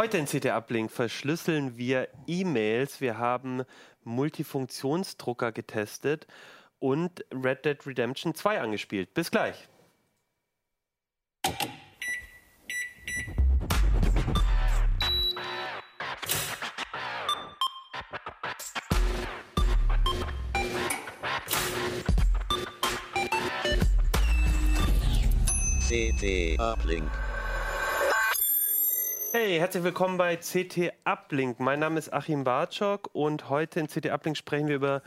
Heute 0.00 0.16
in 0.16 0.24
CT 0.24 0.46
Uplink 0.46 0.90
verschlüsseln 0.90 1.76
wir 1.76 2.08
E-Mails. 2.26 3.02
Wir 3.02 3.18
haben 3.18 3.64
Multifunktionsdrucker 4.02 5.52
getestet 5.52 6.26
und 6.78 7.22
Red 7.30 7.66
Dead 7.66 7.86
Redemption 7.86 8.34
2 8.34 8.62
angespielt. 8.62 9.12
Bis 9.12 9.30
gleich. 9.30 9.68
CT 25.86 26.58
Uplink. 26.58 27.10
Hey, 29.32 29.60
herzlich 29.60 29.84
willkommen 29.84 30.18
bei 30.18 30.34
CT 30.34 30.92
Uplink. 31.04 31.60
Mein 31.60 31.78
Name 31.78 32.00
ist 32.00 32.12
Achim 32.12 32.42
Bartschok 32.42 33.10
und 33.12 33.48
heute 33.48 33.78
in 33.78 33.86
CT 33.86 34.06
Uplink 34.10 34.36
sprechen 34.36 34.66
wir 34.66 34.74
über 34.74 35.02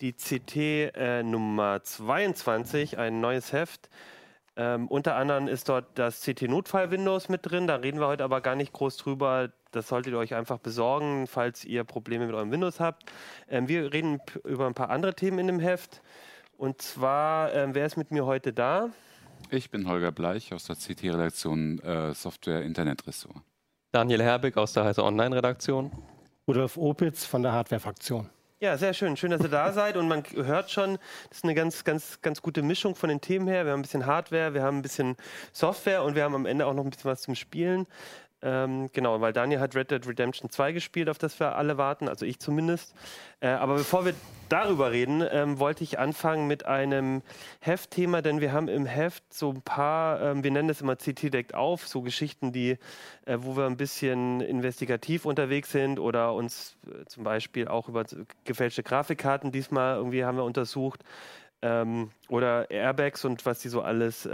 die 0.00 0.14
CT 0.14 0.56
äh, 0.96 1.22
Nummer 1.22 1.80
22, 1.84 2.98
ein 2.98 3.20
neues 3.20 3.52
Heft. 3.52 3.88
Ähm, 4.56 4.88
unter 4.88 5.14
anderem 5.14 5.46
ist 5.46 5.68
dort 5.68 5.96
das 5.96 6.22
CT 6.22 6.48
Notfall 6.48 6.90
Windows 6.90 7.28
mit 7.28 7.48
drin. 7.48 7.68
Da 7.68 7.76
reden 7.76 8.00
wir 8.00 8.08
heute 8.08 8.24
aber 8.24 8.40
gar 8.40 8.56
nicht 8.56 8.72
groß 8.72 8.96
drüber. 8.96 9.52
Das 9.70 9.86
solltet 9.86 10.12
ihr 10.12 10.18
euch 10.18 10.34
einfach 10.34 10.58
besorgen, 10.58 11.28
falls 11.28 11.64
ihr 11.64 11.84
Probleme 11.84 12.26
mit 12.26 12.34
eurem 12.34 12.50
Windows 12.50 12.80
habt. 12.80 13.04
Ähm, 13.48 13.68
wir 13.68 13.92
reden 13.92 14.18
über 14.42 14.66
ein 14.66 14.74
paar 14.74 14.90
andere 14.90 15.14
Themen 15.14 15.38
in 15.38 15.46
dem 15.46 15.60
Heft. 15.60 16.02
Und 16.56 16.82
zwar, 16.82 17.54
ähm, 17.54 17.76
wer 17.76 17.86
ist 17.86 17.96
mit 17.96 18.10
mir 18.10 18.26
heute 18.26 18.52
da? 18.52 18.90
Ich 19.50 19.70
bin 19.70 19.88
Holger 19.88 20.10
Bleich 20.10 20.52
aus 20.52 20.64
der 20.64 20.74
CT-Redaktion 20.74 21.78
äh, 21.78 22.12
Software 22.12 22.62
Internet 22.62 23.06
Ressort. 23.06 23.36
Daniel 23.90 24.22
Herbig 24.22 24.58
aus 24.58 24.74
der 24.74 24.84
Heise 24.84 25.02
Online-Redaktion. 25.02 25.90
Rudolf 26.46 26.76
Opitz 26.76 27.24
von 27.24 27.42
der 27.42 27.52
Hardware-Fraktion. 27.52 28.28
Ja, 28.60 28.76
sehr 28.76 28.92
schön. 28.92 29.16
Schön, 29.16 29.30
dass 29.30 29.40
ihr 29.40 29.48
da 29.48 29.72
seid. 29.72 29.96
Und 29.96 30.08
man 30.08 30.22
hört 30.34 30.70
schon, 30.70 30.98
das 31.30 31.38
ist 31.38 31.44
eine 31.44 31.54
ganz, 31.54 31.84
ganz, 31.84 32.20
ganz 32.20 32.42
gute 32.42 32.60
Mischung 32.60 32.96
von 32.96 33.08
den 33.08 33.22
Themen 33.22 33.48
her. 33.48 33.64
Wir 33.64 33.72
haben 33.72 33.78
ein 33.78 33.82
bisschen 33.82 34.04
Hardware, 34.04 34.52
wir 34.52 34.62
haben 34.62 34.78
ein 34.78 34.82
bisschen 34.82 35.16
Software 35.54 36.02
und 36.02 36.16
wir 36.16 36.24
haben 36.24 36.34
am 36.34 36.44
Ende 36.44 36.66
auch 36.66 36.74
noch 36.74 36.84
ein 36.84 36.90
bisschen 36.90 37.10
was 37.10 37.22
zum 37.22 37.34
Spielen. 37.34 37.86
Ähm, 38.40 38.88
genau, 38.92 39.20
weil 39.20 39.32
Daniel 39.32 39.58
hat 39.58 39.74
Red 39.74 39.90
Dead 39.90 40.06
Redemption 40.06 40.48
2 40.48 40.72
gespielt, 40.72 41.08
auf 41.08 41.18
das 41.18 41.40
wir 41.40 41.56
alle 41.56 41.76
warten, 41.76 42.08
also 42.08 42.24
ich 42.24 42.38
zumindest. 42.38 42.94
Äh, 43.40 43.48
aber 43.48 43.74
bevor 43.74 44.04
wir 44.04 44.14
darüber 44.48 44.92
reden, 44.92 45.24
ähm, 45.28 45.58
wollte 45.58 45.82
ich 45.82 45.98
anfangen 45.98 46.46
mit 46.46 46.64
einem 46.64 47.22
Heftthema, 47.60 48.22
denn 48.22 48.40
wir 48.40 48.52
haben 48.52 48.68
im 48.68 48.86
Heft 48.86 49.24
so 49.34 49.50
ein 49.50 49.62
paar, 49.62 50.20
ähm, 50.20 50.44
wir 50.44 50.52
nennen 50.52 50.68
das 50.68 50.80
immer 50.80 50.94
CT 50.94 51.34
deckt 51.34 51.54
auf, 51.54 51.88
so 51.88 52.00
Geschichten, 52.00 52.52
die, 52.52 52.78
äh, 53.26 53.38
wo 53.38 53.56
wir 53.56 53.66
ein 53.66 53.76
bisschen 53.76 54.40
investigativ 54.40 55.24
unterwegs 55.24 55.72
sind 55.72 55.98
oder 55.98 56.32
uns 56.32 56.76
äh, 56.86 57.04
zum 57.06 57.24
Beispiel 57.24 57.66
auch 57.66 57.88
über 57.88 58.04
gefälschte 58.44 58.84
Grafikkarten 58.84 59.50
diesmal 59.50 59.96
irgendwie 59.96 60.24
haben 60.24 60.36
wir 60.36 60.44
untersucht 60.44 61.02
ähm, 61.62 62.10
oder 62.28 62.70
Airbags 62.70 63.24
und 63.24 63.44
was 63.46 63.58
die 63.58 63.68
so 63.68 63.82
alles 63.82 64.28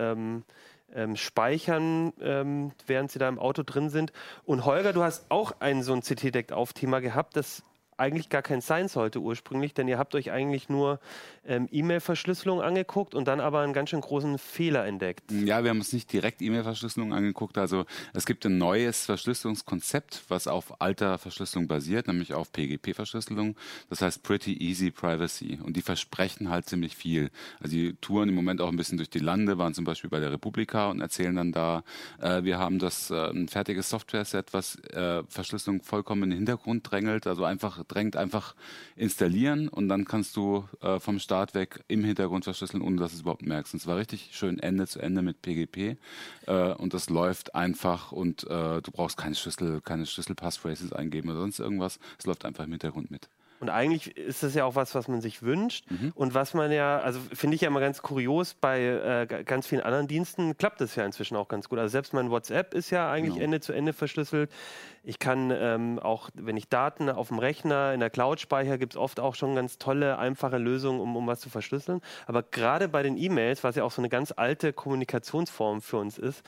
ähm, 0.92 1.16
speichern, 1.16 2.12
ähm, 2.20 2.72
während 2.86 3.10
sie 3.10 3.18
da 3.18 3.28
im 3.28 3.38
Auto 3.38 3.62
drin 3.62 3.90
sind. 3.90 4.12
Und 4.44 4.64
Holger, 4.64 4.92
du 4.92 5.02
hast 5.02 5.30
auch 5.30 5.60
ein 5.60 5.82
so 5.82 5.92
ein 5.92 6.02
CT-Deck-Auf-Thema 6.02 7.00
gehabt, 7.00 7.36
das 7.36 7.62
eigentlich 7.96 8.28
gar 8.28 8.42
kein 8.42 8.60
sein 8.60 8.88
sollte 8.88 9.20
ursprünglich, 9.20 9.74
denn 9.74 9.88
ihr 9.88 9.98
habt 9.98 10.14
euch 10.14 10.30
eigentlich 10.30 10.68
nur 10.68 11.00
ähm, 11.46 11.68
E-Mail-Verschlüsselung 11.70 12.60
angeguckt 12.62 13.14
und 13.14 13.28
dann 13.28 13.40
aber 13.40 13.60
einen 13.60 13.72
ganz 13.72 13.90
schön 13.90 14.00
großen 14.00 14.38
Fehler 14.38 14.86
entdeckt. 14.86 15.30
Ja, 15.30 15.62
wir 15.62 15.70
haben 15.70 15.78
uns 15.78 15.92
nicht 15.92 16.12
direkt 16.12 16.42
E-Mail-Verschlüsselung 16.42 17.12
angeguckt. 17.12 17.58
Also 17.58 17.84
es 18.12 18.26
gibt 18.26 18.44
ein 18.46 18.58
neues 18.58 19.06
Verschlüsselungskonzept, 19.06 20.24
was 20.28 20.46
auf 20.46 20.80
alter 20.80 21.18
Verschlüsselung 21.18 21.68
basiert, 21.68 22.06
nämlich 22.08 22.34
auf 22.34 22.52
PGP-Verschlüsselung. 22.52 23.56
Das 23.90 24.02
heißt 24.02 24.22
Pretty 24.22 24.56
Easy 24.58 24.90
Privacy. 24.90 25.60
Und 25.62 25.76
die 25.76 25.82
versprechen 25.82 26.50
halt 26.50 26.66
ziemlich 26.66 26.96
viel. 26.96 27.30
Also 27.60 27.76
die 27.76 27.94
touren 28.00 28.28
im 28.28 28.34
Moment 28.34 28.60
auch 28.60 28.68
ein 28.68 28.76
bisschen 28.76 28.98
durch 28.98 29.10
die 29.10 29.18
Lande, 29.18 29.58
waren 29.58 29.74
zum 29.74 29.84
Beispiel 29.84 30.10
bei 30.10 30.20
der 30.20 30.32
Republika 30.32 30.90
und 30.90 31.00
erzählen 31.00 31.36
dann 31.36 31.52
da, 31.52 31.84
äh, 32.20 32.42
wir 32.44 32.58
haben 32.58 32.78
das 32.78 33.10
äh, 33.10 33.30
ein 33.30 33.48
fertiges 33.48 33.90
Software-Set, 33.90 34.52
was 34.52 34.76
äh, 34.90 35.22
Verschlüsselung 35.28 35.82
vollkommen 35.82 36.24
in 36.24 36.30
den 36.30 36.36
Hintergrund 36.38 36.90
drängelt, 36.90 37.26
also 37.26 37.44
einfach 37.44 37.83
drängt, 37.88 38.16
einfach 38.16 38.54
installieren 38.96 39.68
und 39.68 39.88
dann 39.88 40.04
kannst 40.04 40.36
du 40.36 40.68
äh, 40.80 40.98
vom 41.00 41.18
Start 41.18 41.54
weg 41.54 41.84
im 41.88 42.04
Hintergrund 42.04 42.44
verschlüsseln, 42.44 42.82
ohne 42.82 42.96
dass 42.96 43.12
du 43.12 43.16
es 43.16 43.22
überhaupt 43.22 43.46
merkst. 43.46 43.74
Und 43.74 43.80
es 43.80 43.86
war 43.86 43.96
richtig 43.96 44.30
schön 44.32 44.58
Ende 44.58 44.86
zu 44.86 45.00
Ende 45.00 45.22
mit 45.22 45.42
PGP 45.42 45.98
äh, 46.46 46.72
und 46.74 46.94
das 46.94 47.10
läuft 47.10 47.54
einfach 47.54 48.12
und 48.12 48.44
äh, 48.44 48.80
du 48.80 48.90
brauchst 48.92 49.16
keine 49.16 49.34
Schlüssel, 49.34 49.80
keine 49.80 50.06
Schlüssel-Passphrases 50.06 50.92
eingeben 50.92 51.30
oder 51.30 51.40
sonst 51.40 51.58
irgendwas. 51.58 51.98
Es 52.18 52.26
läuft 52.26 52.44
einfach 52.44 52.64
im 52.64 52.70
Hintergrund 52.70 53.10
mit. 53.10 53.28
Und 53.64 53.70
eigentlich 53.70 54.14
ist 54.18 54.42
das 54.42 54.54
ja 54.54 54.66
auch 54.66 54.74
was, 54.74 54.94
was 54.94 55.08
man 55.08 55.22
sich 55.22 55.42
wünscht. 55.42 55.90
Mhm. 55.90 56.12
Und 56.14 56.34
was 56.34 56.52
man 56.52 56.70
ja, 56.70 56.98
also 56.98 57.18
finde 57.32 57.54
ich 57.54 57.62
ja 57.62 57.68
immer 57.68 57.80
ganz 57.80 58.02
kurios, 58.02 58.52
bei 58.52 58.82
äh, 58.82 59.42
ganz 59.44 59.66
vielen 59.66 59.80
anderen 59.80 60.06
Diensten 60.06 60.58
klappt 60.58 60.82
das 60.82 60.96
ja 60.96 61.06
inzwischen 61.06 61.34
auch 61.34 61.48
ganz 61.48 61.70
gut. 61.70 61.78
Also 61.78 61.92
selbst 61.92 62.12
mein 62.12 62.30
WhatsApp 62.30 62.74
ist 62.74 62.90
ja 62.90 63.10
eigentlich 63.10 63.36
genau. 63.36 63.44
Ende 63.44 63.60
zu 63.60 63.72
Ende 63.72 63.94
verschlüsselt. 63.94 64.52
Ich 65.02 65.18
kann 65.18 65.50
ähm, 65.50 65.98
auch, 65.98 66.28
wenn 66.34 66.58
ich 66.58 66.68
Daten 66.68 67.08
auf 67.08 67.28
dem 67.28 67.38
Rechner 67.38 67.94
in 67.94 68.00
der 68.00 68.10
Cloud 68.10 68.38
speichere, 68.38 68.76
gibt 68.76 68.92
es 68.92 68.96
oft 68.98 69.18
auch 69.18 69.34
schon 69.34 69.54
ganz 69.54 69.78
tolle, 69.78 70.18
einfache 70.18 70.58
Lösungen, 70.58 71.00
um, 71.00 71.16
um 71.16 71.26
was 71.26 71.40
zu 71.40 71.48
verschlüsseln. 71.48 72.02
Aber 72.26 72.42
gerade 72.42 72.86
bei 72.86 73.02
den 73.02 73.16
E-Mails, 73.16 73.64
was 73.64 73.76
ja 73.76 73.84
auch 73.84 73.92
so 73.92 74.02
eine 74.02 74.10
ganz 74.10 74.34
alte 74.36 74.74
Kommunikationsform 74.74 75.80
für 75.80 75.96
uns 75.96 76.18
ist, 76.18 76.42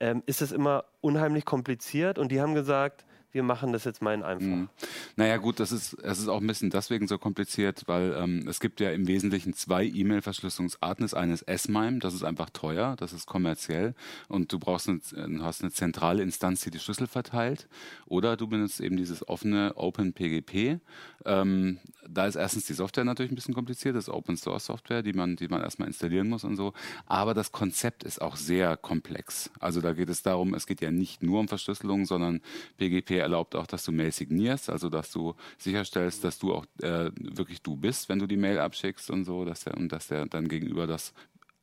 ähm, 0.00 0.22
ist 0.26 0.42
es 0.42 0.52
immer 0.52 0.84
unheimlich 1.00 1.46
kompliziert. 1.46 2.18
Und 2.18 2.30
die 2.30 2.42
haben 2.42 2.54
gesagt, 2.54 3.06
wir 3.32 3.42
machen 3.42 3.72
das 3.72 3.84
jetzt 3.84 4.00
mal 4.00 4.14
in 4.14 4.22
einfach. 4.22 4.46
Mhm. 4.46 4.68
Naja 5.16 5.36
gut, 5.36 5.60
das 5.60 5.70
ist, 5.70 5.96
das 6.02 6.18
ist 6.18 6.28
auch 6.28 6.40
ein 6.40 6.46
bisschen 6.46 6.70
deswegen 6.70 7.06
so 7.06 7.18
kompliziert, 7.18 7.82
weil 7.86 8.14
ähm, 8.18 8.46
es 8.48 8.58
gibt 8.58 8.80
ja 8.80 8.90
im 8.90 9.06
Wesentlichen 9.06 9.52
zwei 9.52 9.84
E-Mail-Verschlüsselungsarten. 9.84 11.04
Das 11.04 11.14
eine 11.14 11.34
ist 11.34 11.42
S-MIME, 11.42 11.98
das 11.98 12.14
ist 12.14 12.24
einfach 12.24 12.50
teuer, 12.50 12.96
das 12.96 13.12
ist 13.12 13.26
kommerziell 13.26 13.94
und 14.28 14.52
du 14.52 14.58
brauchst 14.58 14.88
eine, 14.88 15.00
du 15.12 15.42
hast 15.42 15.62
eine 15.62 15.70
zentrale 15.72 16.22
Instanz, 16.22 16.62
die 16.62 16.70
die 16.70 16.78
Schlüssel 16.78 17.06
verteilt. 17.06 17.68
Oder 18.06 18.36
du 18.36 18.46
benutzt 18.46 18.80
eben 18.80 18.96
dieses 18.96 19.28
offene 19.28 19.72
OpenPGP. 19.76 20.80
Ähm, 21.24 21.78
da 22.08 22.26
ist 22.26 22.36
erstens 22.36 22.66
die 22.66 22.72
Software 22.72 23.04
natürlich 23.04 23.30
ein 23.30 23.34
bisschen 23.34 23.54
kompliziert, 23.54 23.94
das 23.94 24.04
ist 24.04 24.14
Open 24.14 24.36
Source 24.36 24.66
Software, 24.66 25.02
die 25.02 25.12
man, 25.12 25.36
die 25.36 25.48
man 25.48 25.60
erstmal 25.60 25.88
installieren 25.88 26.28
muss 26.28 26.44
und 26.44 26.56
so. 26.56 26.72
Aber 27.06 27.34
das 27.34 27.52
Konzept 27.52 28.04
ist 28.04 28.22
auch 28.22 28.36
sehr 28.36 28.76
komplex. 28.76 29.50
Also 29.60 29.80
da 29.80 29.92
geht 29.92 30.08
es 30.08 30.22
darum, 30.22 30.54
es 30.54 30.66
geht 30.66 30.80
ja 30.80 30.90
nicht 30.90 31.22
nur 31.22 31.40
um 31.40 31.48
Verschlüsselung, 31.48 32.06
sondern 32.06 32.40
PGP 32.78 33.17
erlaubt 33.22 33.54
auch, 33.54 33.66
dass 33.66 33.84
du 33.84 33.92
Mail 33.92 34.12
signierst, 34.12 34.70
also 34.70 34.88
dass 34.88 35.10
du 35.10 35.34
sicherstellst, 35.58 36.24
dass 36.24 36.38
du 36.38 36.54
auch 36.54 36.66
äh, 36.80 37.10
wirklich 37.20 37.62
du 37.62 37.76
bist, 37.76 38.08
wenn 38.08 38.18
du 38.18 38.26
die 38.26 38.36
Mail 38.36 38.58
abschickst 38.58 39.10
und 39.10 39.24
so, 39.24 39.44
dass 39.44 39.64
der, 39.64 39.76
und 39.76 39.90
dass 39.90 40.08
der 40.08 40.26
dann 40.26 40.48
gegenüber 40.48 40.86
das 40.86 41.12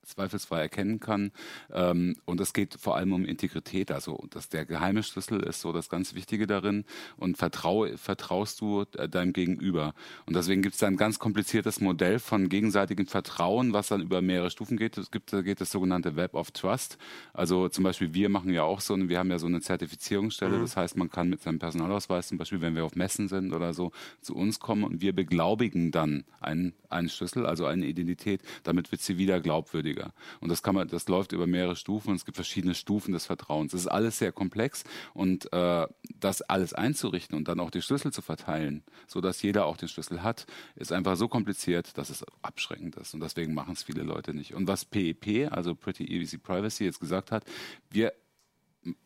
zweifelsfrei 0.06 0.62
erkennen 0.62 1.00
kann. 1.00 1.32
Ähm, 1.72 2.16
und 2.26 2.40
es 2.42 2.54
geht 2.54 2.76
vor 2.76 2.96
allem 2.96 3.14
um 3.14 3.26
Integrität, 3.26 3.92
also 3.92 4.24
dass 4.30 4.50
der 4.50 4.66
geheime 4.66 5.04
Schlüssel 5.04 5.42
ist 5.44 5.62
so 5.62 5.72
das 5.72 5.90
ganz 5.90 6.16
Wichtige 6.16 6.48
darin 6.48 6.86
und 7.18 7.38
vertrau, 7.38 7.86
vertraust 7.96 8.62
du 8.62 8.86
äh, 8.98 9.08
deinem 9.08 9.34
Gegenüber. 9.34 9.94
Und 10.26 10.36
deswegen 10.36 10.62
gibt 10.62 10.76
es 10.76 10.80
da 10.80 10.88
ein 10.88 10.98
ganz 10.98 11.20
kompliziertes 11.20 11.82
Modell 11.82 12.20
von 12.20 12.50
gegenseitigem 12.50 13.06
Vertrauen, 13.06 13.74
was 13.74 13.88
dann 13.90 14.02
über 14.02 14.22
mehrere 14.22 14.50
Stufen 14.50 14.78
geht. 14.78 14.98
Es 14.98 15.12
gibt 15.12 15.32
da 15.34 15.42
geht 15.42 15.62
das 15.62 15.72
sogenannte 15.72 16.16
Web 16.16 16.34
of 16.34 16.52
Trust. 16.52 16.98
Also 17.34 17.70
zum 17.70 17.84
Beispiel 17.84 18.14
wir 18.14 18.30
machen 18.30 18.54
ja 18.54 18.64
auch 18.64 18.82
so, 18.82 18.96
wir 18.98 19.20
haben 19.20 19.30
ja 19.30 19.40
so 19.40 19.48
eine 19.48 19.62
Zertifizierungsstelle. 19.62 20.58
Mhm. 20.58 20.62
Das 20.62 20.78
heißt, 20.78 20.98
man 20.98 21.10
kann 21.10 21.30
mit 21.30 21.42
seinem 21.42 21.60
Personalausweis 21.60 22.28
zum 22.28 22.38
Beispiel, 22.38 22.62
wenn 22.62 22.76
wir 22.76 22.86
auf 22.86 22.96
Messen 22.96 23.28
sind 23.28 23.54
oder 23.54 23.74
so, 23.74 23.92
zu 24.22 24.36
uns 24.36 24.60
kommen 24.60 24.84
und 24.84 25.02
wir 25.02 25.14
beglaubigen 25.14 25.92
dann 25.92 26.24
einen, 26.40 26.74
einen 26.90 27.10
Schlüssel, 27.10 27.46
also 27.46 27.66
eine 27.66 27.86
Identität. 27.86 28.42
Damit 28.64 28.92
wird 28.92 29.02
sie 29.02 29.18
wieder 29.18 29.40
glaubwürdig 29.42 29.95
schwieriger. 29.96 30.14
Und 30.40 30.50
das 30.50 30.62
kann 30.62 30.76
man, 30.76 30.88
das 30.88 31.08
läuft 31.08 31.32
über 31.32 31.48
mehrere 31.48 31.76
Stufen 31.76 32.10
und 32.10 32.16
es 32.16 32.26
gibt 32.26 32.36
verschiedene 32.36 32.76
Stufen 32.76 33.14
des 33.14 33.26
Vertrauens. 33.26 33.74
Es 33.74 33.82
ist 33.82 33.88
alles 33.88 34.18
sehr 34.18 34.32
komplex 34.32 34.84
und 35.14 35.52
äh, 35.54 35.88
das 36.20 36.42
alles 36.42 36.74
einzurichten 36.74 37.38
und 37.38 37.48
dann 37.48 37.60
auch 37.60 37.72
die 37.72 37.82
Schlüssel 37.82 38.12
zu 38.12 38.22
verteilen, 38.22 38.84
so 39.08 39.22
dass 39.22 39.42
jeder 39.42 39.66
auch 39.66 39.78
den 39.78 39.90
Schlüssel 39.90 40.24
hat, 40.24 40.46
ist 40.76 40.92
einfach 40.92 41.16
so 41.16 41.28
kompliziert, 41.28 41.98
dass 41.98 42.10
es 42.10 42.26
abschreckend 42.42 42.96
ist 42.96 43.14
und 43.14 43.22
deswegen 43.22 43.54
machen 43.54 43.74
es 43.74 43.84
viele 43.84 44.04
Leute 44.04 44.34
nicht. 44.34 44.54
Und 44.54 44.68
was 44.68 44.86
PEP, 44.86 45.52
also 45.52 45.76
Pretty 45.76 46.06
Easy 46.06 46.38
Privacy, 46.38 46.86
jetzt 46.86 47.00
gesagt 47.00 47.32
hat, 47.32 47.44
wir 47.90 48.14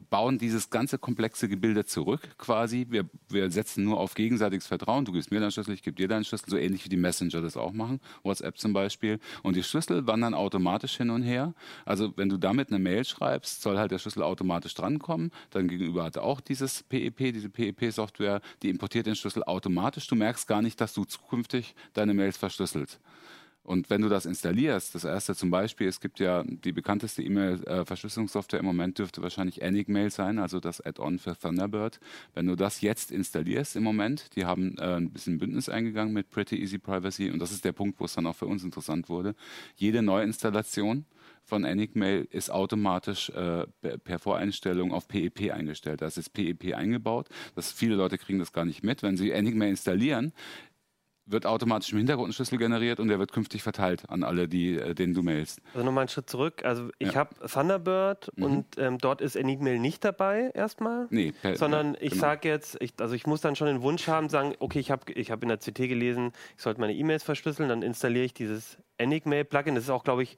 bauen 0.10 0.38
dieses 0.38 0.70
ganze 0.70 0.98
komplexe 0.98 1.48
Gebilde 1.48 1.86
zurück 1.86 2.22
quasi. 2.38 2.88
Wir, 2.90 3.10
wir 3.30 3.52
setzen 3.52 3.84
nur 3.84 4.00
auf 4.00 4.16
gegenseitiges 4.16 4.68
Vertrauen. 4.68 5.06
Du 5.06 5.12
gibst 5.12 5.32
mir 5.32 5.40
deinen 5.40 5.52
Schlüssel, 5.52 5.74
ich 5.74 5.84
gebe 5.84 5.96
dir 5.96 6.08
deinen 6.08 6.26
Schlüssel, 6.26 6.50
so 6.50 6.58
ähnlich 6.58 6.86
wie 6.86 6.90
die 6.90 6.98
Messenger 6.98 7.42
das 7.42 7.58
auch 7.58 7.74
machen, 7.74 8.00
WhatsApp 8.24 8.58
zum 8.58 8.74
Beispiel. 8.74 9.20
Und 9.44 9.56
die 9.56 9.64
Schlüssel 9.64 10.08
wandern 10.08 10.34
automatisch 10.34 10.98
hin 10.98 11.10
und 11.10 11.22
her. 11.22 11.54
Also 11.86 12.14
wenn 12.18 12.30
du 12.30 12.38
damit 12.38 12.70
eine 12.70 12.80
Mail 12.80 13.06
schreibst, 13.06 13.62
soll 13.62 13.78
halt 13.78 13.92
der 13.92 14.00
Schlüssel 14.00 14.24
automatisch 14.24 14.74
drankommen. 14.74 15.32
Dann 15.52 15.68
gegenüber 15.68 16.04
hat 16.04 16.16
er 16.16 16.24
auch 16.24 16.42
dieses 16.42 16.84
PEP, 16.84 17.22
e 17.22 17.32
diese 17.32 17.50
PEP-Software, 17.50 18.42
die 18.64 18.70
importiert 18.70 19.06
den 19.06 19.16
Schlüssel 19.16 19.44
automatisch. 19.44 20.08
Du 20.08 20.16
merkst 20.16 20.48
gar 20.48 20.62
nicht, 20.62 20.82
dass 20.82 20.94
du 20.94 21.06
zukünftig 21.06 21.76
deine 21.94 22.14
Mails 22.14 22.38
verschlüsselt. 22.38 23.00
Und 23.64 23.90
wenn 23.90 24.02
du 24.02 24.10
das 24.10 24.26
installierst, 24.26 24.96
das 24.96 25.04
erste 25.04 25.36
zum 25.36 25.52
Beispiel, 25.52 25.88
es 25.88 26.00
gibt 26.00 26.20
ja 26.20 26.44
die 26.44 26.72
bekannteste 26.72 27.22
E-Mail-Verschlüsselungssoftware 27.22 28.60
im 28.60 28.66
Moment 28.66 28.98
dürfte 28.98 29.22
wahrscheinlich 29.22 29.62
Enigmail 29.62 30.10
sein, 30.10 30.40
also 30.40 30.60
das 30.60 30.82
Add-on 30.82 31.20
für 31.20 31.38
Thunderbird. 31.38 32.00
Wenn 32.34 32.48
du 32.48 32.56
das 32.56 32.82
jetzt 32.82 33.12
installierst 33.12 33.76
im 33.76 33.84
Moment, 33.84 34.36
die 34.36 34.46
haben 34.46 34.76
äh, 34.78 34.96
ein 34.96 35.12
bisschen 35.12 35.38
Bündnis 35.38 35.70
eingegangen 35.70 36.14
mit 36.14 36.30
Pretty 36.30 36.56
Easy 36.56 36.80
Privacy 36.80 37.30
und 37.30 37.40
das 37.40 37.52
ist 37.52 37.64
der 37.64 37.74
Punkt, 37.74 38.00
wo 38.00 38.06
es 38.06 38.14
dann 38.14 38.26
auch 38.26 38.36
für 38.36 38.48
uns 38.48 38.64
interessant 38.64 39.08
wurde. 39.10 39.36
Jede 39.76 40.02
Neuinstallation 40.02 41.06
von 41.50 41.66
Enigmail 41.66 42.28
ist 42.32 42.52
automatisch 42.52 43.30
äh, 43.32 43.66
per 44.04 44.20
Voreinstellung 44.20 44.94
auf 44.94 45.08
PEP 45.08 45.52
eingestellt. 45.52 46.02
Da 46.02 46.06
ist 46.06 46.18
jetzt 46.18 46.34
PEP 46.34 46.76
eingebaut. 46.76 47.28
Das, 47.56 47.72
viele 47.72 47.96
Leute 47.96 48.18
kriegen 48.18 48.40
das 48.40 48.54
gar 48.54 48.66
nicht 48.66 48.84
mit. 48.84 49.04
Wenn 49.04 49.18
sie 49.18 49.32
Enigmail 49.32 49.70
installieren, 49.70 50.32
wird 51.32 51.46
automatisch 51.46 51.92
im 51.92 51.98
Hintergrund 52.00 52.30
ein 52.30 52.34
Schlüssel 52.34 52.58
generiert 52.58 53.00
und 53.00 53.08
der 53.08 53.20
wird 53.20 53.32
künftig 53.32 53.62
verteilt 53.64 54.04
an 54.10 54.24
alle, 54.24 54.48
die, 54.48 54.76
äh, 54.76 54.96
denen 54.96 55.14
du 55.14 55.22
mailst. 55.22 55.62
Also 55.74 55.86
nochmal 55.86 56.04
einen 56.04 56.10
Schritt 56.10 56.30
zurück. 56.30 56.66
Also 56.66 56.90
ich 56.98 57.10
Ja. 57.14 57.16
habe 57.16 57.36
Thunderbird 57.48 58.32
Mhm. 58.36 58.44
und 58.44 58.66
ähm, 58.78 58.98
dort 58.98 59.22
ist 59.22 59.36
Enigmail 59.36 59.80
nicht 59.80 60.04
dabei 60.04 60.52
erstmal. 60.54 61.08
Nee, 61.10 61.32
per, 61.42 61.56
Sondern 61.56 61.96
ich 62.00 62.12
genau. 62.12 62.22
sage 62.22 62.50
jetzt, 62.50 62.78
ich, 62.82 62.94
also 63.00 63.14
ich 63.14 63.28
muss 63.28 63.42
dann 63.42 63.56
schon 63.56 63.68
den 63.68 63.82
Wunsch 63.82 64.08
haben, 64.08 64.30
sagen, 64.30 64.56
okay, 64.60 64.80
ich 64.80 64.92
habe 64.92 65.12
ich 65.14 65.32
hab 65.32 65.42
in 65.44 65.50
der 65.50 65.58
CT 65.60 65.88
gelesen, 65.88 66.32
ich 66.58 66.64
sollte 66.64 66.80
meine 66.82 66.94
E-Mails 66.94 67.24
verschlüsseln, 67.24 67.70
dann 67.70 67.82
installiere 67.84 68.26
ich 68.26 68.34
dieses 68.34 68.78
Enigmail-Plugin. 68.98 69.76
Das 69.76 69.86
ist 69.86 69.90
auch, 69.90 70.04
glaube 70.04 70.24
ich, 70.24 70.38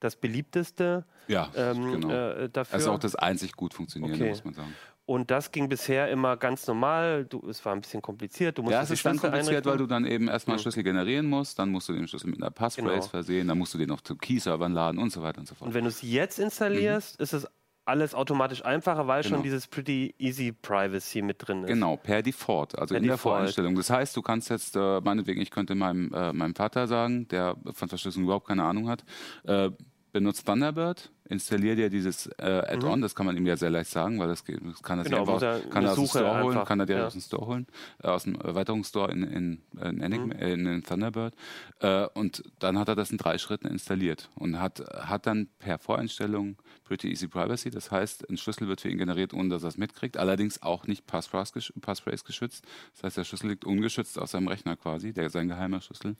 das 0.00 0.14
beliebteste 0.16 1.04
Ja, 1.26 1.50
ähm, 1.56 1.90
genau. 2.00 2.10
äh, 2.10 2.48
dafür. 2.48 2.72
Das 2.78 2.82
ist 2.82 2.88
auch 2.88 2.98
das 3.00 3.14
einzig 3.16 3.52
gut 3.56 3.74
funktionierende, 3.74 4.24
Okay. 4.24 4.30
muss 4.30 4.44
man 4.44 4.54
sagen. 4.54 4.74
Und 5.08 5.30
das 5.30 5.52
ging 5.52 5.70
bisher 5.70 6.10
immer 6.10 6.36
ganz 6.36 6.66
normal. 6.66 7.24
Du, 7.24 7.42
es 7.48 7.64
war 7.64 7.72
ein 7.74 7.80
bisschen 7.80 8.02
kompliziert. 8.02 8.58
Du 8.58 8.62
musst 8.62 8.72
Ja, 8.74 8.82
es 8.82 8.90
ist 8.90 9.06
dann 9.06 9.16
kompliziert, 9.16 9.64
weil 9.64 9.78
du 9.78 9.86
dann 9.86 10.04
eben 10.04 10.28
erstmal 10.28 10.52
einen 10.56 10.58
Mhm. 10.58 10.62
Schlüssel 10.64 10.82
generieren 10.82 11.26
musst, 11.26 11.58
dann 11.58 11.70
musst 11.70 11.88
du 11.88 11.94
den 11.94 12.06
Schlüssel 12.06 12.28
mit 12.28 12.42
einer 12.42 12.50
Passphrase 12.50 12.90
Genau. 12.98 13.08
versehen, 13.08 13.48
dann 13.48 13.56
musst 13.56 13.72
du 13.72 13.78
den 13.78 13.88
noch 13.88 14.02
zu 14.02 14.16
Key-Servern 14.16 14.72
laden 14.74 14.98
und 14.98 15.10
so 15.10 15.22
weiter 15.22 15.38
und 15.40 15.48
so 15.48 15.54
fort. 15.54 15.68
Und 15.68 15.74
wenn 15.74 15.84
du 15.84 15.88
es 15.88 16.02
jetzt 16.02 16.38
installierst, 16.38 17.18
ist 17.22 17.32
es 17.32 17.46
alles 17.86 18.14
automatisch 18.14 18.62
einfacher, 18.66 19.06
weil 19.06 19.22
schon 19.22 19.30
Mhm. 19.30 19.34
Genau. 19.36 19.42
dieses 19.44 19.66
Pretty 19.66 20.14
Easy 20.18 20.52
Privacy 20.52 21.22
mit 21.22 21.36
drin 21.48 21.62
ist. 21.62 21.68
Genau, 21.68 21.96
per 21.96 22.20
Default, 22.20 22.78
also 22.78 22.92
Per 22.92 22.98
in 22.98 23.04
der 23.04 23.14
Default. 23.14 23.34
Voreinstellung. 23.36 23.76
Das 23.76 23.88
heißt, 23.88 24.14
du 24.14 24.20
kannst 24.20 24.50
jetzt, 24.50 24.76
äh, 24.76 25.00
meinetwegen, 25.00 25.40
ich 25.40 25.50
könnte 25.50 25.74
meinem, 25.74 26.12
äh, 26.12 26.34
meinem 26.34 26.54
Vater 26.54 26.86
sagen, 26.86 27.28
der 27.28 27.56
von 27.72 27.88
Verschlüsselung 27.88 28.24
überhaupt 28.26 28.46
keine 28.46 28.64
Ahnung 28.64 28.90
hat, 28.90 29.04
äh, 29.44 29.70
benutzt 30.18 30.46
Thunderbird, 30.46 31.10
installier 31.28 31.76
dir 31.76 31.90
dieses 31.90 32.26
äh, 32.38 32.42
Add-on, 32.66 33.00
das 33.02 33.14
kann 33.14 33.26
man 33.26 33.36
ihm 33.36 33.46
ja 33.46 33.56
sehr 33.56 33.70
leicht 33.70 33.90
sagen, 33.90 34.18
weil 34.18 34.26
das, 34.28 34.44
geht, 34.44 34.60
das 34.64 34.82
kann 34.82 34.98
er 34.98 35.04
Mhm. 35.04 35.08
Genau, 35.10 35.20
einfach 35.20 35.42
er 35.42 35.60
kann 35.70 35.84
er 35.84 35.90
aus 35.92 35.96
dem 35.96 36.06
Store 36.06 36.42
holen, 36.42 36.64
kann 36.64 36.80
er 36.80 36.86
dir 36.86 36.96
ja. 36.98 37.06
aus 37.06 37.12
dem 37.12 37.22
Store 37.22 37.46
holen, 37.46 37.66
äh, 38.02 38.08
aus 38.08 38.24
dem 38.24 38.34
Erweiterungsstore 38.34 39.12
in, 39.12 39.22
in, 39.22 39.62
in, 39.80 40.00
Enig- 40.02 40.24
Mhm. 40.24 40.32
in, 40.32 40.66
in 40.66 40.82
Thunderbird 40.82 41.34
äh, 41.80 42.06
und 42.14 42.42
dann 42.58 42.78
hat 42.78 42.88
er 42.88 42.96
das 42.96 43.10
in 43.10 43.18
drei 43.18 43.38
Schritten 43.38 43.66
installiert 43.68 44.28
und 44.34 44.58
hat, 44.60 44.80
hat 44.96 45.26
dann 45.26 45.48
per 45.58 45.78
Voreinstellung 45.78 46.56
Pretty 46.84 47.10
Easy 47.10 47.28
Privacy, 47.28 47.70
das 47.70 47.90
heißt, 47.90 48.28
ein 48.28 48.36
Schlüssel 48.38 48.66
wird 48.66 48.80
für 48.80 48.88
ihn 48.88 48.98
generiert, 48.98 49.34
ohne 49.34 49.50
dass 49.50 49.62
er 49.62 49.68
es 49.68 49.76
mitkriegt, 49.78 50.16
allerdings 50.16 50.62
auch 50.62 50.86
nicht 50.86 51.06
Passphrase 51.06 51.52
geschützt, 52.24 52.64
das 52.94 53.02
heißt, 53.04 53.16
der 53.18 53.24
Schlüssel 53.24 53.50
liegt 53.50 53.64
ungeschützt 53.64 54.18
auf 54.18 54.30
seinem 54.30 54.48
Rechner 54.48 54.76
quasi, 54.76 55.12
der 55.12 55.30
sein 55.30 55.46
geheimer 55.48 55.80
Schlüssel. 55.80 56.16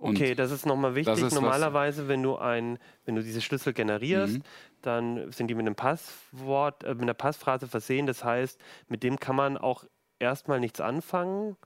Und 0.00 0.16
Okay, 0.16 0.34
das 0.34 0.50
ist 0.50 0.64
nochmal 0.64 0.94
wichtig. 0.94 1.22
ist 1.22 1.34
Normalerweise, 1.34 2.08
wenn 2.08 2.22
du 2.22 2.36
ein, 2.36 2.78
wenn 3.04 3.16
du 3.16 3.22
diese 3.22 3.42
Schlüssel 3.42 3.74
generierst, 3.74 4.38
Mhm. 4.38 4.42
dann 4.80 5.30
sind 5.30 5.48
die 5.48 5.54
mit 5.54 5.66
einem 5.66 5.74
Passwort, 5.74 6.84
äh, 6.84 6.94
mit 6.94 7.02
einer 7.02 7.12
Passphrase 7.14 7.68
versehen. 7.68 8.06
Das 8.06 8.24
heißt, 8.24 8.58
mit 8.88 9.02
dem 9.02 9.20
kann 9.20 9.36
man 9.36 9.58
auch 9.58 9.84
erstmal 10.18 10.58
nichts 10.58 10.80
anfangen, 10.80 11.56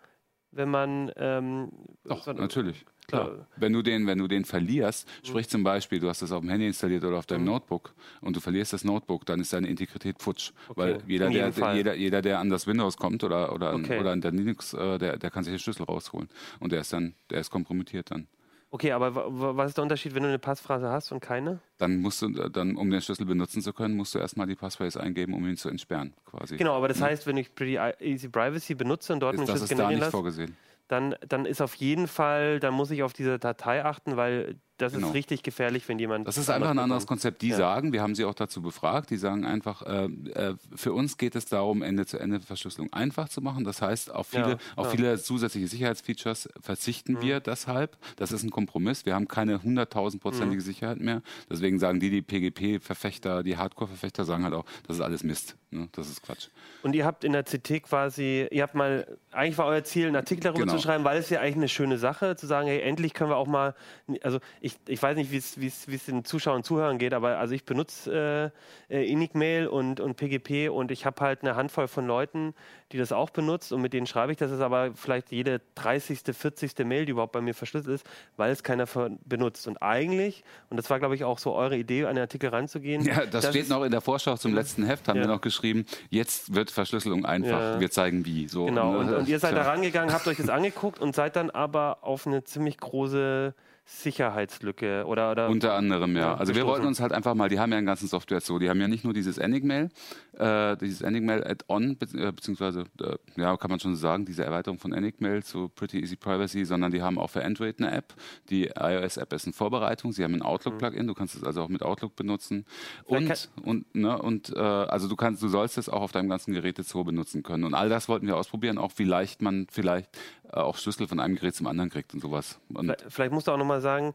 wenn 0.50 0.68
man 0.68 1.12
ähm, 1.16 1.70
Doch, 2.04 2.24
so- 2.24 2.32
natürlich. 2.32 2.84
Klar. 3.06 3.28
Äh, 3.28 3.32
Wenn 3.56 3.72
du 3.72 3.82
den, 3.82 4.06
wenn 4.06 4.18
du 4.18 4.26
den 4.28 4.44
verlierst, 4.44 5.06
sprich 5.22 5.48
zum 5.48 5.62
Beispiel, 5.62 5.98
du 6.00 6.08
hast 6.08 6.22
das 6.22 6.32
auf 6.32 6.40
dem 6.40 6.48
Handy 6.50 6.66
installiert 6.66 7.04
oder 7.04 7.18
auf 7.18 7.26
deinem 7.26 7.40
Mhm. 7.42 7.46
Notebook 7.48 7.94
und 8.22 8.34
du 8.34 8.40
verlierst 8.40 8.72
das 8.72 8.82
Notebook, 8.84 9.26
dann 9.26 9.40
ist 9.40 9.52
deine 9.52 9.68
Integrität 9.68 10.22
futsch. 10.22 10.52
Weil 10.74 11.02
jeder 11.06 11.28
der, 11.30 11.52
Fall. 11.52 11.76
jeder, 11.76 11.94
jeder, 11.94 12.22
der 12.22 12.38
an 12.38 12.48
das 12.50 12.66
Windows 12.66 12.96
kommt 12.96 13.22
oder, 13.22 13.52
oder, 13.52 13.70
an, 13.70 13.84
Okay. 13.84 14.00
oder 14.00 14.12
an 14.12 14.20
der 14.20 14.32
Linux, 14.32 14.72
äh, 14.74 14.98
der, 14.98 15.18
der 15.18 15.30
kann 15.30 15.44
sich 15.44 15.52
den 15.52 15.58
Schlüssel 15.58 15.84
rausholen. 15.84 16.28
Und 16.60 16.72
der 16.72 16.80
ist 16.80 16.92
dann, 16.92 17.14
der 17.30 17.40
ist 17.40 17.50
kompromittiert 17.50 18.10
dann. 18.10 18.26
Okay, 18.70 18.90
aber 18.90 19.14
wa- 19.14 19.26
wa- 19.28 19.56
was 19.56 19.68
ist 19.68 19.76
der 19.76 19.82
Unterschied, 19.84 20.14
wenn 20.16 20.24
du 20.24 20.28
eine 20.30 20.38
Passphrase 20.40 20.88
hast 20.88 21.12
und 21.12 21.20
keine? 21.20 21.60
Dann 21.78 21.98
musst 21.98 22.22
du, 22.22 22.26
äh, 22.28 22.50
dann, 22.50 22.74
um 22.74 22.90
den 22.90 23.00
Schlüssel 23.02 23.24
benutzen 23.24 23.62
zu 23.62 23.72
können, 23.72 23.94
musst 23.96 24.14
du 24.16 24.18
erstmal 24.18 24.48
die 24.48 24.56
Passphrase 24.56 24.98
eingeben, 25.00 25.32
um 25.34 25.46
ihn 25.46 25.56
zu 25.56 25.68
entsperren, 25.68 26.12
quasi. 26.24 26.56
Genau, 26.56 26.74
aber 26.76 26.88
das 26.88 27.00
heißt, 27.00 27.24
wenn 27.28 27.36
ich 27.36 27.54
Pretty 27.54 27.78
Easy 28.00 28.28
Privacy 28.28 28.74
benutze 28.74 29.12
und 29.12 29.20
dort 29.20 29.34
einen 29.34 29.42
Ist, 29.44 29.48
das 29.50 29.58
Schlüssel 29.58 29.64
ist 29.64 29.70
da 29.70 29.74
generieren 29.76 29.94
nicht 29.96 30.00
lasse, 30.00 30.10
vorgesehen. 30.10 30.56
Dann, 30.88 31.14
dann 31.28 31.46
ist 31.46 31.60
auf 31.62 31.74
jeden 31.76 32.08
Fall, 32.08 32.60
dann 32.60 32.74
muss 32.74 32.90
ich 32.90 33.02
auf 33.02 33.12
diese 33.12 33.38
Datei 33.38 33.84
achten, 33.84 34.16
weil 34.16 34.56
das 34.76 34.92
Genau. 34.92 35.06
ist 35.08 35.14
richtig 35.14 35.44
gefährlich, 35.44 35.88
wenn 35.88 36.00
jemand. 36.00 36.26
Das 36.26 36.36
ist 36.36 36.50
einfach 36.50 36.70
ein 36.70 36.78
anderes. 36.80 37.06
Konzept. 37.06 37.42
Die 37.42 37.50
Ja. 37.50 37.56
sagen, 37.56 37.92
wir 37.92 38.02
haben 38.02 38.16
sie 38.16 38.24
auch 38.24 38.34
dazu 38.34 38.60
befragt, 38.60 39.10
die 39.10 39.16
sagen 39.16 39.44
einfach, 39.46 39.82
äh, 39.82 40.06
äh, 40.06 40.56
für 40.74 40.92
uns 40.92 41.16
geht 41.16 41.36
es 41.36 41.46
darum, 41.46 41.80
Ende-zu-Ende-Verschlüsselung 41.82 42.92
einfach 42.92 43.28
zu 43.28 43.40
machen. 43.40 43.62
Das 43.62 43.80
heißt, 43.80 44.12
auf 44.12 44.26
viele, 44.28 44.50
Ja, 44.50 44.56
auf 44.74 44.90
viele 44.90 45.16
zusätzliche 45.22 45.68
Sicherheitsfeatures 45.68 46.48
verzichten 46.60 47.22
wir 47.22 47.38
deshalb. 47.38 47.96
Das 48.16 48.32
ist 48.32 48.42
ein 48.42 48.50
Kompromiss. 48.50 49.06
Wir 49.06 49.14
haben 49.14 49.28
keine 49.28 49.62
hunderttausendprozentige 49.62 50.56
Mhm. 50.56 50.66
Sicherheit 50.66 50.98
mehr. 51.00 51.22
Deswegen 51.48 51.78
sagen 51.78 52.00
die, 52.00 52.10
die 52.10 52.22
PGP-Verfechter, 52.22 53.42
die 53.44 53.56
Hardcore-Verfechter 53.56 54.24
sagen 54.24 54.42
halt 54.44 54.54
auch, 54.54 54.64
das 54.88 54.96
ist 54.96 55.02
alles 55.02 55.22
Mist. 55.22 55.56
Ne? 55.74 55.88
Das 55.92 56.08
ist 56.08 56.22
Quatsch. 56.22 56.48
Und 56.82 56.94
ihr 56.94 57.04
habt 57.04 57.24
in 57.24 57.32
der 57.32 57.42
CT 57.44 57.82
quasi, 57.82 58.46
ihr 58.50 58.62
habt 58.62 58.74
mal, 58.74 59.06
eigentlich 59.32 59.58
war 59.58 59.66
euer 59.66 59.84
Ziel, 59.84 60.06
einen 60.06 60.16
Artikel 60.16 60.42
darüber 60.42 60.60
Genau. 60.60 60.74
zu 60.76 60.78
schreiben, 60.82 61.04
weil 61.04 61.18
es 61.18 61.30
ja 61.30 61.40
eigentlich 61.40 61.56
eine 61.56 61.68
schöne 61.68 61.98
Sache, 61.98 62.36
zu 62.36 62.46
sagen, 62.46 62.68
hey, 62.68 62.80
endlich 62.80 63.12
können 63.14 63.30
wir 63.30 63.36
auch 63.36 63.46
mal, 63.46 63.74
also 64.22 64.38
ich, 64.60 64.76
ich 64.86 65.02
weiß 65.02 65.16
nicht, 65.16 65.30
wie 65.30 65.36
es- 65.38 66.04
den 66.06 66.24
Zuschauern 66.24 66.56
und 66.58 66.64
Zuhörern 66.64 66.98
geht, 66.98 67.12
aber 67.14 67.38
also 67.38 67.54
ich 67.54 67.64
benutze 67.64 68.52
äh, 68.90 68.94
äh, 68.96 69.10
Enigmail 69.12 69.66
und, 69.66 70.00
und 70.00 70.16
PGP 70.16 70.68
und 70.70 70.90
ich 70.90 71.06
habe 71.06 71.20
halt 71.22 71.42
eine 71.42 71.56
Handvoll 71.56 71.88
von 71.88 72.06
Leuten, 72.06 72.54
die 72.94 72.98
das 72.98 73.10
auch 73.10 73.30
benutzt 73.30 73.72
und 73.72 73.82
mit 73.82 73.92
denen 73.92 74.06
schreibe 74.06 74.30
ich, 74.30 74.38
das 74.38 74.52
ist 74.52 74.60
aber 74.60 74.92
vielleicht 74.94 75.32
jede 75.32 75.60
30., 75.74 76.20
40. 76.32 76.78
Mail, 76.86 77.04
die 77.06 77.10
überhaupt 77.10 77.32
bei 77.32 77.40
mir 77.40 77.52
verschlüsselt 77.52 77.92
ist, 77.96 78.06
weil 78.36 78.52
es 78.52 78.62
keiner 78.62 78.86
benutzt. 79.24 79.66
Und 79.66 79.82
eigentlich, 79.82 80.44
und 80.70 80.76
das 80.76 80.88
war 80.90 81.00
glaube 81.00 81.16
ich 81.16 81.24
auch 81.24 81.40
so 81.40 81.54
eure 81.54 81.76
Idee, 81.76 82.04
an 82.04 82.14
den 82.14 82.22
Artikel 82.22 82.50
ranzugehen. 82.50 83.04
Ja, 83.04 83.26
das, 83.26 83.48
steht 83.48 83.68
noch 83.68 83.82
in 83.82 83.90
der 83.90 84.00
Vorschau 84.00 84.36
zum 84.36 84.54
letzten 84.54 84.84
Heft, 84.86 85.08
haben 85.08 85.16
Ja. 85.16 85.22
wir 85.24 85.28
noch 85.28 85.40
geschrieben, 85.40 85.86
jetzt 86.10 86.54
wird 86.54 86.70
Verschlüsselung 86.70 87.26
einfach. 87.26 87.48
Ja. 87.60 87.80
Wir 87.80 87.90
zeigen 87.90 88.24
wie. 88.24 88.46
So, 88.46 88.66
Genau, 88.66 88.98
und, 88.98 89.08
äh, 89.12 89.16
und 89.16 89.28
ihr 89.28 89.40
seid 89.40 89.56
da 89.56 89.62
rangegangen, 89.62 90.14
habt 90.14 90.28
euch 90.28 90.36
das 90.36 90.48
angeguckt 90.48 91.00
und 91.00 91.16
seid 91.16 91.34
dann 91.34 91.50
aber 91.50 91.98
auf 92.02 92.28
eine 92.28 92.44
ziemlich 92.44 92.76
große 92.78 93.54
Sicherheitslücke 93.86 95.04
oder, 95.06 95.30
oder 95.30 95.48
Unter 95.50 95.74
anderem, 95.74 96.16
ja. 96.16 96.34
Also 96.34 96.54
wir 96.54 96.64
wollten 96.66 96.86
uns 96.86 97.00
halt 97.00 97.12
einfach 97.12 97.34
mal, 97.34 97.50
die 97.50 97.58
haben 97.58 97.70
ja 97.70 97.76
einen 97.76 97.86
ganzen 97.86 98.08
Software 98.08 98.40
so, 98.40 98.58
die 98.58 98.70
haben 98.70 98.80
ja 98.80 98.88
nicht 98.88 99.04
nur 99.04 99.12
dieses 99.12 99.36
Enigmail, 99.36 99.90
äh, 100.38 100.76
dieses 100.78 101.02
Enigmail 101.02 101.44
Add-on, 101.44 101.92
äh, 102.14 102.32
beziehungsweise, 102.32 102.84
äh, 103.02 103.16
ja, 103.36 103.56
kann 103.58 103.70
man 103.70 103.80
schon 103.80 103.94
sagen, 103.96 104.24
diese 104.24 104.42
Erweiterung 104.42 104.78
von 104.78 104.94
Enigmail 104.94 105.42
zu 105.42 105.68
Pretty 105.68 106.00
Easy 106.00 106.16
Privacy, 106.16 106.64
sondern 106.64 106.92
die 106.92 107.02
haben 107.02 107.18
auch 107.18 107.28
für 107.28 107.44
Android 107.44 107.78
eine 107.78 107.92
App. 107.92 108.14
Die 108.48 108.70
iOS-App 108.74 109.32
ist 109.34 109.46
in 109.46 109.52
Vorbereitung. 109.52 110.12
Sie 110.12 110.24
haben 110.24 110.34
ein 110.34 110.42
Outlook-Plugin, 110.42 111.06
du 111.06 111.14
kannst 111.14 111.34
es 111.34 111.44
also 111.44 111.62
auch 111.62 111.68
mit 111.68 111.82
Outlook 111.82 112.16
benutzen. 112.16 112.64
Und, 113.04 113.50
und, 113.62 113.94
ne, 113.94 114.16
und 114.18 114.48
äh, 114.56 114.58
also 114.58 115.08
du 115.08 115.16
kannst, 115.16 115.42
du 115.42 115.48
sollst 115.48 115.76
es 115.76 115.90
auch 115.90 116.00
auf 116.00 116.12
deinem 116.12 116.30
ganzen 116.30 116.54
Gerätezoo 116.54 117.04
benutzen 117.04 117.42
können. 117.42 117.64
Und 117.64 117.74
all 117.74 117.90
das 117.90 118.08
wollten 118.08 118.26
wir 118.26 118.38
ausprobieren, 118.38 118.78
auch 118.78 118.92
wie 118.96 119.04
leicht 119.04 119.42
man 119.42 119.66
vielleicht 119.70 120.08
auch 120.52 120.76
Schlüssel 120.78 121.08
von 121.08 121.20
einem 121.20 121.34
Gerät 121.36 121.54
zum 121.54 121.66
anderen 121.66 121.90
kriegt 121.90 122.14
und 122.14 122.20
sowas. 122.20 122.58
Und 122.72 122.94
Vielleicht- 123.08 123.32
musst 123.32 123.46
du 123.48 123.52
auch 123.52 123.56
nochmal 123.58 123.80
sagen, 123.80 124.14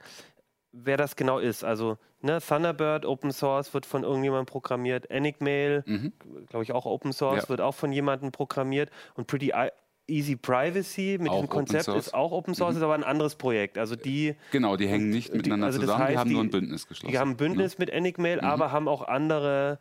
wer 0.71 0.97
das 0.97 1.15
genau 1.15 1.39
ist. 1.39 1.63
Also 1.63 1.97
ne, 2.21 2.39
Thunderbird, 2.45 3.05
Open 3.05 3.31
Source, 3.31 3.73
wird 3.73 3.85
von 3.85 4.03
irgendjemandem 4.03 4.45
programmiert. 4.45 5.09
Enigmail, 5.09 5.83
Mhm. 5.85 6.13
glaube 6.47 6.63
ich 6.63 6.71
auch 6.73 6.85
Open 6.85 7.13
Source, 7.13 7.43
Ja. 7.43 7.49
wird 7.49 7.61
auch 7.61 7.73
von 7.75 7.91
jemandem 7.91 8.31
programmiert. 8.31 8.89
Und 9.15 9.27
Pretty 9.27 9.51
Easy 10.07 10.35
Privacy 10.35 11.17
mit 11.19 11.29
Auch 11.29 11.35
diesem 11.35 11.49
Konzept 11.49 11.87
ist 11.89 12.13
auch 12.15 12.31
Open 12.31 12.55
Source, 12.55 12.75
ist 12.75 12.81
aber 12.81 12.95
ein 12.95 13.03
anderes 13.03 13.35
Projekt. 13.35 13.77
Also 13.77 13.95
die, 13.95 14.35
Genau, 14.51 14.75
die 14.75 14.87
hängen 14.87 15.11
nicht 15.11 15.31
die- 15.33 15.37
miteinander 15.37 15.67
also 15.67 15.77
das 15.79 15.85
zusammen, 15.87 16.05
die 16.05 16.09
heißt, 16.09 16.17
haben 16.19 16.27
die- 16.29 16.33
nur 16.35 16.43
ein 16.43 16.49
Bündnis 16.49 16.87
geschlossen. 16.87 17.11
die 17.11 17.19
haben 17.19 17.31
ein 17.31 17.37
Bündnis 17.37 17.77
mit 17.77 17.89
Enigmail, 17.91 18.37
Mhm. 18.37 18.43
aber 18.43 18.71
haben 18.71 18.87
auch 18.87 19.07
andere 19.07 19.77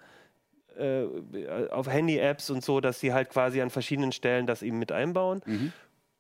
äh, 0.81 1.69
auf 1.71 1.89
Handy-Apps 1.89 2.51
und 2.51 2.63
so, 2.63 2.81
dass 2.81 3.01
sie 3.01 3.13
halt 3.13 3.31
quasi 3.31 3.61
an 3.61 3.69
verschiedenen 3.69 4.13
Stellen 4.13 4.47
das 4.47 4.63
eben 4.63 4.79
mit 4.79 4.93
einbauen. 4.93 5.43
Mhm. 5.45 5.73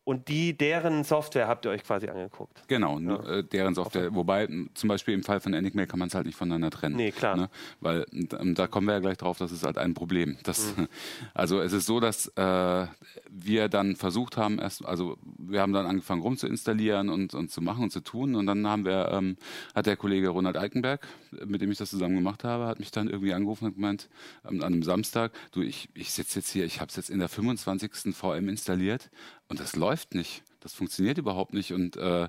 Und 0.08 0.28
die, 0.28 0.56
deren 0.56 1.04
Software 1.04 1.48
habt 1.48 1.66
ihr 1.66 1.70
euch 1.70 1.84
quasi 1.84 2.08
angeguckt. 2.08 2.62
Genau, 2.66 2.98
nur, 2.98 3.28
äh, 3.28 3.44
deren 3.44 3.74
Software. 3.74 4.14
Wobei, 4.14 4.48
zum 4.72 4.88
Beispiel 4.88 5.12
im 5.12 5.22
Fall 5.22 5.38
von 5.38 5.52
Enigmail 5.52 5.86
kann 5.86 5.98
man 5.98 6.08
es 6.08 6.14
halt 6.14 6.24
nicht 6.24 6.34
voneinander 6.34 6.70
trennen. 6.70 6.96
Nee, 6.96 7.12
klar. 7.12 7.36
Ne? 7.36 7.50
Weil 7.82 8.06
da 8.10 8.66
kommen 8.68 8.86
wir 8.86 8.94
ja 8.94 9.00
gleich 9.00 9.18
drauf, 9.18 9.36
das 9.36 9.52
ist 9.52 9.66
halt 9.66 9.76
ein 9.76 9.92
Problem. 9.92 10.38
Das, 10.44 10.72
Also 11.34 11.60
es 11.60 11.74
ist 11.74 11.84
so, 11.84 12.00
dass 12.00 12.26
äh, 12.36 12.86
wir 13.30 13.68
dann 13.68 13.96
versucht 13.96 14.36
haben, 14.36 14.58
erst, 14.58 14.84
also 14.84 15.18
wir 15.38 15.60
haben 15.60 15.72
dann 15.72 15.86
angefangen 15.86 16.22
rumzuinstallieren 16.22 17.08
und, 17.08 17.34
und 17.34 17.50
zu 17.50 17.60
machen 17.60 17.84
und 17.84 17.90
zu 17.90 18.00
tun. 18.00 18.34
Und 18.34 18.46
dann 18.46 18.66
haben 18.66 18.84
wir, 18.84 19.10
ähm, 19.12 19.36
hat 19.74 19.86
der 19.86 19.96
Kollege 19.96 20.28
Ronald 20.28 20.56
Eikenberg, 20.56 21.06
mit 21.46 21.60
dem 21.60 21.70
ich 21.70 21.78
das 21.78 21.90
zusammen 21.90 22.16
gemacht 22.16 22.44
habe, 22.44 22.66
hat 22.66 22.78
mich 22.78 22.90
dann 22.90 23.08
irgendwie 23.08 23.34
angerufen 23.34 23.66
und 23.66 23.74
gemeint, 23.74 24.08
ähm, 24.48 24.62
an 24.62 24.72
einem 24.72 24.82
Samstag, 24.82 25.32
du, 25.52 25.62
ich, 25.62 25.88
ich 25.94 26.12
sitze 26.12 26.40
jetzt 26.40 26.50
hier, 26.50 26.64
ich 26.64 26.80
habe 26.80 26.88
es 26.88 26.96
jetzt 26.96 27.10
in 27.10 27.18
der 27.18 27.28
25. 27.28 28.14
VM 28.14 28.48
installiert 28.48 29.10
und 29.48 29.60
das 29.60 29.76
läuft 29.76 30.14
nicht. 30.14 30.42
Das 30.60 30.74
funktioniert 30.74 31.18
überhaupt 31.18 31.54
nicht. 31.54 31.72
Und 31.72 31.96
äh, 31.96 32.24
äh, 32.24 32.28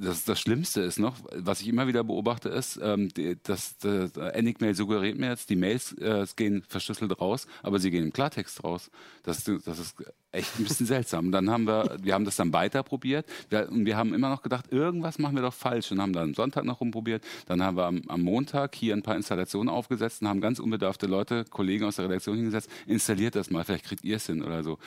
das, 0.00 0.24
das 0.24 0.38
Schlimmste 0.38 0.82
ist 0.82 0.98
noch, 0.98 1.16
was 1.34 1.60
ich 1.60 1.68
immer 1.68 1.86
wieder 1.88 2.04
beobachte, 2.04 2.48
ist, 2.48 2.78
ähm, 2.82 3.08
dass 3.42 3.76
das 3.78 4.16
Enigmail 4.16 4.74
suggeriert 4.74 5.18
mir 5.18 5.30
jetzt, 5.30 5.50
die 5.50 5.56
Mails 5.56 5.92
äh, 5.94 6.26
gehen 6.36 6.62
verschlüsselt 6.68 7.20
raus, 7.20 7.46
aber 7.62 7.78
sie 7.78 7.90
gehen 7.90 8.04
im 8.04 8.12
Klartext 8.12 8.62
raus. 8.62 8.90
Das, 9.24 9.44
das 9.44 9.78
ist 9.78 9.96
echt 10.30 10.58
ein 10.58 10.64
bisschen 10.64 10.86
seltsam. 10.86 11.32
Dann 11.32 11.50
haben 11.50 11.66
wir, 11.66 11.96
wir 12.00 12.14
haben 12.14 12.24
das 12.24 12.36
dann 12.36 12.52
weiter 12.52 12.82
probiert. 12.82 13.26
Wir, 13.48 13.68
und 13.68 13.84
wir 13.84 13.96
haben 13.96 14.14
immer 14.14 14.28
noch 14.28 14.42
gedacht, 14.42 14.72
irgendwas 14.72 15.18
machen 15.18 15.34
wir 15.34 15.42
doch 15.42 15.54
falsch. 15.54 15.90
Und 15.90 16.00
haben 16.00 16.12
dann 16.12 16.28
am 16.28 16.34
Sonntag 16.34 16.64
noch 16.64 16.80
rumprobiert. 16.80 17.24
Dann 17.46 17.62
haben 17.62 17.76
wir 17.76 17.86
am, 17.86 18.02
am 18.06 18.22
Montag 18.22 18.76
hier 18.76 18.94
ein 18.94 19.02
paar 19.02 19.16
Installationen 19.16 19.68
aufgesetzt 19.68 20.22
und 20.22 20.28
haben 20.28 20.40
ganz 20.40 20.60
unbedarfte 20.60 21.06
Leute, 21.06 21.44
Kollegen 21.44 21.84
aus 21.84 21.96
der 21.96 22.04
Redaktion 22.04 22.36
hingesetzt, 22.36 22.70
installiert 22.86 23.34
das 23.34 23.50
mal, 23.50 23.64
vielleicht 23.64 23.84
kriegt 23.84 24.04
ihr 24.04 24.16
es 24.16 24.26
hin 24.26 24.42
oder 24.42 24.62
so 24.62 24.78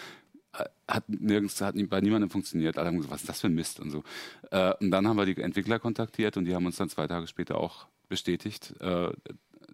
hat 0.88 1.08
nirgends, 1.08 1.62
hat 1.62 1.76
bei 1.90 2.02
niemandem 2.02 2.30
funktioniert. 2.30 2.78
Alle 2.78 2.88
haben 2.88 2.98
gesagt, 2.98 3.14
was 3.14 3.22
ist 3.22 3.30
das 3.30 3.42
für 3.42 3.48
ein 3.48 3.56
Mist 3.56 3.80
und 3.80 3.92
so. 3.92 4.04
Äh, 4.52 4.74
und 4.80 4.92
dann 4.92 5.08
haben 5.08 5.18
wir 5.18 5.26
die 5.26 5.42
Entwickler 5.42 5.80
kontaktiert 5.80 6.38
und 6.38 6.46
die 6.46 6.54
haben 6.54 6.66
uns 6.66 6.76
dann 6.78 6.90
zwei 6.90 7.08
Tage 7.08 7.28
später 7.28 7.58
auch 7.58 7.88
bestätigt. 8.10 8.74
Äh, 8.82 9.12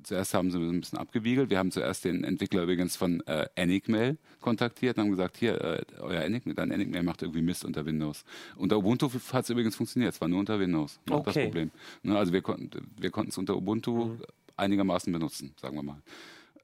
zuerst 0.03 0.33
haben 0.33 0.51
sie 0.51 0.59
ein 0.59 0.79
bisschen 0.79 0.99
abgewiegelt. 0.99 1.49
Wir 1.49 1.57
haben 1.57 1.71
zuerst 1.71 2.05
den 2.05 2.23
Entwickler 2.23 2.63
übrigens 2.63 2.95
von 2.95 3.25
äh, 3.27 3.47
Enigmail 3.55 4.17
kontaktiert 4.41 4.97
und 4.97 5.03
haben 5.03 5.11
gesagt, 5.11 5.37
hier, 5.37 5.59
äh, 5.61 5.83
euer 5.99 6.21
Enigmail, 6.21 6.55
dein 6.55 6.71
Enigmail 6.71 7.03
macht 7.03 7.21
irgendwie 7.21 7.41
Mist 7.41 7.65
unter 7.65 7.85
Windows. 7.85 8.23
Unter 8.55 8.77
Ubuntu 8.77 9.09
hat 9.33 9.43
es 9.43 9.49
übrigens 9.49 9.75
funktioniert, 9.75 10.13
es 10.13 10.21
war 10.21 10.27
nur 10.27 10.39
unter 10.39 10.59
Windows. 10.59 10.99
Okay. 11.09 11.23
Das 11.25 11.43
Problem. 11.45 11.71
Ne, 12.03 12.17
also 12.17 12.31
wir 12.31 12.41
konnten 12.41 12.69
wir 12.97 13.11
es 13.27 13.37
unter 13.37 13.57
Ubuntu 13.57 14.05
mhm. 14.05 14.21
einigermaßen 14.55 15.11
benutzen, 15.11 15.53
sagen 15.59 15.75
wir 15.75 15.83
mal. 15.83 16.01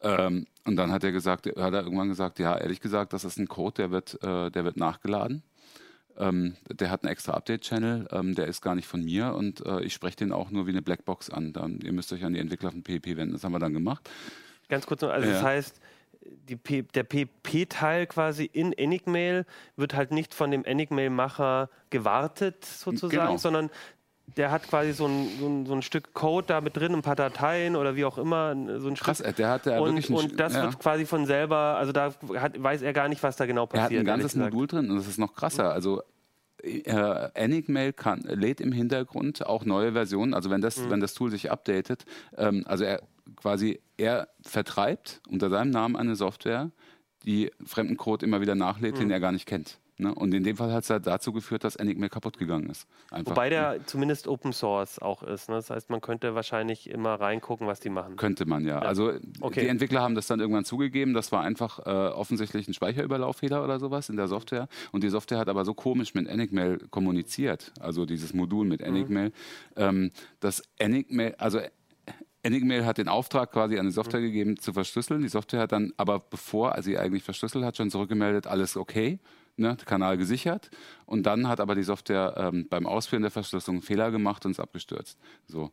Ähm, 0.03 0.47
und 0.65 0.75
dann 0.75 0.91
hat 0.91 1.03
er 1.03 1.11
gesagt, 1.11 1.45
hat 1.47 1.73
er 1.73 1.83
irgendwann 1.83 2.09
gesagt, 2.09 2.39
ja, 2.39 2.57
ehrlich 2.57 2.81
gesagt, 2.81 3.13
das 3.13 3.23
ist 3.23 3.37
ein 3.37 3.47
Code, 3.47 3.75
der 3.75 3.91
wird, 3.91 4.21
äh, 4.23 4.51
der 4.51 4.63
wird 4.65 4.77
nachgeladen. 4.77 5.43
Ähm, 6.17 6.55
der 6.69 6.91
hat 6.91 7.03
einen 7.03 7.11
extra 7.11 7.33
Update-Channel, 7.33 8.07
ähm, 8.11 8.35
der 8.35 8.47
ist 8.47 8.61
gar 8.61 8.75
nicht 8.75 8.87
von 8.87 9.03
mir 9.03 9.33
und 9.33 9.65
äh, 9.65 9.81
ich 9.81 9.93
spreche 9.93 10.17
den 10.17 10.31
auch 10.31 10.51
nur 10.51 10.67
wie 10.67 10.71
eine 10.71 10.81
Blackbox 10.81 11.29
an. 11.29 11.53
Dann, 11.53 11.79
ihr 11.79 11.91
müsst 11.91 12.13
euch 12.13 12.23
an 12.23 12.33
die 12.33 12.39
Entwickler 12.39 12.71
von 12.71 12.83
PHP 12.83 13.17
wenden. 13.17 13.33
Das 13.33 13.43
haben 13.43 13.51
wir 13.51 13.59
dann 13.59 13.73
gemacht. 13.73 14.07
Ganz 14.69 14.85
kurz 14.85 15.01
noch, 15.01 15.09
also 15.09 15.27
ja. 15.27 15.33
das 15.33 15.43
heißt, 15.43 15.81
die 16.21 16.83
der 16.83 17.03
PHP-Teil 17.03 18.07
quasi 18.07 18.45
in 18.45 18.73
Enigmail 18.73 19.45
wird 19.75 19.93
halt 19.95 20.11
nicht 20.11 20.33
von 20.33 20.51
dem 20.51 20.63
Enigmail-Macher 20.63 21.69
gewartet 21.89 22.63
sozusagen, 22.63 23.25
genau. 23.25 23.37
sondern 23.37 23.69
der 24.37 24.51
hat 24.51 24.67
quasi 24.67 24.93
so 24.93 25.05
ein, 25.05 25.27
so, 25.39 25.47
ein, 25.47 25.65
so 25.65 25.73
ein, 25.73 25.81
Stück 25.81 26.13
Code 26.13 26.47
da 26.47 26.61
mit 26.61 26.75
drin, 26.75 26.93
ein 26.93 27.01
paar 27.01 27.15
Dateien 27.15 27.75
oder 27.75 27.95
wie 27.95 28.05
auch 28.05 28.17
immer, 28.17 28.55
so 28.79 28.87
ein 28.87 28.95
Krass, 28.95 29.19
Stück. 29.19 29.35
der 29.35 29.49
hat 29.49 29.65
ja 29.65 29.79
und, 29.79 29.95
wirklich 29.95 30.09
ein, 30.09 30.15
und 30.15 30.39
das 30.39 30.53
ja. 30.53 30.63
wird 30.63 30.79
quasi 30.79 31.05
von 31.05 31.25
selber, 31.25 31.55
also 31.55 31.91
da 31.91 32.13
hat, 32.35 32.61
weiß 32.61 32.81
er 32.81 32.93
gar 32.93 33.09
nicht, 33.09 33.21
was 33.21 33.35
da 33.35 33.45
genau 33.45 33.65
passiert. 33.65 33.91
Er 33.91 33.99
hat 33.99 34.03
ein 34.03 34.05
ganzes 34.05 34.35
Modul 34.35 34.67
drin 34.67 34.89
und 34.89 34.97
das 34.97 35.07
ist 35.07 35.19
noch 35.19 35.33
krasser. 35.33 35.71
Also 35.71 36.01
äh, 36.63 37.29
Enigmail 37.33 37.93
kann, 37.93 38.21
lädt 38.21 38.61
im 38.61 38.71
Hintergrund 38.71 39.45
auch 39.45 39.65
neue 39.65 39.93
Versionen. 39.93 40.33
Also 40.33 40.49
wenn 40.49 40.61
das, 40.61 40.77
mhm. 40.77 40.89
wenn 40.89 40.99
das 40.99 41.13
Tool 41.13 41.29
sich 41.29 41.51
updatet, 41.51 42.05
ähm, 42.37 42.63
also 42.65 42.85
er 42.85 43.01
quasi 43.35 43.81
er 43.97 44.29
vertreibt 44.41 45.21
unter 45.29 45.49
seinem 45.49 45.71
Namen 45.71 45.95
eine 45.95 46.15
Software, 46.15 46.71
die 47.25 47.51
fremden 47.65 47.97
Code 47.97 48.25
immer 48.25 48.41
wieder 48.41 48.55
nachlädt, 48.55 48.95
mhm. 48.95 48.99
den 48.99 49.11
er 49.11 49.19
gar 49.19 49.31
nicht 49.31 49.45
kennt. 49.45 49.79
Ne? 50.03 50.13
Und 50.13 50.33
in 50.33 50.43
dem 50.43 50.57
Fall 50.57 50.71
hat 50.71 50.83
es 50.83 50.89
halt 50.89 51.07
dazu 51.07 51.31
geführt, 51.31 51.63
dass 51.63 51.75
Enigmail 51.77 52.09
kaputt 52.09 52.37
gegangen 52.37 52.69
ist. 52.69 52.87
Einfach. 53.09 53.31
Wobei 53.31 53.49
der 53.49 53.85
zumindest 53.85 54.27
Open 54.27 54.51
Source 54.51 54.99
auch 54.99 55.23
ist. 55.23 55.49
Ne? 55.49 55.55
Das 55.55 55.69
heißt, 55.69 55.89
man 55.89 56.01
könnte 56.01 56.35
wahrscheinlich 56.35 56.89
immer 56.89 57.15
reingucken, 57.15 57.67
was 57.67 57.79
die 57.79 57.89
machen. 57.89 58.17
Könnte 58.17 58.45
man 58.45 58.65
ja. 58.65 58.81
ja. 58.81 58.87
Also 58.87 59.13
okay. 59.39 59.61
die 59.61 59.67
Entwickler 59.67 60.01
haben 60.01 60.15
das 60.15 60.27
dann 60.27 60.39
irgendwann 60.39 60.65
zugegeben. 60.65 61.13
Das 61.13 61.31
war 61.31 61.41
einfach 61.41 61.79
äh, 61.79 61.89
offensichtlich 61.89 62.67
ein 62.67 62.73
Speicherüberlauffehler 62.73 63.63
oder 63.63 63.79
sowas 63.79 64.09
in 64.09 64.17
der 64.17 64.27
Software. 64.27 64.67
Und 64.91 65.03
die 65.03 65.09
Software 65.09 65.39
hat 65.39 65.47
aber 65.47 65.63
so 65.63 65.73
komisch 65.73 66.13
mit 66.13 66.27
Enigmail 66.27 66.79
kommuniziert, 66.89 67.71
also 67.79 68.05
dieses 68.05 68.33
Modul 68.33 68.65
mit 68.65 68.81
mhm. 68.81 68.87
Enigmail, 68.87 69.29
mhm. 69.29 69.33
ähm, 69.77 70.11
dass 70.41 70.63
Enigmail, 70.77 71.35
also 71.37 71.59
Enigmail 72.43 72.85
hat 72.85 72.97
den 72.97 73.07
Auftrag 73.07 73.53
quasi 73.53 73.79
an 73.79 73.85
die 73.85 73.93
Software 73.93 74.19
mhm. 74.19 74.25
gegeben 74.25 74.59
zu 74.59 74.73
verschlüsseln. 74.73 75.21
Die 75.21 75.29
Software 75.29 75.61
hat 75.61 75.71
dann 75.71 75.93
aber 75.95 76.19
bevor 76.19 76.75
sie 76.81 76.97
eigentlich 76.97 77.23
verschlüsselt 77.23 77.63
hat, 77.63 77.77
schon 77.77 77.89
zurückgemeldet, 77.89 78.47
alles 78.47 78.75
okay 78.75 79.19
ne, 79.57 79.77
Kanal 79.85 80.17
gesichert. 80.17 80.69
Und 81.05 81.23
dann 81.23 81.47
hat 81.47 81.59
aber 81.59 81.75
die 81.75 81.83
Software 81.83 82.33
ähm, 82.37 82.67
beim 82.69 82.85
Ausführen 82.85 83.21
der 83.21 83.31
Verschlüsselung 83.31 83.77
einen 83.77 83.83
Fehler 83.83 84.11
gemacht 84.11 84.45
und 84.45 84.51
ist 84.51 84.59
abgestürzt. 84.59 85.19
So. 85.47 85.71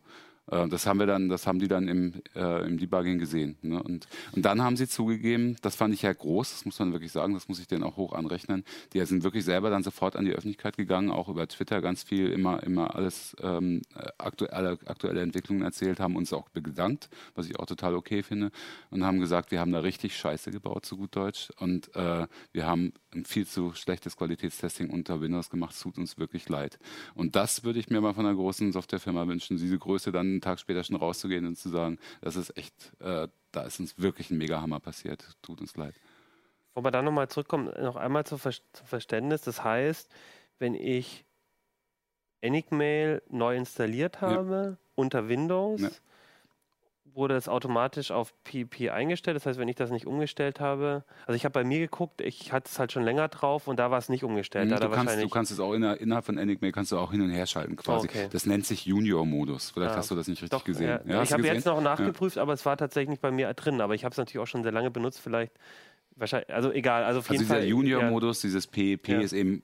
Äh, 0.51 0.67
das 0.67 0.85
haben 0.85 0.99
wir 0.99 1.07
dann, 1.07 1.29
das 1.29 1.47
haben 1.47 1.59
die 1.59 1.67
dann 1.67 1.87
im, 1.87 2.13
äh, 2.35 2.65
im 2.65 2.77
Debugging 2.77 3.17
gesehen. 3.17 3.57
Ne? 3.61 3.81
Und, 3.81 4.07
und 4.33 4.45
dann 4.45 4.61
haben 4.61 4.77
sie 4.77 4.87
zugegeben, 4.87 5.55
das 5.61 5.75
fand 5.75 5.93
ich 5.93 6.03
ja 6.03 6.13
groß, 6.13 6.51
das 6.51 6.65
muss 6.65 6.77
man 6.79 6.91
wirklich 6.91 7.11
sagen, 7.11 7.33
das 7.33 7.47
muss 7.47 7.59
ich 7.59 7.67
denen 7.67 7.83
auch 7.83 7.97
hoch 7.97 8.13
anrechnen. 8.13 8.63
Die 8.93 9.03
sind 9.05 9.23
wirklich 9.23 9.45
selber 9.45 9.69
dann 9.69 9.83
sofort 9.83 10.15
an 10.15 10.25
die 10.25 10.31
Öffentlichkeit 10.31 10.77
gegangen, 10.77 11.09
auch 11.09 11.29
über 11.29 11.47
Twitter 11.47 11.81
ganz 11.81 12.03
viel, 12.03 12.31
immer, 12.31 12.61
immer 12.63 12.95
alles 12.95 13.35
ähm, 13.41 13.81
aktuelle, 14.17 14.77
aktuelle 14.85 15.21
Entwicklungen 15.21 15.63
erzählt, 15.63 15.99
haben 15.99 16.15
uns 16.15 16.33
auch 16.33 16.49
bedankt, 16.49 17.09
was 17.35 17.47
ich 17.47 17.57
auch 17.59 17.65
total 17.65 17.95
okay 17.95 18.23
finde, 18.23 18.51
und 18.89 19.03
haben 19.03 19.19
gesagt, 19.19 19.51
wir 19.51 19.59
haben 19.59 19.71
da 19.71 19.79
richtig 19.79 20.15
Scheiße 20.15 20.51
gebaut, 20.51 20.85
zu 20.85 20.97
gut 20.97 21.15
Deutsch. 21.15 21.49
Und 21.57 21.95
äh, 21.95 22.27
wir 22.51 22.67
haben 22.67 22.93
ein 23.13 23.25
viel 23.25 23.47
zu 23.47 23.73
schlechtes 23.73 24.17
Qualitätstesting 24.17 24.89
unter 24.89 25.21
Windows 25.21 25.49
gemacht. 25.49 25.73
Es 25.73 25.81
tut 25.81 25.97
uns 25.97 26.17
wirklich 26.17 26.47
leid. 26.49 26.79
Und 27.15 27.35
das 27.35 27.63
würde 27.63 27.79
ich 27.79 27.89
mir 27.89 28.01
mal 28.01 28.13
von 28.13 28.25
einer 28.25 28.35
großen 28.35 28.71
Softwarefirma 28.71 29.27
wünschen, 29.27 29.57
diese 29.57 29.77
Größe 29.77 30.11
dann 30.11 30.40
einen 30.41 30.53
Tag 30.53 30.59
später 30.59 30.83
schon 30.83 30.95
rauszugehen 30.95 31.45
und 31.45 31.57
zu 31.57 31.69
sagen, 31.69 31.99
das 32.21 32.35
ist 32.35 32.57
echt, 32.57 32.73
äh, 32.99 33.27
da 33.51 33.61
ist 33.63 33.79
uns 33.79 33.99
wirklich 33.99 34.31
ein 34.31 34.37
Megahammer 34.37 34.79
passiert. 34.79 35.37
Tut 35.41 35.61
uns 35.61 35.75
leid. 35.77 35.93
Wo 36.73 36.83
wir 36.83 36.91
dann 36.91 37.05
nochmal 37.05 37.27
zurückkommen, 37.27 37.71
noch 37.81 37.95
einmal 37.95 38.25
zum, 38.25 38.39
Ver 38.39 38.51
zum 38.73 38.87
Verständnis. 38.87 39.41
Das 39.41 39.63
heißt, 39.63 40.09
wenn 40.59 40.73
ich 40.73 41.25
Enigmail 42.41 43.21
neu 43.29 43.55
installiert 43.55 44.21
habe 44.21 44.77
ja. 44.79 44.85
unter 44.95 45.27
Windows, 45.27 45.81
ja 45.81 45.89
wurde 47.13 47.35
es 47.35 47.49
automatisch 47.49 48.11
auf 48.11 48.33
PEP 48.43 48.91
eingestellt. 48.91 49.35
Das 49.35 49.45
heißt, 49.45 49.59
wenn 49.59 49.67
ich 49.67 49.75
das 49.75 49.91
nicht 49.91 50.07
umgestellt 50.07 50.59
habe, 50.59 51.03
also 51.25 51.35
ich 51.35 51.45
habe 51.45 51.53
bei 51.53 51.63
mir 51.63 51.79
geguckt, 51.79 52.21
ich 52.21 52.51
hatte 52.51 52.69
es 52.69 52.79
halt 52.79 52.91
schon 52.91 53.03
länger 53.03 53.27
drauf 53.27 53.67
und 53.67 53.77
da 53.77 53.91
war 53.91 53.97
es 53.97 54.09
nicht 54.09 54.23
umgestellt. 54.23 54.69
Mhm, 54.69 54.75
du, 54.75 54.89
kannst, 54.89 55.21
du, 55.21 55.29
kannst, 55.29 55.51
es 55.51 55.59
auch 55.59 55.73
in, 55.73 55.83
innerhalb 55.83 56.25
von 56.25 56.37
Enigmail 56.37 56.71
kannst 56.71 56.91
du 56.91 56.97
auch 56.97 57.11
hin 57.11 57.21
und 57.21 57.29
her 57.29 57.45
schalten 57.45 57.75
quasi. 57.75 58.07
Okay. 58.07 58.27
Das 58.31 58.45
nennt 58.45 58.65
sich 58.65 58.85
Junior-Modus. 58.85 59.71
Vielleicht 59.71 59.91
ja. 59.91 59.97
hast 59.97 60.11
du 60.11 60.15
das 60.15 60.27
nicht 60.27 60.41
richtig 60.41 60.57
Doch, 60.57 60.65
gesehen. 60.65 61.01
Ja. 61.05 61.15
Ja, 61.15 61.23
ich 61.23 61.33
habe 61.33 61.45
jetzt 61.45 61.65
noch 61.65 61.81
nachgeprüft, 61.81 62.37
aber 62.37 62.53
es 62.53 62.65
war 62.65 62.77
tatsächlich 62.77 63.09
nicht 63.09 63.21
bei 63.21 63.31
mir 63.31 63.53
drin. 63.53 63.81
Aber 63.81 63.95
ich 63.95 64.03
habe 64.03 64.13
es 64.13 64.17
natürlich 64.17 64.39
auch 64.39 64.47
schon 64.47 64.63
sehr 64.63 64.71
lange 64.71 64.91
benutzt. 64.91 65.19
Vielleicht 65.19 65.53
Wahrscheinlich, 66.15 66.53
also 66.53 66.71
egal, 66.71 67.03
also 67.03 67.19
auf 67.19 67.29
also 67.29 67.41
jeden. 67.41 67.53
Dieser 67.53 67.67
Junior-Modus, 67.67 68.41
dieses 68.41 68.67
PEP 68.67 69.09
ist 69.09 69.33
eben 69.33 69.61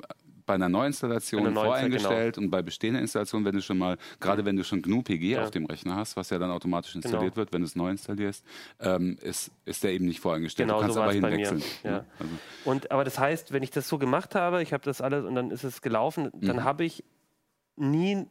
bei 0.47 0.55
einer 0.55 0.69
Neuinstallation 0.69 1.45
eine 1.45 1.53
voreingestellt 1.53 2.35
genau. 2.35 2.45
und 2.45 2.51
bei 2.51 2.63
bestehender 2.63 2.99
Installation, 2.99 3.45
wenn 3.45 3.53
du 3.53 3.61
schon 3.61 3.77
mal, 3.77 3.97
gerade 4.19 4.45
wenn 4.45 4.55
du 4.55 4.63
schon 4.63 4.81
GNU-PG 4.81 5.33
ja. 5.33 5.43
auf 5.43 5.51
dem 5.51 5.65
Rechner 5.65 5.95
hast, 5.95 6.17
was 6.17 6.31
ja 6.31 6.39
dann 6.39 6.49
automatisch 6.49 6.95
installiert 6.95 7.33
genau. 7.33 7.35
wird, 7.35 7.53
wenn 7.53 7.61
du 7.61 7.67
es 7.67 7.75
neu 7.75 7.91
installierst, 7.91 8.43
ähm, 8.79 9.17
ist, 9.21 9.51
ist 9.65 9.83
der 9.83 9.91
eben 9.91 10.05
nicht 10.05 10.21
voreingestellt. 10.21 10.67
Genau, 10.67 10.79
du 10.79 10.81
kannst 10.81 10.95
so 10.95 11.01
aber 11.01 11.13
hinwechseln. 11.13 11.61
Ja. 11.83 11.91
Ja. 11.91 12.05
Also. 12.17 12.31
Und, 12.65 12.91
aber 12.91 13.03
das 13.03 13.19
heißt, 13.19 13.51
wenn 13.51 13.61
ich 13.61 13.71
das 13.71 13.87
so 13.87 13.99
gemacht 13.99 14.33
habe, 14.33 14.63
ich 14.63 14.73
habe 14.73 14.83
das 14.83 15.01
alles 15.01 15.25
und 15.25 15.35
dann 15.35 15.51
ist 15.51 15.63
es 15.63 15.81
gelaufen, 15.81 16.31
dann 16.33 16.57
mhm. 16.57 16.63
habe 16.63 16.85
ich 16.85 17.03
nie 17.75 18.25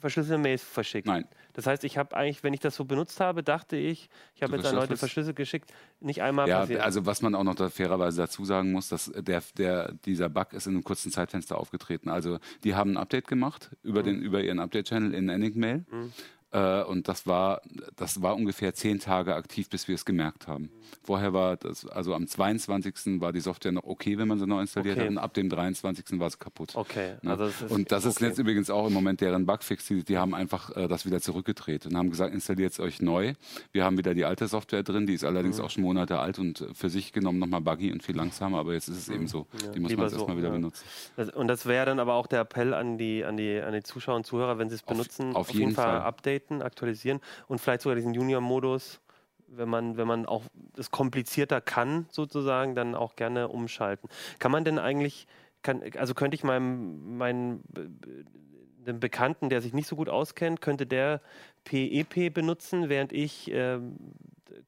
verschlüsselte 0.00 0.40
Mails 0.40 0.62
verschickt. 0.62 1.06
Nein. 1.06 1.26
Das 1.52 1.66
heißt, 1.66 1.84
ich 1.84 1.98
habe 1.98 2.16
eigentlich, 2.16 2.42
wenn 2.42 2.54
ich 2.54 2.60
das 2.60 2.76
so 2.76 2.84
benutzt 2.84 3.20
habe, 3.20 3.42
dachte 3.42 3.76
ich, 3.76 4.08
ich 4.34 4.42
habe 4.42 4.56
jetzt 4.56 4.66
an 4.66 4.76
Leute 4.76 4.96
verschlüsselt 4.96 5.36
geschickt, 5.36 5.72
nicht 6.00 6.22
einmal 6.22 6.48
ja, 6.48 6.60
passiert. 6.60 6.80
Also 6.80 7.06
was 7.06 7.22
man 7.22 7.34
auch 7.34 7.44
noch 7.44 7.54
da 7.54 7.68
fairerweise 7.68 8.22
dazu 8.22 8.44
sagen 8.44 8.72
muss, 8.72 8.88
dass 8.88 9.12
der, 9.14 9.42
der, 9.56 9.92
dieser 10.04 10.28
Bug 10.28 10.52
ist 10.52 10.66
in 10.66 10.74
einem 10.74 10.84
kurzen 10.84 11.10
Zeitfenster 11.10 11.58
aufgetreten. 11.58 12.08
Also 12.08 12.38
die 12.64 12.74
haben 12.74 12.92
ein 12.92 12.96
Update 12.96 13.26
gemacht 13.26 13.70
über, 13.82 14.00
mhm. 14.00 14.06
den, 14.06 14.22
über 14.22 14.42
ihren 14.42 14.60
Update-Channel 14.60 15.14
in 15.14 15.28
Enigmail. 15.28 15.84
Mhm. 15.90 16.12
Äh, 16.52 16.82
und 16.82 17.06
das 17.06 17.26
war, 17.26 17.62
das 17.96 18.22
war 18.22 18.34
ungefähr 18.34 18.74
zehn 18.74 18.98
Tage 18.98 19.34
aktiv, 19.34 19.68
bis 19.68 19.86
wir 19.86 19.94
es 19.94 20.04
gemerkt 20.04 20.48
haben. 20.48 20.70
Vorher 21.02 21.32
war 21.32 21.56
das, 21.56 21.86
also 21.86 22.14
am 22.14 22.26
22. 22.26 23.20
war 23.20 23.32
die 23.32 23.40
Software 23.40 23.70
noch 23.72 23.84
okay, 23.84 24.18
wenn 24.18 24.26
man 24.26 24.38
sie 24.38 24.46
neu 24.46 24.60
installiert 24.60 24.96
okay. 24.96 25.06
hat, 25.06 25.10
und 25.10 25.18
ab 25.18 25.34
dem 25.34 25.48
23. 25.48 26.18
war 26.18 26.28
sie 26.28 26.38
kaputt. 26.38 26.74
Okay. 26.74 27.14
Ne? 27.22 27.30
Also 27.30 27.44
das 27.44 27.62
ist 27.62 27.70
und 27.70 27.92
das 27.92 28.04
okay. 28.04 28.10
ist 28.10 28.20
jetzt 28.20 28.38
übrigens 28.38 28.68
auch 28.68 28.88
im 28.88 28.92
Moment 28.92 29.20
deren 29.20 29.46
Bugfix. 29.46 29.86
Die, 29.86 30.02
die 30.02 30.18
haben 30.18 30.34
einfach 30.34 30.76
äh, 30.76 30.88
das 30.88 31.06
wieder 31.06 31.20
zurückgedreht 31.20 31.86
und 31.86 31.96
haben 31.96 32.10
gesagt, 32.10 32.34
installiert 32.34 32.72
es 32.72 32.80
euch 32.80 33.00
neu. 33.00 33.34
Wir 33.72 33.84
haben 33.84 33.96
wieder 33.96 34.14
die 34.14 34.24
alte 34.24 34.48
Software 34.48 34.82
drin, 34.82 35.06
die 35.06 35.14
ist 35.14 35.24
allerdings 35.24 35.58
mhm. 35.58 35.64
auch 35.64 35.70
schon 35.70 35.84
Monate 35.84 36.18
alt 36.18 36.40
und 36.40 36.66
für 36.72 36.90
sich 36.90 37.12
genommen 37.12 37.38
nochmal 37.38 37.60
buggy 37.60 37.92
und 37.92 38.02
viel 38.02 38.16
langsamer, 38.16 38.58
aber 38.58 38.72
jetzt 38.72 38.88
ist 38.88 38.98
es 38.98 39.08
mhm. 39.08 39.14
eben 39.14 39.26
so. 39.28 39.46
Ja. 39.64 39.70
Die 39.70 39.80
muss 39.80 39.92
man 39.92 40.00
jetzt 40.00 40.12
so, 40.12 40.18
erstmal 40.18 40.36
wieder 40.36 40.48
ja. 40.48 40.54
benutzen. 40.54 40.84
Das, 41.16 41.30
und 41.30 41.46
das 41.46 41.66
wäre 41.66 41.86
dann 41.86 42.00
aber 42.00 42.14
auch 42.14 42.26
der 42.26 42.40
Appell 42.40 42.74
an 42.74 42.98
die, 42.98 43.24
an 43.24 43.36
die, 43.36 43.60
an 43.60 43.72
die 43.72 43.84
Zuschauer 43.84 44.16
und 44.16 44.26
Zuhörer, 44.26 44.58
wenn 44.58 44.68
sie 44.68 44.74
es 44.74 44.82
benutzen, 44.82 45.30
auf, 45.30 45.36
auf, 45.36 45.48
jeden, 45.50 45.60
jeden 45.60 45.74
Fall, 45.74 46.00
Fall 46.00 46.00
updaten 46.00 46.39
updaten, 46.40 46.62
aktualisieren 46.62 47.20
und 47.48 47.60
vielleicht 47.60 47.82
sogar 47.82 47.96
diesen 47.96 48.14
Junior-Modus, 48.14 49.00
wenn 49.46 49.68
man, 49.68 49.96
wenn 49.96 50.06
man 50.06 50.26
auch 50.26 50.44
das 50.74 50.90
komplizierter 50.90 51.60
kann, 51.60 52.06
sozusagen, 52.10 52.74
dann 52.74 52.94
auch 52.94 53.16
gerne 53.16 53.48
umschalten. 53.48 54.08
Kann 54.38 54.52
man 54.52 54.64
denn 54.64 54.78
eigentlich, 54.78 55.26
kann, 55.62 55.82
also 55.98 56.14
könnte 56.14 56.36
ich 56.36 56.44
meinem, 56.44 57.16
meinen 57.16 57.62
einem 58.86 59.00
Bekannten, 59.00 59.50
der 59.50 59.60
sich 59.60 59.74
nicht 59.74 59.88
so 59.88 59.96
gut 59.96 60.08
auskennt, 60.08 60.60
könnte 60.60 60.86
der 60.86 61.20
PEP 61.64 62.16
e 62.16 62.28
benutzen, 62.30 62.88
während 62.88 63.12
ich 63.12 63.50
äh, 63.50 63.78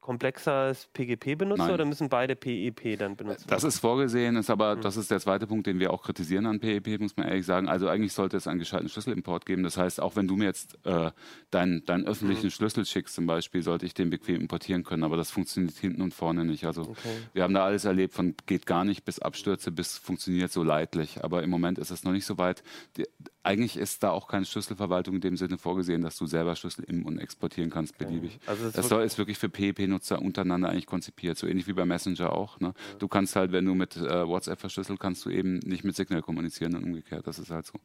komplexeres 0.01 0.87
PGP 0.93 1.35
benutze 1.37 1.63
Nein. 1.63 1.73
oder 1.73 1.85
müssen 1.85 2.09
beide 2.09 2.35
PEP 2.35 2.97
dann 2.97 3.15
benutzen? 3.15 3.45
Das 3.47 3.63
ist 3.63 3.79
vorgesehen, 3.79 4.35
ist 4.35 4.47
Mhm. 4.49 4.53
aber 4.53 4.75
das 4.75 4.97
ist 4.97 5.11
der 5.11 5.19
zweite 5.19 5.47
Punkt, 5.47 5.67
den 5.67 5.79
wir 5.79 5.91
auch 5.91 6.03
kritisieren 6.03 6.45
an 6.45 6.59
PEP, 6.59 6.99
muss 6.99 7.17
man 7.17 7.27
ehrlich 7.27 7.45
sagen. 7.45 7.67
Also 7.67 7.87
eigentlich 7.87 8.13
sollte 8.13 8.37
es 8.37 8.47
einen 8.47 8.59
gescheiten 8.59 8.89
Schlüsselimport 8.89 9.45
geben. 9.45 9.63
Das 9.63 9.77
heißt, 9.77 10.01
auch 10.01 10.15
wenn 10.15 10.27
du 10.27 10.35
mir 10.35 10.45
jetzt 10.45 10.77
äh, 10.85 11.11
deinen 11.51 11.85
deinen 11.85 12.05
öffentlichen 12.05 12.47
Mhm. 12.47 12.51
Schlüssel 12.51 12.85
schickst 12.85 13.15
zum 13.15 13.25
Beispiel, 13.25 13.61
sollte 13.63 13.85
ich 13.85 13.93
den 13.93 14.09
bequem 14.09 14.41
importieren 14.41 14.83
können. 14.83 15.03
Aber 15.03 15.17
das 15.17 15.31
funktioniert 15.31 15.75
hinten 15.75 16.01
und 16.01 16.13
vorne 16.13 16.45
nicht. 16.45 16.65
Also 16.65 16.93
wir 17.33 17.43
haben 17.43 17.53
da 17.53 17.63
alles 17.65 17.85
erlebt, 17.85 18.13
von 18.13 18.35
geht 18.45 18.65
gar 18.65 18.85
nicht 18.85 19.05
bis 19.05 19.19
Abstürze 19.19 19.71
bis 19.71 19.97
funktioniert 19.97 20.51
so 20.51 20.63
leidlich. 20.63 21.23
Aber 21.23 21.43
im 21.43 21.49
Moment 21.49 21.77
ist 21.79 21.91
es 21.91 22.03
noch 22.03 22.11
nicht 22.11 22.25
so 22.25 22.37
weit. 22.37 22.63
Die, 22.97 23.05
eigentlich 23.45 23.75
ist 23.75 24.03
da 24.03 24.11
auch 24.11 24.27
keine 24.29 24.45
Schlüsselverwaltung 24.45 25.15
in 25.15 25.21
dem 25.21 25.35
Sinne 25.37 25.57
vorgesehen, 25.57 26.01
dass 26.01 26.17
du 26.17 26.25
selber 26.25 26.55
Schlüssel 26.55 26.85
im 26.85 27.05
und 27.05 27.17
exportieren 27.19 27.69
kannst 27.69 27.97
beliebig. 27.97 28.39
Also 28.45 28.67
es 28.73 28.87
soll, 28.87 29.03
ist 29.03 29.17
wirklich 29.17 29.37
für 29.37 29.49
PEP-Nutzer 29.83 30.21
untereinander 30.21 30.69
eigentlich 30.69 30.85
konzipiert, 30.85 31.37
so 31.37 31.47
ähnlich 31.47 31.67
wie 31.67 31.73
bei 31.73 31.85
Messenger 31.85 32.33
auch. 32.33 32.59
Ne? 32.59 32.73
Du 32.99 33.07
kannst 33.07 33.35
halt, 33.35 33.51
wenn 33.51 33.65
du 33.65 33.73
mit 33.73 33.95
äh, 33.97 34.27
WhatsApp 34.27 34.59
verschlüsselt, 34.59 34.99
kannst 34.99 35.25
du 35.25 35.29
eben 35.29 35.59
nicht 35.59 35.83
mit 35.83 35.95
Signal 35.95 36.21
kommunizieren 36.21 36.75
und 36.75 36.83
umgekehrt. 36.83 37.27
Das 37.27 37.39
ist 37.39 37.51
halt 37.51 37.65
so. 37.65 37.79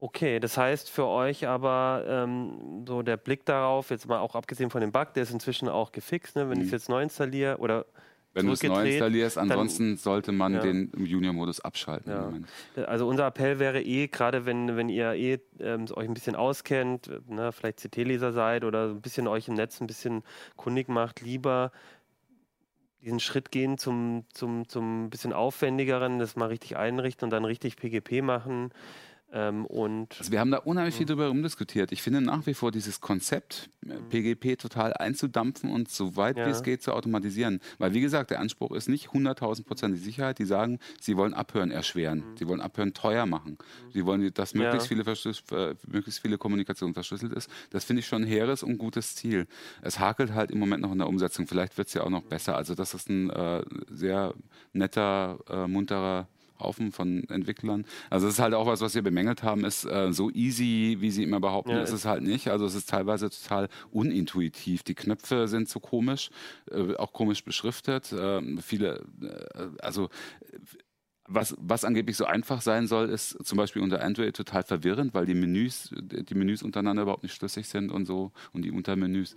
Okay, 0.00 0.38
das 0.38 0.58
heißt 0.58 0.90
für 0.90 1.06
euch 1.06 1.46
aber 1.46 2.04
ähm, 2.06 2.84
so 2.86 3.02
der 3.02 3.16
Blick 3.16 3.46
darauf, 3.46 3.90
jetzt 3.90 4.06
mal 4.06 4.18
auch 4.18 4.34
abgesehen 4.34 4.70
von 4.70 4.80
dem 4.80 4.92
Bug, 4.92 5.14
der 5.14 5.22
ist 5.22 5.30
inzwischen 5.30 5.68
auch 5.68 5.92
gefixt, 5.92 6.36
ne? 6.36 6.50
wenn 6.50 6.60
ich 6.60 6.66
es 6.66 6.72
jetzt 6.72 6.88
neu 6.88 7.02
installiere 7.02 7.58
oder 7.58 7.86
Wenn 8.34 8.46
du 8.46 8.52
es 8.52 8.62
neu 8.62 8.88
installierst, 8.88 9.38
ansonsten 9.38 9.96
sollte 9.96 10.32
man 10.32 10.54
Ja. 10.54 10.60
den 10.60 10.90
Junior-Modus 10.96 11.60
abschalten. 11.60 12.10
Ja. 12.76 12.84
Also 12.84 13.06
unser 13.06 13.26
Appell 13.26 13.58
wäre 13.58 13.80
eh, 13.80 14.08
gerade 14.08 14.44
wenn, 14.44 14.76
wenn 14.76 14.88
ihr 14.88 15.12
eh 15.14 15.38
ähm, 15.60 15.86
euch 15.92 16.08
ein 16.08 16.14
bisschen 16.14 16.34
auskennt, 16.34 17.10
ne, 17.28 17.52
vielleicht 17.52 17.78
CT-Leser 17.80 18.32
seid 18.32 18.64
oder 18.64 18.88
ein 18.88 19.00
bisschen 19.00 19.28
euch 19.28 19.48
im 19.48 19.54
Netz 19.54 19.80
ein 19.80 19.86
bisschen 19.86 20.22
kundig 20.56 20.88
macht, 20.88 21.20
lieber 21.20 21.70
diesen 23.00 23.20
Schritt 23.20 23.50
gehen 23.50 23.78
zum, 23.78 24.24
zum, 24.32 24.68
zum 24.68 25.10
bisschen 25.10 25.32
aufwendigeren, 25.32 26.18
das 26.18 26.36
mal 26.36 26.46
richtig 26.46 26.76
einrichten 26.76 27.26
und 27.26 27.30
dann 27.30 27.44
richtig 27.44 27.76
PGP 27.76 28.22
machen. 28.22 28.70
Ähm, 29.36 29.66
und 29.66 30.14
Also 30.20 30.30
wir 30.30 30.38
haben 30.38 30.52
da 30.52 30.58
unheimlich 30.58 30.94
viel 30.94 31.06
drüber 31.06 31.26
rumdiskutiert. 31.26 31.90
Ich 31.90 32.02
finde 32.02 32.20
nach 32.20 32.46
wie 32.46 32.54
vor 32.54 32.70
dieses 32.70 33.00
Konzept, 33.00 33.68
äh, 33.84 33.94
PGP 34.08 34.56
total 34.56 34.92
einzudampfen 34.94 35.72
und 35.72 35.88
so 35.90 36.14
weit 36.14 36.38
Ja. 36.38 36.46
wie 36.46 36.50
es 36.50 36.62
geht 36.62 36.84
zu 36.84 36.92
automatisieren. 36.92 37.58
Weil 37.78 37.94
wie 37.94 38.00
gesagt, 38.00 38.30
der 38.30 38.38
Anspruch 38.38 38.70
ist 38.70 38.88
nicht 38.88 39.08
100.000 39.12 39.66
Prozent 39.66 39.92
die 39.94 39.98
Sicherheit. 39.98 40.38
Die 40.38 40.44
sagen, 40.44 40.78
sie 41.00 41.16
wollen 41.16 41.34
Abhören 41.34 41.72
erschweren. 41.72 42.22
Sie 42.38 42.46
wollen 42.46 42.60
Abhören 42.60 42.94
teuer 42.94 43.26
machen. 43.26 43.58
Sie 43.92 44.06
wollen, 44.06 44.32
dass 44.34 44.54
möglichst, 44.54 44.88
Ja. 44.88 44.96
viele, 45.04 45.70
äh, 45.70 45.74
möglichst 45.88 46.20
viele 46.20 46.38
Kommunikation 46.38 46.94
verschlüsselt 46.94 47.32
ist. 47.32 47.50
Das 47.70 47.84
finde 47.84 48.00
ich 48.00 48.06
schon 48.06 48.22
ein 48.22 48.28
hehres 48.28 48.62
und 48.62 48.78
gutes 48.78 49.16
Ziel. 49.16 49.48
Es 49.82 49.98
hakelt 49.98 50.32
halt 50.32 50.52
im 50.52 50.60
Moment 50.60 50.80
noch 50.82 50.92
in 50.92 50.98
der 50.98 51.08
Umsetzung. 51.08 51.48
Vielleicht 51.48 51.76
wird 51.76 51.88
es 51.88 51.94
ja 51.94 52.04
auch 52.04 52.10
noch 52.10 52.22
besser. 52.22 52.56
Also 52.56 52.76
das 52.76 52.94
ist 52.94 53.08
ein 53.10 53.30
äh, 53.30 53.64
sehr 53.90 54.32
netter, 54.72 55.38
äh, 55.50 55.66
munterer 55.66 56.28
Haufen 56.58 56.92
von 56.92 57.28
Entwicklern. 57.28 57.84
Also 58.10 58.26
es 58.26 58.34
ist 58.34 58.40
halt 58.40 58.54
auch 58.54 58.66
was, 58.66 58.80
was 58.80 58.94
wir 58.94 59.02
bemängelt 59.02 59.42
haben, 59.42 59.64
ist 59.64 59.84
äh, 59.84 60.12
so 60.12 60.30
easy, 60.30 60.98
wie 61.00 61.10
sie 61.10 61.22
immer 61.22 61.40
behaupten, 61.40 61.72
Ja, 61.72 61.82
ist 61.82 61.92
es 61.92 62.04
halt 62.04 62.22
nicht. 62.22 62.48
Also 62.48 62.64
es 62.66 62.74
ist 62.74 62.88
teilweise 62.88 63.30
total 63.30 63.68
unintuitiv. 63.90 64.82
Die 64.82 64.94
Knöpfe 64.94 65.48
sind 65.48 65.68
so 65.68 65.80
komisch, 65.80 66.30
äh, 66.70 66.94
auch 66.96 67.12
komisch 67.12 67.44
beschriftet. 67.44 68.12
Äh, 68.12 68.40
viele, 68.60 69.04
also 69.80 70.08
was, 71.26 71.56
was 71.58 71.84
angeblich 71.84 72.16
so 72.16 72.26
einfach 72.26 72.60
sein 72.60 72.86
soll, 72.86 73.08
ist 73.08 73.44
zum 73.44 73.56
Beispiel 73.56 73.82
unter 73.82 74.02
Android 74.02 74.36
total 74.36 74.62
verwirrend, 74.62 75.14
weil 75.14 75.26
die 75.26 75.34
Menüs, 75.34 75.90
die 75.94 76.34
Menüs 76.34 76.62
untereinander 76.62 77.02
überhaupt 77.02 77.22
nicht 77.22 77.34
schlüssig 77.34 77.66
sind 77.68 77.90
und 77.90 78.04
so 78.04 78.32
und 78.52 78.62
die 78.62 78.70
Untermenüs. 78.70 79.34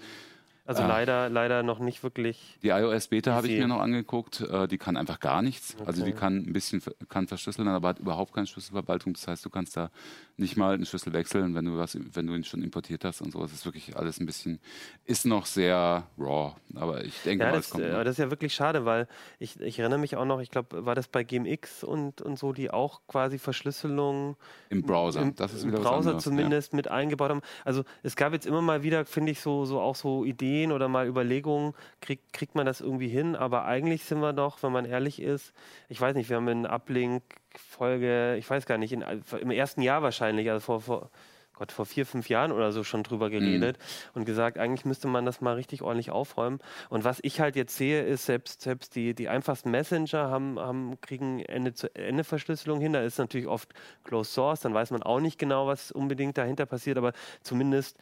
Also 0.68 0.84
Ah. 0.84 0.88
leider, 0.88 1.30
leider 1.30 1.64
noch 1.64 1.80
nicht 1.80 2.04
wirklich. 2.04 2.58
Die 2.62 2.70
iOS 2.70 3.08
Beta 3.08 3.34
habe 3.34 3.48
ich 3.48 3.58
mir 3.58 3.68
noch 3.68 3.80
angeguckt. 3.80 4.42
Äh, 4.42 4.68
die 4.68 4.78
kann 4.78 4.98
einfach 4.98 5.20
gar 5.20 5.42
nichts. 5.42 5.76
Also 5.86 6.04
die 6.06 6.12
Okay. 6.12 6.20
kann 6.20 6.36
ein 6.38 6.54
bisschen 6.54 6.84
kann 7.10 7.28
verschlüsseln, 7.28 7.68
aber 7.68 7.88
hat 7.90 8.00
überhaupt 8.00 8.34
keine 8.34 8.46
Schlüsselverwaltung. 8.48 9.14
Das 9.14 9.28
heißt, 9.28 9.44
du 9.46 9.50
kannst 9.50 9.76
da 9.78 9.90
nicht 10.38 10.56
mal 10.56 10.76
einen 10.76 10.86
Schlüssel 10.86 11.14
wechseln, 11.14 11.56
wenn 11.56 11.66
du 11.66 11.78
was, 11.78 11.98
wenn 12.14 12.28
du 12.28 12.36
ihn 12.36 12.44
schon 12.44 12.62
importiert 12.64 13.04
hast 13.04 13.22
und 13.22 13.32
so. 13.32 13.44
Es 13.44 13.52
ist 13.54 13.66
wirklich 13.66 13.98
alles 13.98 14.20
ein 14.20 14.26
bisschen, 14.28 14.60
ist 15.06 15.26
noch 15.26 15.46
sehr 15.48 16.08
raw. 16.18 16.56
Aber 16.76 17.04
ich 17.04 17.22
denke 17.24 17.44
Ja, 17.44 17.50
mal, 17.52 17.58
das, 17.58 17.66
es 17.66 17.72
kommt. 17.72 17.84
äh, 17.84 17.92
noch. 17.92 18.04
das 18.04 18.12
ist 18.14 18.18
ja 18.20 18.30
wirklich 18.30 18.54
schade, 18.54 18.86
weil 18.86 19.08
ich, 19.40 19.60
ich 19.60 19.80
erinnere 19.80 20.00
mich 20.00 20.16
auch 20.16 20.26
noch, 20.26 20.40
ich 20.40 20.52
glaube, 20.52 20.86
war 20.86 20.94
das 20.96 21.08
bei 21.08 21.24
GameX 21.24 21.84
und, 21.84 22.22
und 22.22 22.38
so, 22.38 22.54
die 22.54 22.70
auch 22.72 23.02
quasi 23.08 23.40
Verschlüsselung 23.40 24.38
Im 24.70 24.84
Browser. 24.86 25.22
im, 25.22 25.36
das 25.36 25.54
ist 25.54 25.64
im 25.64 25.70
wieder 25.70 25.80
Browser 25.82 26.12
anderes, 26.12 26.24
zumindest 26.24 26.74
mit 26.74 26.88
eingebaut 26.88 27.32
haben. 27.32 27.42
Also 27.66 27.84
es 28.04 28.16
gab 28.16 28.34
jetzt 28.34 28.46
immer 28.46 28.62
mal 28.62 28.84
wieder, 28.84 29.06
finde 29.06 29.32
ich, 29.32 29.40
so, 29.42 29.66
so 29.66 29.80
auch 29.80 29.96
so 29.96 30.24
Ideen 30.24 30.72
oder 30.72 30.88
mal 30.88 31.08
Überlegungen, 31.08 31.74
krieg, 32.02 32.20
kriegt 32.32 32.56
man 32.56 32.66
das 32.66 32.82
irgendwie 32.82 33.08
hin, 33.10 33.36
aber 33.36 33.66
eigentlich 33.66 34.06
sind 34.06 34.20
wir 34.22 34.34
doch, 34.34 34.62
wenn 34.64 34.72
man 34.72 34.86
ehrlich 34.86 35.22
ist, 35.22 35.54
ich 35.90 36.00
weiß 36.00 36.16
nicht, 36.16 36.30
wir 36.30 36.38
haben 36.38 36.48
in 36.48 36.66
Uplink 36.68 37.24
Folge, 37.56 38.36
ich 38.38 38.50
weiß 38.50 38.66
gar 38.66 38.78
nicht, 38.78 38.94
in, 38.94 39.02
im 39.42 39.52
ersten 39.52 39.82
Jahr 39.82 40.02
wahrscheinlich, 40.02 40.50
also 40.50 40.60
vor, 40.62 40.82
vor 40.82 41.12
Gott, 41.54 41.72
vor 41.72 41.88
vier, 41.88 42.06
fünf 42.06 42.30
Jahren 42.30 42.52
oder 42.52 42.72
so 42.72 42.84
schon 42.84 43.02
Mhm. 43.02 43.04
drüber 43.04 43.30
geredet 43.32 43.80
und 44.14 44.26
gesagt, 44.26 44.60
eigentlich 44.60 44.86
müsste 44.86 45.08
man 45.08 45.26
das 45.26 45.42
mal 45.42 45.56
richtig 45.56 45.82
ordentlich 45.82 46.12
aufräumen. 46.12 46.60
Und 46.90 47.04
was 47.04 47.20
ich 47.24 47.40
halt 47.40 47.56
jetzt 47.56 47.76
sehe, 47.76 48.04
ist, 48.04 48.26
selbst, 48.28 48.62
selbst 48.62 48.96
die, 48.96 49.16
die 49.16 49.28
einfachsten 49.28 49.72
Messenger 49.72 50.30
haben, 50.30 50.60
haben, 50.60 51.02
kriegen 51.02 51.40
Ende-zu-Ende-Verschlüsselung 51.40 52.80
hin. 52.80 52.94
Da 52.94 53.02
ist 53.02 53.18
natürlich 53.18 53.48
oft 53.48 53.74
Closed 54.04 54.34
Source, 54.34 54.62
dann 54.62 54.76
weiß 54.76 54.92
man 54.92 55.02
auch 55.02 55.20
nicht 55.20 55.40
genau, 55.40 55.66
was 55.66 55.92
unbedingt 55.92 56.38
dahinter 56.38 56.68
passiert, 56.68 56.98
aber 57.00 57.14
zumindest 57.42 57.98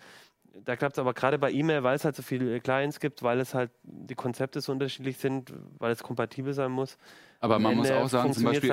da 0.63 0.75
klappt 0.75 0.95
es 0.95 0.99
aber 0.99 1.13
gerade 1.13 1.38
bei 1.38 1.51
E-Mail, 1.51 1.84
weil 1.84 1.95
es 1.95 2.05
halt 2.05 2.15
so 2.15 2.23
viele 2.23 2.60
Clients 2.62 2.99
gibt, 2.99 3.23
weil 3.23 3.39
es 3.39 3.53
halt 3.53 3.71
die 3.84 4.15
Konzepte 4.15 4.62
so 4.62 4.71
unterschiedlich 4.71 5.17
sind, 5.17 5.53
weil 5.79 5.91
es 5.91 6.01
kompatibel 6.01 6.53
sein 6.53 6.71
muss. 6.71 6.97
Aber 7.45 7.60
man 7.60 7.75
muss 7.75 7.91
auch 7.91 8.10
sagen, 8.10 8.34
zum 8.34 8.43
Beispiel, 8.43 8.69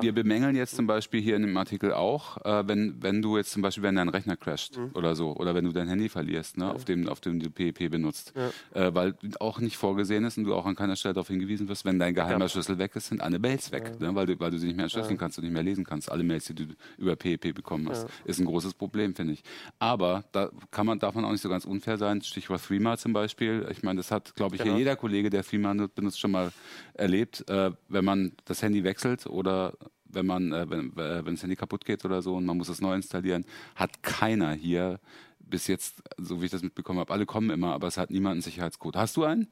wir 0.00 0.12
bemängeln 0.14 0.54
jetzt 0.54 0.76
zum 0.76 0.86
Beispiel 0.86 1.20
hier 1.20 1.34
in 1.36 1.42
dem 1.42 1.56
Artikel 1.56 1.92
auch, 1.92 2.36
äh, 2.44 2.66
wenn, 2.68 3.02
wenn 3.02 3.20
du 3.20 3.36
jetzt 3.36 3.50
zum 3.50 3.62
Beispiel, 3.62 3.82
wenn 3.82 3.96
dein 3.96 4.08
Rechner 4.08 4.36
crasht 4.36 4.76
Mhm. 4.78 4.90
oder 4.94 5.14
so, 5.16 5.34
oder 5.36 5.54
wenn 5.54 5.64
du 5.64 5.72
dein 5.72 5.88
Handy 5.88 6.08
verlierst, 6.08 6.56
ne, 6.56 6.72
auf, 6.72 6.84
dem, 6.84 7.08
auf 7.08 7.20
dem 7.20 7.40
du 7.40 7.50
PEP 7.50 7.90
benutzt, 7.90 8.32
äh, 8.74 8.94
weil 8.94 9.14
auch 9.40 9.58
nicht 9.58 9.76
vorgesehen 9.76 10.24
ist 10.24 10.38
und 10.38 10.44
du 10.44 10.54
auch 10.54 10.66
an 10.66 10.76
keiner 10.76 10.94
Stelle 10.96 11.14
darauf 11.14 11.28
hingewiesen 11.28 11.68
wirst, 11.68 11.84
wenn 11.84 11.98
dein 11.98 12.14
geheimer 12.14 12.44
Ja. 12.44 12.48
Schlüssel 12.48 12.78
weg 12.78 12.94
ist, 12.94 13.08
sind 13.08 13.20
alle 13.20 13.38
Mails 13.38 13.72
weg, 13.72 13.92
ne, 13.98 14.14
weil, 14.14 14.26
du, 14.26 14.38
weil 14.38 14.50
du 14.50 14.58
sie 14.58 14.66
nicht 14.68 14.76
mehr 14.76 14.84
entschlüsseln 14.84 15.18
kannst 15.18 15.38
und 15.38 15.44
nicht 15.44 15.52
mehr 15.52 15.62
lesen 15.62 15.84
kannst. 15.84 16.10
Alle 16.10 16.22
Mails, 16.22 16.44
die 16.46 16.54
du 16.54 16.64
über 16.98 17.16
PEP 17.16 17.54
bekommen 17.54 17.88
hast, 17.88 18.06
ist 18.24 18.38
ein 18.38 18.44
großes 18.46 18.74
Problem, 18.74 19.14
finde 19.14 19.32
ich. 19.32 19.42
Aber 19.78 20.24
da 20.32 20.50
kann 20.70 20.86
man, 20.86 20.98
darf 20.98 21.14
man 21.14 21.24
auch 21.24 21.32
nicht 21.32 21.42
so 21.42 21.48
ganz 21.48 21.64
unfair 21.64 21.98
sein. 21.98 22.22
Stichwort 22.22 22.62
Threema 22.64 22.96
zum 22.98 23.12
Beispiel. 23.12 23.66
Ich 23.70 23.82
meine, 23.82 23.96
das 23.98 24.10
hat, 24.10 24.34
glaube 24.34 24.56
ich, 24.56 24.62
Genau. 24.62 24.76
jeder 24.76 24.96
Kollege, 24.96 25.30
der 25.30 25.42
Threema 25.44 25.74
benutzt, 25.94 26.20
schon 26.20 26.30
mal 26.30 26.50
erlebt. 26.94 27.44
Äh, 27.48 27.70
wenn 27.96 28.04
man 28.04 28.32
das 28.44 28.62
Handy 28.62 28.84
wechselt 28.84 29.26
oder 29.26 29.72
wenn 30.04 30.26
man, 30.26 30.52
äh, 30.52 30.68
wenn, 30.68 30.92
äh, 30.98 31.24
wenn 31.24 31.34
das 31.34 31.42
Handy 31.42 31.56
kaputt 31.56 31.84
geht 31.84 32.04
oder 32.04 32.20
so 32.22 32.34
und 32.36 32.44
man 32.44 32.56
muss 32.56 32.68
es 32.68 32.80
neu 32.80 32.94
installieren, 32.94 33.44
hat 33.74 34.02
keiner 34.02 34.52
hier 34.52 35.00
bis 35.40 35.66
jetzt, 35.66 36.02
so 36.18 36.40
wie 36.40 36.46
ich 36.46 36.50
das 36.50 36.62
mitbekommen 36.62 36.98
habe, 37.00 37.12
alle 37.12 37.24
kommen 37.24 37.50
immer, 37.50 37.72
aber 37.72 37.86
es 37.86 37.96
hat 37.96 38.10
niemand 38.10 38.32
einen 38.34 38.42
Sicherheitscode. 38.42 38.96
Hast 38.96 39.16
du 39.16 39.24
einen? 39.24 39.48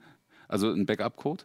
Also 0.46 0.70
einen 0.70 0.84
Backup-Code? 0.86 1.44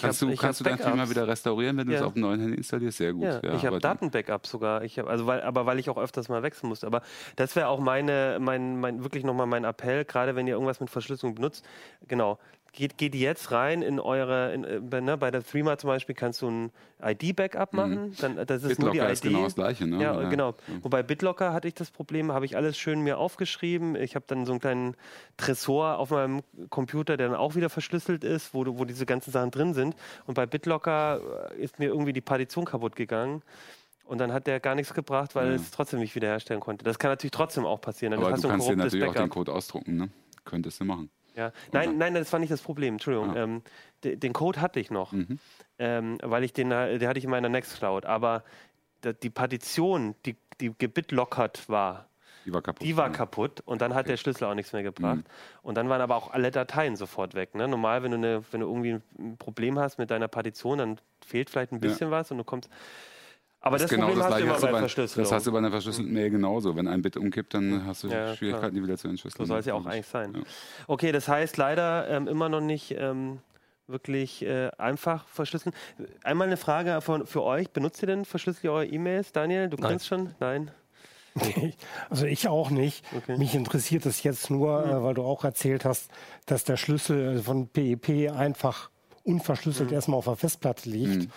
Kannst 0.00 0.22
hab- 0.22 0.28
du, 0.30 0.36
kannst 0.36 0.60
du 0.60 0.64
dein 0.64 0.78
Thema 0.78 1.10
wieder 1.10 1.28
restaurieren, 1.28 1.76
wenn 1.76 1.86
du 1.86 1.92
es 1.92 2.00
Ja. 2.00 2.06
auf 2.06 2.14
dem 2.14 2.22
neuen 2.22 2.40
Handy 2.40 2.56
installierst? 2.56 2.96
Sehr 2.96 3.12
gut. 3.12 3.24
Ja, 3.24 3.42
ich 3.54 3.66
habe 3.66 3.78
Datenbackup 3.78 4.46
sogar. 4.46 4.84
Ich 4.84 4.98
hab, 4.98 5.06
also 5.06 5.26
weil, 5.26 5.42
aber 5.42 5.66
weil 5.66 5.78
ich 5.78 5.90
auch 5.90 5.98
öfters 5.98 6.30
mal 6.30 6.42
wechseln 6.42 6.68
musste. 6.68 6.86
Aber 6.86 7.02
das 7.36 7.54
wäre 7.56 7.68
auch 7.68 7.78
meine, 7.78 8.38
mein, 8.40 8.80
mein, 8.80 9.02
wirklich 9.02 9.22
nochmal 9.22 9.46
mein 9.46 9.64
Appell, 9.64 10.06
gerade 10.06 10.34
wenn 10.34 10.46
ihr 10.46 10.54
irgendwas 10.54 10.80
mit 10.80 10.88
Verschlüsselung 10.88 11.34
benutzt. 11.34 11.62
Genau. 12.08 12.38
Geht, 12.74 12.96
geht 12.96 13.14
jetzt 13.14 13.52
rein 13.52 13.82
in 13.82 14.00
eure, 14.00 14.54
in, 14.54 14.64
äh, 14.64 14.80
bei- 14.80 15.02
ne, 15.02 15.18
bei 15.18 15.30
der 15.30 15.44
Threema 15.44 15.76
zum 15.76 15.88
Beispiel 15.88 16.14
kannst 16.14 16.40
du 16.40 16.48
ein 16.48 16.70
ID-Backup 17.02 17.74
machen. 17.74 18.16
Dann, 18.18 18.36
das 18.46 18.64
ist 18.64 18.78
nur 18.80 18.90
die 18.92 18.98
Mhm. 19.00 19.02
BitLocker 19.02 19.06
ID. 19.08 19.12
ist 19.12 19.22
genau 19.22 19.44
das 19.44 19.54
Gleiche, 19.54 19.86
ne? 19.86 20.02
Ja, 20.02 20.22
Ja. 20.22 20.28
genau. 20.30 20.54
Wobei 20.80 21.02
BitLocker 21.02 21.52
hatte 21.52 21.68
ich 21.68 21.74
das 21.74 21.90
Problem, 21.90 22.32
habe 22.32 22.46
ich 22.46 22.56
alles 22.56 22.78
schön 22.78 23.02
mir 23.02 23.18
aufgeschrieben. 23.18 23.94
Ich 23.94 24.14
habe 24.14 24.24
dann 24.26 24.46
so 24.46 24.52
einen 24.52 24.60
kleinen 24.60 24.96
Tresor 25.36 25.98
auf 25.98 26.10
meinem 26.12 26.40
Computer, 26.70 27.18
der 27.18 27.28
dann 27.28 27.36
auch 27.36 27.54
wieder 27.56 27.68
verschlüsselt 27.68 28.24
ist, 28.24 28.54
wo, 28.54 28.64
wo 28.78 28.86
diese 28.86 29.04
ganzen 29.04 29.32
Sachen 29.32 29.50
drin 29.50 29.74
sind. 29.74 29.94
Und 30.26 30.32
bei 30.32 30.46
BitLocker 30.46 31.50
äh, 31.52 31.62
ist 31.62 31.78
mir 31.78 31.88
irgendwie 31.88 32.14
die 32.14 32.22
Partition 32.22 32.64
kaputt 32.64 32.96
gegangen. 32.96 33.42
Und 34.06 34.16
dann 34.16 34.32
hat 34.32 34.46
der 34.46 34.60
gar 34.60 34.74
nichts 34.74 34.94
gebracht, 34.94 35.34
weil 35.34 35.48
Ja. 35.50 35.54
es 35.56 35.70
trotzdem 35.72 36.00
nicht 36.00 36.14
wiederherstellen 36.14 36.60
konnte. 36.62 36.84
Das 36.86 36.98
kann 36.98 37.10
natürlich 37.10 37.32
trotzdem 37.32 37.66
auch 37.66 37.82
passieren. 37.82 38.12
Dann 38.12 38.20
Aber 38.20 38.34
du 38.34 38.48
kannst 38.48 38.66
dir 38.66 38.76
natürlich 38.76 39.04
auch 39.04 39.12
den 39.12 39.14
Backup. 39.24 39.30
Code 39.30 39.52
ausdrucken, 39.52 39.96
ne? 39.98 40.08
Könntest 40.46 40.80
du 40.80 40.86
machen. 40.86 41.10
Ja. 41.34 41.52
Nein, 41.72 41.98
nein, 41.98 42.14
das 42.14 42.32
war 42.32 42.40
nicht 42.40 42.52
das 42.52 42.60
Problem. 42.62 42.94
Entschuldigung. 42.94 43.36
Ah. 43.36 43.42
Ähm, 43.44 43.62
de, 44.04 44.16
den 44.16 44.32
Code 44.32 44.60
hatte 44.60 44.80
ich 44.80 44.90
noch, 44.90 45.12
Mhm. 45.12 45.38
ähm, 45.78 46.18
weil 46.22 46.44
ich 46.44 46.52
den, 46.52 46.70
der 46.70 47.08
hatte 47.08 47.18
ich 47.18 47.24
in 47.24 47.30
meiner 47.30 47.48
Nextcloud. 47.48 48.04
Aber 48.06 48.44
die 49.22 49.30
Partition, 49.30 50.14
die, 50.26 50.36
die 50.60 50.72
gebitlockert 50.78 51.68
war, 51.68 52.06
Die 52.44 52.52
war 52.52 52.62
kaputt. 52.62 52.86
die 52.86 52.96
war 52.96 53.06
ja. 53.08 53.12
kaputt 53.12 53.60
und 53.64 53.82
dann 53.82 53.94
hat 53.94 54.08
der 54.08 54.16
Schlüssel 54.16 54.44
auch 54.44 54.54
nichts 54.54 54.72
mehr 54.72 54.82
gebracht. 54.82 55.16
Mhm. 55.16 55.24
Und 55.62 55.76
dann 55.76 55.88
waren 55.88 56.00
aber 56.00 56.14
auch 56.16 56.30
alle 56.30 56.50
Dateien 56.50 56.96
sofort 56.96 57.34
weg. 57.34 57.54
Ne? 57.54 57.66
Normal, 57.66 58.02
wenn 58.02 58.10
du, 58.12 58.16
eine, 58.18 58.44
wenn 58.52 58.60
du 58.60 58.66
irgendwie 58.68 59.00
ein 59.18 59.36
Problem 59.38 59.78
hast 59.78 59.98
mit 59.98 60.10
deiner 60.10 60.28
Partition, 60.28 60.78
dann 60.78 60.98
fehlt 61.24 61.50
vielleicht 61.50 61.72
ein 61.72 61.80
bisschen 61.80 62.10
was 62.10 62.30
und 62.30 62.38
du 62.38 62.44
kommst. 62.44 62.70
Aber 63.64 63.76
das, 63.78 63.84
ist 63.84 63.90
genau 63.90 64.08
Problem 64.08 64.18
das 64.18 64.26
hast 64.32 64.40
du 64.40 64.44
gleiche 64.44 64.58
immer 64.58 64.66
bei 64.66 64.72
bei, 64.72 64.78
Verschlüsselung. 64.80 65.24
das 65.24 65.32
hast 65.32 65.46
du 65.46 65.52
bei 65.52 65.58
einer 65.58 65.70
verschlüsselten 65.70 66.12
Mail 66.12 66.30
genauso. 66.30 66.74
Wenn 66.76 66.88
ein 66.88 67.00
Bit 67.00 67.16
umkippt, 67.16 67.54
dann 67.54 67.86
hast 67.86 68.02
du 68.02 68.08
Ja, 68.08 68.12
klar. 68.24 68.36
Schwierigkeiten, 68.36 68.74
die 68.74 68.82
wieder 68.82 68.98
zu 68.98 69.08
entschlüsseln. 69.08 69.38
So 69.46 69.48
soll 69.48 69.60
es 69.60 69.66
ja 69.66 69.74
auch 69.74 69.86
eigentlich 69.86 70.06
sein. 70.06 70.34
Ja. 70.34 70.40
Okay, 70.88 71.12
das 71.12 71.28
heißt 71.28 71.56
leider 71.56 72.08
ähm, 72.08 72.26
immer 72.28 72.48
noch 72.48 72.60
nicht 72.60 72.94
ähm, 72.98 73.38
wirklich 73.86 74.42
äh, 74.44 74.70
einfach 74.78 75.26
verschlüsseln. 75.28 75.74
Einmal 76.24 76.48
eine 76.48 76.56
Frage 76.56 77.00
von, 77.02 77.26
für 77.26 77.42
euch. 77.44 77.70
Benutzt 77.70 78.02
ihr 78.02 78.06
denn 78.08 78.24
verschlüsselt 78.24 78.64
ihr 78.64 78.72
eure 78.72 78.86
E-Mails, 78.86 79.32
Daniel? 79.32 79.68
Du 79.68 79.76
Nein. 79.76 79.90
kannst 79.90 80.06
schon? 80.08 80.34
Nein. 80.40 80.70
Also 82.10 82.26
ich 82.26 82.48
auch 82.48 82.70
nicht. 82.70 83.04
Okay. 83.16 83.38
Mich 83.38 83.54
interessiert 83.54 84.04
es 84.06 84.22
jetzt 84.22 84.50
nur, 84.50 84.84
äh, 84.84 85.02
weil 85.02 85.14
du 85.14 85.22
auch 85.22 85.44
erzählt 85.44 85.84
hast, 85.84 86.10
dass 86.46 86.64
der 86.64 86.76
Schlüssel 86.76 87.42
von 87.42 87.68
PEP 87.68 88.30
einfach 88.36 88.90
unverschlüsselt 89.24 89.90
Mhm. 89.90 89.94
erstmal 89.94 90.18
auf 90.18 90.24
der 90.26 90.36
Festplatte 90.36 90.90
liegt. 90.90 91.30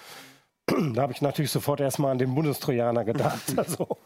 Da 0.93 1.01
habe 1.03 1.13
ich 1.13 1.21
natürlich 1.21 1.51
sofort 1.51 1.79
erstmal 1.79 2.11
an 2.11 2.17
den 2.17 2.33
Bundestrojaner 2.33 3.05
gedacht. 3.05 3.39
Also, 3.57 3.97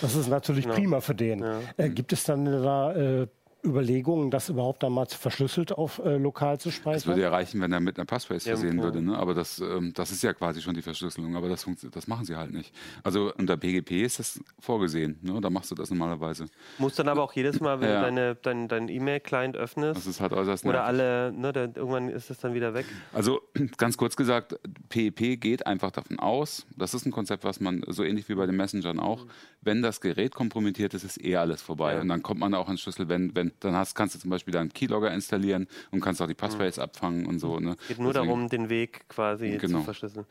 Das 0.00 0.14
ist 0.14 0.28
natürlich 0.28 0.64
Genau. 0.64 0.74
prima 0.76 1.00
für 1.00 1.14
den. 1.14 1.42
Äh, 1.78 1.88
gibt 1.90 2.12
es 2.12 2.24
dann 2.24 2.44
da 2.44 2.94
äh, 2.94 3.26
Überlegungen, 3.64 4.30
das 4.30 4.48
überhaupt 4.48 4.84
einmal 4.84 5.06
verschlüsselt 5.06 5.72
auf 5.72 5.98
äh, 5.98 6.16
lokal 6.16 6.58
zu 6.60 6.68
Das 6.68 6.76
speichern? 6.76 7.06
würde 7.08 7.22
ja 7.22 7.30
reichen, 7.30 7.60
wenn 7.60 7.72
er 7.72 7.80
mit 7.80 7.98
einer 7.98 8.06
Passphrase 8.06 8.48
Ja, 8.48 8.56
versehen 8.56 8.80
würde. 8.80 9.02
Ne? 9.02 9.18
Aber 9.18 9.34
das, 9.34 9.58
ähm, 9.58 9.92
das 9.94 10.10
ist 10.12 10.22
ja 10.22 10.32
quasi 10.32 10.62
schon 10.62 10.74
die 10.74 10.82
Verschlüsselung. 10.82 11.34
Aber 11.36 11.48
das, 11.48 11.66
das 11.90 12.06
machen 12.06 12.24
sie 12.24 12.36
halt 12.36 12.52
nicht. 12.52 12.72
Also 13.02 13.32
unter 13.36 13.56
PGP 13.56 14.02
ist 14.04 14.20
das 14.20 14.40
vorgesehen. 14.60 15.18
Ne? 15.22 15.40
Da 15.40 15.50
machst 15.50 15.70
du 15.70 15.74
das 15.74 15.90
normalerweise. 15.90 16.46
Musst 16.78 16.98
dann 16.98 17.08
aber 17.08 17.22
auch 17.22 17.32
jedes 17.32 17.58
Mal, 17.60 17.80
wenn 17.80 17.88
Ja. 17.90 17.96
du 17.96 18.04
deine, 18.06 18.34
dein, 18.36 18.68
dein 18.68 18.88
E-Mail-Client 18.88 19.56
öffnest, 19.56 19.96
Das 19.98 20.06
ist 20.06 20.20
halt 20.20 20.32
äußerst 20.32 20.64
oder 20.64 20.74
nervig. 20.84 20.88
alle, 20.88 21.32
ne, 21.32 21.52
dann, 21.52 21.74
irgendwann 21.74 22.08
ist 22.10 22.30
es 22.30 22.38
dann 22.38 22.54
wieder 22.54 22.74
weg. 22.74 22.86
Also 23.12 23.40
ganz 23.76 23.96
kurz 23.96 24.14
gesagt, 24.16 24.56
PEP 24.88 25.40
geht 25.40 25.66
einfach 25.66 25.90
davon 25.90 26.18
aus, 26.20 26.64
das 26.76 26.94
ist 26.94 27.06
ein 27.06 27.10
Konzept, 27.12 27.42
was 27.44 27.58
man 27.60 27.82
so 27.88 28.04
ähnlich 28.04 28.28
wie 28.28 28.34
bei 28.34 28.46
den 28.46 28.56
Messengern 28.56 29.00
auch, 29.00 29.26
wenn 29.62 29.82
das 29.82 30.00
Gerät 30.00 30.34
kompromittiert 30.34 30.94
ist, 30.94 31.02
ist 31.04 31.22
eh 31.24 31.36
alles 31.36 31.60
vorbei. 31.60 31.94
Ja. 31.94 32.00
Und 32.00 32.08
dann 32.08 32.22
kommt 32.22 32.38
man 32.40 32.54
auch 32.54 32.66
ans 32.68 32.80
Schlüssel, 32.80 33.08
wenn, 33.08 33.34
wenn, 33.34 33.47
dann 33.60 33.74
hast, 33.74 33.94
kannst 33.94 34.14
du 34.14 34.18
zum 34.18 34.30
Beispiel 34.30 34.52
deinen 34.52 34.72
Keylogger 34.72 35.10
installieren 35.12 35.66
und 35.90 36.00
kannst 36.00 36.20
auch 36.22 36.26
die 36.26 36.34
Passphrase 36.34 36.82
abfangen 36.82 37.26
und 37.26 37.38
so. 37.38 37.58
Ne? 37.58 37.76
Geht 37.88 37.98
nur 37.98 38.12
Deswegen- 38.12 38.26
darum, 38.28 38.48
den 38.48 38.68
Weg 38.68 39.08
quasi 39.08 39.56
Genau. 39.58 39.78
zu 39.78 39.84
verschlüsseln. 39.84 40.26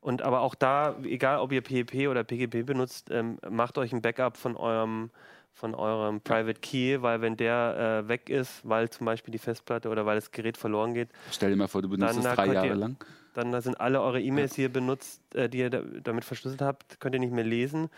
Und 0.00 0.22
aber 0.22 0.40
auch 0.40 0.54
da, 0.54 0.96
egal 1.02 1.38
ob 1.40 1.52
ihr 1.52 1.60
PEP 1.60 2.08
oder 2.08 2.24
PGP 2.24 2.62
benutzt, 2.64 3.08
ähm, 3.10 3.38
macht 3.48 3.76
euch 3.78 3.92
ein 3.92 4.00
Backup 4.02 4.36
von 4.36 4.56
eurem 4.56 5.10
von 5.52 5.74
eurem 5.74 6.20
Private 6.22 6.60
Key, 6.60 7.02
weil 7.02 7.20
wenn 7.20 7.36
der 7.36 8.02
äh, 8.04 8.08
weg 8.08 8.30
ist, 8.30 8.60
weil 8.66 8.88
zum 8.88 9.04
Beispiel 9.04 9.32
die 9.32 9.38
Festplatte 9.38 9.90
oder 9.90 10.06
weil 10.06 10.14
das 10.14 10.30
Gerät 10.30 10.56
verloren 10.56 10.94
geht, 10.94 11.10
Stell 11.32 11.50
dir 11.50 11.56
mal 11.56 11.66
vor, 11.68 11.82
du 11.82 11.88
benutzt 11.90 12.16
es 12.16 12.22
da 12.22 12.34
drei 12.34 12.46
Jahre 12.54 12.72
lang. 12.74 12.96
Dann 13.34 13.52
da 13.52 13.60
sind 13.60 13.80
alle 13.80 14.00
eure 14.02 14.20
E-Mails, 14.20 14.54
die 14.54 14.62
ihr 14.62 14.68
benutzt, 14.72 15.20
äh, 15.34 15.48
die 15.48 15.58
ihr 15.58 15.70
da, 15.70 15.82
damit 16.02 16.24
verschlüsselt 16.24 16.62
habt, 16.62 17.00
könnt 17.00 17.14
ihr 17.14 17.20
nicht 17.20 17.32
mehr 17.32 17.44
lesen 17.44 17.88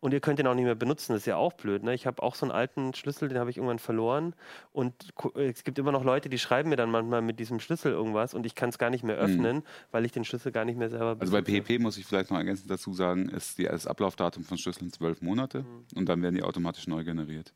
und 0.00 0.12
ihr 0.12 0.20
könnt 0.20 0.38
den 0.38 0.46
auch 0.46 0.54
nicht 0.54 0.64
mehr 0.64 0.74
benutzen. 0.74 1.12
Das 1.12 1.22
ist 1.22 1.26
ja 1.26 1.36
auch 1.36 1.52
blöd. 1.54 1.82
Ne? 1.82 1.94
Ich 1.94 2.06
habe 2.06 2.22
auch 2.22 2.34
so 2.34 2.44
einen 2.46 2.52
alten 2.52 2.92
Schlüssel, 2.94 3.28
den 3.28 3.38
habe 3.38 3.50
ich 3.50 3.56
irgendwann 3.56 3.78
verloren 3.78 4.34
und 4.72 4.94
äh, 5.36 5.48
es 5.50 5.64
gibt 5.64 5.78
immer 5.78 5.92
noch 5.92 6.04
Leute, 6.04 6.28
die 6.28 6.38
schreiben 6.38 6.68
mir 6.68 6.76
dann 6.76 6.90
manchmal 6.90 7.22
mit 7.22 7.38
diesem 7.40 7.60
Schlüssel 7.60 7.92
irgendwas 7.92 8.34
und 8.34 8.44
ich 8.46 8.54
kann 8.54 8.68
es 8.68 8.78
gar 8.78 8.90
nicht 8.90 9.04
mehr 9.04 9.16
öffnen, 9.16 9.62
weil 9.90 10.04
ich 10.04 10.12
den 10.12 10.24
Schlüssel 10.24 10.52
gar 10.52 10.64
nicht 10.64 10.78
mehr 10.78 10.90
selber 10.90 11.14
Mhm. 11.14 11.20
Also 11.20 11.32
bei. 11.32 11.42
PEP 11.42 11.80
muss 11.80 11.96
ich 11.96 12.06
vielleicht 12.06 12.30
noch 12.30 12.38
ergänzend 12.38 12.70
dazu 12.70 12.92
sagen, 12.92 13.28
ist 13.28 13.58
die, 13.58 13.64
das 13.64 13.86
Ablaufdatum 13.86 14.44
von 14.44 14.58
Schlüsseln 14.58 14.92
zwölf 14.92 15.22
Monate 15.22 15.60
Mhm. 15.60 15.98
und 15.98 16.08
dann 16.08 16.22
werden 16.22 16.34
die 16.34 16.42
automatisch 16.42 16.86
neu 16.86 17.02
generiert. 17.04 17.52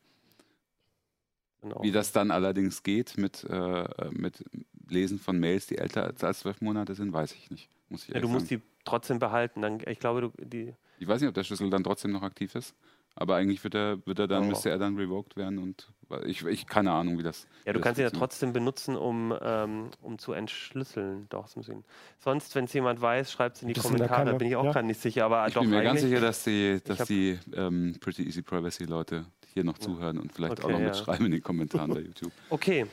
Genau. 1.61 1.81
Wie 1.81 1.91
das 1.91 2.11
dann 2.11 2.31
allerdings 2.31 2.83
geht 2.83 3.17
mit, 3.17 3.43
äh, 3.45 3.85
mit 4.11 4.43
Lesen 4.89 5.19
von 5.19 5.39
Mails, 5.39 5.67
die 5.67 5.77
älter 5.77 6.13
als- 6.21 6.39
zwölf 6.39 6.61
Monate 6.61 6.95
sind, 6.95 7.11
weiß 7.13 7.33
ich 7.33 7.49
nicht. 7.51 7.69
Muss 7.89 8.03
ich 8.07 8.13
ja, 8.13 8.19
du 8.19 8.27
musst 8.27 8.47
sagen. 8.47 8.61
die 8.61 8.67
trotzdem 8.85 9.19
behalten. 9.19 9.61
Dann, 9.61 9.79
ich 9.87 9.99
glaube, 9.99 10.21
du, 10.21 10.31
die, 10.37 10.73
Ich 10.99 11.07
weiß 11.07 11.19
nicht, 11.21 11.27
ob 11.29 11.33
der 11.35 11.43
Schlüssel 11.43 11.69
dann 11.69 11.83
trotzdem 11.83 12.11
noch 12.11 12.21
aktiv 12.23 12.53
ist. 12.55 12.75
Aber 13.19 13.35
eigentlich 13.35 13.63
wird 13.63 13.73
er, 13.73 14.05
wird 14.05 14.19
er 14.19 14.27
dann, 14.27 14.43
Oh. 14.43 14.47
müsste 14.49 14.69
er 14.69 14.77
dann 14.77 14.95
revoked 14.95 15.35
werden 15.37 15.57
und 15.57 15.91
ich, 16.25 16.45
ich 16.45 16.67
keine 16.67 16.91
Ahnung, 16.91 17.17
wie 17.17 17.23
das. 17.23 17.47
ja, 17.65 17.73
du 17.73 17.79
das 17.79 17.83
kannst 17.85 17.99
ihn 17.99 18.03
ja 18.03 18.11
trotzdem 18.11 18.53
benutzen, 18.53 18.95
um, 18.95 19.33
ähm, 19.41 19.89
um 20.03 20.19
zu 20.19 20.33
entschlüsseln. 20.33 21.25
Doch, 21.29 21.45
das 21.45 21.55
muss 21.55 21.67
ich. 21.67 21.75
Sonst, 22.19 22.53
wenn 22.53 22.65
es 22.65 22.73
jemand 22.73 23.01
weiß, 23.01 23.31
schreibt 23.31 23.55
es 23.57 23.63
in 23.63 23.69
die 23.69 23.73
es 23.75 23.81
denn 23.81 23.93
da 23.93 23.97
Kommentare. 24.05 24.25
keine- 24.25 24.37
bin 24.37 24.47
ich 24.47 24.55
auch 24.55 24.65
ja? 24.65 24.71
gerade 24.71 24.85
nicht 24.85 25.01
sicher. 25.01 25.25
Aber 25.25 25.47
Ich 25.47 25.55
doch 25.55 25.61
bin 25.61 25.71
mir 25.71 25.81
ganz 25.81 26.01
sicher, 26.01 26.21
dass 26.21 26.43
die, 26.43 26.79
dass 26.83 27.07
die 27.07 27.39
ähm, 27.53 27.95
Pretty 27.99 28.23
Easy 28.23 28.43
Privacy 28.43 28.83
Leute 28.85 29.25
hier 29.57 29.63
noch 29.63 29.77
zuhören 29.79 30.19
und 30.19 30.31
vielleicht 30.33 30.59
auch 30.61 30.65
Okay, 30.65 30.73
noch 30.73 30.79
ja. 30.79 30.87
mitschreiben 30.87 31.25
in 31.25 31.31
den 31.31 31.43
Kommentaren 31.43 31.93
bei 31.93 31.99
YouTube. 32.01 32.31
Okay. 32.49 32.85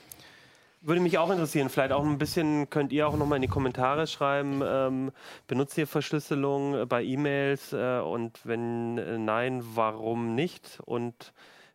Würde 0.81 1.01
mich 1.01 1.17
auch 1.17 1.31
interessieren. 1.31 1.71
Vielleicht 1.71 1.93
auch 1.93 2.05
ein 2.05 2.19
bisschen 2.19 2.69
könnt 2.69 2.93
ihr 2.93 3.09
auch 3.09 3.17
nochmal 3.17 3.37
in 3.37 3.43
die 3.43 3.49
Kommentare 3.49 4.07
schreiben. 4.07 4.61
Ähm, 4.63 5.13
benutzt 5.47 5.79
ihr 5.79 5.87
Verschlüsselung 5.87 6.87
bei 6.89 7.03
E-Mails? 7.03 7.73
Äh, 7.73 8.01
und 8.01 8.41
wenn 8.45 8.99
äh, 8.99 9.17
nein, 9.17 9.63
warum 9.75 10.35
nicht? 10.35 10.81
Und 10.85 11.33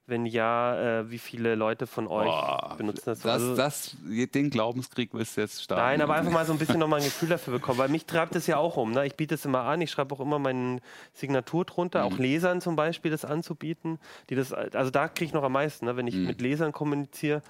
wenn 0.10 0.26
ja, 0.26 1.00
äh, 1.02 1.10
wie 1.12 1.20
viele 1.20 1.56
Leute 1.56 1.88
von 1.88 2.08
euch 2.08 2.26
Boah, 2.26 2.76
benutzen 2.78 3.04
das? 3.06 3.20
das, 3.22 3.32
Also- 3.32 3.56
das, 3.56 3.98
den 4.06 4.50
Glaubenskrieg 4.50 5.10
willst 5.14 5.38
du 5.38 5.42
jetzt 5.42 5.64
starten. 5.64 5.82
Nein, 5.84 6.02
aber 6.02 6.16
einfach 6.16 6.32
mal 6.32 6.46
so 6.46 6.54
ein 6.54 6.60
bisschen 6.60 6.80
nochmal 6.80 7.00
ein 7.00 7.06
Gefühl 7.06 7.30
dafür 7.30 7.54
bekommen, 7.54 7.78
weil 7.80 7.90
mich 7.90 8.06
treibt 8.06 8.36
es 8.36 8.48
ja 8.48 8.58
auch 8.58 8.78
um. 8.78 8.92
Ne? 8.92 9.06
Ich 9.06 9.16
biete 9.16 9.36
es 9.36 9.46
immer 9.46 9.62
an, 9.62 9.82
ich 9.82 9.92
schreibe 9.92 10.14
auch 10.16 10.20
immer 10.20 10.40
meine 10.40 10.80
Signatur 11.14 11.66
drunter, 11.66 12.06
Mhm. 12.08 12.14
auch 12.14 12.18
Lesern 12.20 12.62
zum 12.62 12.76
Beispiel 12.76 13.12
das 13.12 13.26
anzubieten. 13.26 14.00
Die 14.30 14.36
das, 14.36 14.52
also 14.54 14.92
da 14.92 15.08
kriege 15.08 15.26
ich 15.26 15.34
noch 15.34 15.44
am 15.44 15.54
meisten, 15.54 15.86
ne? 15.86 15.96
wenn 15.98 16.08
ich 16.08 16.16
Mhm. 16.16 16.26
mit 16.28 16.42
Lesern 16.42 16.72
kommuniziere. 16.72 17.42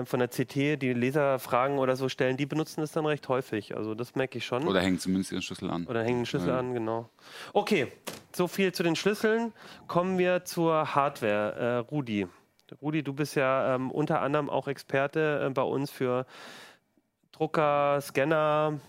Äh, 0.00 0.04
Von 0.04 0.18
der 0.20 0.28
CT, 0.28 0.80
die 0.82 0.92
Leser 0.92 1.38
Fragen 1.38 1.78
oder 1.78 1.96
so 1.96 2.08
stellen, 2.08 2.36
die 2.36 2.46
benutzen 2.46 2.80
das 2.80 2.92
dann 2.92 3.06
recht 3.06 3.28
häufig. 3.28 3.76
Also 3.76 3.94
das 3.94 4.14
merke 4.14 4.38
ich 4.38 4.46
schon. 4.46 4.66
Oder 4.66 4.80
hängen 4.80 4.98
zumindest 4.98 5.32
ihren 5.32 5.42
Schlüssel 5.42 5.70
an. 5.70 5.86
Oder 5.86 6.02
hängen 6.02 6.20
den 6.20 6.26
Schlüssel 6.26 6.48
Ja. 6.50 6.58
an, 6.58 6.74
genau. 6.74 7.08
Okay, 7.52 7.88
so 8.34 8.48
viel 8.48 8.72
zu 8.72 8.82
den 8.82 8.96
Schlüsseln. 8.96 9.52
Kommen 9.86 10.18
wir 10.18 10.44
zur 10.44 10.94
Hardware. 10.94 11.54
Äh, 11.54 11.76
Rudi. 11.90 12.26
Rudi, 12.80 13.02
du 13.02 13.12
bist 13.12 13.34
ja 13.34 13.74
ähm, 13.74 13.90
unter 13.90 14.22
anderem 14.22 14.48
auch 14.48 14.66
Experte 14.66 15.44
äh, 15.46 15.50
bei 15.50 15.62
uns 15.62 15.90
für 15.90 16.24
Drucker, 17.32 18.00
Scanner 18.00 18.80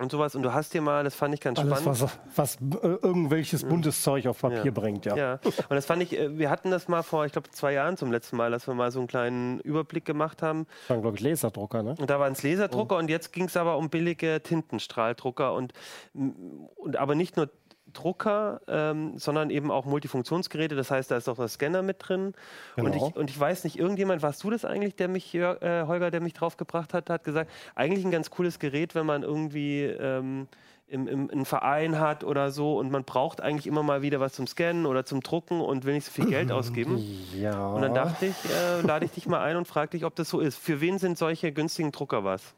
und 0.00 0.10
sowas. 0.10 0.34
Und 0.34 0.42
du 0.42 0.52
hast 0.52 0.74
dir 0.74 0.80
mal, 0.80 1.04
das 1.04 1.14
fand 1.14 1.34
ich 1.34 1.40
ganz 1.40 1.58
Alles, 1.58 1.78
spannend. 1.80 2.00
was, 2.34 2.56
was 2.60 2.82
äh, 2.82 2.86
irgendwelches 3.02 3.62
buntes 3.64 4.02
Zeug 4.02 4.26
auf 4.26 4.40
Papier 4.40 4.64
Ja. 4.64 4.70
bringt, 4.70 5.06
ja. 5.06 5.16
Ja, 5.16 5.32
und 5.44 5.70
das 5.70 5.86
fand 5.86 6.02
ich, 6.02 6.18
äh, 6.18 6.36
wir 6.38 6.50
hatten 6.50 6.70
das 6.70 6.88
mal 6.88 7.02
vor, 7.02 7.24
ich 7.26 7.32
glaube, 7.32 7.50
zwei 7.50 7.72
Jahren 7.72 7.96
zum 7.96 8.10
letzten 8.10 8.36
Mal, 8.36 8.50
dass 8.50 8.66
wir 8.66 8.74
mal 8.74 8.90
so 8.90 8.98
einen 8.98 9.08
kleinen 9.08 9.60
Überblick 9.60 10.04
gemacht 10.04 10.42
haben. 10.42 10.66
Das 10.82 10.90
waren, 10.90 11.02
glaube 11.02 11.16
ich, 11.16 11.22
Laserdrucker, 11.22 11.82
ne? 11.82 11.94
Und 11.98 12.10
da 12.10 12.18
waren 12.18 12.32
es 12.32 12.42
Laserdrucker 12.42 12.96
und 12.96 13.08
jetzt 13.08 13.32
ging 13.32 13.44
es 13.44 13.56
aber 13.56 13.76
um 13.76 13.88
billige 13.90 14.40
Tintenstrahldrucker 14.42 15.54
und, 15.54 15.72
und 16.14 16.96
aber 16.96 17.14
nicht 17.14 17.36
nur 17.36 17.50
Drucker, 17.94 18.60
ähm, 18.68 19.18
sondern 19.18 19.50
eben 19.50 19.70
auch 19.70 19.86
Multifunktionsgeräte. 19.86 20.76
Das 20.76 20.90
heißt, 20.90 21.10
da 21.10 21.16
ist 21.16 21.28
auch 21.28 21.36
der 21.36 21.48
Scanner 21.48 21.82
mit 21.82 21.96
drin. 22.00 22.34
Und, 22.76 22.92
Genau. 22.92 23.08
ich, 23.08 23.16
und 23.16 23.30
ich 23.30 23.40
weiß 23.40 23.64
nicht, 23.64 23.78
irgendjemand, 23.78 24.22
warst 24.22 24.44
du 24.44 24.50
das 24.50 24.64
eigentlich, 24.64 24.96
der 24.96 25.08
mich, 25.08 25.34
äh, 25.34 25.84
Holger, 25.86 26.10
der 26.10 26.20
mich 26.20 26.34
drauf 26.34 26.56
gebracht 26.56 26.92
hat, 26.92 27.08
hat 27.08 27.24
gesagt, 27.24 27.50
eigentlich 27.74 28.04
ein 28.04 28.10
ganz 28.10 28.30
cooles 28.30 28.58
Gerät, 28.58 28.94
wenn 28.94 29.06
man 29.06 29.22
irgendwie 29.22 29.82
ähm, 29.84 30.48
im, 30.86 31.08
im, 31.08 31.30
einen 31.30 31.44
Verein 31.46 31.98
hat 31.98 32.24
oder 32.24 32.50
so 32.50 32.78
und 32.78 32.90
man 32.90 33.04
braucht 33.04 33.40
eigentlich 33.40 33.66
immer 33.66 33.82
mal 33.82 34.02
wieder 34.02 34.20
was 34.20 34.34
zum 34.34 34.46
Scannen 34.46 34.84
oder 34.86 35.06
zum 35.06 35.22
Drucken 35.22 35.60
und 35.60 35.84
will 35.84 35.94
nicht 35.94 36.04
so 36.04 36.12
viel 36.12 36.26
Geld 36.26 36.52
ausgeben. 36.52 37.02
Ja. 37.34 37.68
Und 37.68 37.82
dann 37.82 37.94
dachte 37.94 38.26
ich, 38.26 38.34
äh, 38.50 38.82
lade 38.82 39.04
ich 39.06 39.12
dich 39.12 39.26
mal 39.26 39.40
ein 39.40 39.56
und 39.56 39.66
frage 39.66 39.92
dich, 39.92 40.04
ob 40.04 40.14
das 40.14 40.28
so 40.28 40.40
ist. 40.40 40.58
Für 40.58 40.80
wen 40.80 40.98
sind 40.98 41.16
solche 41.16 41.52
günstigen 41.52 41.90
Drucker 41.90 42.24
was? 42.24 42.54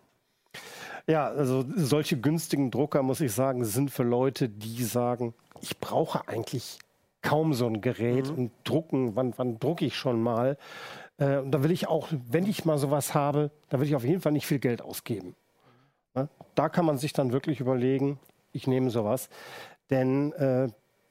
Ja, 1.08 1.28
also 1.28 1.64
solche 1.76 2.18
günstigen 2.18 2.70
Drucker, 2.70 3.02
muss 3.02 3.20
ich 3.20 3.32
sagen, 3.32 3.64
sind 3.64 3.90
für 3.90 4.02
Leute, 4.02 4.48
die 4.48 4.82
sagen, 4.82 5.34
ich 5.60 5.78
brauche 5.78 6.26
eigentlich 6.28 6.78
kaum 7.22 7.54
so 7.54 7.66
ein 7.66 7.80
Gerät 7.80 8.28
und 8.28 8.50
drucken, 8.64 9.14
wann, 9.14 9.32
wann 9.36 9.58
drucke 9.58 9.84
ich 9.84 9.96
schon 9.96 10.20
mal? 10.20 10.56
Äh, 11.18 11.38
und 11.38 11.50
da 11.52 11.62
will 11.62 11.70
ich 11.70 11.88
auch, 11.88 12.08
wenn 12.30 12.46
ich 12.46 12.64
mal 12.64 12.78
sowas 12.78 13.14
habe, 13.14 13.50
da 13.68 13.78
will 13.78 13.86
ich 13.86 13.94
auf 13.94 14.04
jeden 14.04 14.20
Fall 14.20 14.32
nicht 14.32 14.46
viel 14.46 14.58
Geld 14.58 14.82
ausgeben. 14.82 15.34
Ne? 16.14 16.28
Da 16.54 16.68
kann 16.68 16.84
man 16.84 16.98
sich 16.98 17.12
dann 17.12 17.32
wirklich 17.32 17.60
überlegen, 17.60 18.18
ich 18.52 18.66
nehme 18.66 18.90
sowas. 18.90 19.28
Denn 19.90 20.32
äh, 20.32 20.68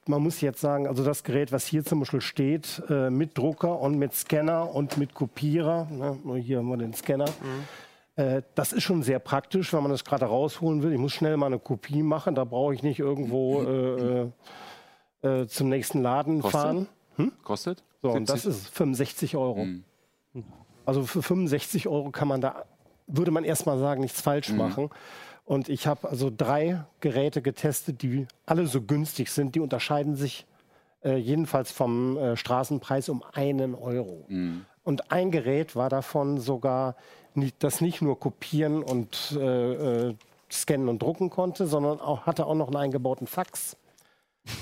man 0.07 0.21
muss 0.21 0.41
jetzt 0.41 0.61
sagen, 0.61 0.87
also 0.87 1.03
das 1.03 1.23
Gerät, 1.23 1.51
was 1.51 1.65
hier 1.65 1.83
zum 1.83 1.99
Beispiel 1.99 2.21
steht, 2.21 2.83
äh, 2.89 3.09
mit 3.09 3.37
Drucker 3.37 3.79
und 3.79 3.97
mit 3.97 4.13
Scanner 4.13 4.73
und 4.73 4.97
mit 4.97 5.13
Kopierer, 5.13 5.87
ne? 5.89 6.19
hier 6.35 6.59
haben 6.59 6.67
wir 6.67 6.77
den 6.77 6.93
Scanner, 6.93 7.25
äh, 7.25 7.84
das 8.15 8.71
ist 8.71 8.83
schon 8.83 9.03
sehr 9.03 9.19
praktisch, 9.19 9.73
wenn 9.73 9.81
man 9.83 9.91
das 9.91 10.05
gerade 10.05 10.25
rausholen 10.25 10.81
will. 10.83 10.93
Ich 10.93 10.97
muss 10.99 11.13
schnell 11.13 11.35
mal 11.37 11.47
eine 11.47 11.59
Kopie 11.59 12.01
machen, 12.01 12.33
da 12.35 12.45
brauche 12.45 12.73
ich 12.73 12.81
nicht 12.81 12.99
irgendwo 12.99 13.61
äh, 13.63 14.29
äh, 15.23 15.41
äh, 15.41 15.47
zum 15.47 15.69
nächsten 15.69 16.01
Laden 16.01 16.41
Kostet? 16.41 16.61
fahren. 16.61 16.87
Kostet? 17.43 17.83
So, 18.01 18.11
und 18.11 18.29
das 18.29 18.43
70? 18.43 18.61
ist 18.63 18.69
65 18.75 19.35
Euro. 19.37 19.57
Hm. 19.63 19.83
Also 20.85 21.03
für 21.03 21.21
65 21.21 21.87
Euro 21.87 22.11
kann 22.11 22.27
man 22.27 22.41
da, 22.41 22.65
würde 23.07 23.31
man 23.31 23.43
erstmal 23.43 23.79
sagen, 23.79 24.01
nichts 24.01 24.21
falsch 24.21 24.49
Mhm. 24.49 24.57
machen. 24.57 24.89
Und 25.43 25.69
ich 25.69 25.85
habe 25.87 26.07
also 26.09 26.31
drei 26.35 26.83
Geräte 27.01 27.41
getestet, 27.41 28.01
die 28.01 28.27
alle 28.45 28.65
so 28.67 28.81
günstig 28.81 29.29
sind. 29.31 29.55
Die 29.55 29.59
unterscheiden 29.59 30.15
sich 30.15 30.45
äh, 31.03 31.17
jedenfalls 31.17 31.71
vom 31.71 32.17
äh, 32.17 32.35
Straßenpreis 32.37 33.09
um 33.09 33.23
einen 33.33 33.75
Euro. 33.75 34.25
Mhm. 34.27 34.65
Und 34.83 35.11
ein 35.11 35.31
Gerät 35.31 35.75
war 35.75 35.89
davon 35.89 36.39
sogar, 36.39 36.95
das 37.59 37.81
nicht 37.81 38.01
nur 38.01 38.19
kopieren 38.19 38.83
und 38.83 39.37
äh, 39.39 40.07
äh, 40.07 40.15
scannen 40.51 40.89
und 40.89 41.01
drucken 41.01 41.29
konnte, 41.29 41.67
sondern 41.67 41.99
auch, 41.99 42.25
hatte 42.25 42.45
auch 42.45 42.55
noch 42.55 42.67
einen 42.67 42.77
eingebauten 42.77 43.27
Fax. 43.27 43.77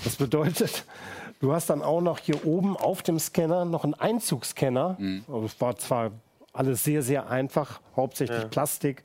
Das 0.04 0.16
bedeutet, 0.16 0.86
du 1.40 1.54
hast 1.54 1.70
dann 1.70 1.82
auch 1.82 2.02
noch 2.02 2.20
hier 2.20 2.46
oben 2.46 2.78
auf 2.78 3.04
dem 3.04 3.20
Scanner 3.20 3.66
noch 3.66 3.84
einen 3.84 3.94
Einzugsscanner. 3.94 4.96
Mhm. 5.00 5.24
Es 5.46 5.60
war 5.60 5.76
zwar 5.78 6.12
alles 6.54 6.84
sehr, 6.84 7.02
sehr 7.02 7.30
einfach, 7.30 7.82
hauptsächlich 7.96 8.44
Ja. 8.44 8.48
Plastik, 8.48 9.04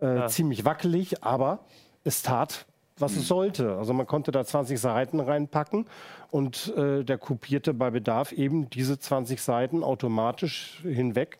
äh, 0.00 0.26
ziemlich 0.28 0.64
wackelig, 0.64 1.22
aber 1.22 1.60
es 2.04 2.22
tat, 2.22 2.66
was 2.98 3.16
es 3.16 3.28
sollte. 3.28 3.76
Also 3.76 3.92
man 3.92 4.06
konnte 4.06 4.30
da 4.30 4.44
20 4.44 4.78
Seiten 4.78 5.20
reinpacken 5.20 5.86
und 6.30 6.74
äh, 6.76 7.02
der 7.04 7.18
kopierte 7.18 7.74
bei 7.74 7.90
Bedarf 7.90 8.32
eben 8.32 8.68
diese 8.70 8.98
20 8.98 9.40
Seiten 9.40 9.82
automatisch 9.82 10.80
hinweg 10.82 11.38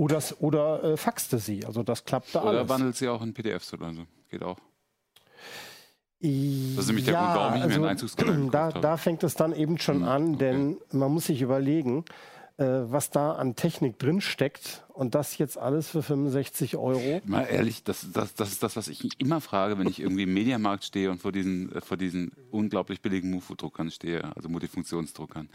oder, 0.00 0.22
oder 0.38 0.82
äh, 0.82 0.96
faxte 0.96 1.38
sie. 1.38 1.66
Also 1.66 1.82
das 1.82 2.06
klappte 2.06 2.40
Oder 2.40 2.50
alles. 2.60 2.68
wandelt 2.70 2.96
sie 2.96 3.06
auch 3.08 3.20
in 3.20 3.34
PDFs 3.34 3.74
oder 3.74 3.92
so. 3.92 4.06
Geht 4.30 4.42
auch. 4.42 4.56
Das 6.20 6.30
ist 6.30 6.86
nämlich 6.86 7.04
der 7.04 7.14
Grund, 7.14 7.34
warum 7.34 7.54
ich 7.56 7.78
mir 7.78 7.88
einen 7.88 7.98
gekauft 7.98 8.54
da, 8.54 8.62
habe. 8.64 8.80
da 8.80 8.96
fängt 8.96 9.22
es 9.24 9.34
dann 9.34 9.54
eben 9.54 9.78
schon 9.78 10.00
Hm, 10.02 10.08
an, 10.08 10.38
denn 10.38 10.78
man 10.92 11.12
muss 11.12 11.26
sich 11.26 11.42
überlegen, 11.42 12.04
äh, 12.56 12.64
was 12.64 13.10
da 13.10 13.32
an 13.32 13.56
Technik 13.56 13.98
drin 13.98 14.20
steckt 14.22 14.84
und 14.88 15.14
das 15.14 15.36
jetzt 15.38 15.56
alles 15.58 15.88
für 15.88 16.02
65 16.02 16.76
Euro. 16.76 17.20
Mal 17.24 17.44
ehrlich, 17.44 17.84
das, 17.84 18.06
das, 18.12 18.34
das 18.34 18.52
ist 18.52 18.62
das, 18.62 18.76
was 18.76 18.88
ich 18.88 19.04
mich 19.04 19.18
immer 19.18 19.40
frage, 19.40 19.78
wenn 19.78 19.86
ich 19.86 20.00
irgendwie 20.00 20.24
im 20.24 20.32
Mediamarkt 20.34 20.84
stehe 20.84 21.10
und 21.10 21.20
vor 21.22 21.32
diesen, 21.32 21.70
vor 21.80 21.96
diesen 21.98 22.32
unglaublich 22.50 23.00
billigen 23.02 23.30
Mufo-Druckern 23.30 23.90
stehe, 23.90 24.24
also 24.36 24.48
Multifunktionsdruckern. 24.48 25.48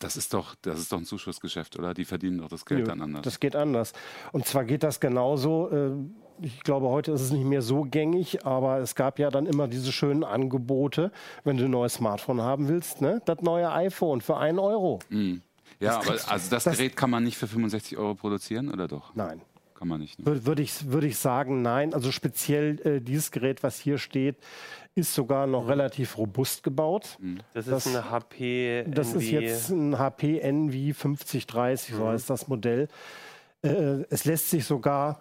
Das 0.00 0.16
ist 0.16 0.32
doch, 0.32 0.54
das 0.62 0.78
ist 0.80 0.92
doch 0.92 0.98
ein 0.98 1.04
Zuschussgeschäft, 1.04 1.78
oder? 1.78 1.92
Die 1.92 2.04
verdienen 2.06 2.38
doch 2.38 2.48
das 2.48 2.64
Geld 2.64 2.80
Nö, 2.80 2.86
dann 2.86 3.02
anders. 3.02 3.22
Das 3.22 3.38
geht 3.40 3.54
anders. 3.54 3.92
Und 4.32 4.46
zwar 4.46 4.64
geht 4.64 4.82
das 4.82 4.98
genauso. 5.00 5.70
äh, 5.70 5.90
Ich 6.46 6.60
glaube, 6.60 6.88
heute 6.88 7.12
ist 7.12 7.20
es 7.20 7.30
nicht 7.30 7.44
mehr 7.44 7.60
so 7.62 7.82
gängig, 7.82 8.44
aber 8.46 8.78
es 8.78 8.94
gab 8.94 9.18
ja 9.18 9.30
dann 9.30 9.46
immer 9.46 9.68
diese 9.68 9.92
schönen 9.92 10.24
Angebote, 10.24 11.12
wenn 11.44 11.58
du 11.58 11.66
ein 11.66 11.70
neues 11.70 11.94
Smartphone 11.94 12.40
haben 12.40 12.68
willst, 12.68 13.00
ne? 13.02 13.20
Das 13.26 13.40
neue 13.42 13.70
iPhone 13.70 14.20
für 14.22 14.36
einen 14.38 14.58
Euro. 14.58 14.98
Mhm. 15.10 15.42
Ja, 15.80 15.98
aber 16.00 16.12
also 16.12 16.50
das, 16.50 16.64
das- 16.64 16.76
Gerät 16.78 16.96
kann 16.96 17.10
man 17.10 17.22
nicht 17.22 17.36
für 17.36 17.46
65 17.46 17.98
Euro 17.98 18.14
produzieren, 18.14 18.72
oder 18.72 18.88
doch? 18.88 19.14
Nein. 19.14 19.42
Kann 19.74 19.88
man 19.88 20.00
nicht. 20.00 20.18
Ne? 20.20 20.24
Würde 20.26 20.46
würd 20.46 20.60
ich, 20.60 20.90
würd 20.92 21.04
ich 21.04 21.18
sagen, 21.18 21.60
nein. 21.60 21.92
Also 21.94 22.10
speziell 22.12 22.78
äh, 22.86 23.00
dieses 23.00 23.30
Gerät, 23.32 23.62
was 23.64 23.78
hier 23.78 23.98
steht, 23.98 24.36
ist 24.96 25.12
sogar 25.14 25.46
noch 25.46 25.68
relativ 25.68 26.16
robust 26.18 26.62
gebaut. 26.62 27.18
Das 27.52 27.66
ist 27.66 27.72
Das- 27.72 27.86
eine 27.88 28.10
HP. 28.10 28.84
Das 28.88 29.12
ist 29.12 29.28
jetzt 29.28 29.70
ein 29.70 29.98
HP 29.98 30.38
Envy 30.38 30.92
5030, 30.94 31.94
so 31.96 32.06
heißt 32.08 32.30
das 32.30 32.46
Modell. 32.46 32.88
Äh, 33.62 34.04
es 34.10 34.24
lässt 34.24 34.50
sich 34.50 34.64
sogar 34.64 35.20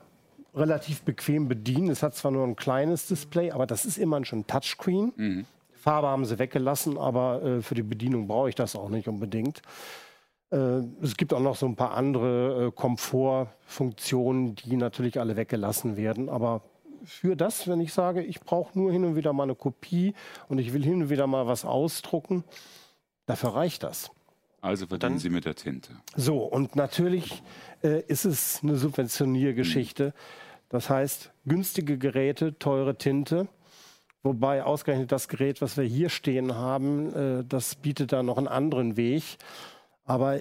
relativ 0.53 1.01
bequem 1.01 1.47
bedienen. 1.47 1.89
Es 1.89 2.03
hat 2.03 2.13
zwar 2.13 2.29
nur 2.31 2.45
ein 2.45 2.55
kleines 2.55 3.07
Display, 3.07 3.49
aber 3.51 3.65
das 3.65 3.86
ist 3.86 3.97
immerhin 3.97 4.25
schon 4.25 4.45
Touchscreen. 4.45 5.45
Farbe 5.73 6.07
haben 6.07 6.25
sie 6.25 6.38
weggelassen, 6.38 6.97
aber 6.97 7.41
äh, 7.41 7.62
für 7.62 7.73
die 7.73 7.81
Bedienung 7.83 8.27
brauche 8.27 8.49
ich 8.49 8.55
das 8.55 8.75
auch 8.75 8.89
nicht 8.89 9.07
unbedingt. 9.07 9.63
Äh, 10.51 10.81
es 11.01 11.17
gibt 11.17 11.33
auch 11.33 11.39
noch 11.39 11.55
so 11.55 11.65
ein 11.65 11.75
paar 11.75 11.93
andere 11.95 12.67
äh, 12.67 12.71
Komfortfunktionen, 12.71 14.53
die 14.55 14.77
natürlich 14.77 15.19
alle 15.19 15.36
weggelassen 15.36 15.97
werden. 15.97 16.29
Aber 16.29 16.62
für 17.06 17.36
das, 17.36 17.68
wenn 17.68 17.80
ich 17.82 17.94
sage, 17.94 18.22
ich 18.24 18.39
brauche 18.42 18.78
nur 18.78 18.92
hin 18.92 19.06
und 19.06 19.16
wieder 19.16 19.34
mal 19.34 19.44
eine 19.44 19.56
Kopie 19.56 20.13
und 20.48 20.58
ich 20.60 20.74
will 20.74 20.84
hin 20.84 21.04
und 21.04 21.10
wieder 21.10 21.28
mal 21.28 21.48
was 21.48 21.66
ausdrucken, 21.66 22.44
dafür 23.26 23.56
reicht 23.56 23.84
das. 23.84 24.12
Also 24.62 24.88
verdienen 24.88 25.13
Dann- 25.13 25.20
sie 25.20 25.30
mit 25.30 25.46
der 25.46 25.56
Tinte. 25.56 25.92
So, 26.16 26.38
und 26.39 26.76
natürlich 26.76 27.44
äh, 27.84 28.02
ist 28.08 28.24
es 28.26 28.62
eine 28.63 28.78
Subventioniergeschichte. 28.78 30.13
Das 30.70 30.89
heißt, 30.89 31.32
günstige 31.46 31.98
Geräte, 31.98 32.58
teure 32.58 32.98
Tinte. 32.98 33.48
Wobei 34.24 34.63
ausgerechnet 34.63 35.12
das 35.12 35.28
Gerät, 35.28 35.62
was 35.62 35.76
wir 35.76 35.84
hier 35.84 36.08
stehen 36.10 36.56
haben, 36.56 37.13
äh, 37.13 37.44
das 37.44 37.76
bietet 37.76 38.13
da 38.13 38.24
noch 38.24 38.38
einen 38.38 38.48
anderen 38.48 38.96
Weg. 38.96 39.24
Aber 40.06 40.39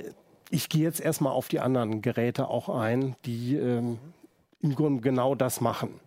ich 0.50 0.68
gehe 0.68 0.82
jetzt 0.84 1.00
erstmal 1.00 1.32
auf 1.32 1.48
die 1.48 1.58
anderen 1.58 2.00
Geräte 2.00 2.46
auch 2.48 2.68
ein, 2.68 3.16
die 3.24 3.56
ähm, 3.56 3.98
im 4.60 4.74
Grunde 4.76 5.02
genau 5.02 5.34
das 5.34 5.60
machen. 5.60 5.98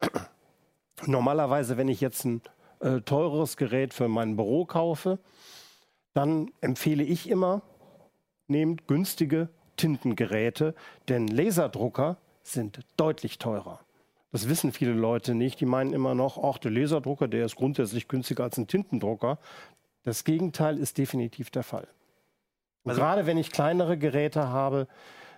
Normalerweise, 1.06 1.76
wenn 1.76 1.88
ich 1.88 2.00
jetzt 2.00 2.24
ein 2.24 2.42
äh, 2.80 3.00
teures 3.00 3.56
Gerät 3.56 3.94
für 3.94 4.08
mein 4.08 4.36
Büro 4.36 4.64
kaufe, 4.64 5.18
dann 6.14 6.50
empfehle 6.60 7.02
ich 7.02 7.28
immer, 7.28 7.62
nehmt 8.46 8.86
günstige 8.86 9.48
Tintengeräte, 9.76 10.74
denn 11.08 11.28
Laserdrucker 11.28 12.18
sind 12.42 12.80
deutlich 12.96 13.38
teurer. 13.38 13.80
Das 14.30 14.48
wissen 14.48 14.72
viele 14.72 14.92
Leute 14.92 15.34
nicht. 15.34 15.60
Die 15.60 15.66
meinen 15.66 15.92
immer 15.92 16.14
noch, 16.14 16.42
ach, 16.42 16.58
der 16.58 16.72
Laserdrucker, 16.72 17.28
der 17.28 17.44
ist 17.44 17.56
grundsätzlich 17.56 18.08
günstiger 18.08 18.44
als 18.44 18.58
ein 18.58 18.66
Tintendrucker. 18.66 19.38
Das 20.02 20.24
Gegenteil 20.24 20.78
ist 20.78 20.98
definitiv 20.98 21.50
der 21.50 21.62
Fall. 21.62 21.88
Also- 22.84 23.00
gerade 23.00 23.26
wenn 23.26 23.38
ich 23.38 23.50
kleinere 23.50 23.96
Geräte 23.96 24.48
habe, 24.48 24.88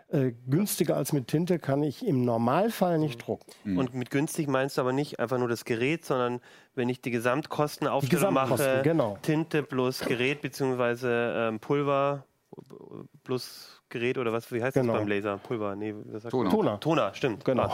äh, 0.08 0.32
günstiger 0.46 0.96
als 0.96 1.12
mit 1.12 1.26
Tinte 1.28 1.58
kann 1.58 1.82
ich 1.82 2.06
im 2.06 2.24
Normalfall 2.24 2.98
nicht 2.98 3.26
drucken. 3.26 3.76
Und 3.76 3.94
mit 3.94 4.10
günstig 4.10 4.46
meinst 4.48 4.76
du 4.76 4.80
aber 4.82 4.92
nicht 4.92 5.18
einfach 5.18 5.38
nur 5.38 5.48
das 5.48 5.64
Gerät, 5.64 6.04
sondern 6.04 6.40
wenn 6.74 6.88
ich 6.88 7.00
die 7.00 7.10
Gesamtkosten, 7.10 7.88
mache, 8.32 8.80
genau. 8.84 9.18
Tinte 9.22 9.62
plus 9.62 10.00
Gerät 10.00 10.42
beziehungsweise 10.42 11.34
ähm, 11.36 11.58
Pulver 11.60 12.24
plus 13.24 13.80
Gerät 13.88 14.18
oder 14.18 14.32
was, 14.32 14.50
wie 14.52 14.62
heißt 14.62 14.74
Genau. 14.74 14.94
das 14.94 15.02
beim 15.02 15.08
Laser? 15.08 15.38
Pulver, 15.38 15.76
nee, 15.76 15.94
was 16.06 16.22
sagt 16.22 16.32
Toner. 16.32 16.50
Toner. 16.50 16.80
Toner, 16.80 17.14
stimmt. 17.14 17.44
Genau. 17.44 17.72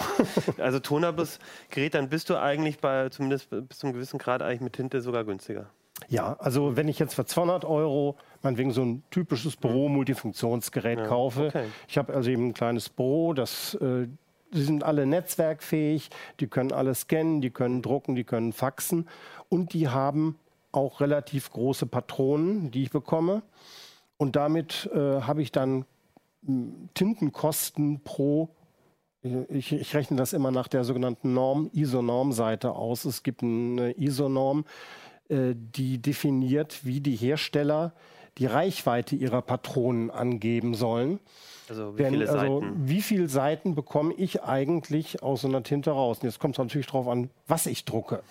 Also 0.59 0.79
Toner 0.79 1.12
plus 1.12 1.38
Gerät, 1.71 1.95
dann 1.95 2.09
bist 2.09 2.29
du 2.31 2.37
eigentlich 2.37 2.79
bei, 2.79 3.09
zumindest 3.09 3.49
bis 3.51 3.79
zu 3.79 3.87
einem 3.87 3.95
gewissen 3.95 4.18
Grad 4.18 4.42
eigentlich 4.42 4.61
mit 4.61 4.73
Tinte 4.75 5.01
sogar 5.01 5.25
günstiger. 5.25 5.71
Ja, 6.09 6.37
also 6.38 6.77
wenn 6.77 6.88
ich 6.88 6.99
jetzt 6.99 7.14
für 7.14 7.25
200 7.25 7.64
Euro 7.64 8.16
meinetwegen 8.43 8.73
so 8.73 8.83
ein 8.83 9.03
typisches 9.11 9.57
Büro-Multifunktionsgerät 9.57 11.05
kaufe, 11.05 11.47
okay. 11.47 11.65
ich 11.89 11.99
habe 11.99 12.15
also 12.15 12.31
eben 12.31 12.49
ein 12.49 12.55
kleines 12.55 12.89
Büro, 12.89 13.33
das, 13.33 13.75
äh, 13.75 14.09
die 14.53 14.63
sind 14.63 14.85
alle 14.85 15.07
netzwerkfähig, 15.07 16.11
die 16.41 16.47
können 16.47 16.73
alle 16.73 16.95
scannen, 16.95 17.41
die 17.41 17.51
können 17.51 17.83
drucken, 17.83 18.15
die 18.15 18.25
können 18.25 18.53
faxen 18.53 19.09
und 19.49 19.73
die 19.73 19.89
haben 19.89 20.39
auch 20.73 21.01
relativ 21.01 21.51
große 21.51 21.87
Patronen, 21.87 22.71
die 22.71 22.85
ich 22.85 22.91
bekomme. 22.91 23.43
Und 24.17 24.37
damit 24.37 24.91
äh, 24.95 25.21
habe 25.23 25.43
ich 25.43 25.53
dann 25.53 25.85
m, 26.47 26.89
Tintenkosten 26.95 28.01
pro 28.05 28.51
ich, 29.49 29.73
ich 29.73 29.95
rechne 29.95 30.17
das 30.17 30.33
immer 30.33 30.51
nach 30.51 30.67
der 30.67 30.85
sogenannten 30.85 31.33
Norm, 31.33 31.71
ISO-Norm-Seite 31.73 32.73
aus. 32.73 33.05
Es 33.05 33.23
gibt 33.23 33.43
eine 33.43 33.93
ISO-Norm, 33.93 34.65
äh, 35.29 35.55
die 35.55 35.99
definiert, 35.99 36.85
wie 36.85 37.01
die 37.01 37.15
Hersteller 37.15 37.95
die 38.38 38.47
Reichweite 38.47 39.16
ihrer 39.16 39.42
Patronen 39.42 40.11
angeben 40.11 40.75
sollen. 40.75 41.21
Also 41.68 41.97
wie 41.97 42.03
Denn, 42.03 42.12
viele 42.14 42.29
also, 42.29 42.61
Seiten? 42.61 42.88
wie 42.88 43.03
viele 43.03 43.29
Seiten 43.29 43.75
bekomme 43.75 44.14
ich 44.14 44.42
eigentlich 44.42 45.23
aus 45.23 45.42
so 45.42 45.49
einer 45.49 45.62
Tinte 45.62 45.90
raus? 45.90 46.18
Und 46.18 46.25
jetzt 46.25 46.38
kommt 46.38 46.55
es 46.55 46.59
natürlich 46.59 46.87
darauf 46.87 47.09
an, 47.09 47.31
was 47.47 47.66
ich 47.66 47.85
drucke. 47.85 48.23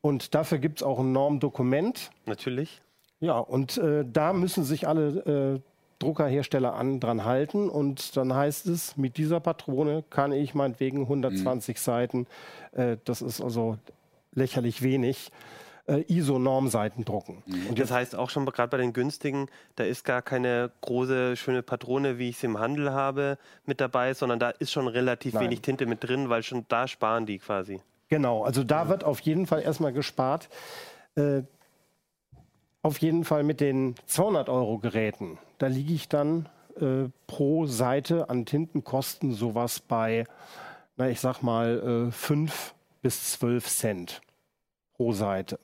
Und 0.00 0.34
dafür 0.34 0.58
gibt 0.58 0.80
es 0.80 0.82
auch 0.82 0.98
ein 0.98 1.12
Normdokument. 1.12 2.10
Natürlich. 2.26 2.80
Ja, 3.20 3.38
und 3.38 3.76
äh, 3.78 4.04
da 4.10 4.32
müssen 4.32 4.64
sich 4.64 4.88
alle 4.88 5.58
äh, 5.58 5.60
Druckerhersteller 5.98 6.74
an 6.74 7.00
dran 7.00 7.24
halten. 7.24 7.68
Und 7.68 8.16
dann 8.16 8.34
heißt 8.34 8.66
es, 8.66 8.96
mit 8.96 9.18
dieser 9.18 9.40
Patrone 9.40 10.02
kann 10.10 10.32
ich 10.32 10.54
meinetwegen 10.54 11.02
120 11.02 11.78
Seiten, 11.78 12.26
äh, 12.72 12.96
das 13.04 13.22
ist 13.22 13.40
also 13.40 13.76
lächerlich 14.34 14.82
wenig, 14.82 15.30
äh, 15.86 16.04
ISO-Normseiten 16.08 17.04
drucken. 17.04 17.42
Und 17.68 17.78
Das 17.78 17.90
heißt 17.90 18.14
auch 18.14 18.30
schon 18.30 18.46
gerade 18.46 18.68
bei 18.68 18.76
den 18.78 18.92
günstigen, 18.92 19.48
da 19.76 19.84
ist 19.84 20.04
gar 20.04 20.22
keine 20.22 20.70
große, 20.80 21.36
schöne 21.36 21.62
Patrone, 21.62 22.18
wie 22.18 22.30
ich 22.30 22.38
sie 22.38 22.46
im 22.46 22.58
Handel 22.58 22.92
habe, 22.92 23.38
mit 23.66 23.80
dabei, 23.80 24.14
sondern 24.14 24.38
da 24.38 24.50
ist 24.50 24.72
schon 24.72 24.88
relativ 24.88 25.34
Nein. 25.34 25.44
wenig 25.44 25.62
Tinte 25.62 25.86
mit 25.86 26.02
drin, 26.02 26.28
weil 26.28 26.42
schon 26.42 26.64
da 26.68 26.88
sparen 26.88 27.26
die 27.26 27.38
quasi. 27.38 27.80
Genau, 28.08 28.42
also 28.44 28.64
da 28.64 28.88
wird 28.88 29.04
auf 29.04 29.20
jeden 29.20 29.46
Fall 29.46 29.62
erstmal 29.62 29.92
gespart. 29.92 30.48
Äh, 31.14 31.42
auf 32.82 32.98
jeden 32.98 33.24
Fall 33.24 33.42
mit 33.42 33.60
den 33.60 33.94
200 34.06 34.48
Euro 34.48 34.78
Geräten, 34.78 35.38
da 35.58 35.66
liege 35.66 35.92
ich 35.92 36.08
dann 36.08 36.48
äh, 36.80 37.08
pro 37.26 37.66
Seite 37.66 38.30
an 38.30 38.46
Tintenkosten 38.46 39.34
sowas 39.34 39.80
bei, 39.80 40.24
na 40.96 41.08
ich 41.08 41.20
sag 41.20 41.42
mal, 41.42 42.08
äh, 42.08 42.12
5 42.12 42.74
bis 43.02 43.32
12 43.32 43.68
Cent 43.68 44.20
pro 44.94 45.12
Seite. 45.12 45.58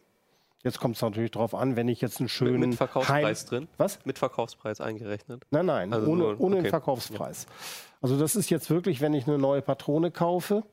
Jetzt 0.65 0.81
kommt 0.81 0.97
es 0.97 1.03
natürlich 1.03 1.31
darauf 1.31 1.55
an, 1.55 1.77
wenn 1.77 1.87
ich 1.89 2.01
jetzt 2.01 2.19
einen 2.19 2.25
Mit, 2.25 2.31
schönen 2.33 2.71
mit 2.71 2.75
Verkaufspreis 2.79 3.43
Heim- 3.43 3.49
drin? 3.49 3.69
Was? 3.77 4.05
Mit 4.05 4.19
Verkaufspreis 4.19 4.81
eingerechnet. 4.81 5.43
Nein, 5.51 5.67
nein, 5.67 5.93
Also 5.93 6.11
ohne, 6.11 6.23
nur- 6.25 6.41
ohne 6.41 6.57
den 6.57 6.61
okay. 6.63 6.71
Verkaufspreis. 6.71 7.47
Also 8.01 8.19
das 8.19 8.35
ist 8.37 8.51
jetzt 8.51 8.69
wirklich, 8.71 9.01
wenn 9.01 9.15
ich 9.15 9.27
eine 9.29 9.39
neue 9.39 9.63
Patrone 9.63 10.11
kaufe 10.11 10.65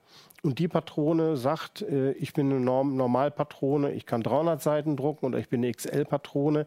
und 0.42 0.58
die 0.60 0.68
Patrone 0.68 1.38
sagt, 1.38 1.82
äh, 1.84 2.12
ich 2.14 2.34
bin 2.34 2.50
eine 2.52 2.60
Norm 2.60 2.96
Normalpatrone, 2.98 3.92
ich 3.94 4.06
kann 4.06 4.24
300 4.24 4.62
Seiten 4.62 4.98
drucken 4.98 5.28
oder 5.28 5.38
ich 5.40 5.50
bin 5.50 5.62
eine 5.64 5.72
XL-Patrone, 5.72 6.66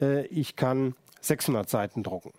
äh, 0.00 0.26
ich 0.26 0.54
kann 0.56 0.94
600 1.20 1.68
Seiten 1.70 2.02
drucken. 2.02 2.32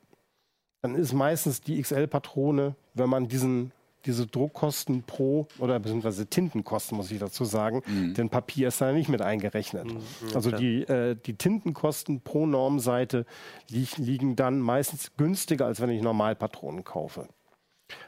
Dann 0.82 0.96
ist 0.96 1.12
meistens 1.14 1.60
die 1.62 1.82
XL-Patrone, 1.82 2.76
wenn 2.94 3.10
man 3.10 3.28
diesen 3.28 3.72
diese 4.06 4.26
Druckkosten 4.28 5.04
pro 5.04 5.48
oder 5.60 5.80
beziehungsweise 5.80 6.26
Tintenkosten, 6.28 6.98
muss 6.98 7.12
ich 7.12 7.20
dazu 7.20 7.44
sagen, 7.46 7.82
Mhm. 7.86 8.14
denn 8.14 8.30
Papier 8.30 8.70
ist 8.70 8.80
da 8.82 8.92
nicht 8.92 9.10
mit 9.10 9.22
eingerechnet. 9.22 9.88
also 10.34 10.50
klar. 10.50 10.62
die, 10.62 10.82
äh, 10.84 11.16
die 11.16 11.34
Tintenkosten 11.36 12.22
pro 12.22 12.46
Normseite 12.46 13.26
li 13.70 13.86
liegen 13.98 14.36
dann 14.36 14.60
meistens 14.60 15.12
günstiger, 15.18 15.66
als 15.66 15.82
wenn 15.82 15.90
ich 15.90 16.02
Normalpatronen 16.02 16.84
kaufe. 16.84 17.28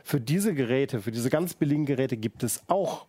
Für 0.03 0.21
diese 0.21 0.53
Geräte, 0.53 1.01
für 1.01 1.11
diese 1.11 1.29
ganz 1.29 1.55
billigen 1.55 1.85
Geräte 1.85 2.15
gibt 2.15 2.43
es 2.43 2.61
auch 2.67 3.05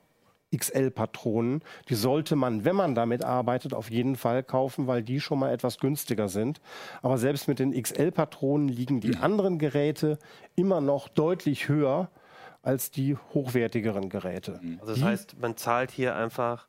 XL-Patronen. 0.54 1.62
Die 1.88 1.94
sollte 1.94 2.36
man, 2.36 2.64
wenn 2.64 2.76
man 2.76 2.94
damit 2.94 3.24
arbeitet, 3.24 3.74
auf 3.74 3.90
jeden 3.90 4.16
Fall 4.16 4.42
kaufen, 4.42 4.86
weil 4.86 5.02
die 5.02 5.20
schon 5.20 5.38
mal 5.38 5.50
etwas 5.52 5.78
günstiger 5.78 6.28
sind. 6.28 6.60
Aber 7.00 7.18
selbst 7.18 7.48
mit 7.48 7.58
den 7.58 7.72
XL-Patronen 7.80 8.68
liegen 8.68 9.00
die 9.00 9.16
anderen 9.16 9.58
Geräte 9.58 10.18
immer 10.54 10.80
noch 10.80 11.08
deutlich 11.08 11.68
höher 11.68 12.10
als 12.62 12.90
die 12.90 13.16
hochwertigeren 13.34 14.08
Geräte. 14.08 14.60
Also 14.80 14.94
das 14.94 15.02
heißt, 15.02 15.40
man 15.40 15.56
zahlt 15.56 15.90
hier 15.90 16.16
einfach 16.16 16.68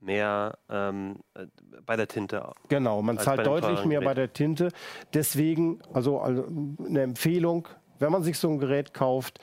mehr 0.00 0.58
ähm, 0.68 1.16
äh, 1.34 1.46
bei 1.84 1.96
der 1.96 2.08
Tinte. 2.08 2.52
Genau, 2.68 3.02
man 3.02 3.18
zahlt 3.18 3.38
bei 3.38 3.42
deutlich 3.42 3.84
mehr 3.84 4.00
bei 4.00 4.14
Gerät. 4.14 4.16
der 4.16 4.32
Tinte. 4.32 4.68
Deswegen, 5.12 5.80
also, 5.92 6.20
also 6.20 6.46
eine 6.86 7.02
Empfehlung, 7.02 7.68
wenn 7.98 8.10
man 8.10 8.22
sich 8.22 8.38
so 8.38 8.48
ein 8.48 8.58
Gerät 8.58 8.94
kauft, 8.94 9.40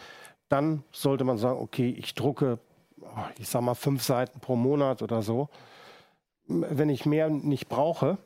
dann 0.49 0.83
sollte 0.91 1.23
man 1.23 1.37
sagen, 1.37 1.59
okay, 1.59 1.89
ich 1.89 2.15
drucke, 2.15 2.59
oh, 3.01 3.05
ich 3.37 3.47
sag 3.47 3.61
mal, 3.61 3.75
fünf 3.75 4.01
Seiten 4.01 4.39
pro 4.39 4.55
Monat 4.55 5.01
oder 5.01 5.21
so. 5.21 5.49
Wenn 6.47 6.89
ich 6.89 7.05
mehr 7.05 7.29
nicht 7.29 7.67
brauche, 7.67 8.17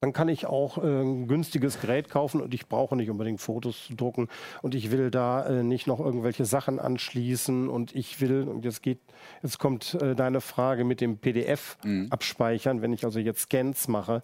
dann 0.00 0.14
kann 0.14 0.28
ich 0.28 0.46
auch 0.46 0.78
äh, 0.78 1.02
ein 1.02 1.28
günstiges 1.28 1.80
Gerät 1.80 2.08
kaufen 2.08 2.40
und 2.40 2.54
ich 2.54 2.68
brauche 2.68 2.96
nicht 2.96 3.10
unbedingt 3.10 3.40
Fotos 3.40 3.86
zu 3.86 3.94
drucken 3.94 4.28
und 4.62 4.74
ich 4.74 4.90
will 4.90 5.10
da 5.10 5.44
äh, 5.46 5.62
nicht 5.62 5.86
noch 5.86 6.00
irgendwelche 6.00 6.46
Sachen 6.46 6.80
anschließen 6.80 7.68
und 7.68 7.94
ich 7.94 8.20
will, 8.20 8.48
und 8.48 8.64
jetzt 8.64 8.82
geht, 8.82 9.00
jetzt 9.42 9.58
kommt 9.58 9.94
äh, 9.94 10.14
deine 10.14 10.40
Frage 10.40 10.84
mit 10.84 11.00
dem 11.00 11.18
PDF 11.18 11.76
abspeichern, 12.08 12.80
wenn 12.80 12.92
ich 12.92 13.04
also 13.04 13.18
jetzt 13.18 13.42
Scans 13.42 13.88
mache, 13.88 14.22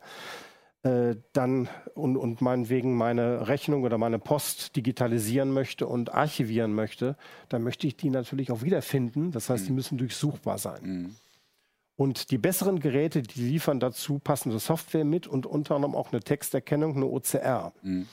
äh, 0.83 1.17
dann 1.35 1.69
und, 1.95 2.17
und 2.17 2.41
meinetwegen 2.41 2.97
meine 2.97 3.49
Rechnung 3.49 3.83
oder 3.85 3.99
meine 3.99 4.19
Post 4.19 4.77
digitalisieren 4.77 5.53
möchte 5.53 5.87
und 5.87 6.15
archivieren 6.15 6.75
möchte, 6.75 7.17
dann 7.51 7.62
möchte 7.62 7.87
ich 7.87 7.97
die 7.97 8.09
natürlich 8.09 8.51
auch 8.51 8.62
wiederfinden. 8.62 9.31
Das 9.31 9.51
heißt, 9.51 9.69
die 9.69 9.73
müssen 9.73 9.99
durchsuchbar 9.99 10.57
sein. 10.57 10.81
Mhm. 10.83 11.17
Und 11.96 12.30
die 12.30 12.38
besseren 12.38 12.78
Geräte, 12.78 13.22
die 13.22 13.40
liefern 13.40 13.80
dazu 13.80 14.18
passende 14.18 14.59
Software 14.59 15.04
mit 15.04 15.26
und 15.26 15.46
unter 15.46 15.74
anderem 15.74 15.94
auch 15.94 16.12
eine 16.12 16.20
Texterkennung, 16.20 16.96
eine 16.96 17.06
OCR. 17.06 17.72
Mhm. 17.82 18.06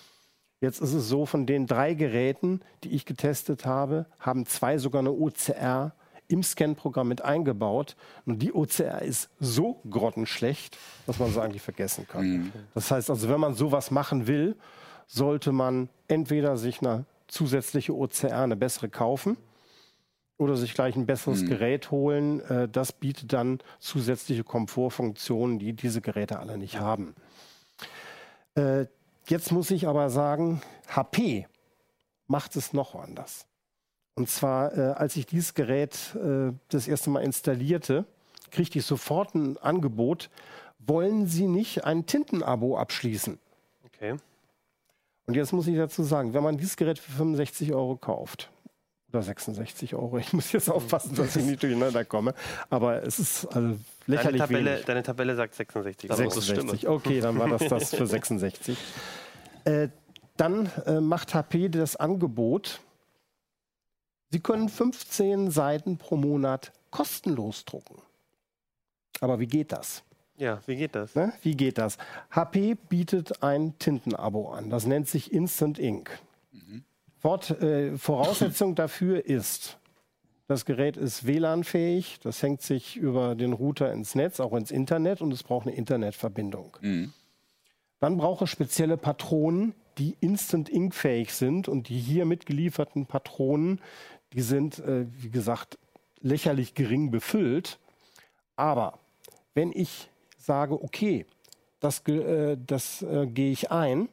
Jetzt 0.61 0.79
ist 0.79 0.93
es 0.93 1.09
so, 1.09 1.25
von 1.25 1.45
den 1.45 1.67
drei 1.67 1.93
Geräten, 1.93 2.61
die 2.85 2.91
ich 2.91 3.05
getestet 3.05 3.65
habe, 3.65 4.05
haben 4.19 4.45
zwei 4.45 4.77
sogar 4.77 4.99
eine 4.99 5.11
OCR 5.11 5.93
im 6.29 6.41
Scan-Programm 6.41 7.09
mit 7.09 7.21
eingebaut. 7.21 7.97
Und 8.25 8.39
die 8.39 8.53
OCR 8.53 9.01
ist 9.01 9.29
so 9.41 9.81
grottenschlecht, 9.89 10.77
dass 11.05 11.19
man 11.19 11.31
sie 11.31 11.41
eigentlich 11.41 11.61
vergessen 11.61 12.07
kann. 12.07 12.23
Das 12.73 12.89
heißt 12.89 13.09
also, 13.09 13.27
wenn 13.27 13.41
man 13.41 13.55
sowas 13.55 13.91
machen 13.91 14.25
will, 14.27 14.55
sollte 15.05 15.51
man 15.51 15.89
entweder 16.07 16.55
sich 16.55 16.79
eine 16.79 17.03
zusätzliche 17.27 17.93
OCR, 17.93 18.43
eine 18.43 18.55
bessere 18.55 18.87
kaufen, 18.87 19.35
oder 20.43 20.56
sich 20.56 20.73
gleich 20.73 20.95
ein 20.95 21.06
besseres 21.06 21.45
Gerät 21.45 21.91
holen. 21.91 22.41
Äh, 22.41 22.67
Das 22.69 22.91
bietet 22.91 23.34
dann 23.34 23.60
zusätzliche 23.79 24.43
Komfortfunktionen, 24.43 25.60
die 25.60 25.73
diese 25.73 26.01
Geräte 26.01 26.39
alle 26.39 26.58
nicht 26.58 26.79
haben. 26.79 27.15
Äh, 28.56 28.86
Jetzt 29.27 29.53
muss 29.53 29.71
ich 29.71 29.88
aber 29.88 30.10
sagen, 30.10 30.62
HP 30.89 31.47
macht 32.27 32.58
es 32.58 32.73
noch 32.73 32.93
anders. 32.93 33.45
Und 34.15 34.29
zwar, 34.29 34.77
äh, 34.77 34.82
als 34.93 35.15
ich 35.15 35.25
dieses 35.25 35.53
Gerät 35.53 36.13
äh, 36.15 36.51
das 36.67 36.88
erste 36.89 37.10
Mal 37.10 37.21
installierte, 37.21 38.06
kriegte 38.51 38.79
ich 38.79 38.86
sofort 38.86 39.34
ein 39.34 39.58
Angebot, 39.58 40.29
wollen 40.77 41.25
Sie 41.27 41.47
nicht 41.47 41.86
ein 41.86 42.06
Tintenabo 42.06 42.77
abschließen? 42.77 43.39
Okay. 43.86 44.17
Und 45.25 45.36
jetzt 45.36 45.53
muss 45.53 45.67
ich 45.67 45.77
dazu 45.77 46.03
sagen, 46.03 46.34
wenn 46.34 46.43
man 46.43 46.58
dieses 46.58 46.75
Gerät 46.75 46.99
für 46.99 47.12
65 47.12 47.73
Euro 47.73 47.95
kauft, 47.95 48.51
oder 49.13 49.23
66 49.23 49.93
Euro, 49.95 50.17
ich 50.17 50.34
muss 50.34 50.52
jetzt 50.52 50.69
aufpassen, 50.69 51.15
dass 51.15 51.36
ich 51.36 51.45
nicht 51.45 51.62
durcheinander 51.62 52.04
komme, 52.06 52.34
aber 52.69 53.04
es 53.04 53.19
ist 53.19 53.45
also 53.45 53.60
Deine 53.60 53.80
lächerlich 54.08 54.41
Tabelle, 54.41 54.71
wenig. 54.71 54.86
deine 54.86 55.04
Tabelle 55.04 55.36
sagt 55.36 55.56
66. 55.56 56.12
Aber 56.12 56.23
das 56.23 56.38
ist 56.38 56.47
66. 56.47 56.88
Okay, 56.89 57.21
dann 57.21 57.38
war 57.38 57.47
das 57.49 57.67
das 57.67 57.95
für 57.95 58.08
66. 58.08 58.78
Äh, 59.65 59.89
dann 60.36 60.69
äh, 60.86 60.99
macht 60.99 61.34
HP 61.34 61.69
das 61.69 61.95
Angebot, 61.95 62.80
Sie 64.32 64.39
können 64.39 64.67
15 64.67 65.52
Seiten 65.52 65.99
pro 65.99 66.17
Monat 66.17 66.71
kostenlos 66.89 67.65
drucken. 67.65 68.02
Aber 69.19 69.39
wie 69.39 69.45
geht 69.45 69.71
das? 69.71 70.02
Ja, 70.38 70.60
wie 70.65 70.76
geht 70.76 70.95
das? 70.95 71.13
Ne? 71.13 71.34
Wie 71.43 71.56
geht 71.56 71.78
das? 71.78 71.99
HP 72.32 72.73
bietet 72.73 73.43
ein 73.43 73.78
Tintenabo 73.78 74.52
an. 74.52 74.71
Das 74.71 74.88
nennt 74.88 75.08
sich 75.08 75.32
Instant 75.32 75.78
Ink. 75.78 76.17
Fort, 77.23 77.51
äh, 77.62 77.97
Voraussetzung 77.97 78.75
dafür 78.75 79.25
ist, 79.25 79.77
das 80.47 80.65
Gerät 80.65 80.97
ist 80.97 81.25
WLAN-fähig, 81.25 82.19
das 82.21 82.43
hängt 82.43 82.62
sich 82.62 82.97
über 82.97 83.36
den 83.36 83.53
Router 83.53 83.93
ins 83.93 84.13
Netz, 84.13 84.41
auch 84.41 84.51
ins 84.51 84.71
Internet 84.71 85.21
und 85.21 85.31
es 85.31 85.41
braucht 85.41 85.65
eine 85.65 85.73
Internetverbindung. 85.73 86.75
Mhm. 86.81 87.13
Dann 88.01 88.17
braucht 88.17 88.41
es 88.41 88.49
spezielle 88.49 88.97
Patronen, 88.97 89.73
die 89.97 90.17
Instant 90.19 90.67
Ink 90.67 90.93
fähig 90.93 91.31
sind 91.31 91.69
und 91.69 91.88
die 91.88 91.97
hier 91.97 92.25
mitgelieferten 92.25 93.05
Patronen, 93.05 93.79
die 94.33 94.41
sind, 94.41 94.79
äh, 94.79 95.05
wie 95.21 95.29
gesagt, 95.29 95.79
lächerlich 96.19 96.73
gering 96.75 97.09
befüllt. 97.09 97.79
Aber 98.57 98.99
wenn 99.53 99.71
ich 99.71 100.09
sage, 100.38 100.83
okay, 100.83 101.25
das, 101.79 102.05
äh, 102.09 102.57
das 102.67 103.01
äh, 103.01 103.27
gehe 103.27 103.53
ich 103.53 103.71
ein, 103.71 104.09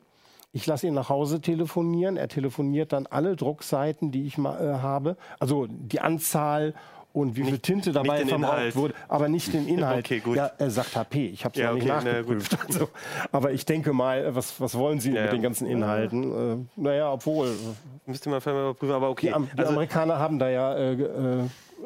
ich 0.53 0.67
lasse 0.67 0.87
ihn 0.87 0.95
nach 0.95 1.09
Hause 1.09 1.41
telefonieren, 1.41 2.17
er 2.17 2.29
telefoniert 2.29 2.93
dann 2.93 3.07
alle 3.07 3.37
Druckseiten, 3.37 4.11
die 4.11 4.27
ich 4.27 4.37
ma- 4.39 4.59
äh, 4.61 4.79
habe, 4.81 5.17
also 5.39 5.67
die 5.69 6.01
Anzahl 6.01 6.75
und 7.13 7.35
wie 7.37 7.43
viel 7.45 7.59
Tinte 7.59 7.91
dabei 7.93 8.25
verbraucht 8.25 8.77
wurde, 8.77 8.95
aber 9.09 9.29
nicht 9.29 9.53
den 9.53 9.67
Inhalt. 9.69 10.05
Okay, 10.07 10.21
gut. 10.21 10.37
Ja, 10.37 10.51
er 10.59 10.71
sagt 10.71 10.95
HP, 10.97 11.27
ich 11.27 11.45
habe 11.45 11.55
es 11.55 11.59
Ja, 11.61 11.69
ja, 11.71 11.75
nicht 11.75 11.83
okay, 11.91 11.93
na, 12.05 12.13
nachgeprüft. 12.13 12.57
also, 12.69 12.89
aber 13.33 13.53
ich 13.53 13.65
denke 13.67 13.93
mal, 13.93 14.25
äh, 14.25 14.35
was, 14.35 14.61
was 14.61 14.77
wollen 14.77 15.01
Sie 15.01 15.13
Ja, 15.13 15.23
mit 15.25 15.33
den 15.33 15.43
ganzen 15.43 15.67
Inhalten? 15.67 16.67
Äh, 16.77 16.81
naja, 16.81 17.13
obwohl, 17.13 17.53
Müsste 18.07 18.29
man 18.31 18.41
vielleicht 18.41 18.55
mal 18.57 18.63
überprüfen, 18.71 18.95
aber 18.95 19.11
okay. 19.11 19.29
die, 19.29 19.33
Am 19.35 19.49
die 19.53 19.59
also, 19.59 19.73
Amerikaner 19.73 20.19
haben 20.19 20.39
da 20.41 20.49
ja 20.51 20.75
äh, 20.75 20.93
äh, 20.95 21.41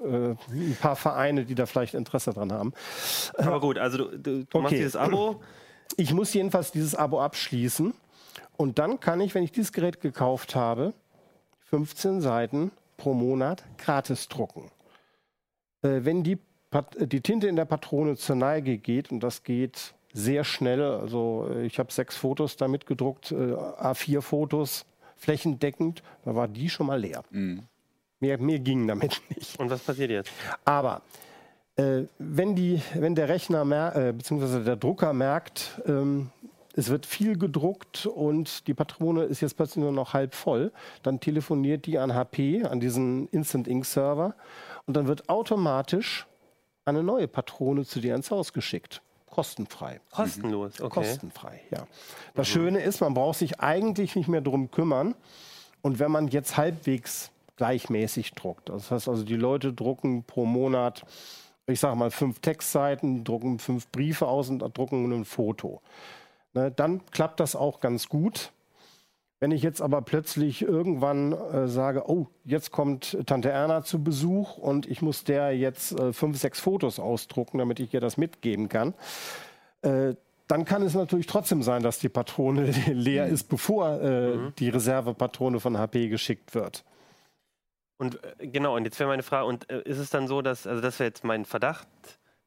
äh, 0.04 0.36
ein 0.52 0.76
paar 0.80 0.96
Vereine, 0.96 1.44
die 1.44 1.54
da 1.54 1.66
vielleicht 1.66 1.94
Interesse 1.94 2.32
dran 2.32 2.52
haben. 2.52 2.72
aber 3.36 3.60
gut, 3.60 3.78
also 3.78 3.98
du, 3.98 4.18
du, 4.18 4.44
du 4.44 4.58
machst 4.58 4.72
Okay. 4.72 4.76
dieses 4.76 4.96
Abo. 4.96 5.40
Ich 5.96 6.12
muss 6.14 6.32
jedenfalls 6.34 6.70
dieses 6.72 6.94
Abo 6.94 7.20
abschließen 7.20 7.92
und 8.56 8.78
dann 8.78 9.00
kann 9.00 9.20
ich, 9.20 9.34
wenn 9.34 9.42
ich 9.42 9.52
dieses 9.52 9.72
Gerät 9.72 10.00
gekauft 10.00 10.54
habe, 10.54 10.92
15 11.66 12.20
Seiten 12.20 12.70
pro 12.96 13.14
Monat 13.14 13.64
gratis 13.78 14.28
drucken. 14.28 14.70
Äh, 15.82 16.00
wenn 16.04 16.22
die, 16.22 16.38
Pat 16.70 16.96
äh, 16.96 17.06
die 17.06 17.20
Tinte 17.20 17.48
in 17.48 17.56
der 17.56 17.64
Patrone 17.64 18.16
zur 18.16 18.36
Neige 18.36 18.78
geht, 18.78 19.10
und 19.10 19.20
das 19.20 19.42
geht 19.42 19.94
sehr 20.12 20.44
schnell, 20.44 20.82
also 20.82 21.48
äh, 21.50 21.66
ich 21.66 21.78
habe 21.78 21.92
sechs 21.92 22.16
Fotos 22.16 22.56
damit 22.56 22.86
gedruckt, 22.86 23.32
äh, 23.32 23.34
A4-Fotos, 23.34 24.86
flächendeckend, 25.16 26.02
da 26.24 26.34
war 26.34 26.48
die 26.48 26.68
schon 26.68 26.86
mal 26.86 27.00
leer. 27.00 27.24
Mehr, 28.20 28.38
mehr 28.38 28.58
ging 28.58 28.86
damit 28.86 29.20
nicht. 29.36 29.58
Und 29.58 29.70
was 29.70 29.80
passiert 29.80 30.10
jetzt? 30.10 30.30
Aber 30.64 31.02
äh, 31.76 32.04
wenn, 32.18 32.54
die, 32.54 32.80
wenn 32.94 33.14
der 33.14 33.28
Rechner 33.28 33.64
mer 33.64 33.96
äh, 33.96 34.12
bzw. 34.12 34.62
der 34.62 34.76
Drucker 34.76 35.12
merkt, 35.12 35.80
ähm, 35.86 36.30
es 36.76 36.88
wird 36.88 37.06
viel 37.06 37.38
gedruckt 37.38 38.06
und 38.06 38.66
die 38.66 38.74
Patrone 38.74 39.24
ist 39.24 39.40
jetzt 39.40 39.56
plötzlich 39.56 39.82
nur 39.82 39.92
noch 39.92 40.12
halb 40.12 40.34
voll, 40.34 40.72
dann 41.02 41.20
telefoniert 41.20 41.86
die 41.86 41.98
an 41.98 42.14
HP, 42.14 42.64
an 42.64 42.80
diesen 42.80 43.28
Instant 43.28 43.68
Ink 43.68 43.86
Server 43.86 44.34
und 44.86 44.96
dann 44.96 45.06
wird 45.06 45.28
automatisch 45.28 46.26
eine 46.84 47.02
neue 47.02 47.28
Patrone 47.28 47.84
zu 47.84 48.00
dir 48.00 48.14
ins 48.14 48.30
Haus 48.30 48.52
geschickt. 48.52 49.00
Kostenfrei. 49.26 50.00
Kostenlos, 50.12 50.80
okay. 50.80 51.00
Kostenfrei, 51.00 51.60
ja. 51.70 51.86
Das 52.34 52.46
Schöne 52.46 52.80
ist, 52.82 53.00
man 53.00 53.14
braucht 53.14 53.38
sich 53.38 53.60
eigentlich 53.60 54.14
nicht 54.14 54.28
mehr 54.28 54.40
drum 54.40 54.70
kümmern. 54.70 55.14
Und 55.82 55.98
wenn 55.98 56.10
man 56.10 56.28
jetzt 56.28 56.56
halbwegs 56.56 57.30
gleichmäßig 57.56 58.32
druckt, 58.32 58.68
das 58.68 58.90
heißt 58.90 59.08
also, 59.08 59.24
die 59.24 59.36
Leute 59.36 59.72
drucken 59.72 60.22
pro 60.22 60.44
Monat, 60.44 61.04
ich 61.66 61.80
sage 61.80 61.96
mal, 61.96 62.10
fünf 62.10 62.40
Textseiten, 62.40 63.24
drucken 63.24 63.58
fünf 63.58 63.88
Briefe 63.88 64.28
aus 64.28 64.50
und 64.50 64.60
drucken 64.60 65.12
ein 65.12 65.24
Foto. 65.24 65.82
Ne, 66.54 66.70
dann 66.70 67.04
klappt 67.10 67.40
das 67.40 67.56
auch 67.56 67.80
ganz 67.80 68.08
gut. 68.08 68.52
Wenn 69.40 69.50
ich 69.50 69.62
jetzt 69.62 69.82
aber 69.82 70.00
plötzlich 70.00 70.62
irgendwann 70.62 71.32
äh, 71.32 71.68
sage, 71.68 72.08
oh, 72.08 72.28
jetzt 72.44 72.70
kommt 72.70 73.18
Tante 73.26 73.50
Erna 73.50 73.82
zu 73.82 74.02
Besuch 74.02 74.56
und 74.56 74.86
ich 74.86 75.02
muss 75.02 75.24
der 75.24 75.54
jetzt 75.54 75.98
äh, 75.98 76.12
fünf, 76.12 76.38
sechs 76.38 76.60
Fotos 76.60 76.98
ausdrucken, 76.98 77.58
damit 77.58 77.80
ich 77.80 77.92
ihr 77.92 78.00
das 78.00 78.16
mitgeben 78.16 78.68
kann, 78.68 78.94
äh, 79.82 80.14
dann 80.46 80.64
kann 80.64 80.82
es 80.82 80.94
natürlich 80.94 81.26
trotzdem 81.26 81.62
sein, 81.62 81.82
dass 81.82 81.98
die 81.98 82.08
Patrone 82.08 82.70
leer 82.86 83.26
ist, 83.26 83.48
bevor 83.48 84.00
äh, 84.00 84.52
die 84.58 84.68
Reservepatrone 84.68 85.58
von 85.58 85.76
HP 85.76 86.08
geschickt 86.08 86.54
wird. 86.54 86.84
Und 87.98 88.22
äh, 88.38 88.46
genau, 88.46 88.76
und 88.76 88.84
jetzt 88.84 88.98
wäre 89.00 89.08
meine 89.08 89.22
Frage, 89.22 89.46
und 89.46 89.68
äh, 89.68 89.82
ist 89.82 89.98
es 89.98 90.10
dann 90.10 90.28
so, 90.28 90.42
dass, 90.42 90.66
also 90.66 90.80
das 90.80 90.98
wäre 91.00 91.08
jetzt 91.08 91.24
mein 91.24 91.44
Verdacht, 91.44 91.88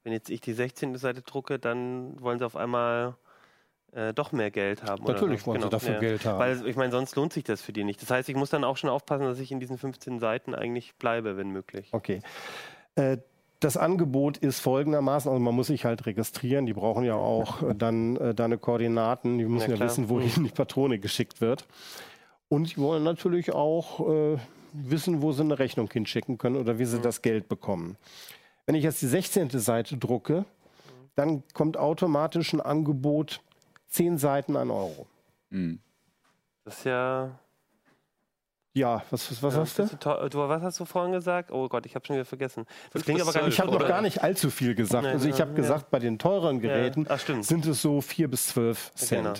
wenn 0.02 0.12
jetzt 0.12 0.30
ich 0.30 0.40
die 0.40 0.52
16. 0.52 0.96
Seite 0.96 1.22
drucke, 1.22 1.58
dann 1.58 2.20
wollen 2.20 2.38
sie 2.38 2.46
auf 2.46 2.56
einmal 2.56 3.16
äh, 3.92 4.12
doch 4.12 4.32
mehr 4.32 4.50
Geld 4.50 4.82
haben. 4.82 5.02
oder 5.04 5.14
Natürlich 5.14 5.46
wollen 5.46 5.62
sie 5.62 5.68
dafür 5.68 5.98
Geld 5.98 6.24
haben. 6.24 6.38
Weil 6.38 6.66
ich 6.66 6.76
meine, 6.76 6.92
sonst 6.92 7.16
lohnt 7.16 7.32
sich 7.32 7.44
das 7.44 7.60
für 7.60 7.72
die 7.72 7.84
nicht. 7.84 8.02
Das 8.02 8.10
heißt, 8.10 8.28
ich 8.28 8.36
muss 8.36 8.50
dann 8.50 8.64
auch 8.64 8.76
schon 8.76 8.90
aufpassen, 8.90 9.24
dass 9.24 9.38
ich 9.38 9.50
in 9.50 9.60
diesen 9.60 9.78
15 9.78 10.18
Seiten 10.20 10.54
eigentlich 10.54 10.94
bleibe, 10.96 11.36
wenn 11.36 11.50
möglich. 11.50 11.88
Okay. 11.92 12.20
Äh, 12.96 13.18
das 13.60 13.76
Angebot 13.76 14.36
ist 14.36 14.60
folgendermaßen, 14.60 15.30
also 15.30 15.42
man 15.42 15.54
muss 15.54 15.66
sich 15.66 15.84
halt 15.84 16.06
registrieren, 16.06 16.66
die 16.66 16.74
brauchen 16.74 17.04
ja 17.04 17.14
auch 17.14 17.62
äh, 17.62 17.74
dann 17.78 18.16
äh, 18.16 18.34
deine 18.34 18.58
Koordinaten, 18.58 19.38
die 19.38 19.44
müssen 19.46 19.70
Ja, 19.70 19.76
ja, 19.76 19.84
wissen, 19.84 20.08
wohin 20.08 20.44
die 20.44 20.50
Patrone 20.50 20.98
geschickt 20.98 21.40
wird. 21.40 21.66
Und 22.48 22.74
die 22.74 22.78
wollen 22.78 23.02
natürlich 23.02 23.52
auch 23.52 24.08
äh, 24.08 24.38
wissen, 24.72 25.22
wo 25.22 25.32
sie 25.32 25.42
eine 25.42 25.58
Rechnung 25.58 25.90
hinschicken 25.90 26.38
können 26.38 26.56
oder 26.56 26.78
wie 26.78 26.84
sie 26.84 27.00
das 27.00 27.22
Geld 27.22 27.48
bekommen. 27.48 27.96
Wenn 28.66 28.74
ich 28.74 28.84
jetzt 28.84 29.02
die 29.02 29.06
16. 29.06 29.50
Seite 29.50 29.96
drucke, 29.96 30.44
dann 31.14 31.42
kommt 31.52 31.76
automatisch 31.76 32.52
ein 32.52 32.60
Angebot 32.60 33.40
10 33.88 34.18
Seiten 34.18 34.56
an 34.56 34.70
Euro. 34.70 35.06
Mhm. 35.50 35.80
Das 36.64 36.78
ist 36.78 36.84
ja. 36.84 37.38
Ja, 38.74 39.02
was, 39.10 39.30
was, 39.30 39.42
was 39.42 39.54
ja, 39.54 39.60
hast 39.60 39.78
du? 39.78 40.28
du? 40.28 40.38
Was 40.38 40.62
hast 40.62 40.78
du 40.78 40.84
vorhin 40.84 41.12
gesagt? 41.12 41.50
Oh 41.50 41.68
Gott, 41.68 41.84
ich 41.86 41.96
habe 41.96 42.06
schon 42.06 42.14
wieder 42.14 42.24
vergessen. 42.24 42.64
Das 42.92 43.02
klingt 43.02 43.20
aber 43.20 43.32
gar 43.32 43.42
nicht 43.44 43.54
Ich 43.54 43.60
habe 43.60 43.72
noch 43.72 43.88
gar 43.88 44.02
nicht 44.02 44.22
allzu 44.22 44.50
viel 44.50 44.74
gesagt. 44.74 45.02
Nein, 45.02 45.14
also 45.14 45.28
ich 45.28 45.40
habe 45.40 45.50
ja. 45.50 45.56
gesagt, 45.56 45.90
bei 45.90 45.98
den 45.98 46.18
teuren 46.18 46.60
Geräten 46.60 47.06
Ach, 47.08 47.18
stimmt. 47.18 47.44
sind 47.44 47.66
es 47.66 47.82
so 47.82 48.00
4 48.00 48.28
bis 48.28 48.48
12 48.48 48.94
Cent. 48.94 49.22
Genau. 49.22 49.34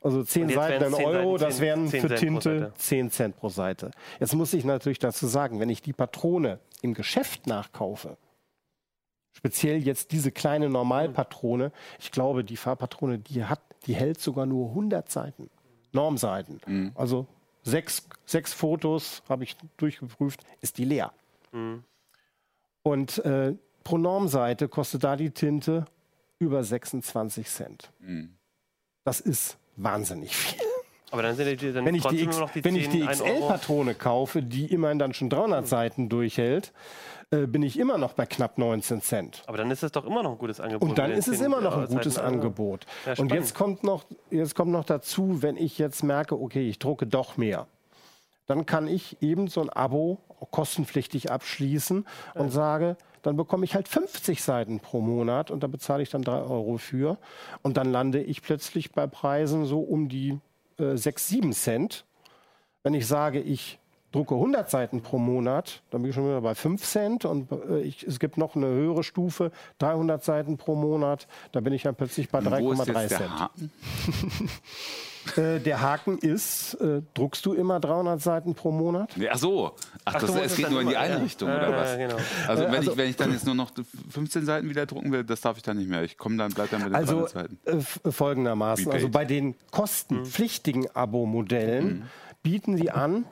Also 0.00 0.22
10 0.22 0.42
Und 0.42 0.48
jetzt 0.50 0.58
Seiten 0.58 0.94
10 0.94 1.04
Euro, 1.06 1.38
Seiten, 1.38 1.48
das 1.48 1.56
10 1.56 1.66
wären 1.66 1.88
10 1.88 2.00
für 2.00 2.08
Cent 2.08 2.20
Tinte 2.20 2.60
Seite. 2.60 2.72
10 2.76 3.10
Cent 3.10 3.36
pro 3.36 3.48
Seite. 3.48 3.90
Jetzt 4.20 4.34
muss 4.34 4.52
ich 4.52 4.64
natürlich 4.64 5.00
dazu 5.00 5.26
sagen, 5.26 5.58
wenn 5.58 5.70
ich 5.70 5.82
die 5.82 5.92
Patrone 5.92 6.60
im 6.82 6.94
Geschäft 6.94 7.48
nachkaufe, 7.48 8.16
speziell 9.32 9.78
jetzt 9.82 10.12
diese 10.12 10.30
kleine 10.30 10.68
Normalpatrone, 10.68 11.72
ich 11.98 12.12
glaube, 12.12 12.44
die 12.44 12.56
Farbpatrone, 12.56 13.18
die 13.18 13.44
hat, 13.44 13.60
die 13.86 13.94
hält 13.94 14.20
sogar 14.20 14.46
nur 14.46 14.70
100 14.70 15.10
Seiten, 15.10 15.50
Normseiten. 15.92 16.60
Mhm. 16.66 16.92
Also 16.94 17.26
sechs, 17.62 18.06
sechs 18.26 18.52
Fotos 18.52 19.22
habe 19.28 19.44
ich 19.44 19.56
durchgeprüft, 19.76 20.44
ist 20.60 20.78
die 20.78 20.84
leer. 20.84 21.12
Mhm. 21.52 21.84
Und 22.82 23.18
äh, 23.24 23.54
pro 23.82 23.98
Normseite 23.98 24.68
kostet 24.68 25.04
da 25.04 25.16
die 25.16 25.30
Tinte 25.30 25.86
über 26.38 26.62
26 26.62 27.48
Cent. 27.48 27.92
Mhm. 28.00 28.34
Das 29.04 29.20
ist 29.20 29.58
wahnsinnig 29.76 30.36
viel. 30.36 30.60
Aber 31.14 31.22
dann 31.22 31.36
sind 31.36 31.60
die, 31.60 31.72
dann 31.72 31.84
Wenn 31.84 31.94
ich 31.94 32.04
die, 32.06 32.24
X- 32.24 32.38
noch 32.40 32.50
die 32.50 32.64
wenn 32.64 32.74
ich 32.74 32.90
10, 32.90 32.92
die 33.00 33.02
1 33.06 33.20
Euro. 33.22 33.34
XL-Patrone 33.34 33.94
kaufe, 33.94 34.42
die 34.42 34.66
immerhin 34.66 34.98
dann 34.98 35.14
schon 35.14 35.30
300 35.30 35.66
Seiten 35.66 36.08
durchhält, 36.08 36.72
äh, 37.30 37.46
bin 37.46 37.62
ich 37.62 37.78
immer 37.78 37.98
noch 37.98 38.14
bei 38.14 38.26
knapp 38.26 38.58
19 38.58 39.00
Cent. 39.00 39.44
Aber 39.46 39.56
dann 39.56 39.70
ist 39.70 39.84
das 39.84 39.92
doch 39.92 40.04
immer 40.04 40.24
noch 40.24 40.32
ein 40.32 40.38
gutes 40.38 40.58
Angebot. 40.58 40.88
Und 40.88 40.98
dann 40.98 41.12
ist 41.12 41.28
es 41.28 41.36
10 41.38 41.46
immer 41.46 41.60
noch 41.60 41.74
ein 41.76 41.82
Seiten. 41.82 41.94
gutes 41.94 42.16
Ja. 42.16 42.24
Angebot. 42.24 42.84
Ja, 43.06 43.14
und 43.18 43.30
jetzt 43.32 43.54
kommt, 43.54 43.84
noch, 43.84 44.04
jetzt 44.30 44.56
kommt 44.56 44.72
noch 44.72 44.84
dazu, 44.84 45.40
wenn 45.40 45.56
ich 45.56 45.78
jetzt 45.78 46.02
merke, 46.02 46.34
okay, 46.38 46.68
ich 46.68 46.80
drucke 46.80 47.06
doch 47.06 47.36
mehr, 47.36 47.68
dann 48.46 48.66
kann 48.66 48.88
ich 48.88 49.16
eben 49.22 49.46
so 49.46 49.60
ein 49.62 49.70
Abo 49.70 50.18
kostenpflichtig 50.50 51.30
abschließen 51.30 52.06
und 52.34 52.50
sage, 52.50 52.96
dann 53.22 53.36
bekomme 53.36 53.64
ich 53.64 53.74
halt 53.74 53.88
50 53.88 54.42
Seiten 54.42 54.80
pro 54.80 55.00
Monat 55.00 55.50
und 55.50 55.62
da 55.62 55.66
bezahle 55.68 56.02
ich 56.02 56.10
dann 56.10 56.22
3 56.22 56.42
Euro 56.42 56.76
für. 56.76 57.18
Und 57.62 57.76
dann 57.78 57.90
lande 57.90 58.20
ich 58.22 58.42
plötzlich 58.42 58.92
bei 58.92 59.06
Preisen 59.06 59.64
so 59.64 59.78
um 59.80 60.08
die 60.10 60.38
äh, 60.78 60.96
6, 60.96 61.28
7 61.28 61.52
Cent. 61.52 62.04
Wenn 62.82 62.94
ich 62.94 63.06
sage, 63.06 63.40
ich 63.40 63.78
drucke 64.12 64.34
100 64.34 64.70
Seiten 64.70 65.02
pro 65.02 65.18
Monat, 65.18 65.82
dann 65.90 66.02
bin 66.02 66.10
ich 66.10 66.14
schon 66.14 66.24
wieder 66.24 66.40
bei 66.40 66.54
5 66.54 66.82
Cent 66.82 67.24
und 67.24 67.50
äh, 67.50 67.80
ich, 67.80 68.04
es 68.04 68.20
gibt 68.20 68.38
noch 68.38 68.54
eine 68.54 68.66
höhere 68.66 69.02
Stufe, 69.02 69.50
300 69.78 70.22
Seiten 70.22 70.56
pro 70.56 70.76
Monat, 70.76 71.26
da 71.52 71.60
bin 71.60 71.72
ich 71.72 71.82
dann 71.82 71.94
plötzlich 71.94 72.28
bei 72.28 72.38
Und 72.38 72.50
wo 72.50 72.72
ist 72.72 72.80
3,3 72.80 73.00
jetzt 73.00 73.10
der 73.10 73.18
Cent. 73.18 73.50
Äh, 75.36 75.58
der 75.60 75.80
Haken 75.80 76.18
ist, 76.18 76.74
äh, 76.74 77.02
druckst 77.14 77.46
du 77.46 77.54
immer 77.54 77.80
300 77.80 78.20
Seiten 78.20 78.54
pro 78.54 78.70
Monat? 78.70 79.14
Ach 79.30 79.38
so. 79.38 79.72
Ach, 80.04 80.14
Ach 80.16 80.20
das, 80.20 80.30
es 80.34 80.44
ist 80.52 80.56
geht 80.56 80.70
nur 80.70 80.80
in 80.82 80.88
die 80.88 80.96
eine 80.96 81.14
ja. 81.14 81.20
Richtung, 81.20 81.48
Ja, 81.48 81.56
oder 81.56 81.70
ja, 81.70 81.76
was? 81.76 81.96
genau. 81.96 82.16
Also, 82.46 82.62
Äh, 82.62 82.66
wenn, 82.66 82.74
also- 82.74 82.90
ich, 82.92 82.96
wenn 82.98 83.10
ich 83.10 83.16
dann 83.16 83.32
jetzt 83.32 83.46
nur 83.46 83.54
noch 83.54 83.70
15 84.10 84.44
Seiten 84.44 84.68
wieder 84.68 84.86
drucken 84.86 85.10
will, 85.12 85.24
das 85.24 85.40
darf 85.40 85.56
ich 85.56 85.62
dann 85.62 85.78
nicht 85.78 85.88
mehr. 85.88 86.02
Ich 86.02 86.18
komme 86.18 86.36
dann, 86.36 86.52
bleib 86.52 86.70
dann 86.70 86.80
mit 86.82 86.90
den 86.90 86.94
Also 86.96 87.26
300 87.26 87.30
Seiten. 87.30 87.58
äh, 87.64 87.70
f- 87.78 88.00
folgendermaßen, 88.10 88.84
Prepaid. 88.84 89.00
also 89.00 89.08
bei 89.10 89.24
den 89.24 89.54
kostenpflichtigen 89.70 90.86
Abo-Modellen 90.94 92.04
bieten 92.42 92.76
sie 92.76 92.90
an, 92.90 93.24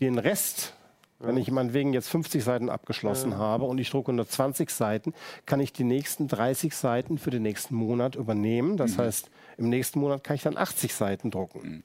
den 0.00 0.18
Rest, 0.18 0.74
wenn 1.20 1.36
ich 1.36 1.50
meinetwegen 1.50 1.92
jetzt 1.94 2.08
50 2.08 2.42
Seiten 2.42 2.68
abgeschlossen 2.68 3.38
habe 3.38 3.64
und 3.64 3.78
ich 3.78 3.88
drucke 3.90 4.12
nur 4.12 4.26
20 4.28 4.70
Seiten, 4.70 5.14
kann 5.46 5.60
ich 5.60 5.72
die 5.72 5.84
nächsten 5.84 6.26
30 6.28 6.74
Seiten 6.74 7.16
für 7.16 7.30
den 7.30 7.42
nächsten 7.42 7.74
Monat 7.76 8.16
übernehmen. 8.16 8.76
Das 8.76 8.98
heißt, 8.98 9.30
im 9.58 9.68
nächsten 9.68 10.00
Monat 10.00 10.24
kann 10.24 10.36
ich 10.36 10.42
dann 10.42 10.56
80 10.56 10.94
Seiten 10.94 11.30
drucken. 11.30 11.84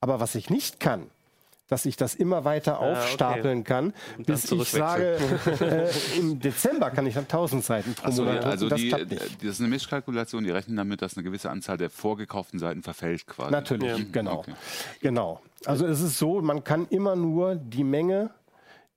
Aber 0.00 0.20
was 0.20 0.34
ich 0.34 0.50
nicht 0.50 0.80
kann, 0.80 1.10
dass 1.68 1.84
ich 1.84 1.96
das 1.96 2.14
immer 2.14 2.44
weiter 2.44 2.80
okay. 2.80 2.92
aufstapeln 2.92 3.64
kann, 3.64 3.92
bis 4.18 4.50
ich 4.52 4.68
sage, 4.68 5.16
äh, 5.60 6.18
im 6.18 6.38
Dezember 6.38 6.90
kann 6.90 7.06
ich 7.06 7.14
dann 7.14 7.24
1000 7.24 7.64
Seiten 7.64 7.94
pro 7.94 8.06
Achso, 8.08 8.22
Monat 8.22 8.36
drucken. 8.38 8.50
also 8.50 8.68
das 8.68 8.80
die, 8.80 8.88
klappt 8.88 9.10
nicht. 9.10 9.22
das 9.42 9.50
ist 9.50 9.60
eine 9.60 9.68
Mischkalkulation, 9.68 10.44
die 10.44 10.50
rechnen 10.50 10.76
damit, 10.76 11.02
dass 11.02 11.16
eine 11.16 11.24
gewisse 11.24 11.50
Anzahl 11.50 11.76
der 11.76 11.90
vorgekauften 11.90 12.60
Seiten 12.60 12.82
verfällt 12.82 13.26
quasi. 13.26 13.50
Natürlich, 13.50 13.98
Ja. 13.98 14.04
genau. 14.12 14.38
Okay. 14.38 14.54
Genau. 15.00 15.40
Also 15.64 15.86
es 15.86 16.00
ist 16.00 16.18
so, 16.18 16.40
man 16.40 16.62
kann 16.62 16.86
immer 16.90 17.16
nur 17.16 17.56
die 17.56 17.82
Menge, 17.82 18.30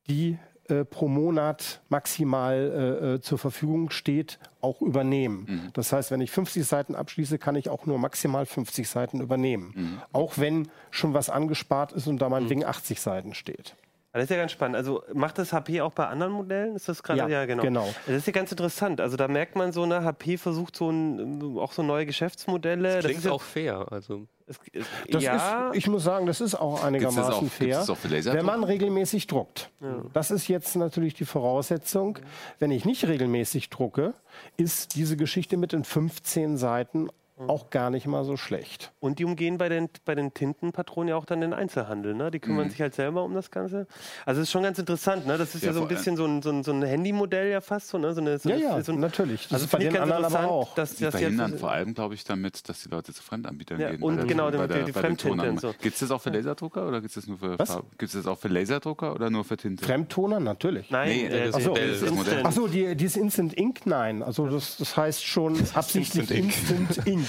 die 0.07 0.37
äh, 0.69 0.85
pro 0.85 1.07
Monat 1.07 1.81
maximal 1.89 2.55
äh, 3.01 3.13
äh, 3.15 3.21
zur 3.21 3.37
Verfügung 3.37 3.89
steht, 3.89 4.39
auch 4.61 4.81
übernehmen. 4.81 5.45
Mhm. 5.47 5.69
Das 5.73 5.91
heißt, 5.93 6.11
wenn 6.11 6.21
ich 6.21 6.31
50 6.31 6.65
Seiten 6.65 6.95
abschließe, 6.95 7.37
kann 7.37 7.55
ich 7.55 7.69
auch 7.69 7.85
nur 7.85 7.97
maximal 7.99 8.45
50 8.45 8.87
Seiten 8.87 9.21
übernehmen. 9.21 9.73
Mhm. 9.75 10.01
Auch 10.11 10.37
wenn 10.37 10.69
schon 10.91 11.13
was 11.13 11.29
angespart 11.29 11.91
ist 11.93 12.07
und 12.07 12.19
da 12.21 12.29
meinetwegen 12.29 12.65
80 12.65 13.01
Seiten 13.01 13.33
steht. 13.33 13.75
Das 14.11 14.23
ist 14.23 14.31
ja 14.31 14.37
ganz 14.37 14.51
spannend. 14.51 14.75
Also 14.75 15.03
macht 15.13 15.37
das 15.37 15.53
HP 15.53 15.81
auch 15.81 15.91
bei 15.91 16.07
anderen 16.07 16.33
Modellen? 16.33 16.75
Ist 16.75 16.89
das 16.89 17.03
gerade? 17.03 17.31
Ja, 17.31 17.45
genau. 17.45 17.61
genau. 17.61 17.87
Das 18.07 18.15
ist 18.15 18.27
ja 18.27 18.33
ganz 18.33 18.51
interessant. 18.51 19.01
Also 19.01 19.17
da 19.17 19.27
merkt 19.27 19.55
man 19.55 19.71
so, 19.71 19.85
ne, 19.85 20.03
HP 20.03 20.37
versucht 20.37 20.75
so 20.75 20.89
ein, 20.89 21.57
auch 21.59 21.73
so 21.73 21.83
neue 21.83 22.07
Geschäftsmodelle. 22.07 22.99
Klingt 22.99 23.19
ist 23.19 23.25
ja- 23.25 23.31
auch 23.31 23.41
fair. 23.43 23.85
Also 23.91 24.27
es, 24.49 24.59
es, 24.73 24.85
Das 25.09 25.23
ja, 25.23 25.69
ist, 25.69 25.77
ich 25.77 25.87
muss 25.87 26.03
sagen, 26.03 26.25
das 26.25 26.41
ist 26.41 26.55
auch 26.55 26.83
einigermaßen 26.83 27.23
das 27.23 27.35
auch, 27.35 27.45
fair, 27.45 27.81
auch 27.81 28.33
wenn 28.33 28.45
man 28.45 28.63
regelmäßig 28.63 29.27
druckt. 29.27 29.71
Das 30.13 30.31
ist 30.31 30.47
jetzt 30.47 30.75
natürlich 30.75 31.13
die 31.13 31.25
Voraussetzung. 31.25 32.19
Wenn 32.57 32.71
ich 32.71 32.85
nicht 32.85 33.07
regelmäßig 33.07 33.69
drucke, 33.69 34.13
ist 34.57 34.95
diese 34.95 35.17
Geschichte 35.17 35.57
mit 35.57 35.71
den 35.71 35.83
15 35.83 36.57
Seiten 36.57 37.09
auch 37.47 37.69
gar 37.69 37.89
nicht 37.89 38.05
mal 38.05 38.23
so 38.25 38.35
schlecht. 38.37 38.91
und 38.99 39.19
die 39.19 39.25
umgehen 39.25 39.57
bei 39.57 39.69
den, 39.69 39.89
bei 40.05 40.13
den 40.15 40.33
Tintenpatronen 40.33 41.09
ja 41.09 41.15
auch 41.15 41.25
dann 41.25 41.41
den 41.41 41.53
Einzelhandel. 41.53 42.13
Ne? 42.13 42.31
Die 42.31 42.39
kümmern 42.39 42.69
sich 42.69 42.81
halt 42.81 42.93
selber 42.95 43.23
um 43.23 43.33
das 43.33 43.49
Ganze. 43.51 43.87
Also 44.25 44.41
es 44.41 44.47
ist 44.47 44.51
schon 44.51 44.63
ganz 44.63 44.77
interessant. 44.77 45.25
Ne? 45.25 45.37
Das 45.37 45.55
ist 45.55 45.61
ja, 45.63 45.67
Ja, 45.69 45.73
so 45.73 45.81
ein 45.83 45.87
bisschen 45.87 46.17
so 46.17 46.25
ein, 46.25 46.41
so 46.41 46.49
ein, 46.49 46.63
so 46.63 46.71
ein 46.71 46.83
Handymodell 46.83 47.49
ja 47.51 47.61
fast. 47.61 47.87
So, 47.89 47.97
ne? 47.97 48.13
so 48.13 48.21
eine, 48.21 48.37
so 48.39 48.49
Ja, 48.49 48.55
ja, 48.57 48.81
so 48.83 48.91
ein, 48.91 48.99
natürlich. 48.99 49.43
Das 49.43 49.53
Also 49.53 49.65
ist 49.65 49.71
bei 49.71 49.77
den 49.79 49.93
ganz 49.93 50.03
anderen 50.03 50.25
aber 50.25 50.27
interessant, 50.33 50.51
auch. 50.51 50.75
dass 50.75 50.95
Die 50.95 51.03
das 51.05 51.15
verhindern 51.15 51.51
jetzt, 51.51 51.59
vor 51.61 51.71
allem, 51.71 51.93
glaube 51.93 52.13
ich, 52.15 52.23
damit, 52.25 52.67
dass 52.67 52.83
die 52.83 52.89
Leute 52.89 53.13
zu 53.13 53.23
Fremdanbietern 53.23 53.79
Ja, 53.79 53.91
gehen. 53.91 54.03
und 54.03 54.27
genau, 54.27 54.51
der- 54.51 54.67
die- 54.67 54.73
die 54.85 54.91
bei 54.91 55.01
den 55.01 55.17
Fremdtinte 55.17 55.55
so. 55.61 55.73
Gibt 55.81 55.93
es 55.93 55.99
das 56.01 56.11
auch 56.11 56.21
für 56.21 56.29
Laserdrucker 56.31 56.87
oder 56.87 56.99
gibt 57.01 57.09
es 57.11 57.15
das 57.15 57.27
nur 57.27 57.37
für 57.37 57.57
Was? 57.57 57.69
Farbe? 57.69 57.87
Gibt 57.97 58.13
es 58.13 58.21
das 58.21 58.27
auch 58.27 58.37
für 58.37 58.49
Laserdrucker 58.49 59.13
oder 59.13 59.29
nur 59.29 59.43
für 59.45 59.55
Tinte? 59.57 59.85
Fremdtoner, 59.85 60.39
natürlich. 60.39 60.89
Nein, 60.89 61.09
Nee, 61.09 61.25
äh, 61.27 61.45
das 61.45 61.55
das 61.55 61.65
Modell, 61.67 61.89
ist 61.91 62.01
das 62.03 62.09
Modell. 62.11 62.33
Instant. 62.39 62.45
Achso, 62.47 62.67
die, 62.67 62.95
dieses 62.95 63.15
Instant 63.17 63.57
Ink, 63.57 63.85
nein. 63.85 64.23
Also 64.23 64.47
das, 64.47 64.77
das 64.77 64.97
heißt 64.97 65.23
schon 65.25 65.57
absichtlich 65.73 66.29
Instant 66.31 67.07
Ink. 67.07 67.25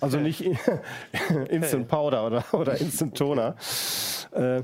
Also 0.00 0.18
nicht 0.18 0.42
Instant 1.48 1.88
Powder 1.88 2.26
oder, 2.26 2.44
oder 2.52 2.80
Instant 2.80 3.16
Toner. 3.16 3.54
Äh, 4.32 4.62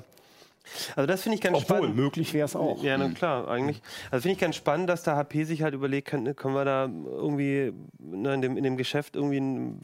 Also 0.97 1.07
das 1.07 1.23
finde 1.23 1.37
ich 1.37 1.43
ganz 1.43 1.59
obwohl, 1.59 1.79
spannend. 1.79 1.97
möglich 1.97 2.33
wäre 2.35 2.47
es 2.47 2.57
auch. 2.57 2.83
Ja, 2.83 2.97
na 2.97 3.11
klar, 3.11 3.47
eigentlich. 3.49 3.83
Also 4.11 4.23
finde 4.23 4.35
ich 4.35 4.39
ganz 4.41 4.57
spannend, 4.57 4.89
dass 4.89 5.03
da 5.03 5.17
HP 5.17 5.45
sich 5.45 5.63
halt 5.63 5.75
überlegt, 5.75 6.09
können, 6.09 6.35
können 6.35 6.55
wir 6.55 6.65
da 6.65 6.87
irgendwie 6.87 7.73
ne, 7.99 8.35
in, 8.35 8.41
dem, 8.43 8.57
in 8.57 8.65
dem 8.65 8.77
Geschäft 8.77 9.15
irgendwie 9.17 9.39
ein, 9.39 9.81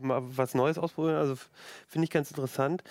mal 0.00 0.22
was 0.22 0.54
Neues 0.54 0.78
ausprobieren. 0.78 1.16
Also 1.16 1.34
finde 1.88 2.04
ich 2.04 2.10
ganz 2.10 2.30
interessant. 2.30 2.82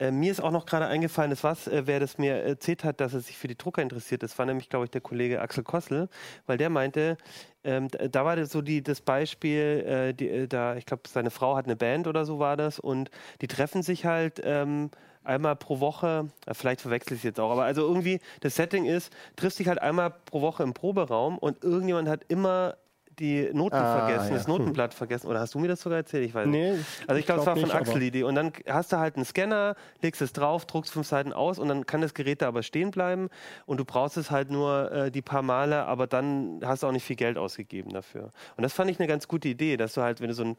Äh, 0.00 0.10
mir 0.12 0.32
ist 0.32 0.40
auch 0.40 0.50
noch 0.50 0.64
gerade 0.64 0.86
eingefallen, 0.86 1.30
das 1.30 1.44
was, 1.44 1.68
äh, 1.68 1.82
wer 1.86 2.00
das 2.00 2.16
mir 2.16 2.36
erzählt 2.36 2.84
hat, 2.84 3.00
dass 3.00 3.12
er 3.12 3.20
sich 3.20 3.36
für 3.36 3.48
die 3.48 3.56
Drucker 3.56 3.82
interessiert. 3.82 4.22
Das 4.22 4.38
war 4.38 4.46
nämlich, 4.46 4.70
glaube 4.70 4.86
ich, 4.86 4.90
der 4.90 5.02
Kollege 5.02 5.42
Axel 5.42 5.62
Kossel, 5.62 6.08
weil 6.46 6.56
der 6.56 6.70
meinte, 6.70 7.18
ähm, 7.64 7.88
da 7.88 8.24
war 8.24 8.42
so 8.46 8.62
die, 8.62 8.82
das 8.82 9.02
Beispiel, 9.02 9.84
äh, 9.86 10.14
die, 10.14 10.28
äh, 10.28 10.48
da, 10.48 10.76
ich 10.76 10.86
glaube, 10.86 11.02
seine 11.06 11.30
Frau 11.30 11.54
hat 11.54 11.66
eine 11.66 11.76
Band 11.76 12.06
oder 12.06 12.24
so 12.24 12.38
war 12.38 12.56
das 12.56 12.78
und 12.78 13.10
die 13.42 13.48
treffen 13.48 13.82
sich 13.82 14.06
halt 14.06 14.40
ähm, 14.42 14.90
einmal 15.22 15.56
pro 15.56 15.80
Woche, 15.80 16.28
äh, 16.46 16.54
vielleicht 16.54 16.80
verwechsel 16.80 17.12
ich 17.14 17.20
es 17.20 17.24
jetzt 17.24 17.40
auch, 17.40 17.50
aber 17.50 17.64
also 17.64 17.82
irgendwie 17.82 18.20
das 18.40 18.56
Setting 18.56 18.86
ist, 18.86 19.12
triffst 19.36 19.58
dich 19.58 19.68
halt 19.68 19.80
einmal 19.82 20.10
pro 20.24 20.40
Woche 20.40 20.62
im 20.62 20.72
Proberaum 20.72 21.36
und 21.36 21.62
irgendjemand 21.62 22.08
hat 22.08 22.24
immer 22.28 22.76
die 23.20 23.50
Noten 23.52 23.76
Ah, 23.76 24.06
vergessen, 24.06 24.30
ja. 24.32 24.34
das 24.38 24.48
Notenblatt 24.48 24.94
vergessen. 24.94 25.26
Oder 25.28 25.40
hast 25.40 25.54
du 25.54 25.58
mir 25.58 25.68
das 25.68 25.80
sogar 25.80 25.98
erzählt? 25.98 26.24
Ich 26.26 26.34
weiß 26.34 26.46
nicht. 26.46 26.58
Nee, 26.58 26.78
Also 27.06 27.18
ich 27.20 27.26
glaube, 27.26 27.40
es 27.42 27.46
war 27.46 27.54
von 27.54 27.64
nicht, 27.64 27.74
Axel 27.74 27.90
aber- 27.92 28.00
die 28.00 28.06
Idee. 28.08 28.22
Und 28.24 28.34
dann 28.34 28.52
hast 28.66 28.92
du 28.92 28.98
halt 28.98 29.16
einen 29.16 29.24
Scanner, 29.24 29.76
legst 30.02 30.22
es 30.22 30.32
drauf, 30.32 30.64
druckst 30.66 30.92
fünf 30.92 31.06
Seiten 31.06 31.32
aus 31.32 31.58
und 31.58 31.68
dann 31.68 31.86
kann 31.86 32.00
das 32.00 32.14
Gerät 32.14 32.42
da 32.42 32.48
aber 32.48 32.62
stehen 32.62 32.90
bleiben. 32.90 33.28
Und 33.66 33.78
du 33.78 33.84
brauchst 33.84 34.16
es 34.16 34.30
halt 34.30 34.50
nur 34.50 34.90
äh, 34.90 35.10
die 35.10 35.22
paar 35.22 35.42
Male, 35.42 35.84
aber 35.84 36.06
dann 36.06 36.60
hast 36.64 36.82
du 36.82 36.86
auch 36.86 36.92
nicht 36.92 37.04
viel 37.04 37.16
Geld 37.16 37.36
ausgegeben 37.38 37.92
dafür. 37.92 38.30
Und 38.56 38.62
das 38.62 38.72
fand 38.72 38.90
ich 38.90 38.98
eine 38.98 39.06
ganz 39.06 39.28
gute 39.28 39.48
Idee, 39.48 39.76
dass 39.76 39.94
du 39.94 40.00
halt, 40.02 40.20
wenn 40.20 40.28
du 40.28 40.34
so 40.34 40.44
ein, 40.44 40.56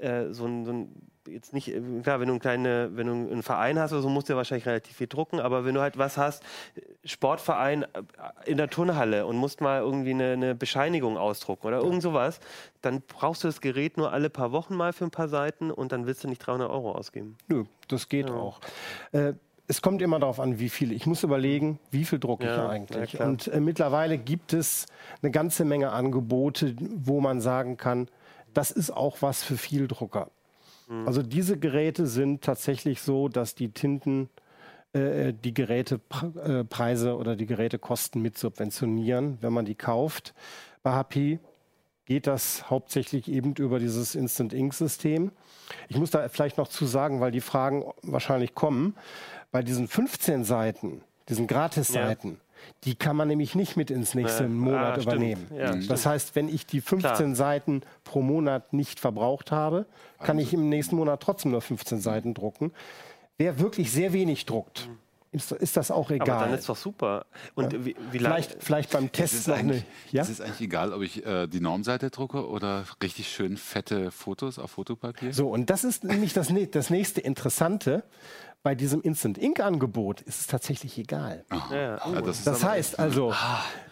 äh, 0.00 0.32
so 0.32 0.46
ein, 0.46 0.64
so 0.64 0.72
ein 0.72 0.88
jetzt 1.28 1.52
nicht, 1.52 1.68
äh, 1.68 1.80
klar, 2.02 2.20
wenn 2.20 2.28
du, 2.28 2.34
einen 2.34 2.40
kleine, 2.40 2.90
wenn 2.94 3.06
du 3.06 3.12
einen 3.12 3.42
Verein 3.42 3.78
hast 3.78 3.92
oder 3.92 4.02
so, 4.02 4.08
musst 4.08 4.28
du 4.28 4.34
ja 4.34 4.36
wahrscheinlich 4.36 4.66
relativ 4.66 4.96
viel 4.96 5.06
drucken, 5.06 5.40
aber 5.40 5.64
wenn 5.64 5.74
du 5.74 5.80
halt 5.80 5.98
was 5.98 6.16
hast, 6.16 6.42
Sportverein 7.04 7.82
äh, 7.82 7.86
in 8.46 8.56
der 8.56 8.68
Turnhalle 8.68 9.26
und 9.26 9.36
musst 9.36 9.60
mal 9.60 9.80
irgendwie 9.80 10.10
eine, 10.10 10.32
eine 10.32 10.54
Bescheinigung 10.54 11.16
ausdrucken 11.16 11.66
oder 11.66 11.78
irgend 11.78 12.02
sowas, 12.02 12.40
dann 12.82 13.02
brauchst 13.02 13.44
du 13.44 13.48
das 13.48 13.60
Gerät 13.60 13.96
nur 13.96 14.12
alle 14.12 14.30
paar 14.30 14.52
Wochen 14.52 14.74
mal 14.74 14.92
für 14.92 15.04
ein 15.04 15.10
paar 15.10 15.28
Seiten 15.28 15.70
und 15.70 15.92
dann 15.92 16.06
willst 16.06 16.24
du 16.24 16.28
nicht 16.28 16.40
300 16.40 16.70
Euro 16.70 16.92
ausgeben. 16.92 17.36
Nö, 17.48 17.64
das 17.88 18.08
geht 18.08 18.30
auch. 18.30 18.60
Äh, 19.12 19.34
es 19.66 19.80
kommt 19.80 20.02
immer 20.02 20.18
darauf 20.18 20.40
an, 20.40 20.58
wie 20.58 20.68
viel. 20.68 20.92
Ich 20.92 21.06
muss 21.06 21.22
überlegen, 21.22 21.78
wie 21.90 22.04
viel 22.04 22.18
drucke 22.18 22.44
ich 22.44 22.50
Ja, 22.50 22.68
eigentlich. 22.68 23.12
ja, 23.12 23.18
klar. 23.18 23.28
und 23.30 23.48
äh, 23.48 23.60
mittlerweile 23.60 24.18
gibt 24.18 24.52
es 24.52 24.84
eine 25.22 25.30
ganze 25.30 25.64
Menge 25.64 25.90
Angebote, 25.90 26.76
wo 26.78 27.22
man 27.22 27.40
sagen 27.40 27.78
kann, 27.78 28.08
das 28.56 28.70
ist 28.70 28.90
auch 28.90 29.22
was 29.22 29.42
für 29.42 29.56
Vieldrucker. 29.56 30.30
Mhm. 30.88 31.06
Also 31.06 31.22
diese 31.22 31.58
Geräte 31.58 32.06
sind 32.06 32.42
tatsächlich 32.42 33.00
so, 33.00 33.28
dass 33.28 33.54
die 33.54 33.70
Tinten 33.70 34.28
äh, 34.92 35.32
die 35.32 35.52
Gerätepreise 35.52 37.16
oder 37.16 37.36
die 37.36 37.46
Gerätekosten 37.46 38.22
mit 38.22 38.38
subventionieren, 38.38 39.38
wenn 39.40 39.52
man 39.52 39.64
die 39.64 39.74
kauft. 39.74 40.34
Bei 40.82 40.92
HP 40.92 41.40
geht 42.04 42.26
das 42.26 42.70
hauptsächlich 42.70 43.28
eben 43.28 43.54
über 43.54 43.78
dieses 43.78 44.14
Instant 44.14 44.52
Ink 44.52 44.74
System. 44.74 45.32
Ich 45.88 45.96
muss 45.96 46.10
da 46.10 46.28
vielleicht 46.28 46.58
noch 46.58 46.68
zu 46.68 46.86
sagen, 46.86 47.20
weil 47.20 47.32
die 47.32 47.40
Fragen 47.40 47.84
wahrscheinlich 48.02 48.54
kommen, 48.54 48.94
bei 49.50 49.62
diesen 49.62 49.88
15 49.88 50.44
Seiten, 50.44 51.02
diesen 51.28 51.46
Gratis-Seiten, 51.46 52.40
die 52.84 52.94
kann 52.94 53.16
man 53.16 53.28
nämlich 53.28 53.54
nicht 53.54 53.76
mit 53.76 53.90
ins 53.90 54.14
nächste 54.14 54.44
Ja. 54.44 54.48
Monat 54.48 54.98
Ah, 54.98 55.02
übernehmen. 55.02 55.46
Ja, 55.56 55.72
das 55.74 55.84
stimmt. 55.84 56.06
heißt, 56.06 56.36
wenn 56.36 56.48
ich 56.48 56.66
die 56.66 56.80
15 56.80 57.12
Klar. 57.14 57.34
Seiten 57.34 57.82
pro 58.04 58.20
Monat 58.22 58.72
nicht 58.72 59.00
verbraucht 59.00 59.50
habe, 59.52 59.86
kann 60.20 60.38
ich 60.38 60.52
im 60.52 60.68
nächsten 60.68 60.96
Monat 60.96 61.20
trotzdem 61.22 61.52
nur 61.52 61.60
15 61.62 62.00
Seiten 62.00 62.34
drucken. 62.34 62.72
Wer 63.38 63.58
wirklich 63.58 63.90
sehr 63.90 64.12
wenig 64.12 64.46
druckt, 64.46 64.88
ist, 65.32 65.50
ist 65.50 65.76
das 65.76 65.90
auch 65.90 66.06
Aber 66.06 66.14
egal. 66.14 66.44
dann 66.48 66.56
ist 66.56 66.68
doch 66.68 66.76
super. 66.76 67.26
Und 67.56 67.84
wie, 67.84 67.96
wie 68.12 68.18
lange? 68.18 68.36
vielleicht, 68.36 68.62
vielleicht 68.62 68.90
beim 68.92 69.06
Es 69.06 69.10
Test 69.12 69.34
ist, 69.34 69.48
noch 69.48 69.56
eine. 69.56 69.82
Ja? 70.12 70.22
es 70.22 70.28
ist 70.28 70.40
eigentlich 70.40 70.60
egal, 70.60 70.92
ob 70.92 71.02
ich 71.02 71.26
äh, 71.26 71.48
die 71.48 71.58
Normseite 71.60 72.10
drucke 72.10 72.46
oder 72.48 72.84
richtig 73.02 73.28
schön 73.28 73.56
fette 73.56 74.12
Fotos 74.12 74.60
auf 74.60 74.70
Fotopapier. 74.70 75.32
So, 75.32 75.48
und 75.48 75.70
das 75.70 75.82
ist 75.82 76.04
nämlich 76.04 76.32
das, 76.34 76.52
das 76.70 76.90
nächste 76.90 77.20
Interessante. 77.20 78.04
Bei 78.64 78.74
diesem 78.74 79.02
Instant 79.02 79.36
Ink 79.36 79.60
Angebot 79.60 80.22
ist 80.22 80.40
es 80.40 80.46
tatsächlich 80.46 80.96
egal. 80.96 81.44
Ja, 81.52 81.68
ja. 81.70 82.12
Ja, 82.14 82.22
das 82.22 82.44
Das 82.44 82.64
heißt 82.64 82.98
also, 82.98 83.34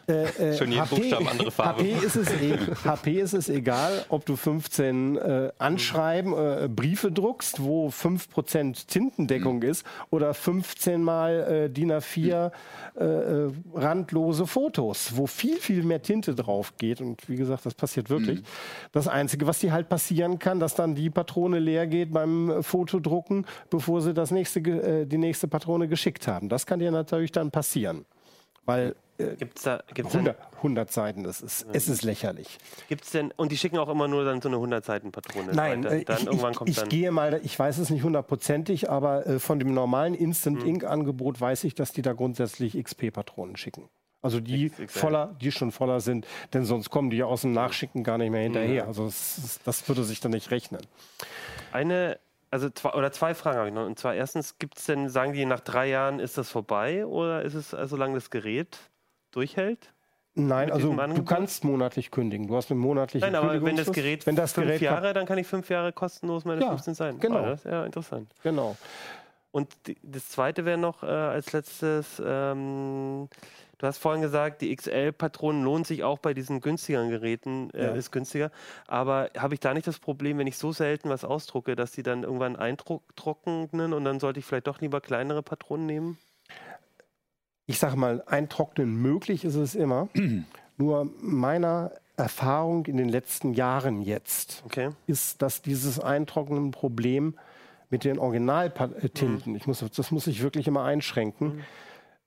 äh, 0.08 0.24
äh, 0.24 0.56
Schon 0.56 0.72
jeden 0.72 0.86
Buchstaben 0.88 1.28
andere 1.28 1.50
Farbe. 1.50 1.82
HP 1.82 2.06
ist, 2.06 2.16
es 2.16 2.28
e 2.40 2.56
HP 2.84 3.20
ist 3.20 3.32
es 3.34 3.48
egal, 3.48 4.04
ob 4.08 4.26
du 4.26 4.36
15 4.36 5.16
äh, 5.16 5.52
Anschreiben, 5.58 6.32
äh, 6.34 6.68
Briefe 6.68 7.12
druckst, 7.12 7.62
wo 7.62 7.88
5% 7.88 8.86
Tintendeckung 8.86 9.56
Mhm. 9.58 9.62
ist, 9.62 9.86
oder 10.10 10.34
15 10.34 11.02
mal 11.02 11.40
äh, 11.40 11.70
DIN 11.70 11.92
A4 11.92 12.50
äh, 12.98 13.04
äh, 13.04 13.50
randlose 13.74 14.46
Fotos, 14.46 15.12
wo 15.16 15.26
viel, 15.26 15.56
viel 15.56 15.82
mehr 15.82 16.02
Tinte 16.02 16.34
drauf 16.34 16.74
geht. 16.76 17.00
Und 17.00 17.28
wie 17.28 17.36
gesagt, 17.36 17.64
das 17.66 17.74
passiert 17.74 18.10
wirklich. 18.10 18.40
Mhm. 18.40 18.44
Das 18.92 19.08
Einzige, 19.08 19.46
was 19.46 19.60
dir 19.60 19.72
halt 19.72 19.88
passieren 19.88 20.38
kann, 20.38 20.60
dass 20.60 20.74
dann 20.74 20.94
die 20.94 21.10
Patrone 21.10 21.58
leer 21.58 21.86
geht 21.86 22.12
beim 22.12 22.62
Fotodrucken, 22.62 23.46
bevor 23.70 24.00
sie 24.00 24.14
das 24.14 24.30
nächste, 24.30 24.60
die 25.06 25.18
nächste 25.18 25.48
Patrone 25.48 25.88
geschickt 25.88 26.26
haben. 26.26 26.48
Das 26.48 26.66
kann 26.66 26.78
dir 26.80 26.90
natürlich 26.90 27.32
dann 27.32 27.50
passieren. 27.50 28.04
Weil 28.64 28.94
äh, 29.18 29.36
Gibt's 29.36 29.62
da, 29.62 29.82
gibt's, 29.94 30.12
denn, 30.12 30.20
100, 30.28 30.36
100 30.56 30.92
Seiten, 30.92 31.22
das 31.24 31.40
ist, 31.40 31.66
es 31.72 31.88
ist 31.88 32.02
lächerlich. 32.02 32.58
gibt's 32.88 33.10
denn, 33.10 33.32
und 33.36 33.52
die 33.52 33.56
schicken 33.56 33.78
auch 33.78 33.88
immer 33.88 34.08
nur 34.08 34.24
dann 34.24 34.40
so 34.40 34.48
eine 34.48 34.56
100-Seiten-Patrone. 34.58 35.52
Nein, 35.52 35.84
weiter. 35.84 35.96
äh, 35.96 36.04
dann 36.04 36.18
ich, 36.18 36.26
irgendwann 36.26 36.52
ich, 36.52 36.56
kommt 36.58 36.70
ich 36.70 36.76
dann. 36.76 36.88
gehe 36.88 37.10
mal, 37.12 37.40
ich 37.44 37.58
weiß 37.58 37.78
es 37.78 37.90
nicht 37.90 38.02
hundertprozentig, 38.02 38.88
aber 38.90 39.26
äh, 39.26 39.38
von 39.38 39.58
dem 39.58 39.74
normalen 39.74 40.14
Hm. 40.14 40.20
Instant 40.24 40.62
Ink 40.64 40.84
Angebot 40.84 41.40
weiß 41.40 41.64
ich, 41.64 41.74
dass 41.74 41.92
die 41.92 42.02
da 42.02 42.12
grundsätzlich 42.12 42.74
XP-Patronen 42.82 43.56
schicken. 43.56 43.88
Also 44.24 44.38
die 44.38 44.70
XXL. 44.70 44.86
voller, 45.00 45.36
die 45.40 45.50
schon 45.50 45.72
voller 45.72 46.00
sind, 46.00 46.26
denn 46.54 46.64
sonst 46.64 46.90
kommen 46.90 47.10
die 47.10 47.16
ja 47.16 47.26
aus 47.26 47.40
dem 47.42 47.50
Nachschicken 47.52 48.04
gar 48.04 48.18
nicht 48.18 48.30
mehr 48.30 48.42
hinterher. 48.42 48.86
Also 48.86 49.04
es, 49.06 49.36
ist- 49.38 49.60
das 49.66 49.88
würde 49.88 50.04
sich 50.04 50.20
dann 50.20 50.30
nicht 50.30 50.52
rechnen. 50.52 50.80
Eine, 51.72 52.18
also 52.50 52.70
zwei, 52.70 52.92
oder 52.92 53.10
zwei 53.12 53.34
Fragen 53.34 53.58
habe 53.58 53.68
ich 53.68 53.74
noch. 53.74 53.84
Und 53.86 53.98
zwar 53.98 54.14
erstens, 54.14 54.58
gibt 54.58 54.78
es 54.78 54.86
denn, 54.86 55.08
sagen 55.08 55.32
die, 55.32 55.44
nach 55.44 55.60
drei 55.60 55.88
Jahren 55.88 56.20
ist 56.20 56.38
das 56.38 56.50
vorbei 56.50 57.04
oder 57.06 57.42
ist 57.42 57.54
es, 57.54 57.72
äh, 57.72 57.86
solange 57.88 58.14
das 58.14 58.30
Gerät 58.30 58.78
durchhält? 59.32 59.92
Nein, 60.34 60.70
also 60.72 60.94
du 60.94 61.24
kannst 61.24 61.62
monatlich 61.62 62.10
kündigen. 62.10 62.46
Du 62.46 62.56
hast 62.56 62.70
eine 62.70 62.80
monatliche 62.80 63.26
Nein, 63.26 63.34
aber 63.34 63.62
wenn 63.62 63.76
das. 63.76 63.92
Gerät, 63.92 64.26
wenn 64.26 64.34
das 64.36 64.52
fünf 64.54 64.66
Gerät 64.66 64.80
Jahre, 64.80 65.12
dann 65.12 65.26
kann 65.26 65.36
ich 65.36 65.46
fünf 65.46 65.68
Jahre 65.68 65.92
kostenlos 65.92 66.46
meine 66.46 66.62
Ja, 66.62 66.68
15 66.70 66.94
sein. 66.94 67.20
genau. 67.20 67.40
Oh, 67.42 67.46
das 67.46 67.64
ist 67.66 67.70
ja 67.70 67.84
interessant. 67.84 68.32
genau. 68.42 68.76
Und 69.50 69.68
die, 69.86 69.98
das 70.02 70.30
zweite 70.30 70.64
wäre 70.64 70.78
noch 70.78 71.02
äh, 71.02 71.06
als 71.06 71.52
letztes, 71.52 72.22
ähm, 72.24 73.28
du 73.76 73.86
hast 73.86 73.98
vorhin 73.98 74.22
gesagt, 74.22 74.62
die 74.62 74.74
XL-Patronen 74.74 75.62
lohnen 75.62 75.84
sich 75.84 76.02
auch 76.04 76.16
bei 76.18 76.32
diesen 76.32 76.62
günstigeren 76.62 77.10
Geräten, 77.10 77.68
äh, 77.74 77.84
Ja. 77.88 77.92
ist 77.92 78.10
günstiger. 78.10 78.50
Aber 78.86 79.28
habe 79.36 79.52
ich 79.52 79.60
da 79.60 79.74
nicht 79.74 79.86
das 79.86 79.98
Problem, 79.98 80.38
wenn 80.38 80.46
ich 80.46 80.56
so 80.56 80.72
selten 80.72 81.10
was 81.10 81.24
ausdrucke, 81.26 81.76
dass 81.76 81.92
die 81.92 82.02
dann 82.02 82.22
irgendwann 82.22 82.56
eintrocknen 82.56 83.92
und 83.92 84.04
dann 84.06 84.18
sollte 84.20 84.38
ich 84.38 84.46
vielleicht 84.46 84.66
doch 84.66 84.80
lieber 84.80 85.02
kleinere 85.02 85.42
Patronen 85.42 85.84
nehmen? 85.84 86.18
Ich 87.66 87.78
sage 87.78 87.96
mal, 87.96 88.22
eintrocknen 88.26 88.94
möglich 88.94 89.44
ist 89.44 89.54
es 89.54 89.74
immer. 89.74 90.08
Nur 90.76 91.10
meiner 91.20 91.92
Erfahrung 92.16 92.86
in 92.86 92.96
den 92.96 93.08
letzten 93.08 93.54
Jahren 93.54 94.02
jetzt 94.02 94.62
Okay. 94.66 94.90
ist, 95.06 95.42
dass 95.42 95.62
dieses 95.62 96.00
Eintrocknen 96.00 96.66
ein 96.68 96.70
Problem 96.70 97.34
mit 97.90 98.04
den 98.04 98.18
Originaltinten, 98.18 99.54
ich 99.54 99.66
muss, 99.66 99.84
das 99.94 100.10
muss 100.10 100.26
ich 100.26 100.42
wirklich 100.42 100.66
immer 100.66 100.82
einschränken, 100.84 101.62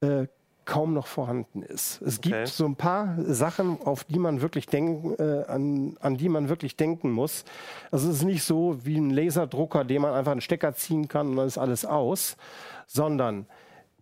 äh, 0.01 0.27
kaum 0.65 0.93
noch 0.93 1.05
vorhanden 1.07 1.61
ist. 1.61 2.01
Es 2.01 2.17
Okay. 2.17 2.29
gibt 2.29 2.47
so 2.47 2.65
ein 2.65 2.75
paar 2.75 3.15
Sachen, 3.25 3.79
auf 3.81 4.03
die 4.03 4.17
man 4.17 4.41
wirklich 4.41 4.65
denken, 4.65 5.13
äh, 5.19 5.43
an, 5.47 5.95
an 6.01 6.17
die 6.17 6.27
man 6.29 6.49
wirklich 6.49 6.75
denken 6.75 7.11
muss. 7.11 7.45
Also 7.91 8.09
es 8.09 8.17
ist 8.17 8.23
nicht 8.23 8.43
so 8.43 8.83
wie 8.83 8.97
ein 8.97 9.11
Laserdrucker, 9.11 9.83
den 9.83 10.01
man 10.01 10.13
einfach 10.13 10.31
einen 10.31 10.41
Stecker 10.41 10.73
ziehen 10.73 11.07
kann 11.07 11.29
und 11.29 11.35
dann 11.37 11.47
ist 11.47 11.57
alles 11.59 11.85
aus, 11.85 12.35
sondern 12.87 13.45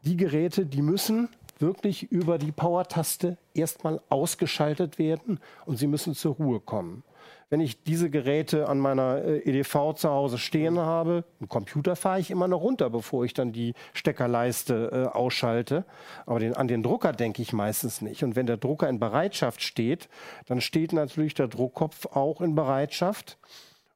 die 0.06 0.18
Geräte, 0.18 0.66
die 0.66 0.82
müssen 0.82 1.30
wirklich 1.60 2.12
über 2.12 2.38
die 2.38 2.51
Power-Taste 2.51 3.38
erstmal 3.54 4.01
ausgeschaltet 4.10 4.99
werden 4.99 5.39
und 5.66 5.78
sie 5.78 5.88
müssen 5.88 6.14
zur 6.14 6.36
Ruhe 6.36 6.60
kommen. 6.60 7.04
Wenn 7.49 7.62
ich 7.62 7.84
diese 7.84 8.10
Geräte 8.10 8.68
an 8.68 8.80
meiner 8.80 9.24
äh, 9.24 9.38
EDV 9.47 9.93
zu 9.93 10.10
Hause 10.10 10.39
stehen 10.39 10.80
habe, 10.80 11.24
einen 11.39 11.49
Computer 11.49 11.95
fahre 11.95 12.20
ich 12.20 12.32
immer 12.32 12.47
noch 12.47 12.62
runter, 12.62 12.89
bevor 12.89 13.26
ich 13.26 13.36
dann 13.36 13.51
die 13.51 13.76
Steckerleiste 13.93 14.89
äh, 14.91 15.16
ausschalte. 15.16 15.86
Aber 16.26 16.39
den, 16.39 16.56
an 16.56 16.68
den 16.68 16.82
Drucker 16.82 17.14
denke 17.14 17.43
ich 17.43 17.54
meistens 17.54 18.01
nicht. 18.01 18.24
Und 18.24 18.36
wenn 18.36 18.47
der 18.47 18.58
Drucker 18.58 18.89
in 18.89 18.99
Bereitschaft 18.99 19.62
steht, 19.62 20.10
dann 20.47 20.62
steht 20.62 20.93
natürlich 20.93 21.36
der 21.36 21.47
Druckkopf 21.47 22.08
auch 22.08 22.41
in 22.41 22.56
Bereitschaft. 22.56 23.38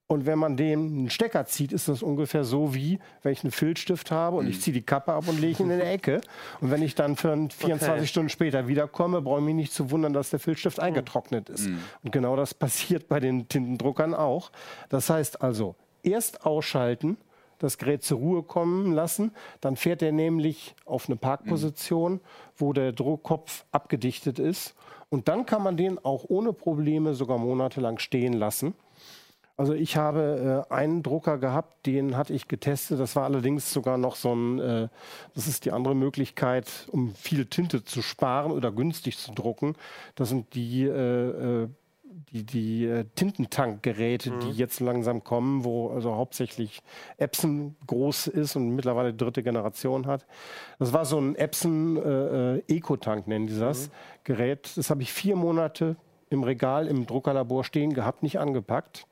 Und 0.09 0.25
wenn 0.25 0.39
man 0.39 0.55
den 0.55 0.79
einen 0.79 1.09
Stecker 1.09 1.45
zieht, 1.45 1.73
ist 1.73 1.89
das 1.89 2.01
ungefähr 2.01 2.45
so 2.45 2.73
wie, 2.73 2.99
wenn 3.23 3.33
ich 3.33 3.43
einen 3.43 3.51
Filzstift 3.51 4.09
habe 4.09 4.37
und 4.37 4.47
ich 4.47 4.61
ziehe 4.61 4.73
die 4.73 4.81
Kappe 4.81 5.11
ab 5.11 5.27
und 5.27 5.39
lege 5.41 5.61
ihn 5.61 5.69
in 5.69 5.81
eine 5.81 5.83
Ecke. 5.83 6.21
Und 6.61 6.71
wenn 6.71 6.81
ich 6.81 6.95
dann 6.95 7.17
für 7.17 7.33
ein 7.33 7.49
24 7.49 7.89
Okay. 7.89 8.07
Stunden 8.07 8.29
später 8.29 8.69
wiederkomme, 8.69 9.21
brauche 9.21 9.39
ich 9.39 9.45
mich 9.45 9.55
nicht 9.55 9.73
zu 9.73 9.91
wundern, 9.91 10.13
dass 10.13 10.29
der 10.29 10.39
Filzstift 10.39 10.79
eingetrocknet 10.79 11.49
ist. 11.49 11.67
Und 12.03 12.13
genau 12.13 12.37
das 12.37 12.53
passiert 12.53 13.09
bei 13.09 13.19
den 13.19 13.49
Tintendruckern 13.49 14.13
auch. 14.13 14.51
Das 14.87 15.09
heißt 15.09 15.41
also, 15.41 15.75
erst 16.03 16.45
ausschalten, 16.45 17.17
das 17.59 17.77
Gerät 17.77 18.03
zur 18.03 18.19
Ruhe 18.19 18.43
kommen 18.43 18.93
lassen, 18.93 19.31
dann 19.59 19.75
fährt 19.75 20.01
er 20.01 20.13
nämlich 20.13 20.75
auf 20.85 21.09
eine 21.09 21.17
Parkposition, 21.17 22.21
wo 22.55 22.71
der 22.71 22.93
Druckkopf 22.93 23.65
abgedichtet 23.71 24.39
ist. 24.39 24.73
Und 25.09 25.27
dann 25.27 25.45
kann 25.45 25.63
man 25.63 25.75
den 25.75 25.99
auch 26.03 26.25
ohne 26.27 26.53
Probleme 26.53 27.13
sogar 27.13 27.37
monatelang 27.37 27.97
stehen 27.99 28.33
lassen. 28.33 28.73
Also 29.57 29.73
ich 29.73 29.97
habe 29.97 30.65
äh, 30.69 30.73
einen 30.73 31.01
Drucker 31.01 31.39
gehabt, 31.39 31.87
den 31.87 32.15
hatte 32.15 32.31
ich 32.31 32.47
getestet. 32.47 32.99
Das 32.99 33.15
war 33.15 33.23
allerdings 33.23 33.73
sogar 33.73 33.97
noch 33.97 34.15
so 34.15 34.33
ein, 34.33 34.59
äh, 34.59 34.87
das 35.33 35.47
ist 35.47 35.65
die 35.65 35.71
andere 35.71 35.95
Möglichkeit, 35.95 36.87
um 36.91 37.15
viel 37.15 37.47
Tinte 37.47 37.83
zu 37.83 38.03
sparen 38.03 38.51
oder 38.51 38.71
günstig 38.71 39.17
zu 39.17 39.33
drucken. 39.33 39.75
Das 40.13 40.29
sind 40.29 40.53
die, 40.53 40.83
äh, 40.83 41.63
äh, 41.63 41.67
die, 42.31 42.43
die 42.43 42.85
äh, 42.85 43.05
Tintentankgeräte, 43.15 44.37
die 44.43 44.51
jetzt 44.51 44.79
langsam 44.79 45.23
kommen, 45.23 45.63
wo 45.63 45.89
also 45.89 46.13
hauptsächlich 46.13 46.83
Epson 47.17 47.75
groß 47.87 48.27
ist 48.27 48.55
und 48.55 48.75
mittlerweile 48.75 49.11
dritte 49.11 49.41
Generation 49.41 50.05
hat. 50.05 50.27
Das 50.77 50.93
war 50.93 51.05
so 51.05 51.19
ein 51.19 51.35
Epson 51.35 51.97
äh, 51.97 52.57
äh, 52.57 52.63
Eco-Tank, 52.67 53.27
nennen 53.27 53.47
die 53.47 53.57
das, 53.57 53.89
Gerät. 54.23 54.77
Das 54.77 54.91
habe 54.91 55.01
ich 55.01 55.11
vier 55.11 55.35
Monate 55.35 55.95
im 56.29 56.43
Regal 56.43 56.85
im 56.85 57.07
Druckerlabor 57.07 57.63
stehen 57.63 57.93
gehabt, 57.93 58.21
nicht 58.21 58.37
angepackt. 58.37 59.07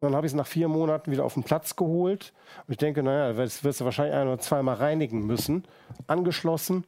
Dann 0.00 0.14
habe 0.14 0.26
ich 0.26 0.32
es 0.32 0.36
nach 0.36 0.46
vier 0.46 0.68
Monaten 0.68 1.10
wieder 1.10 1.24
auf 1.24 1.34
den 1.34 1.42
Platz 1.42 1.74
geholt. 1.74 2.32
Und 2.66 2.72
ich 2.72 2.78
denke, 2.78 3.02
naja, 3.02 3.32
das 3.32 3.64
wirst 3.64 3.80
du 3.80 3.84
wahrscheinlich 3.84 4.14
ein 4.14 4.28
oder 4.28 4.38
zweimal 4.38 4.76
reinigen 4.76 5.26
müssen. 5.26 5.64
Angeschlossen, 6.06 6.84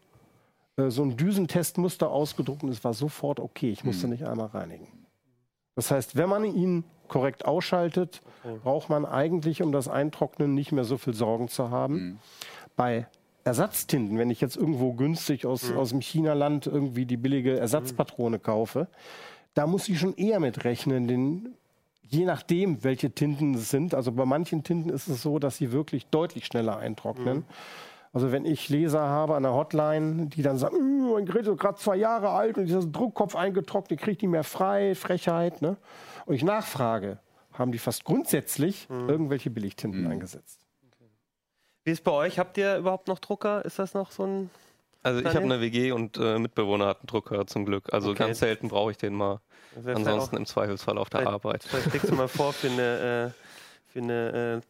äh, 0.77 0.91
so 0.91 1.03
ein 1.03 1.17
Düsentestmuster 1.17 2.11
ausgedruckt 2.11 2.63
und 2.63 2.69
es 2.71 2.85
war 2.85 2.95
sofort 2.95 3.41
okay. 3.41 3.71
Ich 3.71 3.85
musste 3.85 4.07
nicht 4.09 4.25
einmal 4.25 4.47
reinigen. 4.47 4.87
Das 5.75 5.91
heißt, 5.91 6.17
wenn 6.17 6.29
man 6.29 6.45
ihn 6.45 6.85
korrekt 7.09 7.45
ausschaltet, 7.45 8.21
braucht 8.63 8.89
man 8.89 9.05
eigentlich, 9.05 9.63
um 9.63 9.73
das 9.73 9.89
Eintrocknen 9.89 10.55
nicht 10.55 10.73
mehr 10.73 10.85
so 10.85 10.97
viel 10.99 11.15
Sorgen 11.15 11.49
zu 11.49 11.71
haben. 11.71 12.21
Bei 12.77 13.09
Ersatztinten, 13.45 14.19
wenn 14.19 14.31
ich 14.31 14.41
jetzt 14.41 14.57
irgendwo 14.57 14.93
günstig 14.93 15.47
aus, 15.47 15.73
aus 15.73 15.89
dem 15.91 16.01
Chinaland 16.01 16.67
irgendwie 16.67 17.07
die 17.07 17.17
billige 17.17 17.59
Ersatzpatrone 17.59 18.39
kaufe, 18.39 18.89
da 19.55 19.67
muss 19.67 19.89
ich 19.89 19.99
schon 19.99 20.15
eher 20.15 20.39
mit 20.39 20.65
rechnen, 20.65 21.09
den, 21.09 21.55
je 22.11 22.25
nachdem, 22.25 22.83
welche 22.85 23.11
Tinten 23.13 23.55
es 23.55 23.71
sind. 23.71 23.95
Also 23.95 24.13
bei 24.13 24.25
manchen 24.25 24.63
Tinten 24.63 24.91
ist 24.91 25.09
es 25.09 25.23
so, 25.23 25.39
dass 25.39 25.57
sie 25.57 25.73
wirklich 25.73 26.07
deutlich 26.07 26.45
schneller 26.47 26.77
eintrocknen. 26.79 27.45
Also 28.13 28.33
wenn 28.33 28.45
ich 28.45 28.69
Leser 28.69 29.01
habe 29.03 29.37
an 29.37 29.45
der 29.45 29.55
Hotline, 29.55 30.27
die 30.27 30.43
dann 30.43 30.59
sagen, 30.59 30.77
"Äh, 30.77 31.13
mein 31.15 31.25
Gerät 31.27 31.47
ist 31.47 31.59
gerade 31.59 31.79
zwei 31.79 31.97
Jahre 31.97 32.31
alt 32.31 32.59
und 32.59 32.67
dieser 32.67 32.85
Druckkopf 32.85 33.37
eingetrocknet, 33.37 34.01
kriege 34.01 34.13
ich 34.13 34.23
nicht 34.23 34.31
mehr 34.31 34.43
frei, 34.45 34.97
Frechheit. 34.97 35.63
Ne? 35.63 35.77
Und 36.27 36.35
ich 36.35 36.43
nachfrage, 36.43 37.19
haben 37.53 37.71
die 37.71 37.79
fast 37.79 38.05
grundsätzlich 38.05 38.89
irgendwelche 38.91 39.51
Billigtinten 39.51 40.07
eingesetzt. 40.09 40.59
Wie 41.85 41.93
ist 41.93 42.03
bei 42.05 42.11
euch? 42.13 42.39
Habt 42.39 42.59
ihr 42.59 42.77
überhaupt 42.77 43.07
noch 43.09 43.21
Drucker? 43.21 43.65
Ist 43.65 43.79
das 43.79 43.95
noch 43.95 44.11
so 44.11 44.25
ein. 44.25 44.51
Also 45.03 45.21
ich 45.21 45.27
habe 45.27 45.41
eine 45.41 45.61
WG 45.61 45.93
und 45.93 46.19
äh, 46.19 46.39
Mitbewohner 46.39 46.87
hat 46.87 46.99
einen 47.01 47.07
Drucker 47.07 47.47
zum 47.47 47.65
Glück. 47.65 47.93
Also 47.93 48.11
Okay. 48.11 48.19
ganz 48.25 48.39
selten 48.41 48.69
brauche 48.69 48.91
ich 48.91 48.99
den 48.99 49.15
mal. 49.15 49.41
Ansonsten 49.77 50.05
vielleicht 50.05 50.33
im 50.35 50.47
Zweifelsfall 50.47 50.99
auf 50.99 51.09
der 51.11 51.21
vielleicht- 51.21 51.33
Arbeit. 51.35 51.65
auch- 51.65 51.69
Vielleicht 51.71 51.93
legst 51.95 52.11
du 52.11 52.15
mal 52.15 52.29
vor 52.29 52.53
für 52.53 52.69
eine, 52.69 53.33
äh, 53.35 53.91
für 53.93 53.99
eine 54.01 54.63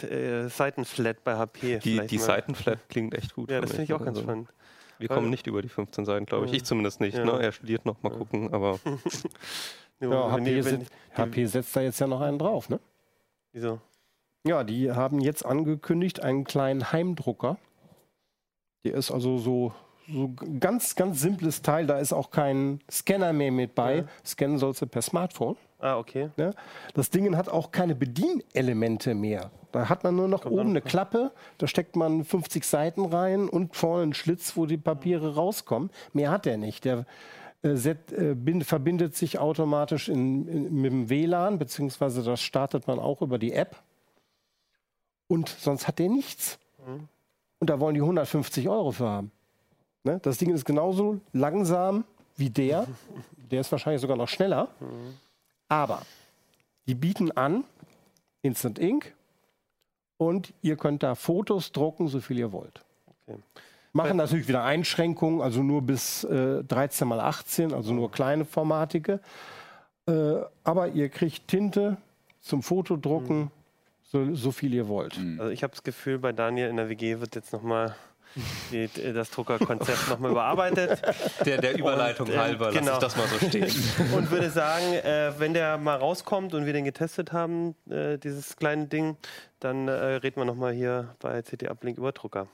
äh, 0.00 0.06
äh, 0.06 0.48
Seitenflat 0.48 1.24
bei 1.24 1.36
HP. 1.36 1.78
Die, 1.80 2.06
die. 2.06 2.18
Seitenflat 2.18 2.88
klingt 2.88 3.14
echt 3.14 3.34
gut. 3.34 3.50
Ja, 3.50 3.56
für 3.56 3.62
das 3.62 3.70
finde 3.72 3.84
ich 3.84 3.92
auch 3.94 3.98
ganz 3.98 4.10
Also, 4.18 4.22
spannend. 4.22 4.48
Wir 5.00 5.08
kommen 5.08 5.30
nicht 5.30 5.46
über 5.46 5.62
die 5.62 5.68
15 5.68 6.04
Seiten, 6.04 6.26
glaube 6.26 6.46
ich. 6.46 6.52
Ich 6.52 6.64
zumindest 6.64 7.00
nicht. 7.00 7.16
Ja. 7.16 7.24
Ne? 7.24 7.40
Er 7.40 7.52
studiert 7.52 7.84
noch, 7.86 8.02
mal 8.02 8.10
gucken. 8.10 8.52
Aber 8.52 8.78
Ja, 10.00 10.30
HP, 10.30 10.60
setzt, 10.62 10.92
HP 11.16 11.44
setzt 11.46 11.74
da 11.76 11.80
jetzt 11.80 11.98
ja 12.00 12.06
noch 12.06 12.20
einen 12.20 12.38
drauf. 12.38 12.68
Ne? 12.68 12.78
Wieso? 13.52 13.80
Ja, 14.44 14.62
die 14.62 14.92
haben 14.92 15.20
jetzt 15.20 15.44
angekündigt, 15.44 16.20
einen 16.20 16.44
kleinen 16.44 16.92
Heimdrucker. 16.92 17.58
Der 18.84 18.94
ist 18.94 19.10
also 19.10 19.38
so, 19.38 19.72
so 20.08 20.32
ganz, 20.60 20.94
ganz 20.94 21.20
simples 21.20 21.62
Teil. 21.62 21.86
Da 21.86 21.98
ist 21.98 22.12
auch 22.12 22.30
kein 22.30 22.80
Scanner 22.90 23.32
mehr 23.32 23.52
mit 23.52 23.74
bei. 23.74 23.96
Ja. 23.96 24.04
Scannen 24.24 24.58
sollst 24.58 24.82
du 24.82 24.86
per 24.86 25.02
Smartphone. 25.02 25.56
Ah, 25.80 25.96
okay. 25.96 26.30
Ne? 26.36 26.54
Das 26.94 27.10
Ding 27.10 27.36
hat 27.36 27.48
auch 27.48 27.70
keine 27.70 27.94
Bedienelemente 27.94 29.14
mehr. 29.14 29.50
Da 29.72 29.88
hat 29.88 30.02
man 30.02 30.16
nur 30.16 30.28
noch 30.28 30.42
Kommt 30.42 30.54
oben 30.54 30.70
eine 30.70 30.80
Klappe, 30.80 31.30
da 31.58 31.66
steckt 31.66 31.94
man 31.94 32.24
50 32.24 32.64
Seiten 32.64 33.04
rein 33.04 33.48
und 33.48 33.76
vorne 33.76 34.04
einen 34.04 34.14
Schlitz, 34.14 34.56
wo 34.56 34.66
die 34.66 34.78
Papiere 34.78 35.34
rauskommen. 35.34 35.90
Mehr 36.12 36.30
hat 36.30 36.46
er 36.46 36.56
nicht. 36.56 36.84
Der 36.84 37.04
äh, 37.62 37.74
set, 37.74 38.12
äh, 38.12 38.34
bind, 38.34 38.64
verbindet 38.64 39.14
sich 39.14 39.38
automatisch 39.38 40.08
in, 40.08 40.48
in, 40.48 40.80
mit 40.80 40.90
dem 40.90 41.10
WLAN, 41.10 41.58
beziehungsweise 41.58 42.22
das 42.22 42.40
startet 42.40 42.86
man 42.86 42.98
auch 42.98 43.20
über 43.20 43.38
die 43.38 43.52
App. 43.52 43.76
Und 45.26 45.48
sonst 45.48 45.86
hat 45.86 45.98
der 45.98 46.08
nichts. 46.08 46.58
Mhm. 46.86 47.08
Und 47.60 47.70
da 47.70 47.80
wollen 47.80 47.94
die 47.94 48.00
150 48.00 48.68
Euro 48.68 48.92
für 48.92 49.08
haben. 49.08 49.32
Ne? 50.04 50.20
Das 50.22 50.38
Ding 50.38 50.50
ist 50.54 50.64
genauso 50.64 51.20
langsam 51.32 52.04
wie 52.36 52.50
der. 52.50 52.86
Der 53.50 53.60
ist 53.60 53.72
wahrscheinlich 53.72 54.00
sogar 54.00 54.16
noch 54.16 54.28
schneller. 54.28 54.68
Aber 55.68 56.02
die 56.86 56.94
bieten 56.94 57.32
an 57.32 57.64
Instant 58.42 58.78
Ink 58.78 59.14
und 60.16 60.52
ihr 60.62 60.76
könnt 60.76 61.02
da 61.02 61.14
Fotos 61.14 61.72
drucken, 61.72 62.08
so 62.08 62.20
viel 62.20 62.38
ihr 62.38 62.52
wollt. 62.52 62.84
Okay. 63.26 63.38
Machen 63.92 64.16
natürlich 64.16 64.48
wieder 64.48 64.64
Einschränkungen, 64.64 65.40
also 65.40 65.62
nur 65.62 65.82
bis 65.82 66.24
äh, 66.24 66.62
13 66.62 67.08
mal 67.08 67.20
18, 67.20 67.72
also 67.72 67.92
nur 67.92 68.10
kleine 68.10 68.44
formatige. 68.44 69.20
Äh, 70.06 70.36
aber 70.64 70.88
ihr 70.88 71.08
kriegt 71.08 71.48
Tinte 71.48 71.96
zum 72.40 72.62
Fotodrucken, 72.62 73.50
so, 74.10 74.34
so 74.34 74.52
viel 74.52 74.72
ihr 74.74 74.88
wollt. 74.88 75.18
Also 75.38 75.52
ich 75.52 75.62
habe 75.62 75.72
das 75.72 75.82
Gefühl, 75.82 76.18
bei 76.18 76.32
Daniel 76.32 76.68
in 76.68 76.76
der 76.76 76.88
WG 76.88 77.20
wird 77.20 77.34
jetzt 77.34 77.52
nochmal 77.52 77.94
das 79.14 79.30
Druckerkonzept 79.30 80.08
nochmal 80.08 80.30
überarbeitet. 80.30 81.02
der, 81.44 81.60
der 81.60 81.78
Überleitung 81.78 82.28
halber 82.36 82.72
lasse 82.72 82.92
ich 82.92 82.98
das 82.98 83.16
mal 83.16 83.26
so 83.26 83.46
stehen. 83.46 83.70
und 84.14 84.30
würde 84.30 84.50
sagen, 84.50 84.92
äh, 84.94 85.32
wenn 85.38 85.54
der 85.54 85.78
mal 85.78 85.96
rauskommt 85.96 86.54
und 86.54 86.66
wir 86.66 86.72
den 86.72 86.84
getestet 86.84 87.32
haben, 87.32 87.74
äh, 87.90 88.18
dieses 88.18 88.56
kleine 88.56 88.86
Ding, 88.86 89.16
dann 89.60 89.88
äh, 89.88 89.92
reden 89.92 90.36
wir 90.36 90.44
nochmal 90.44 90.72
hier 90.72 91.14
bei 91.20 91.42
CT 91.42 91.68
Uplink 91.70 91.98
über 91.98 92.12
Drucker. 92.12 92.48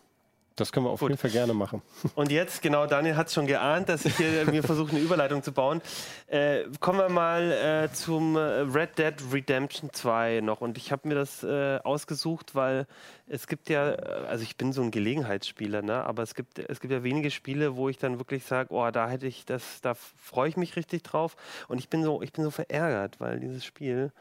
Das 0.57 0.71
können 0.71 0.87
wir 0.87 0.91
auf 0.91 1.01
Gut. 1.01 1.11
jeden 1.11 1.19
Fall 1.21 1.31
gerne 1.31 1.53
machen. 1.53 1.83
Und 2.15 2.31
jetzt, 2.31 2.63
genau, 2.63 2.87
Daniel 2.87 3.17
hat 3.17 3.27
es 3.27 3.35
schon 3.35 3.47
geahnt, 3.47 3.89
dass 3.89 4.05
ich 4.05 4.17
hier 4.17 4.45
mir 4.51 4.63
versuche, 4.63 4.91
eine 4.93 5.01
Überleitung 5.01 5.43
zu 5.43 5.51
bauen. 5.51 5.83
Äh, 6.29 6.65
kommen 6.79 7.01
wir 7.01 7.09
mal 7.09 7.51
äh, 7.51 7.93
zum 7.93 8.37
äh, 8.37 8.39
Red 8.39 8.97
Dead 8.99 9.15
Redemption 9.33 9.91
2 9.93 10.43
noch. 10.43 10.61
Und 10.61 10.79
ich 10.79 10.93
habe 10.93 11.09
mir 11.09 11.17
das 11.17 11.43
äh, 11.43 11.81
ausgesucht, 11.83 12.55
weil 12.55 12.87
es 13.27 13.49
gibt 13.49 13.69
ja, 13.69 13.95
äh, 13.95 14.27
also 14.29 14.45
ich 14.45 14.57
bin 14.57 14.73
so 14.73 14.83
ein 14.83 14.93
Gelegenheitsspieler, 14.93 15.83
ne? 15.83 16.05
aber 16.05 16.23
es 16.23 16.37
gibt, 16.37 16.61
es 16.61 16.79
gibt 16.79 16.93
ja 16.93 17.03
wenige 17.03 17.33
Spiele, 17.33 17.75
wo 17.75 17.89
ich 17.89 17.99
dann 17.99 18.19
wirklich 18.19 18.45
sage, 18.45 18.73
oh, 18.73 18.89
da 18.93 19.09
hätte 19.09 19.27
ich 19.27 19.45
das, 19.45 19.81
da 19.81 19.95
freue 19.95 20.49
ich 20.49 20.57
mich 20.57 20.77
richtig 20.77 21.03
drauf. 21.03 21.37
Und 21.67 21.79
ich 21.79 21.89
bin 21.89 22.05
so, 22.05 22.23
ich 22.23 22.33
bin 22.33 22.45
so 22.45 22.53
verärgert, 22.53 23.19
weil 23.19 23.41
dieses 23.41 23.65
Spiel 23.65 24.13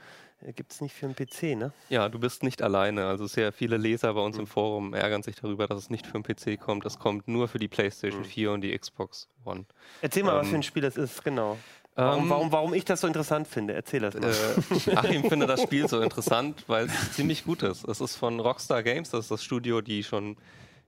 gibt 0.51 0.71
es 0.73 0.81
nicht 0.81 0.93
für 0.93 1.05
einen 1.05 1.15
PC, 1.15 1.55
ne? 1.55 1.71
Ja, 1.89 2.09
du 2.09 2.19
bist 2.19 2.43
nicht 2.43 2.61
alleine. 2.61 3.05
Also 3.05 3.27
sehr 3.27 3.51
viele 3.53 3.77
Leser 3.77 4.13
bei 4.13 4.21
uns 4.21 4.35
Mhm. 4.35 4.41
im 4.41 4.47
Forum 4.47 4.93
ärgern 4.93 5.23
sich 5.23 5.35
darüber, 5.35 5.67
dass 5.67 5.79
es 5.79 5.89
nicht 5.89 6.05
für 6.05 6.19
den 6.19 6.23
PC 6.23 6.59
kommt. 6.59 6.85
Es 6.85 6.99
kommt 6.99 7.27
nur 7.27 7.47
für 7.47 7.59
die 7.59 7.67
Mhm. 7.67 7.71
PlayStation 7.71 8.25
4 8.25 8.51
und 8.51 8.61
die 8.61 8.77
Xbox 8.77 9.29
One. 9.45 9.65
Erzähl 10.01 10.23
mal, 10.23 10.35
was 10.35 10.47
Ähm, 10.47 10.51
für 10.51 10.55
ein 10.57 10.63
Spiel 10.63 10.81
das 10.81 10.97
ist, 10.97 11.23
genau. 11.23 11.57
Warum, 11.95 12.23
Ähm, 12.23 12.29
warum, 12.29 12.51
warum 12.51 12.73
ich 12.73 12.85
das 12.85 13.01
so 13.01 13.07
interessant 13.07 13.47
finde, 13.47 13.73
erzähl 13.75 13.99
das 13.99 14.15
mal. 14.15 14.31
Äh, 14.31 14.95
Achim 14.95 15.23
findet 15.25 15.47
das 15.49 15.61
Spiel 15.61 15.87
so 15.87 16.01
interessant, 16.01 16.63
weil 16.67 16.87
es 16.87 17.11
ziemlich 17.13 17.43
gut 17.45 17.61
ist. 17.61 17.87
Es 17.87 18.01
ist 18.01 18.15
von 18.15 18.39
Rockstar 18.39 18.81
Games, 18.81 19.11
das 19.11 19.25
ist 19.25 19.31
das 19.31 19.43
Studio, 19.43 19.79
die 19.81 20.03
schon 20.03 20.35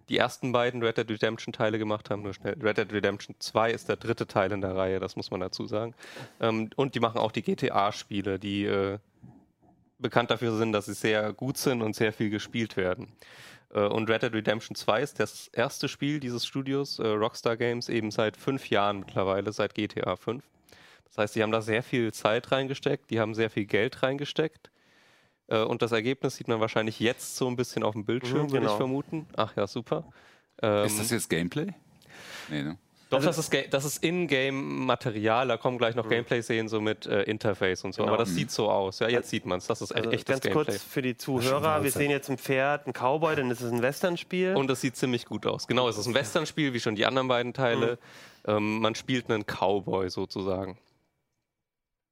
die 0.10 0.18
ersten 0.18 0.52
beiden 0.52 0.82
Red 0.84 0.98
Dead 0.98 1.10
Redemption 1.10 1.52
Teile 1.54 1.78
gemacht 1.78 2.10
haben. 2.10 2.24
Nur 2.24 2.34
schnell. 2.34 2.56
Red 2.62 2.78
Dead 2.78 2.92
Redemption 2.92 3.36
2 3.40 3.72
ist 3.72 3.88
der 3.88 3.98
dritte 3.98 4.26
Teil 4.26 4.52
in 4.52 4.62
der 4.62 4.76
Reihe, 4.76 5.00
das 5.00 5.16
muss 5.16 5.30
man 5.30 5.40
dazu 5.42 5.68
sagen. 5.68 5.94
Ähm, 6.40 6.72
und 6.76 6.96
die 6.96 7.00
machen 7.00 7.20
auch 7.20 7.32
die 7.32 7.44
GTA-Spiele, 7.44 8.40
die 8.40 8.66
äh, 8.66 8.98
bekannt 10.00 10.32
dafür 10.32 10.58
sind, 10.58 10.72
dass 10.74 10.86
sie 10.86 10.94
sehr 10.94 11.34
gut 11.34 11.58
sind 11.58 11.82
und 11.82 11.96
sehr 11.96 12.14
viel 12.14 12.30
gespielt 12.30 12.78
werden. 12.78 13.08
Äh, 13.74 13.82
und 13.82 14.10
Red 14.10 14.24
Dead 14.24 14.34
Redemption 14.34 14.76
2 14.76 15.02
ist 15.02 15.20
das 15.20 15.48
erste 15.50 15.88
Spiel 15.88 16.20
dieses 16.20 16.46
Studios, 16.46 17.00
äh, 17.00 17.08
Rockstar 17.08 17.58
Games, 17.58 17.90
eben 17.90 18.12
seit 18.12 18.38
fünf 18.38 18.70
Jahren 18.70 19.00
mittlerweile, 19.00 19.52
seit 19.52 19.74
GTA 19.74 20.16
5. 20.16 20.44
Das 21.06 21.18
heißt, 21.18 21.36
die 21.36 21.44
haben 21.44 21.52
da 21.52 21.62
sehr 21.62 21.82
viel 21.84 22.12
Zeit 22.14 22.52
reingesteckt, 22.52 23.10
die 23.10 23.20
haben 23.20 23.34
sehr 23.36 23.50
viel 23.50 23.66
Geld 23.66 24.04
reingesteckt. 24.04 24.70
Äh, 25.48 25.60
und 25.64 25.82
das 25.82 25.92
Ergebnis 25.92 26.36
sieht 26.36 26.48
man 26.48 26.60
wahrscheinlich 26.60 27.00
jetzt 27.00 27.36
so 27.38 27.48
ein 27.48 27.56
bisschen 27.56 27.84
auf 27.84 27.94
dem 27.94 28.04
Bildschirm, 28.06 28.48
Mhm, 28.48 28.52
würde 28.52 28.60
genau. 28.62 28.72
ich 28.72 28.78
vermuten. 28.78 29.28
Ach 29.36 29.56
ja, 29.56 29.68
super. 29.68 30.06
Ähm, 30.62 30.86
Ist 30.86 31.00
das 31.00 31.12
jetzt 31.12 31.30
Gameplay? 31.30 31.68
Nee, 32.50 32.64
ne? 32.64 32.78
Doch, 33.10 33.24
das 33.24 33.38
ist, 33.38 33.52
das 33.72 33.86
ist 33.86 34.04
In-Game-Material, 34.04 35.48
da 35.48 35.58
kommen 35.58 35.78
gleich 35.78 35.96
noch 35.96 36.08
Gameplay-Szenen 36.10 36.68
so 36.68 36.82
mit 36.82 37.06
äh, 37.06 37.24
Interface 37.24 37.84
und 37.84 37.94
so, 37.94 38.02
Genau. 38.04 38.14
aber 38.14 38.24
das 38.24 38.34
sieht 38.34 38.52
so 38.52 38.70
aus. 38.70 39.00
Ja, 39.00 39.08
jetzt 39.08 39.30
sieht 39.30 39.46
man 39.46 39.60
es, 39.60 39.68
das 39.68 39.82
ist 39.82 39.92
Also 39.92 40.10
echtes 40.12 40.26
ganz 40.26 40.42
Gameplay. 40.42 40.66
kurz 40.74 40.84
für 40.84 41.02
die 41.02 41.16
Zuhörer, 41.18 41.84
wir 41.84 41.92
sehen 41.92 42.10
jetzt 42.12 42.30
ein 42.30 42.38
Pferd, 42.38 42.88
ein 42.88 42.94
Cowboy, 42.94 43.36
dann 43.36 43.52
ist 43.52 43.62
es 43.62 43.72
ein 43.72 43.82
Western-Spiel. 43.82 44.56
Und 44.56 44.70
es 44.70 44.82
sieht 44.82 44.96
ziemlich 44.98 45.26
gut 45.26 45.46
aus. 45.46 45.68
Genau, 45.68 45.88
es 45.88 45.98
ist 45.98 46.08
ein 46.08 46.14
Western-Spiel, 46.14 46.74
wie 46.74 46.80
schon 46.80 46.96
die 46.96 47.06
anderen 47.06 47.28
beiden 47.28 47.54
Teile. 47.54 47.98
Mhm. 48.46 48.52
Ähm, 48.52 48.80
man 48.80 48.96
spielt 48.96 49.30
einen 49.30 49.46
Cowboy 49.46 50.10
sozusagen. 50.10 50.78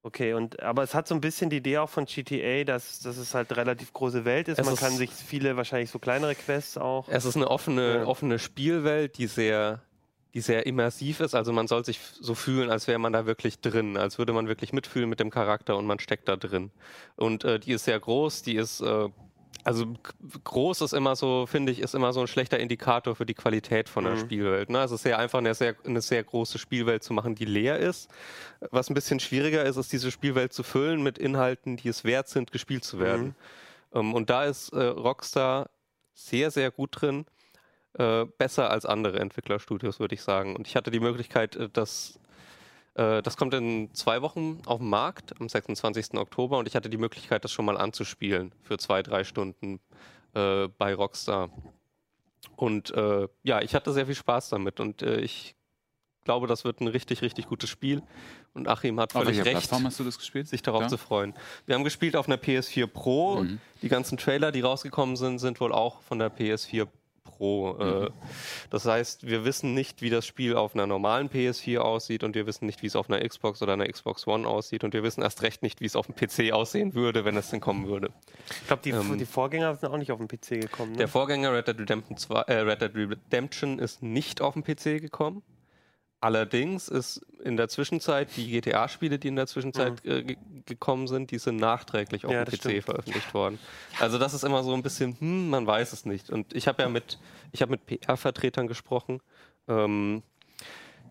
Okay, 0.06 0.34
und 0.34 0.62
aber 0.62 0.84
es 0.84 0.94
hat 0.94 1.08
so 1.08 1.16
ein 1.16 1.22
bisschen 1.22 1.50
die 1.50 1.58
Idee 1.58 1.78
auch 1.78 1.90
von 1.90 2.04
GTA, 2.06 2.66
dass, 2.66 3.00
dass 3.00 3.16
es 3.16 3.34
halt 3.34 3.50
eine 3.52 3.58
relativ 3.62 3.94
große 3.94 4.26
Welt 4.26 4.50
ist. 4.50 4.60
Es 4.60 4.66
Man 4.66 4.74
ist- 4.74 4.80
kann 4.82 4.92
sich 4.98 5.10
viele, 5.12 5.56
wahrscheinlich 5.56 5.90
so 5.92 5.98
kleinere 5.98 6.36
Quests 6.36 6.78
auch. 6.78 7.08
Es 7.08 7.24
ist 7.24 7.38
eine 7.38 7.50
offene, 7.50 8.00
Ja. 8.00 8.06
offene 8.06 8.38
Spielwelt, 8.38 9.18
die 9.18 9.28
sehr, 9.28 9.82
die 10.34 10.42
sehr 10.42 10.66
immersiv 10.66 11.20
ist. 11.20 11.36
Also 11.36 11.54
man 11.54 11.68
soll 11.68 11.86
sich 11.86 12.00
so 12.20 12.34
fühlen, 12.34 12.70
als 12.72 12.88
wäre 12.88 13.00
man 13.00 13.14
da 13.14 13.26
wirklich 13.26 13.60
drin, 13.60 13.98
als 13.98 14.18
würde 14.18 14.34
man 14.34 14.48
wirklich 14.48 14.74
mitfühlen 14.74 15.10
mit 15.10 15.20
dem 15.20 15.30
Charakter 15.30 15.78
und 15.78 15.86
man 15.86 16.00
steckt 16.00 16.28
da 16.28 16.36
drin. 16.36 16.72
Und 17.16 17.44
äh, 17.44 17.60
die 17.60 17.74
ist 17.74 17.86
sehr 17.86 18.00
groß, 18.00 18.42
die 18.42 18.56
ist, 18.56 18.82
äh, 18.82 19.10
also 19.64 19.94
groß 20.44 20.82
ist 20.82 20.94
immer 20.94 21.16
so, 21.16 21.46
finde 21.46 21.72
ich, 21.72 21.80
ist 21.80 21.94
immer 21.94 22.14
so 22.14 22.22
ein 22.22 22.28
schlechter 22.28 22.60
Indikator 22.60 23.16
für 23.16 23.28
die 23.28 23.36
Qualität 23.36 23.90
von 23.90 24.06
der 24.06 24.16
Mhm. 24.16 24.20
Spielwelt. 24.20 24.70
Ne? 24.72 24.80
Also 24.80 24.96
es 24.96 25.00
ist 25.00 25.04
sehr 25.04 25.20
einfach, 25.20 25.38
eine 25.38 25.54
sehr, 25.54 25.76
eine 25.86 26.02
sehr 26.02 26.24
große 26.24 26.58
Spielwelt 26.58 27.04
zu 27.04 27.14
machen, 27.14 27.36
die 27.36 27.46
leer 27.46 27.78
ist. 27.78 28.10
Was 28.72 28.90
ein 28.90 28.96
bisschen 28.96 29.20
schwieriger 29.20 29.64
ist, 29.64 29.78
ist 29.78 29.94
diese 29.94 30.10
Spielwelt 30.10 30.52
zu 30.52 30.64
füllen 30.64 31.04
mit 31.04 31.20
Inhalten, 31.20 31.78
die 31.78 31.90
es 31.90 32.04
wert 32.04 32.28
sind, 32.28 32.52
gespielt 32.52 32.84
zu 32.84 33.00
werden. 33.00 33.36
Ähm, 33.94 34.14
und 34.16 34.32
da 34.32 34.46
ist 34.46 34.70
äh, 34.74 34.84
Rockstar 34.84 35.70
sehr, 36.16 36.50
sehr 36.50 36.72
gut 36.72 37.02
drin. 37.02 37.26
Äh, 37.96 38.26
besser 38.38 38.72
als 38.72 38.86
andere 38.86 39.20
Entwicklerstudios, 39.20 40.00
würde 40.00 40.16
ich 40.16 40.22
sagen. 40.24 40.56
Und 40.56 40.68
ich 40.68 40.76
hatte 40.76 40.90
die 40.92 41.00
Möglichkeit, 41.00 41.56
äh, 41.56 41.70
das 41.72 42.20
Äh, 42.96 43.24
das 43.24 43.38
kommt 43.38 43.56
in 43.56 43.92
zwei 43.96 44.22
Wochen 44.22 44.62
auf 44.68 44.78
den 44.80 44.88
Markt, 44.90 45.34
am 45.42 45.50
26. 45.50 46.14
Oktober, 46.14 46.60
und 46.60 46.68
ich 46.68 46.76
hatte 46.76 46.92
die 46.92 46.98
Möglichkeit, 46.98 47.44
das 47.44 47.52
schon 47.52 47.66
mal 47.66 47.76
anzuspielen 47.76 48.54
für 48.62 48.78
zwei, 48.78 49.02
drei 49.02 49.24
Stunden 49.24 49.80
äh, 50.36 50.68
bei 50.78 50.94
Rockstar. 50.94 51.50
Und 52.56 52.90
ja, 53.44 53.62
ich 53.62 53.74
hatte 53.74 53.92
sehr 53.94 54.06
viel 54.06 54.16
Spaß 54.16 54.50
damit 54.50 54.80
und 54.80 55.02
ich 55.02 55.56
glaube, 56.24 56.46
das 56.46 56.66
wird 56.66 56.82
ein 56.82 56.88
richtig, 56.88 57.22
richtig 57.22 57.48
gutes 57.48 57.70
Spiel. 57.70 58.04
Und 58.54 58.68
Achim 58.68 59.00
hat 59.00 59.14
völlig 59.14 59.40
recht, 59.40 59.52
Plattform 59.52 59.86
hast 59.86 60.00
du 60.00 60.04
das 60.04 60.18
gespielt? 60.18 60.48
sich 60.48 60.62
darauf 60.62 60.84
Ja? 60.84 60.88
zu 60.88 60.98
freuen. 60.98 61.34
Wir 61.66 61.76
haben 61.76 61.84
gespielt 61.84 62.16
auf 62.16 62.28
einer 62.28 62.38
PS4 62.38 62.86
Pro. 62.86 63.44
Mhm. 63.44 63.60
Die 63.82 63.90
ganzen 63.90 64.18
Trailer, 64.18 64.52
die 64.52 64.62
rausgekommen 64.62 65.16
sind, 65.16 65.40
sind 65.40 65.60
wohl 65.60 65.72
auch 65.72 66.02
von 66.02 66.20
der 66.20 66.30
PS4 66.32 66.88
Pro. 67.24 67.78
Äh, 67.80 68.10
das 68.70 68.86
heißt, 68.86 69.28
wir 69.28 69.46
wissen 69.46 69.74
nicht, 69.74 70.02
wie 70.02 70.10
das 70.10 70.26
Spiel 70.26 70.56
auf 70.56 70.76
einer 70.76 70.88
normalen 70.88 71.30
PS4 71.30 71.80
aussieht 71.80 72.24
und 72.24 72.36
wir 72.36 72.46
wissen 72.46 72.66
nicht, 72.66 72.82
wie 72.82 72.88
es 72.88 72.96
auf 72.96 73.10
einer 73.10 73.28
Xbox 73.28 73.62
oder 73.62 73.74
einer 73.74 73.88
Xbox 73.88 74.28
One 74.28 74.48
aussieht 74.48 74.84
und 74.84 74.94
wir 74.94 75.04
wissen 75.04 75.22
erst 75.22 75.42
recht 75.42 75.64
nicht, 75.64 75.82
wie 75.82 75.86
es 75.86 75.96
auf 75.96 76.08
dem 76.08 76.16
PC 76.16 76.54
aussehen 76.54 76.94
würde, 76.94 77.26
wenn 77.26 77.36
es 77.38 77.50
denn 77.50 77.60
kommen 77.60 77.88
würde. 77.88 78.10
Ich 78.62 78.68
glaube, 78.68 78.82
die, 78.84 78.92
Ähm, 78.92 79.18
die 79.18 79.26
Vorgänger 79.26 79.76
sind 79.76 79.90
auch 79.90 79.98
nicht 79.98 80.12
auf 80.12 80.20
den 80.20 80.28
PC 80.28 80.62
gekommen. 80.62 80.94
Ne? 80.94 80.98
Der 81.00 81.08
Vorgänger 81.08 81.54
Red 81.54 81.68
Dead 81.68 81.80
Redemption, 81.80 82.18
2, 82.18 82.42
äh, 82.42 82.54
Red 82.60 82.82
Dead 82.82 82.96
Redemption 82.96 83.80
ist 83.80 84.04
nicht 84.04 84.42
auf 84.42 84.54
dem 84.54 84.64
PC 84.64 85.02
gekommen. 85.02 85.44
Allerdings 86.24 86.88
ist 86.88 87.18
in 87.44 87.58
der 87.58 87.68
Zwischenzeit 87.68 88.30
die 88.38 88.50
GTA-Spiele, 88.50 89.20
die 89.20 89.28
in 89.28 89.36
der 89.36 89.46
Zwischenzeit 89.48 90.06
äh, 90.06 90.24
ge 90.24 90.38
gekommen 90.66 91.08
sind, 91.08 91.32
die 91.32 91.38
sind 91.40 91.58
nachträglich 91.58 92.26
auf 92.26 92.32
Ja, 92.32 92.46
dem 92.46 92.54
PC 92.54 92.60
stimmt. 92.62 92.84
veröffentlicht 92.86 93.34
worden. 93.34 93.60
Also 94.00 94.18
das 94.18 94.34
ist 94.34 94.46
immer 94.46 94.64
so 94.64 94.74
ein 94.74 94.82
bisschen, 94.82 95.20
hm, 95.20 95.50
man 95.50 95.68
weiß 95.68 95.92
es 95.92 96.06
nicht. 96.06 96.30
Und 96.30 96.56
ich 96.56 96.70
habe 96.70 96.82
ja 96.82 96.88
mit, 96.88 97.20
ich 97.52 97.62
habe 97.62 97.72
mit 97.72 97.86
PR-Vertretern 97.86 98.68
gesprochen. 98.68 99.20
Ähm, 99.68 100.24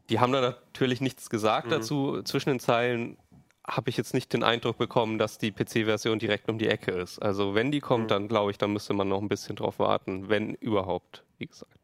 die 0.08 0.18
haben 0.20 0.32
da 0.32 0.40
natürlich 0.40 1.02
nichts 1.02 1.28
gesagt 1.28 1.70
dazu. 1.70 2.22
Zwischen 2.22 2.48
den 2.48 2.60
Zeilen 2.60 3.18
habe 3.66 3.90
ich 3.90 3.98
jetzt 3.98 4.14
nicht 4.14 4.32
den 4.32 4.42
Eindruck 4.42 4.78
bekommen, 4.78 5.18
dass 5.18 5.36
die 5.36 5.52
PC-Version 5.52 6.18
direkt 6.18 6.48
um 6.48 6.56
die 6.56 6.68
Ecke 6.68 6.92
ist. 6.92 7.18
Also 7.18 7.54
wenn 7.54 7.70
die 7.70 7.80
kommt, 7.80 8.10
dann 8.10 8.28
glaube 8.28 8.50
ich, 8.52 8.56
dann 8.56 8.72
müsste 8.72 8.94
man 8.94 9.06
noch 9.08 9.20
ein 9.20 9.28
bisschen 9.28 9.56
drauf 9.56 9.78
warten, 9.78 10.30
wenn 10.30 10.54
überhaupt, 10.54 11.24
wie 11.36 11.46
gesagt. 11.46 11.81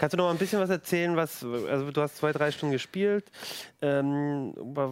Kannst 0.00 0.14
du 0.14 0.16
noch 0.16 0.24
mal 0.24 0.30
ein 0.30 0.38
bisschen 0.38 0.58
was 0.60 0.70
erzählen, 0.70 1.14
was, 1.14 1.44
also 1.44 1.90
du 1.90 2.00
hast 2.00 2.16
zwei, 2.16 2.32
drei 2.32 2.50
Stunden 2.50 2.72
gespielt. 2.72 3.30
Ähm, 3.82 4.54
wa- 4.56 4.88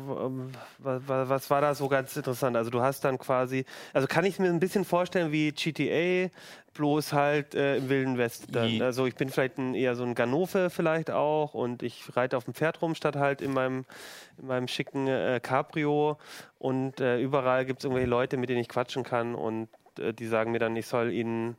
wa- 0.78 1.00
wa- 1.06 1.28
was 1.30 1.48
war 1.48 1.62
da 1.62 1.74
so 1.74 1.88
ganz 1.88 2.14
interessant? 2.14 2.54
Also 2.58 2.68
du 2.68 2.82
hast 2.82 3.02
dann 3.06 3.16
quasi, 3.16 3.64
also 3.94 4.06
kann 4.06 4.26
ich 4.26 4.38
mir 4.38 4.48
ein 4.50 4.60
bisschen 4.60 4.84
vorstellen 4.84 5.32
wie 5.32 5.50
GTA, 5.52 6.28
bloß 6.74 7.14
halt 7.14 7.54
äh, 7.54 7.78
im 7.78 7.88
Wilden 7.88 8.18
Westen. 8.18 8.52
Je- 8.66 8.82
Also 8.82 9.06
ich 9.06 9.14
bin 9.14 9.30
vielleicht 9.30 9.56
ein, 9.56 9.74
eher 9.74 9.94
so 9.96 10.04
ein 10.04 10.14
Ganofe 10.14 10.68
vielleicht 10.68 11.10
auch 11.10 11.54
und 11.54 11.82
ich 11.82 12.14
reite 12.14 12.36
auf 12.36 12.44
dem 12.44 12.52
Pferd 12.52 12.82
rum, 12.82 12.94
statt 12.94 13.16
halt 13.16 13.40
in 13.40 13.54
meinem, 13.54 13.86
in 14.36 14.46
meinem 14.46 14.68
schicken 14.68 15.06
äh, 15.06 15.40
Cabrio 15.42 16.18
und 16.58 17.00
äh, 17.00 17.18
überall 17.18 17.64
gibt 17.64 17.78
es 17.80 17.84
irgendwelche 17.86 18.10
Leute, 18.10 18.36
mit 18.36 18.50
denen 18.50 18.60
ich 18.60 18.68
quatschen 18.68 19.04
kann 19.04 19.34
und 19.34 19.68
äh, 19.98 20.12
die 20.12 20.26
sagen 20.26 20.52
mir 20.52 20.58
dann, 20.58 20.76
ich 20.76 20.86
soll 20.86 21.10
ihnen 21.12 21.56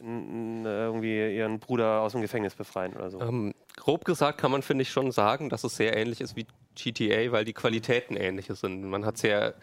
irgendwie 0.00 1.36
ihren 1.36 1.58
Bruder 1.58 2.00
aus 2.00 2.12
dem 2.12 2.22
Gefängnis 2.22 2.54
befreien 2.54 2.94
oder 2.94 3.10
so. 3.10 3.20
Ähm, 3.20 3.54
grob 3.76 4.04
gesagt 4.04 4.38
kann 4.38 4.50
man, 4.50 4.62
finde 4.62 4.82
ich, 4.82 4.90
schon 4.90 5.12
sagen, 5.12 5.48
dass 5.48 5.64
es 5.64 5.76
sehr 5.76 5.96
ähnlich 5.96 6.20
ist 6.20 6.36
wie 6.36 6.46
GTA, 6.74 7.32
weil 7.32 7.44
die 7.44 7.52
Qualitäten 7.52 8.16
ähnliche 8.16 8.54
sind. 8.54 8.84
Man 8.84 9.04
hat 9.04 9.18
sehr 9.18 9.54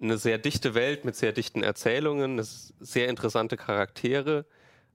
eine 0.00 0.16
sehr 0.16 0.38
dichte 0.38 0.74
Welt 0.74 1.04
mit 1.04 1.14
sehr 1.16 1.32
dichten 1.32 1.62
Erzählungen, 1.62 2.40
sehr 2.42 3.08
interessante 3.08 3.56
Charaktere, 3.56 4.46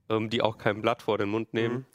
ähm, 0.08 0.30
die 0.30 0.42
auch 0.42 0.58
kein 0.58 0.82
Blatt 0.82 1.02
vor 1.02 1.18
den 1.18 1.28
Mund 1.28 1.54
nehmen, 1.54 1.86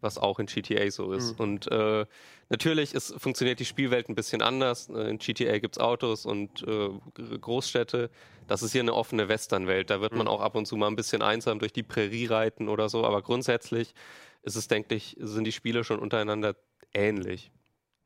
was 0.00 0.18
auch 0.18 0.38
in 0.38 0.46
GTA 0.46 0.90
so 0.90 1.12
ist. 1.12 1.38
Und 1.40 1.70
äh, 1.70 2.06
natürlich 2.50 2.94
ist, 2.94 3.14
funktioniert 3.18 3.58
die 3.60 3.64
Spielwelt 3.64 4.08
ein 4.08 4.14
bisschen 4.14 4.42
anders. 4.42 4.88
Äh, 4.90 5.10
In 5.10 5.18
GTA 5.18 5.58
gibt 5.58 5.76
es 5.76 5.80
Autos 5.80 6.26
und 6.26 6.62
äh, 6.64 6.90
Großstädte. 7.38 8.10
Das 8.46 8.62
ist 8.62 8.72
hier 8.72 8.82
eine 8.82 8.94
offene 8.94 9.28
Westernwelt. 9.28 9.90
Da 9.90 10.00
wird 10.00 10.12
man 10.12 10.28
auch 10.28 10.40
ab 10.40 10.56
und 10.56 10.66
zu 10.66 10.76
mal 10.76 10.88
ein 10.88 10.96
bisschen 10.96 11.22
einsam 11.22 11.60
durch 11.60 11.72
die 11.72 11.84
Prärie 11.84 12.26
reiten 12.26 12.68
oder 12.68 12.88
so. 12.88 13.04
Aber 13.04 13.22
grundsätzlich 13.22 13.94
ist 14.42 14.56
es, 14.56 14.68
denke 14.68 14.94
ich, 14.94 15.16
sind 15.20 15.44
die 15.44 15.52
Spiele 15.52 15.84
schon 15.84 16.00
untereinander 16.00 16.56
ähnlich. 16.92 17.50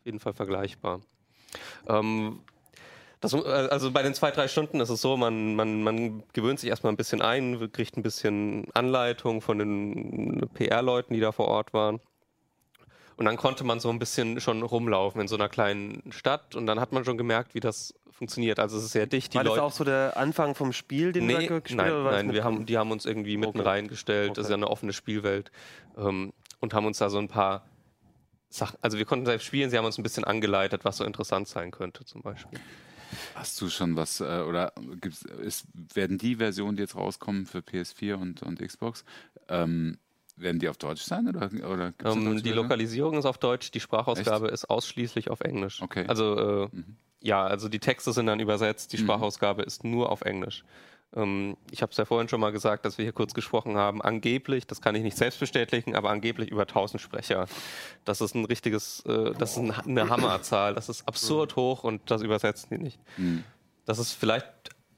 Auf 0.00 0.06
jeden 0.06 0.20
Fall 0.20 0.34
vergleichbar. 0.34 1.00
Ähm, 1.88 2.40
das, 3.20 3.32
äh, 3.32 3.38
also 3.38 3.90
bei 3.90 4.02
den 4.02 4.12
zwei, 4.12 4.30
drei 4.30 4.48
Stunden 4.48 4.80
ist 4.80 4.90
es 4.90 5.00
so, 5.00 5.16
man, 5.16 5.56
man, 5.56 5.82
man 5.82 6.22
gewöhnt 6.34 6.60
sich 6.60 6.68
erstmal 6.68 6.92
ein 6.92 6.98
bisschen 6.98 7.22
ein, 7.22 7.72
kriegt 7.72 7.96
ein 7.96 8.02
bisschen 8.02 8.66
Anleitung 8.74 9.40
von 9.40 9.58
den 9.58 10.46
PR-Leuten, 10.52 11.14
die 11.14 11.20
da 11.20 11.32
vor 11.32 11.48
Ort 11.48 11.72
waren. 11.72 12.00
Und 13.16 13.26
dann 13.26 13.36
konnte 13.36 13.64
man 13.64 13.80
so 13.80 13.90
ein 13.90 13.98
bisschen 13.98 14.40
schon 14.40 14.62
rumlaufen 14.62 15.20
in 15.20 15.28
so 15.28 15.36
einer 15.36 15.48
kleinen 15.48 16.10
Stadt 16.12 16.54
und 16.56 16.66
dann 16.66 16.80
hat 16.80 16.92
man 16.92 17.04
schon 17.04 17.16
gemerkt, 17.16 17.54
wie 17.54 17.60
das 17.60 17.94
funktioniert. 18.10 18.58
Also 18.58 18.76
es 18.78 18.84
ist 18.84 18.92
sehr 18.92 19.06
dicht. 19.06 19.32
Die 19.32 19.36
war 19.36 19.44
das 19.44 19.52
Leute, 19.52 19.62
auch 19.62 19.72
so 19.72 19.84
der 19.84 20.16
Anfang 20.16 20.54
vom 20.54 20.72
Spiel, 20.72 21.12
den 21.12 21.26
Nee, 21.26 21.46
du 21.46 21.60
gespielt 21.60 21.76
nein, 21.76 22.04
das 22.04 22.12
nein 22.12 22.32
wir 22.32 22.44
haben, 22.44 22.66
die 22.66 22.78
haben 22.78 22.90
uns 22.90 23.06
irgendwie 23.06 23.36
mitten 23.36 23.60
Okay. 23.60 23.68
reingestellt. 23.68 24.36
Das 24.36 24.44
ist 24.46 24.50
ja 24.50 24.56
Okay. 24.56 24.64
eine 24.64 24.70
offene 24.70 24.92
Spielwelt. 24.92 25.50
Ähm, 25.96 26.32
und 26.60 26.74
haben 26.74 26.86
uns 26.86 26.98
da 26.98 27.10
so 27.10 27.18
ein 27.18 27.28
paar 27.28 27.66
Sachen, 28.48 28.78
also 28.82 28.98
wir 28.98 29.04
konnten 29.04 29.26
selbst 29.26 29.44
spielen, 29.44 29.68
sie 29.70 29.76
haben 29.76 29.84
uns 29.84 29.98
ein 29.98 30.02
bisschen 30.04 30.24
angeleitet, 30.24 30.84
was 30.84 30.96
so 30.98 31.04
interessant 31.04 31.48
sein 31.48 31.70
könnte 31.72 32.04
zum 32.04 32.22
Beispiel. 32.22 32.58
Hast 33.34 33.60
du 33.60 33.68
schon 33.68 33.96
was, 33.96 34.20
äh, 34.20 34.24
oder 34.48 34.72
gibt's, 35.00 35.22
ist, 35.22 35.66
werden 35.94 36.18
die 36.18 36.36
Versionen, 36.36 36.76
die 36.76 36.82
jetzt 36.82 36.96
rauskommen 36.96 37.46
für 37.46 37.58
PS4 37.58 38.14
und, 38.14 38.42
und 38.42 38.60
Xbox, 38.60 39.04
ähm, 39.48 39.98
werden 40.36 40.58
die 40.58 40.68
auf 40.68 40.76
Deutsch 40.76 41.02
sein? 41.02 41.28
Oder, 41.28 41.50
oder 41.70 41.92
eine 41.98 42.12
Ähm, 42.12 42.42
die? 42.42 42.52
Lokalisierung 42.52 43.16
ist 43.18 43.24
auf 43.26 43.38
Deutsch, 43.38 43.70
die 43.70 43.80
Sprachausgabe 43.80 44.48
ist 44.48 44.68
ausschließlich 44.70 45.30
auf 45.30 45.40
Englisch. 45.40 45.80
Okay. 45.82 46.04
Also 46.08 46.38
äh, 46.64 46.68
Mhm. 46.76 46.96
ja, 47.20 47.44
also 47.44 47.68
die 47.68 47.78
Texte 47.78 48.12
sind 48.12 48.26
dann 48.26 48.40
übersetzt, 48.40 48.92
die 48.92 48.96
Mhm. 48.98 49.02
Sprachausgabe 49.04 49.62
ist 49.62 49.84
nur 49.84 50.10
auf 50.10 50.22
Englisch. 50.22 50.64
Ähm, 51.16 51.56
ich 51.70 51.80
habe 51.82 51.92
es 51.92 51.96
ja 51.98 52.04
vorhin 52.04 52.28
schon 52.28 52.40
mal 52.40 52.50
gesagt, 52.50 52.84
dass 52.84 52.98
wir 52.98 53.04
hier 53.04 53.12
kurz 53.12 53.34
gesprochen 53.34 53.76
haben. 53.76 54.02
Angeblich, 54.02 54.66
das 54.66 54.80
kann 54.80 54.96
ich 54.96 55.02
nicht 55.04 55.16
selbst 55.16 55.38
bestätigen, 55.38 55.94
aber 55.94 56.10
angeblich 56.10 56.50
über 56.50 56.62
1000 56.66 57.00
Sprecher. 57.00 57.46
Das 58.04 58.20
ist 58.20 58.34
ein 58.34 58.44
richtiges, 58.44 59.00
äh, 59.06 59.32
das 59.38 59.52
ist 59.52 59.58
ein, 59.58 59.70
eine 59.72 60.08
Hammerzahl. 60.10 60.74
Das 60.74 60.88
ist 60.88 61.06
absurd 61.06 61.54
hoch 61.54 61.84
und 61.84 62.10
das 62.10 62.22
übersetzen 62.22 62.68
die 62.76 62.82
nicht. 62.82 62.98
Mhm. 63.16 63.44
Das 63.86 63.98
ist 64.00 64.12
vielleicht 64.12 64.46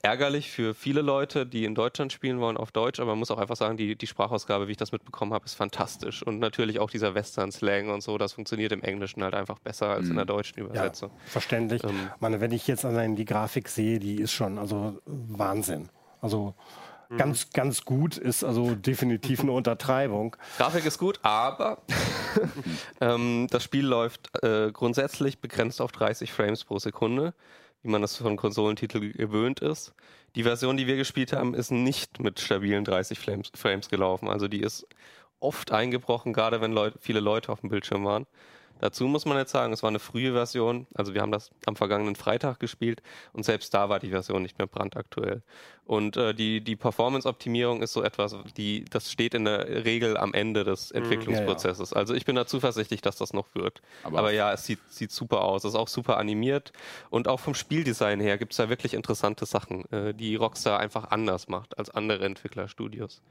ärgerlich 0.07 0.51
für 0.53 0.73
viele 0.75 1.03
Leute, 1.03 1.47
die 1.47 1.65
in 1.65 1.75
Deutschland 1.75 2.13
spielen 2.13 2.39
wollen 2.39 2.57
auf 2.57 2.71
Deutsch, 2.71 3.01
aber 3.01 3.11
man 3.11 3.19
muss 3.19 3.31
auch 3.33 3.39
einfach 3.39 3.57
sagen, 3.57 3.77
die, 3.77 3.97
die 3.97 4.07
Sprachausgabe, 4.07 4.69
wie 4.69 4.71
ich 4.73 4.77
das 4.77 4.93
mitbekommen 4.93 5.33
habe, 5.35 5.45
ist 5.45 5.55
fantastisch. 5.55 6.23
Und 6.23 6.39
natürlich 6.39 6.79
auch 6.79 6.91
dieser 6.91 7.15
Western-Slang 7.15 7.91
und 7.91 8.03
so, 8.03 8.17
das 8.17 8.35
funktioniert 8.35 8.71
im 8.71 8.83
Englischen 8.83 9.25
halt 9.25 9.35
einfach 9.35 9.59
besser 9.59 9.89
als 9.89 10.09
in 10.09 10.15
der 10.17 10.25
deutschen 10.25 10.59
Ja, 10.61 10.65
Übersetzung. 10.67 11.11
verständlich. 11.27 11.83
Ähm. 11.83 11.91
Ich 12.15 12.21
meine, 12.21 12.41
wenn 12.41 12.53
ich 12.53 12.69
jetzt 12.69 12.85
allein 12.85 13.17
die 13.17 13.25
Grafik 13.25 13.69
sehe, 13.69 13.99
die 13.99 14.17
ist 14.21 14.33
schon 14.33 14.59
also 14.59 15.01
Wahnsinn. 15.07 15.89
Also 16.21 16.55
Mhm. 17.09 17.19
ganz, 17.19 17.51
ganz 17.51 17.85
gut 17.85 18.17
ist 18.17 18.43
also 18.43 18.75
definitiv 18.75 19.41
eine 19.41 19.53
Untertreibung. 19.61 20.35
Grafik 20.59 20.85
ist 20.87 20.99
gut, 20.99 21.21
aber 21.23 21.83
ähm, 23.01 23.47
das 23.51 23.63
Spiel 23.63 23.87
läuft 23.87 24.31
äh, 24.43 24.73
grundsätzlich 24.73 25.41
begrenzt 25.41 25.81
auf 25.81 25.93
30 25.93 26.33
Frames 26.33 26.65
pro 26.65 26.79
Sekunde, 26.81 27.33
wie 27.87 27.91
man 27.91 28.03
das 28.03 28.17
von 28.17 28.37
Konsolentiteln 28.37 29.13
gewöhnt 29.13 29.61
ist. 29.61 29.95
Die 30.35 30.43
Version, 30.43 30.77
die 30.77 30.87
wir 30.87 30.97
gespielt 30.97 31.33
haben, 31.33 31.55
ist 31.55 31.71
nicht 31.71 32.21
mit 32.21 32.41
stabilen 32.41 32.85
30 32.85 33.19
Frames, 33.19 33.53
Frames 33.55 33.89
gelaufen. 33.89 34.29
Also 34.29 34.49
die 34.49 34.61
ist 34.61 34.87
oft 35.39 35.71
eingebrochen, 35.71 36.33
gerade 36.33 36.61
wenn 36.61 36.73
Leut 36.73 36.95
viele 37.01 37.21
Leute 37.21 37.53
auf 37.53 37.61
dem 37.61 37.71
Bildschirm 37.71 38.05
waren. 38.05 38.27
Dazu 38.81 39.07
muss 39.07 39.25
man 39.25 39.39
jetzt 39.39 39.53
sagen, 39.53 39.73
es 39.73 39.83
war 39.83 39.89
eine 39.89 39.99
frühe 39.99 40.33
Version. 40.33 40.87
Also 40.95 41.15
wir 41.15 41.23
haben 41.23 41.33
das 41.33 41.51
am 41.67 41.77
vergangenen 41.77 42.15
Freitag 42.17 42.61
gespielt 42.61 43.03
und 43.33 43.45
selbst 43.45 43.73
da 43.73 43.89
war 43.89 43.99
die 43.99 44.11
Version 44.11 44.43
nicht 44.43 44.59
mehr 44.59 44.67
brandaktuell. 44.67 45.43
Und 45.87 46.17
äh, 46.17 46.35
die, 46.35 46.61
die 46.61 46.75
Performance-Optimierung 46.77 47.81
ist 47.83 47.93
so 47.93 48.03
etwas, 48.03 48.37
die, 48.57 48.85
das 48.87 49.11
steht 49.13 49.35
in 49.35 49.45
der 49.45 49.85
Regel 49.85 50.17
am 50.17 50.35
Ende 50.35 50.65
des 50.65 50.91
Entwicklungsprozesses. 50.91 51.93
Also 51.93 52.13
ich 52.15 52.25
bin 52.25 52.35
da 52.37 52.47
zuversichtlich, 52.47 53.01
dass 53.03 53.17
das 53.17 53.33
noch 53.33 53.47
wird. 53.55 53.83
Aber- 54.03 54.19
Aber, 54.19 54.33
ja, 54.33 54.53
es 54.53 54.67
sieht, 54.67 54.81
sieht 54.89 55.13
super 55.13 55.43
aus. 55.43 55.65
Es 55.65 55.71
ist 55.75 55.77
auch 55.79 55.89
super 55.89 56.19
animiert. 56.19 56.73
Und 57.09 57.29
auch 57.29 57.39
vom 57.41 57.55
Spieldesign 57.55 58.21
her 58.21 58.37
gibt 58.37 58.53
es 58.53 58.57
da 58.57 58.69
wirklich 58.69 58.95
interessante 58.95 59.47
Sachen, 59.47 59.85
äh, 59.93 60.13
die 60.13 60.35
Rockstar 60.37 60.81
einfach 60.81 61.11
anders 61.13 61.47
macht 61.49 61.79
als 61.79 61.89
andere 61.91 62.25
Entwicklerstudios 62.25 63.23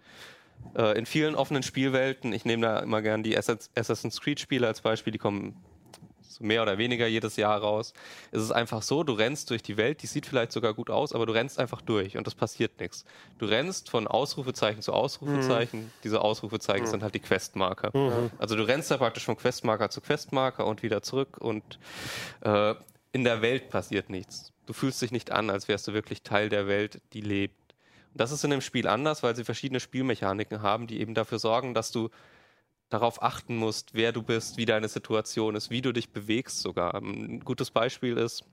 äh, 0.76 0.98
in 0.98 1.06
vielen 1.06 1.36
offenen 1.36 1.64
Spielwelten, 1.64 2.34
ich 2.34 2.46
nehme 2.46 2.66
da 2.66 2.80
immer 2.80 3.02
gern 3.02 3.24
die 3.24 3.38
Assassin's 3.38 4.22
Creed-Spiele 4.22 4.68
als 4.68 4.82
Beispiel, 4.82 5.12
die 5.12 5.20
kommen 5.20 5.56
so 6.36 6.44
mehr 6.44 6.62
oder 6.62 6.78
weniger 6.78 7.08
jedes 7.08 7.38
Jahr 7.38 7.60
raus. 7.60 7.94
Es 8.32 8.42
ist 8.42 8.52
einfach 8.52 8.82
so, 8.82 9.04
du 9.04 9.14
rennst 9.14 9.50
durch 9.50 9.64
die 9.64 9.78
Welt, 9.78 10.02
die 10.02 10.08
sieht 10.08 10.26
vielleicht 10.26 10.52
sogar 10.52 10.74
gut 10.74 10.90
aus, 10.90 11.14
aber 11.14 11.26
du 11.26 11.34
rennst 11.34 11.60
einfach 11.60 11.82
durch 11.82 12.18
und 12.18 12.28
es 12.28 12.36
passiert 12.36 12.80
nichts. 12.80 13.06
Du 13.38 13.46
rennst 13.46 13.90
von 13.90 14.08
Ausrufezeichen 14.08 14.82
zu 14.82 14.92
Ausrufezeichen. 14.94 15.92
Diese 16.04 16.22
Ausrufezeichen 16.22 16.86
sind 16.88 17.04
halt 17.04 17.16
die 17.16 17.20
Questmarker. 17.22 17.92
Also 18.38 18.56
du 18.56 18.64
rennst 18.64 18.92
da 18.92 18.98
praktisch 18.98 19.24
von 19.24 19.38
Questmarker 19.38 19.90
zu 19.90 20.02
Questmarker 20.02 20.66
und 20.68 20.84
wieder 20.84 21.02
zurück 21.02 21.38
und 21.40 21.80
äh, 22.42 22.76
in 23.14 23.24
der 23.24 23.42
Welt 23.42 23.70
passiert 23.70 24.10
nichts. 24.10 24.52
Du 24.66 24.74
fühlst 24.74 25.02
dich 25.02 25.12
nicht 25.12 25.32
an, 25.32 25.50
als 25.50 25.68
wärst 25.70 25.88
du 25.88 25.94
wirklich 25.94 26.22
Teil 26.24 26.50
der 26.50 26.68
Welt, 26.68 27.00
die 27.14 27.22
lebt. 27.22 27.56
Das 28.16 28.32
ist 28.32 28.44
in 28.44 28.50
dem 28.50 28.62
Spiel 28.62 28.88
anders, 28.88 29.24
weil 29.24 29.36
sie 29.36 29.44
verschiedene 29.44 29.82
Spielmechaniken 29.82 30.62
haben, 30.62 30.88
die 30.88 31.02
eben 31.02 31.14
dafür 31.14 31.38
sorgen, 31.38 31.74
dass 31.74 31.92
du 31.92 32.10
darauf 32.90 33.22
achten 33.22 33.58
musst, 33.58 33.94
wer 33.94 34.14
du 34.14 34.24
bist, 34.24 34.58
wie 34.58 34.66
deine 34.66 34.88
Situation 34.88 35.56
ist, 35.56 35.70
wie 35.70 35.82
du 35.82 35.92
dich 35.92 36.12
bewegst 36.12 36.62
sogar. 36.62 36.96
Ein 36.96 37.42
gutes 37.42 37.72
Beispiel 37.72 38.18
ist, 38.18 38.46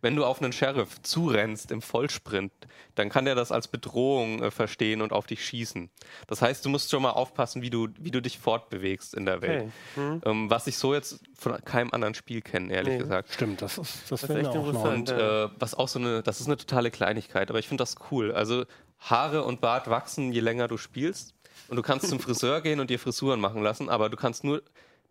wenn 0.00 0.16
du 0.16 0.24
auf 0.24 0.42
einen 0.42 0.52
Sheriff 0.52 1.00
zurennst 1.02 1.70
im 1.70 1.82
Vollsprint, 1.82 2.52
dann 2.94 3.08
kann 3.08 3.24
der 3.24 3.34
das 3.34 3.52
als 3.52 3.68
Bedrohung 3.68 4.42
äh, 4.42 4.50
verstehen 4.50 5.02
und 5.02 5.12
auf 5.12 5.26
dich 5.26 5.44
schießen. 5.44 5.90
Das 6.26 6.42
heißt, 6.42 6.64
du 6.64 6.68
musst 6.68 6.90
schon 6.90 7.02
mal 7.02 7.10
aufpassen, 7.10 7.62
wie 7.62 7.70
du, 7.70 7.88
wie 7.98 8.10
du 8.10 8.20
dich 8.20 8.38
fortbewegst 8.38 9.14
in 9.14 9.24
der 9.26 9.42
Welt. 9.42 9.62
Okay. 9.62 9.70
Hm. 9.94 10.20
Ähm, 10.24 10.50
was 10.50 10.66
ich 10.66 10.76
so 10.76 10.94
jetzt 10.94 11.20
von 11.38 11.62
keinem 11.64 11.90
anderen 11.92 12.14
Spiel 12.14 12.42
kenne, 12.42 12.72
ehrlich 12.72 12.94
Nee. 12.94 12.98
gesagt. 12.98 13.32
Stimmt, 13.32 13.62
das 13.62 13.78
ist, 13.78 14.10
das 14.10 14.20
Das 14.22 14.30
ist 14.30 14.36
echt 14.36 14.48
auch 14.50 14.66
interessant. 14.68 15.10
Und 15.10 15.18
äh, 15.18 15.48
was 15.58 15.74
auch 15.74 15.88
so 15.88 15.98
eine, 15.98 16.22
das 16.22 16.40
ist 16.40 16.46
eine 16.46 16.56
totale 16.56 16.90
Kleinigkeit, 16.90 17.48
aber 17.50 17.58
ich 17.58 17.68
finde 17.68 17.82
das 17.82 17.96
cool. 18.10 18.32
Also 18.32 18.64
Haare 18.98 19.44
und 19.44 19.60
Bart 19.60 19.88
wachsen, 19.88 20.32
je 20.32 20.40
länger 20.40 20.68
du 20.68 20.76
spielst. 20.76 21.34
Und 21.68 21.76
du 21.76 21.82
kannst 21.82 22.08
zum 22.08 22.20
Friseur 22.20 22.60
gehen 22.60 22.80
und 22.80 22.90
dir 22.90 22.98
Frisuren 22.98 23.40
machen 23.40 23.62
lassen, 23.62 23.88
aber 23.88 24.10
du 24.10 24.16
kannst 24.16 24.44
nur, 24.44 24.62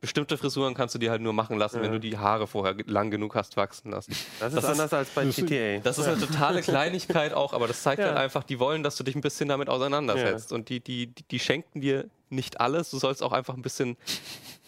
bestimmte 0.02 0.36
Frisuren 0.38 0.74
kannst 0.74 0.96
du 0.96 1.00
dir 1.00 1.12
halt 1.12 1.22
nur 1.22 1.32
machen 1.32 1.58
lassen, 1.58 1.82
wenn 1.82 1.92
du 1.92 2.00
die 2.00 2.18
Haare 2.18 2.48
vorher 2.48 2.76
lang 2.88 3.12
genug 3.12 3.36
hast 3.36 3.56
wachsen 3.56 3.92
lassen. 3.92 4.12
Das 4.40 4.50
ist 4.50 4.56
das 4.58 4.64
ist- 4.64 4.70
anders 4.72 4.94
als 4.94 5.10
bei 5.12 5.26
GTA. 5.26 5.80
Das 5.84 5.98
ist 6.00 6.08
eine 6.08 6.20
totale 6.20 6.62
Kleinigkeit 6.64 7.34
auch, 7.34 7.54
aber 7.54 7.68
das 7.68 7.84
zeigt 7.84 8.00
Ja. 8.00 8.08
halt 8.08 8.18
einfach, 8.18 8.44
die 8.44 8.60
wollen, 8.60 8.82
dass 8.84 8.96
du 8.98 9.04
dich 9.04 9.16
ein 9.16 9.22
bisschen 9.22 9.48
damit 9.48 9.70
auseinandersetzt. 9.70 10.52
Und 10.52 10.70
die, 10.70 10.80
die, 10.80 11.08
die, 11.08 11.24
die 11.24 11.40
schenken 11.40 11.82
dir 11.82 12.10
nicht 12.30 12.60
alles, 12.60 12.90
du 12.90 12.98
sollst 12.98 13.22
auch 13.22 13.32
einfach 13.32 13.54
ein 13.54 13.62
bisschen, 13.62 13.96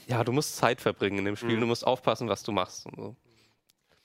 ja, 0.07 0.23
du 0.23 0.31
musst 0.31 0.55
Zeit 0.55 0.79
verbringen 0.81 1.17
in 1.19 1.25
dem 1.25 1.31
Mhm. 1.33 1.37
Spiel, 1.37 1.59
du 1.59 1.65
musst 1.65 1.85
aufpassen, 1.87 2.29
was 2.29 2.43
du 2.43 2.51
machst. 2.51 2.85
Und 2.85 2.95
so. 2.95 3.15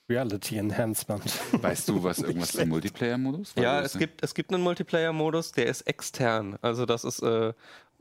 Reality 0.08 0.56
Enhancement. 0.56 1.22
Weißt 1.62 1.88
du, 1.90 2.02
was 2.02 2.20
irgendwas 2.20 2.52
zum 2.52 2.70
Multiplayer-Modus? 2.70 3.52
Ja, 3.58 3.82
es 3.82 3.98
gibt, 3.98 4.24
es 4.24 4.32
gibt 4.34 4.50
einen 4.54 4.62
Multiplayer-Modus, 4.62 5.52
der 5.52 5.66
ist 5.66 5.82
extern. 5.82 6.58
Also 6.62 6.86
das 6.86 7.04
ist, 7.04 7.20
äh, 7.22 7.52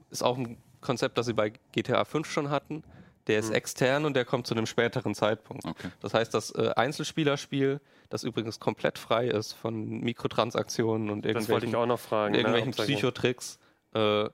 ist 0.09 0.23
auch 0.23 0.37
ein 0.37 0.57
Konzept, 0.79 1.17
das 1.17 1.25
sie 1.25 1.33
bei 1.33 1.51
GTA 1.73 2.05
5 2.05 2.31
schon 2.31 2.49
hatten. 2.49 2.83
Der 3.27 3.39
ist 3.39 3.51
extern 3.51 4.05
und 4.05 4.15
der 4.15 4.25
kommt 4.25 4.47
zu 4.47 4.55
einem 4.55 4.65
späteren 4.65 5.13
Zeitpunkt. 5.13 5.65
Okay. 5.65 5.89
Das 6.01 6.13
heißt, 6.13 6.33
das 6.33 6.51
äh, 6.51 6.71
Einzelspielerspiel, 6.75 7.79
das 8.09 8.23
übrigens 8.23 8.59
komplett 8.59 8.97
frei 8.97 9.27
ist 9.27 9.53
von 9.53 9.99
Mikrotransaktionen 9.99 11.09
und 11.09 11.25
irgendwelchen, 11.25 11.69
ich 11.69 11.75
auch 11.75 11.85
noch 11.85 11.99
fragen. 11.99 12.31
ne, 12.31 12.37
irgendwelchen 12.39 12.71
da- 12.71 12.83
Psychotricks, 12.83 13.59
äh, 13.93 14.29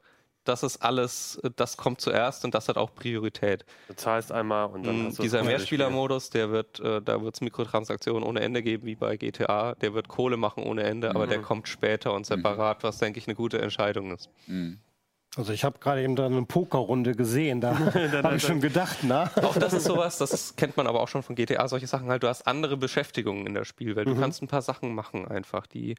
das 0.45 0.61
ist 0.61 0.81
alles, 0.83 1.39
das 1.55 1.77
kommt 1.77 2.01
zuerst 2.01 2.43
und 2.43 2.53
das 2.53 2.67
hat 2.67 2.75
auch 2.77 2.93
Priorität. 2.93 3.63
Du 3.87 3.93
zahlst 3.95 4.29
einmal 4.31 4.65
und 4.67 4.83
dann 4.83 5.03
Mm, 5.03 5.05
hast 5.05 5.17
du 5.19 5.23
Dieser 5.23 5.41
Mehrspielermodus, 5.43 6.31
der 6.31 6.51
wird, 6.51 6.81
äh, 6.81 7.01
da 7.01 7.21
wird 7.21 7.35
es 7.35 7.39
Mikrotransaktionen 7.41 8.23
ohne 8.23 8.41
Ende 8.41 8.61
geben, 8.61 8.85
wie 8.85 8.95
bei 8.95 9.15
GTA. 9.15 9.73
Der 9.75 9.93
wird 9.93 10.09
Kohle 10.09 10.35
machen 10.35 10.63
ohne 10.63 10.83
Ende, 10.83 11.15
aber 11.15 11.27
der 11.27 11.39
kommt 11.41 11.69
später 11.69 12.13
und 12.13 12.25
separat, 12.25 12.83
was 12.83 12.97
denke 12.97 13.19
ich 13.19 13.27
eine 13.27 13.35
gute 13.35 13.61
Entscheidung 13.61 14.11
ist. 14.13 14.29
Mhm. 14.47 14.79
Also 15.36 15.51
ich 15.51 15.63
habe 15.63 15.79
gerade 15.79 16.03
eben 16.03 16.15
da 16.15 16.27
eine 16.27 16.43
Pokerrunde 16.43 17.15
gesehen, 17.15 17.59
da 17.59 17.77
habe 18.23 18.36
ich 18.36 18.43
schon 18.43 18.61
gedacht, 18.61 18.99
na? 19.01 19.31
Auch 19.41 19.57
das 19.57 19.73
ist 19.73 19.86
sowas, 19.86 20.19
das 20.19 20.31
ist, 20.31 20.57
kennt 20.57 20.77
man 20.77 20.86
aber 20.86 21.01
auch 21.01 21.07
schon 21.07 21.23
von 21.23 21.36
GTA, 21.36 21.67
solche 21.67 21.88
Sachen 21.88 22.07
halt, 22.09 22.21
du 22.21 22.27
hast 22.27 22.45
andere 22.45 22.77
Beschäftigungen 22.77 23.47
in 23.47 23.55
der 23.55 23.65
Spielwelt. 23.65 24.07
Du 24.07 24.15
kannst 24.15 24.43
ein 24.43 24.47
paar 24.47 24.61
Sachen 24.61 24.93
machen 24.93 25.27
einfach, 25.27 25.65
die 25.65 25.95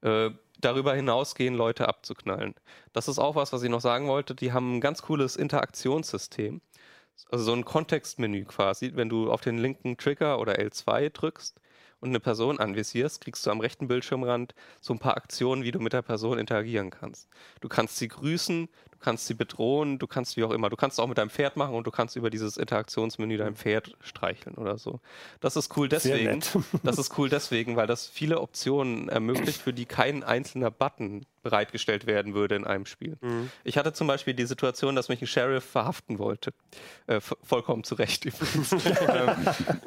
äh, 0.00 0.30
darüber 0.60 0.94
hinausgehen, 0.94 1.54
Leute 1.54 1.88
abzuknallen. 1.88 2.54
Das 2.92 3.06
ist 3.06 3.20
auch 3.20 3.36
was, 3.36 3.52
was 3.52 3.62
ich 3.62 3.70
noch 3.70 3.80
sagen 3.80 4.08
wollte. 4.08 4.34
Die 4.34 4.52
haben 4.52 4.76
ein 4.76 4.80
ganz 4.80 5.02
cooles 5.02 5.36
Interaktionssystem. 5.36 6.60
Also 7.30 7.44
so 7.44 7.52
ein 7.52 7.64
Kontextmenü 7.64 8.44
quasi. 8.44 8.92
Wenn 8.94 9.08
du 9.08 9.30
auf 9.30 9.42
den 9.42 9.58
linken 9.58 9.96
Trigger 9.96 10.40
oder 10.40 10.58
L2 10.58 11.10
drückst 11.10 11.60
und 12.02 12.08
eine 12.08 12.20
Person 12.20 12.58
anvisierst, 12.58 13.20
kriegst 13.20 13.46
du 13.46 13.50
am 13.50 13.60
rechten 13.60 13.86
Bildschirmrand 13.86 14.54
so 14.80 14.92
ein 14.92 14.98
paar 14.98 15.16
Aktionen, 15.16 15.62
wie 15.62 15.70
du 15.70 15.78
mit 15.78 15.92
der 15.92 16.02
Person 16.02 16.38
interagieren 16.38 16.90
kannst. 16.90 17.28
Du 17.60 17.68
kannst 17.68 17.96
sie 17.96 18.08
grüßen, 18.08 18.68
kannst 19.02 19.26
sie 19.26 19.34
bedrohen, 19.34 19.98
du 19.98 20.06
kannst 20.06 20.36
wie 20.36 20.44
auch 20.44 20.50
immer. 20.50 20.70
Du 20.70 20.76
kannst 20.76 20.94
es 20.94 20.98
auch 20.98 21.06
mit 21.06 21.18
deinem 21.18 21.30
Pferd 21.30 21.56
machen 21.56 21.74
und 21.74 21.86
du 21.86 21.90
kannst 21.90 22.16
über 22.16 22.30
dieses 22.30 22.56
Interaktionsmenü 22.56 23.36
dein 23.36 23.56
Pferd 23.56 23.94
streicheln 24.00 24.56
oder 24.56 24.78
so. 24.78 25.00
Das 25.40 25.56
ist 25.56 25.76
cool 25.76 25.88
deswegen. 25.88 26.40
Das 26.82 26.98
ist 26.98 27.16
cool 27.18 27.28
deswegen, 27.28 27.76
weil 27.76 27.86
das 27.86 28.06
viele 28.06 28.40
Optionen 28.40 29.08
ermöglicht, 29.08 29.60
für 29.60 29.72
die 29.72 29.84
kein 29.84 30.24
einzelner 30.24 30.70
Button 30.70 31.26
bereitgestellt 31.42 32.06
werden 32.06 32.34
würde 32.34 32.54
in 32.54 32.64
einem 32.64 32.86
Spiel. 32.86 33.18
Ich 33.64 33.76
hatte 33.76 33.92
zum 33.92 34.06
Beispiel 34.06 34.34
die 34.34 34.46
Situation, 34.46 34.94
dass 34.94 35.08
mich 35.08 35.20
ein 35.20 35.26
Sheriff 35.26 35.64
verhaften 35.64 36.18
wollte. 36.18 36.52
Äh, 37.06 37.20
vollkommen 37.20 37.84
zu 37.84 37.96
Recht 37.96 38.24
übrigens. 38.24 38.72
Ähm, 39.12 39.30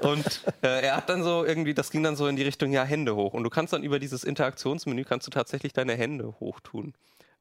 und 0.02 0.44
äh, 0.62 0.86
er 0.86 0.98
hat 0.98 1.10
dann 1.10 1.24
so 1.24 1.46
irgendwie, 1.46 1.74
das 1.74 1.90
ging 1.90 2.04
dann 2.04 2.16
so 2.16 2.28
in 2.28 2.36
die 2.36 2.44
Richtung, 2.44 2.72
ja, 2.72 2.84
Hände 2.84 3.16
hoch. 3.16 3.34
Und 3.34 3.44
du 3.44 3.50
kannst 3.50 3.72
dann 3.74 3.84
über 3.84 3.98
dieses 3.98 4.24
Interaktionsmenü, 4.24 5.04
kannst 5.04 5.26
du 5.28 5.32
tatsächlich 5.32 5.74
deine 5.74 5.94
Hände 5.94 6.36
hochtun. 6.40 6.94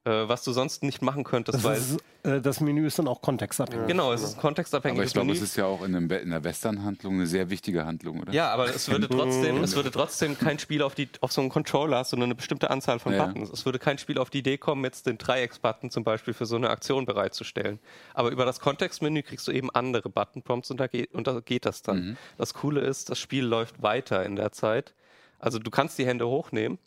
Äh, 0.06 0.28
was 0.28 0.44
du 0.44 0.52
sonst 0.52 0.82
nicht 0.82 1.00
machen 1.00 1.24
könntest, 1.24 1.56
Das, 1.56 1.64
weil... 1.64 1.78
ist, 1.78 1.96
äh, 2.24 2.40
das 2.42 2.60
Menü 2.60 2.86
ist 2.86 2.98
dann 2.98 3.08
auch 3.08 3.22
kontextabhängig. 3.22 3.86
Genau, 3.86 4.12
es 4.12 4.22
ist 4.22 4.36
ein 4.44 4.54
Aber 4.54 5.02
ich 5.02 5.12
glaube, 5.14 5.32
es 5.32 5.40
ist 5.40 5.56
ja 5.56 5.64
auch 5.64 5.82
in, 5.82 5.96
einem, 5.96 6.10
in 6.10 6.28
der 6.28 6.44
Western-Handlung 6.44 7.14
eine 7.14 7.26
sehr 7.26 7.48
wichtige 7.48 7.86
Handlung, 7.86 8.20
oder? 8.20 8.30
Ja, 8.30 8.52
aber 8.52 8.66
es 8.68 8.90
würde 8.90 9.08
trotzdem, 9.08 9.62
es 9.62 9.74
würde 9.74 9.90
trotzdem 9.92 10.36
kein 10.38 10.58
Spiel 10.58 10.82
auf 10.82 10.94
die 10.94 11.08
auf 11.22 11.32
so 11.32 11.40
einen 11.40 11.48
Controller 11.48 11.98
hast, 11.98 12.10
sondern 12.10 12.26
eine 12.26 12.34
bestimmte 12.34 12.68
Anzahl 12.70 12.98
von 12.98 13.14
Ja. 13.14 13.24
Buttons. 13.24 13.50
Es 13.50 13.64
würde 13.64 13.78
kein 13.78 13.96
Spiel 13.96 14.18
auf 14.18 14.28
die 14.28 14.40
Idee 14.40 14.58
kommen, 14.58 14.84
jetzt 14.84 15.06
den 15.06 15.16
Dreiecks-Button 15.16 15.90
zum 15.90 16.04
Beispiel 16.04 16.34
für 16.34 16.44
so 16.44 16.56
eine 16.56 16.68
Aktion 16.68 17.06
bereitzustellen. 17.06 17.78
Aber 18.12 18.30
über 18.30 18.44
das 18.44 18.60
Kontextmenü 18.60 19.22
kriegst 19.22 19.48
du 19.48 19.52
eben 19.52 19.70
andere 19.70 20.10
Button-Prompts 20.10 20.70
und 20.70 20.80
und 21.14 21.26
da 21.26 21.40
geht 21.40 21.64
das 21.64 21.80
dann. 21.80 22.18
Das 22.36 22.52
Coole 22.52 22.80
ist, 22.82 23.08
das 23.08 23.18
Spiel 23.18 23.44
läuft 23.44 23.80
weiter 23.82 24.24
in 24.26 24.36
der 24.36 24.52
Zeit. 24.52 24.92
Also 25.38 25.58
du 25.58 25.70
kannst 25.70 25.98
die 25.98 26.04
Hände 26.06 26.26
hochnehmen. 26.26 26.78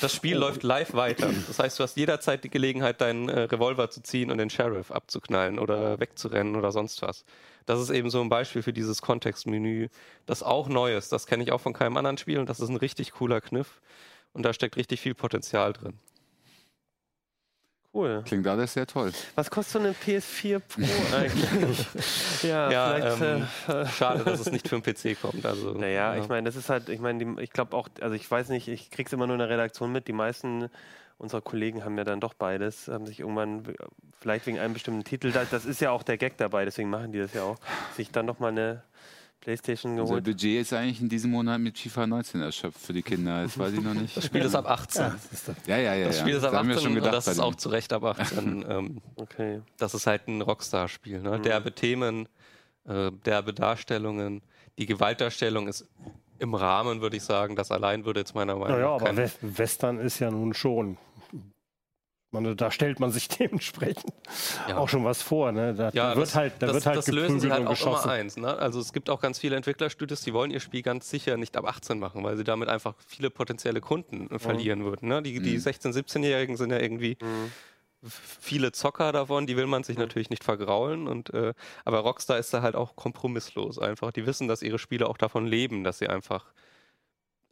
Das 0.00 0.14
Spiel 0.14 0.36
läuft 0.36 0.62
live 0.62 0.94
weiter. 0.94 1.30
Das 1.46 1.58
heißt, 1.58 1.78
du 1.78 1.84
hast 1.84 1.96
jederzeit 1.96 2.42
die 2.44 2.50
Gelegenheit, 2.50 3.00
deinen 3.00 3.28
äh, 3.28 3.40
Revolver 3.42 3.90
zu 3.90 4.02
ziehen 4.02 4.30
und 4.30 4.38
den 4.38 4.50
Sheriff 4.50 4.90
abzuknallen 4.90 5.58
oder 5.58 6.00
wegzurennen 6.00 6.56
oder 6.56 6.72
sonst 6.72 7.02
was. 7.02 7.24
Das 7.66 7.80
ist 7.80 7.90
eben 7.90 8.10
so 8.10 8.20
ein 8.20 8.28
Beispiel 8.28 8.62
für 8.62 8.72
dieses 8.72 9.02
Kontextmenü, 9.02 9.88
das 10.26 10.42
auch 10.42 10.68
neu 10.68 10.96
ist. 10.96 11.12
Das 11.12 11.26
kenne 11.26 11.44
ich 11.44 11.52
auch 11.52 11.60
von 11.60 11.72
keinem 11.72 11.96
anderen 11.96 12.18
Spiel 12.18 12.38
und 12.38 12.48
das 12.48 12.60
ist 12.60 12.68
ein 12.68 12.76
richtig 12.76 13.12
cooler 13.12 13.40
Kniff. 13.40 13.80
Und 14.32 14.44
da 14.44 14.52
steckt 14.52 14.76
richtig 14.76 15.00
viel 15.00 15.14
Potenzial 15.14 15.72
drin. 15.72 15.98
Cool. 17.94 18.22
Klingt 18.24 18.46
alles 18.46 18.72
sehr 18.72 18.86
toll. 18.86 19.12
Was 19.34 19.50
kostet 19.50 19.72
so 19.72 19.78
eine 19.80 19.92
PS4 19.92 20.60
Pro 20.60 20.82
eigentlich? 21.16 21.86
ja, 22.42 22.70
Ja, 22.70 23.14
ähm, 23.14 23.46
äh, 23.68 23.86
Schade, 23.86 24.24
dass 24.24 24.40
es 24.40 24.50
nicht 24.50 24.66
für 24.66 24.80
den 24.80 24.82
PC 24.82 25.18
kommt. 25.20 25.44
Also, 25.44 25.72
Naja, 25.72 26.14
ja. 26.14 26.22
ich 26.22 26.28
meine, 26.28 26.46
das 26.46 26.56
ist 26.56 26.70
halt, 26.70 26.88
ich 26.88 27.00
meine, 27.00 27.40
ich 27.42 27.50
glaube 27.50 27.76
auch, 27.76 27.88
also 28.00 28.14
ich 28.14 28.30
weiß 28.30 28.48
nicht, 28.48 28.68
ich 28.68 28.90
krieg's 28.90 29.12
immer 29.12 29.26
nur 29.26 29.34
in 29.34 29.40
der 29.40 29.50
Redaktion 29.50 29.92
mit. 29.92 30.08
Die 30.08 30.14
meisten 30.14 30.70
unserer 31.18 31.42
Kollegen 31.42 31.84
haben 31.84 31.96
ja 31.98 32.04
dann 32.04 32.20
doch 32.20 32.34
beides, 32.34 32.88
haben 32.88 33.06
sich 33.06 33.20
irgendwann, 33.20 33.62
vielleicht 34.20 34.46
wegen 34.46 34.58
einem 34.58 34.74
bestimmten 34.74 35.04
Titel, 35.04 35.30
das, 35.30 35.64
ist 35.64 35.80
ja 35.80 35.90
auch 35.92 36.02
der 36.02 36.18
Gag 36.18 36.36
dabei, 36.36 36.64
deswegen 36.64 36.90
machen 36.90 37.12
die 37.12 37.20
das 37.20 37.32
ja 37.32 37.44
auch, 37.44 37.58
sich 37.96 38.10
dann 38.10 38.26
doch 38.26 38.40
mal 38.40 38.48
eine 38.48 38.82
Playstation 39.42 39.92
Unser 39.92 40.04
geholt. 40.04 40.24
Budget 40.24 40.60
ist 40.62 40.72
eigentlich 40.72 41.00
in 41.00 41.08
diesem 41.08 41.32
Monat 41.32 41.60
mit 41.60 41.76
FIFA 41.76 42.06
19 42.06 42.40
erschöpft 42.42 42.80
für 42.80 42.92
die 42.92 43.02
Kinder. 43.02 43.42
Das 43.42 43.58
weiß 43.58 43.72
ich 43.74 43.80
noch 43.82 43.92
nicht. 43.92 44.16
Das 44.16 44.24
Spiel 44.24 44.42
ist 44.42 44.54
ab 44.54 44.66
18. 44.70 45.12
Ja, 45.66 45.76
ja, 45.78 45.94
ja. 45.94 46.06
Das 46.06 46.20
Spiel 46.20 46.32
ja. 46.32 46.38
ist 46.38 46.44
ab 46.44 46.52
Das 46.52 46.58
haben 46.60 46.68
wir 46.68 46.74
18 46.76 46.82
schon 46.84 46.92
und 46.92 47.02
gedacht. 47.02 47.14
das 47.14 47.26
ist 47.26 47.40
auch 47.40 47.54
zu 47.56 47.68
Recht 47.68 47.92
ab 47.92 48.04
18. 48.04 48.64
ähm, 48.68 48.98
Okay. 49.16 49.60
das 49.78 49.94
ist 49.94 50.06
halt 50.06 50.28
ein 50.28 50.40
Rockstar-Spiel. 50.42 51.20
Ne? 51.20 51.40
Derbe 51.40 51.72
Themen, 51.74 52.28
äh, 52.86 53.10
derbe 53.26 53.52
Darstellungen. 53.52 54.42
Die 54.78 54.86
Gewaltdarstellung 54.86 55.66
ist 55.68 55.86
im 56.38 56.54
Rahmen, 56.54 57.00
würde 57.00 57.16
ich 57.16 57.24
sagen. 57.24 57.56
Das 57.56 57.70
allein 57.72 58.04
würde 58.04 58.20
jetzt 58.20 58.34
meiner 58.34 58.54
Meinung 58.54 58.76
Naja, 58.78 58.86
nach 58.86 58.94
aber 58.94 59.04
kein- 59.06 59.16
We 59.16 59.30
Western 59.58 59.98
ist 59.98 60.20
ja 60.20 60.30
nun 60.30 60.54
schon. 60.54 60.96
Man, 62.32 62.56
da 62.56 62.70
stellt 62.70 62.98
man 62.98 63.10
sich 63.12 63.28
dementsprechend 63.38 64.12
Ja. 64.68 64.78
auch 64.78 64.88
schon 64.88 65.04
was 65.04 65.20
vor. 65.22 65.52
Ne? 65.52 65.74
Da, 65.74 65.90
Ja, 65.90 66.10
da 66.10 66.16
wird 66.16 66.26
das, 66.28 66.34
halt, 66.34 66.54
da 66.60 66.66
das, 66.66 66.74
wird 66.76 66.86
halt 66.86 66.96
das 66.96 67.06
lösen 67.08 67.40
sie 67.40 67.52
halt 67.52 67.66
auch 67.66 67.70
geschossen. 67.70 68.04
immer 68.04 68.12
eins. 68.12 68.36
Ne? 68.38 68.48
Also 68.56 68.80
es 68.80 68.92
gibt 68.94 69.10
auch 69.10 69.20
ganz 69.20 69.38
viele 69.38 69.54
Entwicklerstudios, 69.56 70.22
die 70.22 70.32
wollen 70.32 70.50
ihr 70.50 70.60
Spiel 70.60 70.80
ganz 70.82 71.10
sicher 71.10 71.36
nicht 71.36 71.56
ab 71.58 71.66
18 71.66 71.98
machen, 71.98 72.24
weil 72.24 72.36
sie 72.38 72.44
damit 72.44 72.68
einfach 72.70 72.94
viele 73.06 73.28
potenzielle 73.30 73.80
Kunden 73.82 74.30
äh, 74.34 74.38
verlieren 74.38 74.82
würden. 74.84 75.08
Ne? 75.08 75.22
Die, 75.22 75.40
die 75.40 75.58
16-, 75.60 75.92
17-Jährigen 75.92 76.56
sind 76.56 76.70
ja 76.70 76.78
irgendwie 76.78 77.18
f- 78.02 78.38
viele 78.40 78.72
Zocker 78.72 79.12
davon, 79.12 79.46
die 79.46 79.56
will 79.58 79.66
man 79.66 79.82
sich 79.84 79.98
natürlich 79.98 80.30
nicht 80.30 80.42
vergraulen. 80.42 81.08
Und, 81.08 81.34
äh, 81.34 81.52
aber 81.84 81.98
Rockstar 81.98 82.38
ist 82.38 82.54
da 82.54 82.62
halt 82.62 82.76
auch 82.76 82.96
kompromisslos 82.96 83.78
einfach. 83.78 84.10
Die 84.10 84.24
wissen, 84.26 84.48
dass 84.48 84.62
ihre 84.62 84.78
Spiele 84.78 85.06
auch 85.06 85.18
davon 85.18 85.46
leben, 85.46 85.84
dass 85.84 85.98
sie 85.98 86.08
einfach 86.08 86.46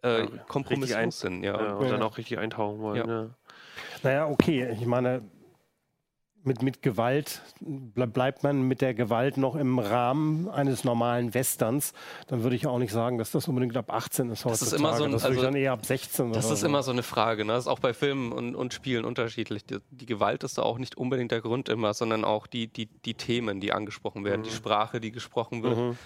äh, 0.03 0.27
kompromisslos 0.49 1.21
sind. 1.21 1.43
Ja. 1.45 1.61
Ja, 1.63 1.75
und 1.75 1.85
Ja. 1.85 1.93
dann 1.93 2.03
auch 2.03 2.17
richtig 2.17 2.39
eintauchen 2.39 2.81
wollen. 2.81 3.07
Ja. 3.09 3.29
Ja. 4.03 4.11
Naja, 4.11 4.27
okay. 4.29 4.69
Ich 4.79 4.87
meine, 4.87 5.23
mit, 6.43 6.63
mit 6.63 6.81
Gewalt 6.81 7.43
ble 7.61 8.07
bleibt 8.07 8.43
man 8.43 8.63
mit 8.63 8.81
der 8.81 8.95
Gewalt 8.95 9.37
noch 9.37 9.57
im 9.57 9.79
Rahmen 9.79 10.49
eines 10.49 10.85
normalen 10.85 11.35
Westerns. 11.35 11.93
Dann 12.29 12.43
würde 12.43 12.57
ich 12.57 12.67
auch 12.67 12.79
nicht 12.79 12.93
sagen, 12.93 13.19
dass 13.19 13.31
das 13.31 13.47
unbedingt 13.47 13.77
ab 13.77 13.93
18 13.93 14.31
ist 14.31 14.47
heutzutage. 14.47 14.71
ist 14.75 14.81
immer 14.81 14.97
so 14.97 15.05
ein- 15.05 15.13
das 15.13 15.25
also, 15.27 15.43
dann 15.43 15.55
eher 15.55 15.73
ab 15.73 15.85
16 15.85 16.33
Das 16.33 16.51
ist 16.51 16.61
so. 16.61 16.67
immer 16.67 16.83
so 16.83 16.93
eine 16.93 17.03
Frage. 17.03 17.45
Ne? 17.45 17.53
Das 17.53 17.65
ist 17.65 17.69
auch 17.69 17.79
bei 17.79 17.93
Filmen 17.93 18.33
und, 18.33 18.55
und 18.55 18.73
Spielen 18.73 19.05
unterschiedlich. 19.05 19.67
Die, 19.67 19.79
die 19.91 20.07
Gewalt 20.07 20.43
ist 20.43 20.57
da 20.57 20.63
auch 20.63 20.79
nicht 20.79 20.97
unbedingt 20.97 21.31
der 21.31 21.43
Grund 21.43 21.69
immer, 21.69 21.93
sondern 21.93 22.25
auch 22.25 22.47
die, 22.47 22.69
die, 22.69 22.87
die 22.87 23.15
Themen, 23.15 23.61
die 23.61 23.73
angesprochen 23.73 24.25
werden, 24.25 24.43
die 24.43 24.51
Sprache, 24.51 24.99
die 25.01 25.13
gesprochen 25.13 25.63
wird. 25.63 25.97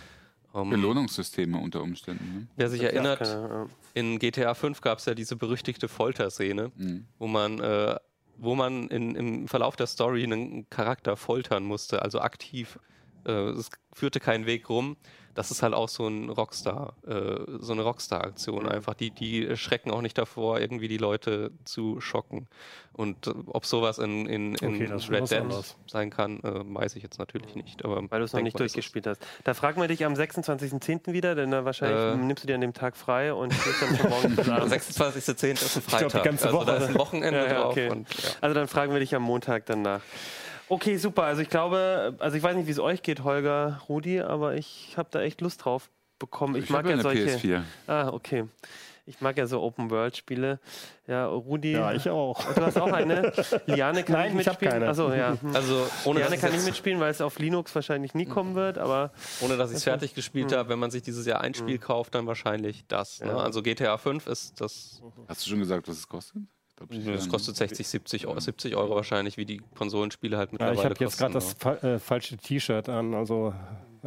Ähm, 0.54 0.70
Belohnungssysteme 0.70 1.58
unter 1.58 1.82
Umständen. 1.82 2.24
Ne? 2.40 2.46
wer 2.56 2.68
sich 2.70 2.82
erinnert, 2.82 3.20
Ja, 3.26 3.66
in 3.94 4.18
GTA 4.18 4.54
5 4.54 4.80
gab 4.80 4.98
es 4.98 5.04
ja 5.06 5.14
diese 5.14 5.36
berüchtigte 5.36 5.88
Folterszene, 5.88 6.70
Mhm. 6.76 7.06
wo 7.18 7.26
man 7.26 7.60
äh, 7.60 7.96
wo 8.36 8.54
man 8.56 8.88
in, 8.88 9.14
im 9.14 9.46
Verlauf 9.48 9.76
der 9.76 9.86
Story 9.86 10.24
einen 10.24 10.68
Charakter 10.68 11.16
foltern 11.16 11.62
musste, 11.64 12.02
also 12.02 12.20
aktiv. 12.20 12.78
Äh, 13.24 13.30
es 13.50 13.70
führte 13.92 14.18
keinen 14.18 14.44
Weg 14.46 14.68
rum. 14.68 14.96
Das 15.34 15.50
ist 15.50 15.62
halt 15.62 15.74
auch 15.74 15.88
so 15.88 16.06
ein 16.06 16.30
Rockstar, 16.30 16.94
äh, 17.06 17.40
so 17.58 17.72
eine 17.72 17.82
Rockstar-Aktion 17.82 18.68
einfach. 18.68 18.94
Die, 18.94 19.10
die 19.10 19.56
schrecken 19.56 19.90
auch 19.90 20.00
nicht 20.00 20.16
davor, 20.16 20.60
irgendwie 20.60 20.88
die 20.88 20.96
Leute 20.98 21.50
zu 21.64 22.00
schocken. 22.00 22.46
Und 22.92 23.26
äh, 23.26 23.32
ob 23.46 23.66
sowas 23.66 23.98
in, 23.98 24.26
in, 24.26 24.54
in 24.54 24.74
Okay, 24.74 24.92
Red 25.10 25.30
Dead 25.30 25.40
anderes. 25.40 25.76
sein 25.88 26.10
kann, 26.10 26.38
äh, 26.44 26.62
weiß 26.64 26.94
ich 26.94 27.02
jetzt 27.02 27.18
natürlich 27.18 27.56
nicht. 27.56 27.84
Aber 27.84 28.08
Weil 28.10 28.20
du 28.20 28.24
es 28.24 28.32
noch 28.32 28.40
nicht 28.42 28.58
durchgespielt 28.60 29.06
hast. 29.08 29.20
Da 29.42 29.54
fragen 29.54 29.80
wir 29.80 29.88
dich 29.88 30.04
am 30.04 30.14
26.10. 30.14 31.12
wieder, 31.12 31.34
denn 31.34 31.50
da 31.50 31.64
wahrscheinlich 31.64 31.98
Äh. 31.98 32.16
nimmst 32.16 32.44
du 32.44 32.46
dir 32.46 32.54
an 32.54 32.60
dem 32.60 32.72
Tag 32.72 32.96
frei 32.96 33.34
und 33.34 33.52
spielst 33.52 33.82
dann 33.82 34.00
Am 34.06 34.12
abends. 34.12 35.00
26.10. 35.00 35.52
ist 35.52 35.76
ein 35.76 35.82
glaub, 35.84 35.84
die 35.84 35.90
Freitag. 35.90 36.22
ganze 36.24 36.44
also 36.46 36.58
Woche. 36.58 36.66
da 36.66 36.76
ist 36.76 36.88
ein 36.88 36.94
Wochenende 36.94 37.38
Ja, 37.40 37.46
ja, 37.46 37.54
drauf. 37.62 37.72
okay. 37.72 37.88
Und, 37.90 38.08
ja. 38.22 38.30
Also 38.40 38.54
dann 38.54 38.68
fragen 38.68 38.92
wir 38.92 39.00
dich 39.00 39.14
am 39.14 39.22
Montag 39.22 39.66
danach. 39.66 40.00
Okay, 40.68 40.96
super. 40.96 41.24
Also 41.24 41.42
ich 41.42 41.48
glaube, 41.50 42.14
also 42.18 42.36
ich 42.36 42.42
weiß 42.42 42.56
nicht, 42.56 42.66
wie 42.66 42.70
es 42.72 42.78
euch 42.80 43.02
geht, 43.02 43.22
Holger, 43.24 43.80
Rudi, 43.88 44.20
aber 44.20 44.54
ich 44.54 44.94
habe 44.96 45.08
da 45.10 45.20
echt 45.20 45.40
Lust 45.40 45.64
drauf 45.64 45.90
bekommen. 46.18 46.56
Ich, 46.56 46.64
Ich 46.64 46.70
mag 46.70 46.78
habe 46.78 46.88
ja 46.88 46.94
eine 46.94 47.02
solche. 47.02 47.24
PS4. 47.26 47.62
Ah, 47.86 48.08
okay. 48.08 48.44
Ich 49.06 49.20
mag 49.20 49.36
ja 49.36 49.46
so 49.46 49.60
Open-World-Spiele. 49.60 50.58
Ja, 51.06 51.26
Rudi. 51.26 51.72
Ja, 51.72 51.92
ich 51.92 52.08
auch. 52.08 52.42
Du 52.54 52.62
hast 52.64 52.78
auch 52.80 52.90
eine. 52.90 53.30
Liane 53.66 54.02
kann 54.02 54.14
Nein, 54.14 54.32
nicht 54.34 54.40
ich 54.40 54.46
mitspielen. 54.46 54.72
keine. 54.72 54.88
Achso, 54.88 55.12
ja. 55.12 55.36
Hm. 55.38 55.50
Also 55.54 55.86
ohne 56.06 56.20
Liane 56.20 56.36
ich 56.36 56.40
kann 56.40 56.50
nicht 56.52 56.60
jetzt- 56.60 56.66
mitspielen, 56.66 57.00
weil 57.00 57.10
es 57.10 57.20
auf 57.20 57.38
Linux 57.38 57.74
wahrscheinlich 57.74 58.14
nie 58.14 58.24
kommen 58.24 58.54
wird, 58.54 58.78
aber 58.78 59.12
Ohne 59.42 59.58
dass 59.58 59.70
ich 59.72 59.76
es 59.76 59.84
fertig 59.84 60.14
gespielt 60.14 60.52
Hm. 60.52 60.58
habe, 60.58 60.68
wenn 60.70 60.78
man 60.78 60.90
sich 60.90 61.02
dieses 61.02 61.26
Jahr 61.26 61.42
ein 61.42 61.52
Spiel 61.52 61.76
kauft, 61.78 62.14
dann 62.14 62.26
wahrscheinlich 62.26 62.86
das. 62.88 63.20
Ne? 63.20 63.26
Ja. 63.26 63.36
Also 63.36 63.60
GTA 63.62 63.98
5 63.98 64.26
ist 64.26 64.58
das, 64.62 65.02
Hast 65.28 65.44
du 65.44 65.50
schon 65.50 65.58
gesagt, 65.58 65.86
was 65.86 65.98
es 65.98 66.08
kostet? 66.08 66.40
Das 66.88 67.28
kostet 67.28 67.56
60, 67.56 67.86
70 67.88 68.26
Euro, 68.26 68.40
70 68.40 68.76
Euro 68.76 68.94
wahrscheinlich, 68.96 69.36
wie 69.36 69.44
die 69.44 69.60
Konsolenspiele 69.76 70.36
halt 70.36 70.50
Ja, 70.50 70.52
mittlerweile 70.52 70.78
ich 70.78 70.84
habe 70.84 71.04
jetzt 71.04 71.18
gerade 71.18 71.34
das 71.34 71.54
fa 71.58 71.74
äh, 71.76 71.98
falsche 71.98 72.36
T-Shirt 72.36 72.88
an. 72.88 73.14
Also 73.14 73.54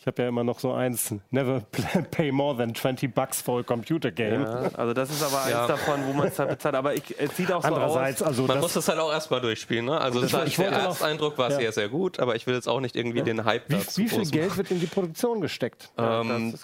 ich 0.00 0.06
habe 0.06 0.22
ja 0.22 0.28
immer 0.28 0.42
noch 0.44 0.58
so 0.58 0.72
eins. 0.72 1.14
Never 1.30 1.60
pay 2.10 2.32
more 2.32 2.56
than 2.56 2.74
20 2.74 3.14
bucks 3.14 3.40
for 3.40 3.60
a 3.60 3.62
computer 3.62 4.10
game. 4.10 4.42
ja, 4.42 4.68
also 4.74 4.92
das 4.94 5.10
ist 5.10 5.22
aber 5.22 5.42
eins 5.42 5.50
Ja. 5.52 5.66
davon, 5.66 6.00
wo 6.06 6.12
man 6.12 6.26
es 6.28 6.38
halt 6.38 6.50
bezahlt. 6.50 6.74
Aber 6.74 6.94
ich, 6.94 7.02
es 7.18 7.36
sieht 7.36 7.52
auch 7.52 7.62
so 7.62 7.68
Andererseits, 7.68 8.22
aus. 8.22 8.28
also 8.28 8.42
Man 8.42 8.56
das, 8.56 8.62
muss 8.62 8.72
das 8.74 8.88
halt 8.88 8.98
auch 8.98 9.12
erstmal 9.12 9.40
durchspielen. 9.40 9.84
Ne? 9.86 10.00
Also 10.00 10.20
Das 10.20 10.30
das 10.32 10.40
war- 10.40 10.46
ich 10.46 10.56
der 10.56 10.70
Ersteindruck 10.72 11.38
war 11.38 11.50
ja. 11.50 11.56
sehr, 11.56 11.72
sehr 11.72 11.88
gut, 11.88 12.18
aber 12.18 12.34
ich 12.34 12.46
will 12.46 12.54
jetzt 12.54 12.68
auch 12.68 12.80
nicht 12.80 12.96
irgendwie 12.96 13.22
den 13.22 13.44
Hype 13.44 13.68
wie, 13.68 13.74
dazu 13.74 14.00
wie 14.00 14.08
viel 14.08 14.24
Geld 14.28 14.48
machen. 14.48 14.56
wird 14.58 14.70
in 14.72 14.80
die 14.80 14.86
Produktion 14.86 15.40
gesteckt? 15.40 15.90
Ähm, 15.96 16.54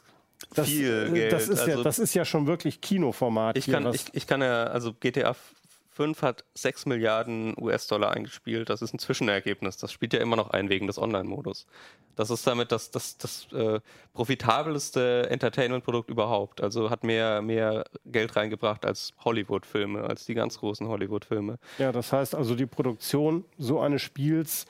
das 0.55 0.68
viel 0.68 1.09
äh, 1.09 1.12
Geld, 1.12 1.32
Das 1.32 1.49
ist, 1.49 1.66
ja, 1.66 1.72
also- 1.74 1.82
das 1.82 1.99
ist 1.99 2.14
ja 2.14 2.24
schon 2.24 2.47
wirklich 2.47 2.80
Kinoformat. 2.80 3.57
Ich 3.57 3.66
hier, 3.66 3.74
kann, 3.74 3.93
ich, 3.95 4.07
ich 4.12 4.26
kann 4.26 4.40
ja, 4.40 4.64
also 4.64 4.93
GTA 4.95 5.34
5 5.95 6.22
hat 6.22 6.45
6 6.55 6.86
Milliarden 6.86 7.55
US-Dollar 7.61 8.12
eingespielt. 8.12 8.70
Das 8.70 8.80
ist 8.80 8.95
ein 8.95 8.99
Zwischenergebnis. 8.99 9.76
Das 9.76 9.93
spielt 9.93 10.14
ja 10.14 10.20
immer 10.20 10.36
noch 10.36 10.49
ein 10.51 10.70
wegen 10.70 10.86
des 10.86 10.97
Online-Modus. 10.99 11.66
Das 12.16 12.30
ist 12.30 12.47
damit 12.47 12.72
das, 12.72 12.90
das, 12.90 13.18
das 13.18 13.47
äh, 13.53 13.78
profitabelste 14.14 15.28
Entertainment-Produkt 15.30 16.09
überhaupt. 16.09 16.62
Also 16.62 16.88
hat 16.88 17.05
mehr, 17.05 17.43
mehr 17.43 17.84
Geld 18.07 18.36
reingebracht 18.36 18.86
als 18.86 19.12
Hollywood-Filme, 19.22 20.03
als 20.05 20.24
die 20.24 20.34
ganz 20.34 20.59
großen 20.59 20.88
Hollywood-Filme. 20.88 21.59
ja, 21.78 21.93
das 21.93 22.12
heißt 22.12 22.34
also, 22.34 22.55
die 22.55 22.66
Produktion 22.66 23.45
so 23.59 23.80
eines 23.80 24.01
Spiels 24.01 24.64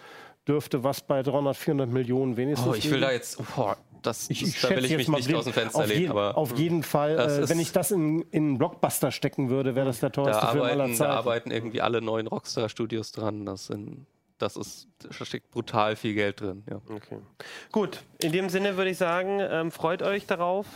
dürfte 0.49 0.83
was 0.83 1.01
bei 1.03 1.23
300, 1.23 1.57
400 1.57 1.89
Millionen 1.89 2.37
wenigstens. 2.37 2.69
Oh, 2.69 2.75
ich 2.75 2.85
will 2.87 2.95
liegen. 2.95 3.03
da 3.03 3.13
jetzt, 3.13 3.39
boah, 3.55 3.77
das, 4.03 4.29
Ich, 4.31 4.41
das, 4.41 4.49
ich 4.51 4.61
da 4.61 4.69
will 4.71 4.77
schätze 4.81 4.87
ich 4.93 4.97
mich 4.99 5.09
mal 5.09 5.17
nicht 5.19 5.27
blind. 5.27 5.39
aus 5.39 5.45
dem 5.45 5.53
Fenster 5.55 5.87
lehnen, 5.87 6.01
jeden, 6.01 6.11
aber 6.11 6.37
auf 6.37 6.57
jeden 6.59 6.83
Fall, 6.83 7.17
Das 7.17 7.39
äh, 7.39 7.49
wenn 7.49 7.61
ich 7.61 7.73
das 7.73 7.91
in, 7.91 8.23
in 8.31 8.59
Blockbuster 8.59 9.11
stecken 9.11 9.49
würde, 9.51 9.75
wäre 9.75 9.87
das 9.87 10.01
der 10.01 10.11
da 10.11 10.23
teuerste 10.23 10.47
Film 10.49 10.63
aller 10.63 10.73
arbeiten, 10.85 10.91
da 10.93 10.97
Zeiten. 10.97 11.11
arbeiten 11.13 11.51
irgendwie 11.51 11.81
alle 11.81 12.01
neuen 12.03 12.27
Rockstar-Studios 12.27 13.13
dran. 13.13 13.47
Das 13.47 13.67
sind, 13.67 14.07
das 14.39 14.57
ist, 14.57 14.89
da 14.99 15.25
steckt 15.25 15.51
brutal 15.51 15.97
viel 15.97 16.15
Geld 16.15 16.41
drin, 16.41 16.65
ja. 16.69 16.81
okay. 16.95 17.19
Gut, 17.71 18.03
in 18.21 18.33
dem 18.33 18.49
Sinne 18.49 18.77
würde 18.77 18.91
ich 18.91 18.99
sagen, 18.99 19.39
ähm, 19.41 19.71
freut 19.71 20.03
euch 20.03 20.27
darauf. 20.27 20.67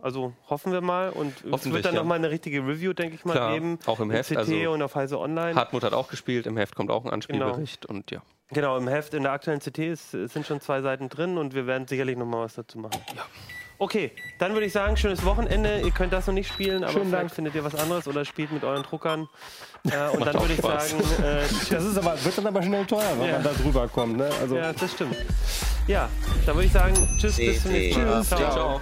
Also 0.00 0.32
hoffen 0.50 0.72
wir 0.72 0.80
mal. 0.80 1.10
Und 1.10 1.44
es 1.44 1.72
wird 1.72 1.84
dann 1.84 1.94
ja. 1.94 2.00
nochmal 2.00 2.18
eine 2.18 2.28
richtige 2.28 2.58
Review, 2.66 2.92
denke 2.92 3.14
ich 3.14 3.24
mal, 3.24 3.34
Klar, 3.34 3.54
geben. 3.54 3.78
auch 3.86 4.00
im 4.00 4.10
Heft, 4.10 4.30
CT 4.30 4.36
also- 4.36 4.72
und 4.72 4.82
auf 4.82 4.96
Heise 4.96 5.20
Online. 5.20 5.54
Hartmut 5.54 5.84
hat 5.84 5.92
auch 5.92 6.08
gespielt, 6.08 6.46
im 6.48 6.56
Heft 6.56 6.74
kommt 6.74 6.90
auch 6.90 7.04
ein 7.04 7.10
Anspielbericht 7.10 7.86
und 7.86 8.10
ja. 8.10 8.20
Genau, 8.52 8.76
im 8.76 8.88
Heft, 8.88 9.14
in 9.14 9.22
der 9.22 9.32
aktuellen 9.32 9.60
CT 9.60 9.78
ist, 9.78 10.10
sind 10.12 10.46
schon 10.46 10.60
zwei 10.60 10.80
Seiten 10.82 11.08
drin 11.08 11.38
und 11.38 11.54
wir 11.54 11.66
werden 11.66 11.86
sicherlich 11.88 12.16
nochmal 12.16 12.44
was 12.44 12.54
dazu 12.54 12.78
machen. 12.78 13.00
Okay, 13.78 14.12
dann 14.38 14.52
würde 14.52 14.66
ich 14.66 14.72
sagen, 14.72 14.96
schönes 14.96 15.24
Wochenende. 15.24 15.80
Ihr 15.80 15.90
könnt 15.90 16.12
das 16.12 16.26
noch 16.28 16.34
nicht 16.34 16.46
spielen, 16.52 16.84
aber 16.84 16.92
Schönen 16.92 17.06
vielleicht 17.06 17.22
Dank. 17.22 17.34
findet 17.34 17.54
ihr 17.56 17.64
was 17.64 17.74
anderes 17.74 18.06
oder 18.06 18.24
spielt 18.24 18.52
mit 18.52 18.62
euren 18.62 18.84
Druckern. 18.84 19.28
Äh, 19.90 20.16
und 20.16 20.24
dann 20.24 20.34
würde 20.40 20.52
ich 20.52 20.58
Spaß. 20.60 20.90
sagen, 20.90 21.02
äh, 21.24 21.40
Das 21.70 21.84
ist 21.84 21.98
aber, 21.98 22.22
wird 22.24 22.38
dann 22.38 22.46
aber 22.46 22.62
schnell 22.62 22.86
teuer, 22.86 23.02
wenn 23.18 23.26
Ja. 23.26 23.32
man 23.34 23.42
da 23.42 23.50
drüber 23.54 23.88
kommt. 23.88 24.18
Ne? 24.18 24.30
Also, 24.40 24.54
ja, 24.56 24.72
das 24.72 24.92
stimmt. 24.92 25.16
Ja, 25.88 26.08
dann 26.46 26.54
würde 26.54 26.66
ich 26.66 26.72
sagen, 26.72 26.94
tschüss, 27.18 27.36
bis 27.36 27.62
zum 27.62 27.72
nächsten 27.72 28.04
Mal. 28.04 28.18
Tschüss. 28.20 28.28
Ciao. 28.28 28.50
Ciao. 28.52 28.80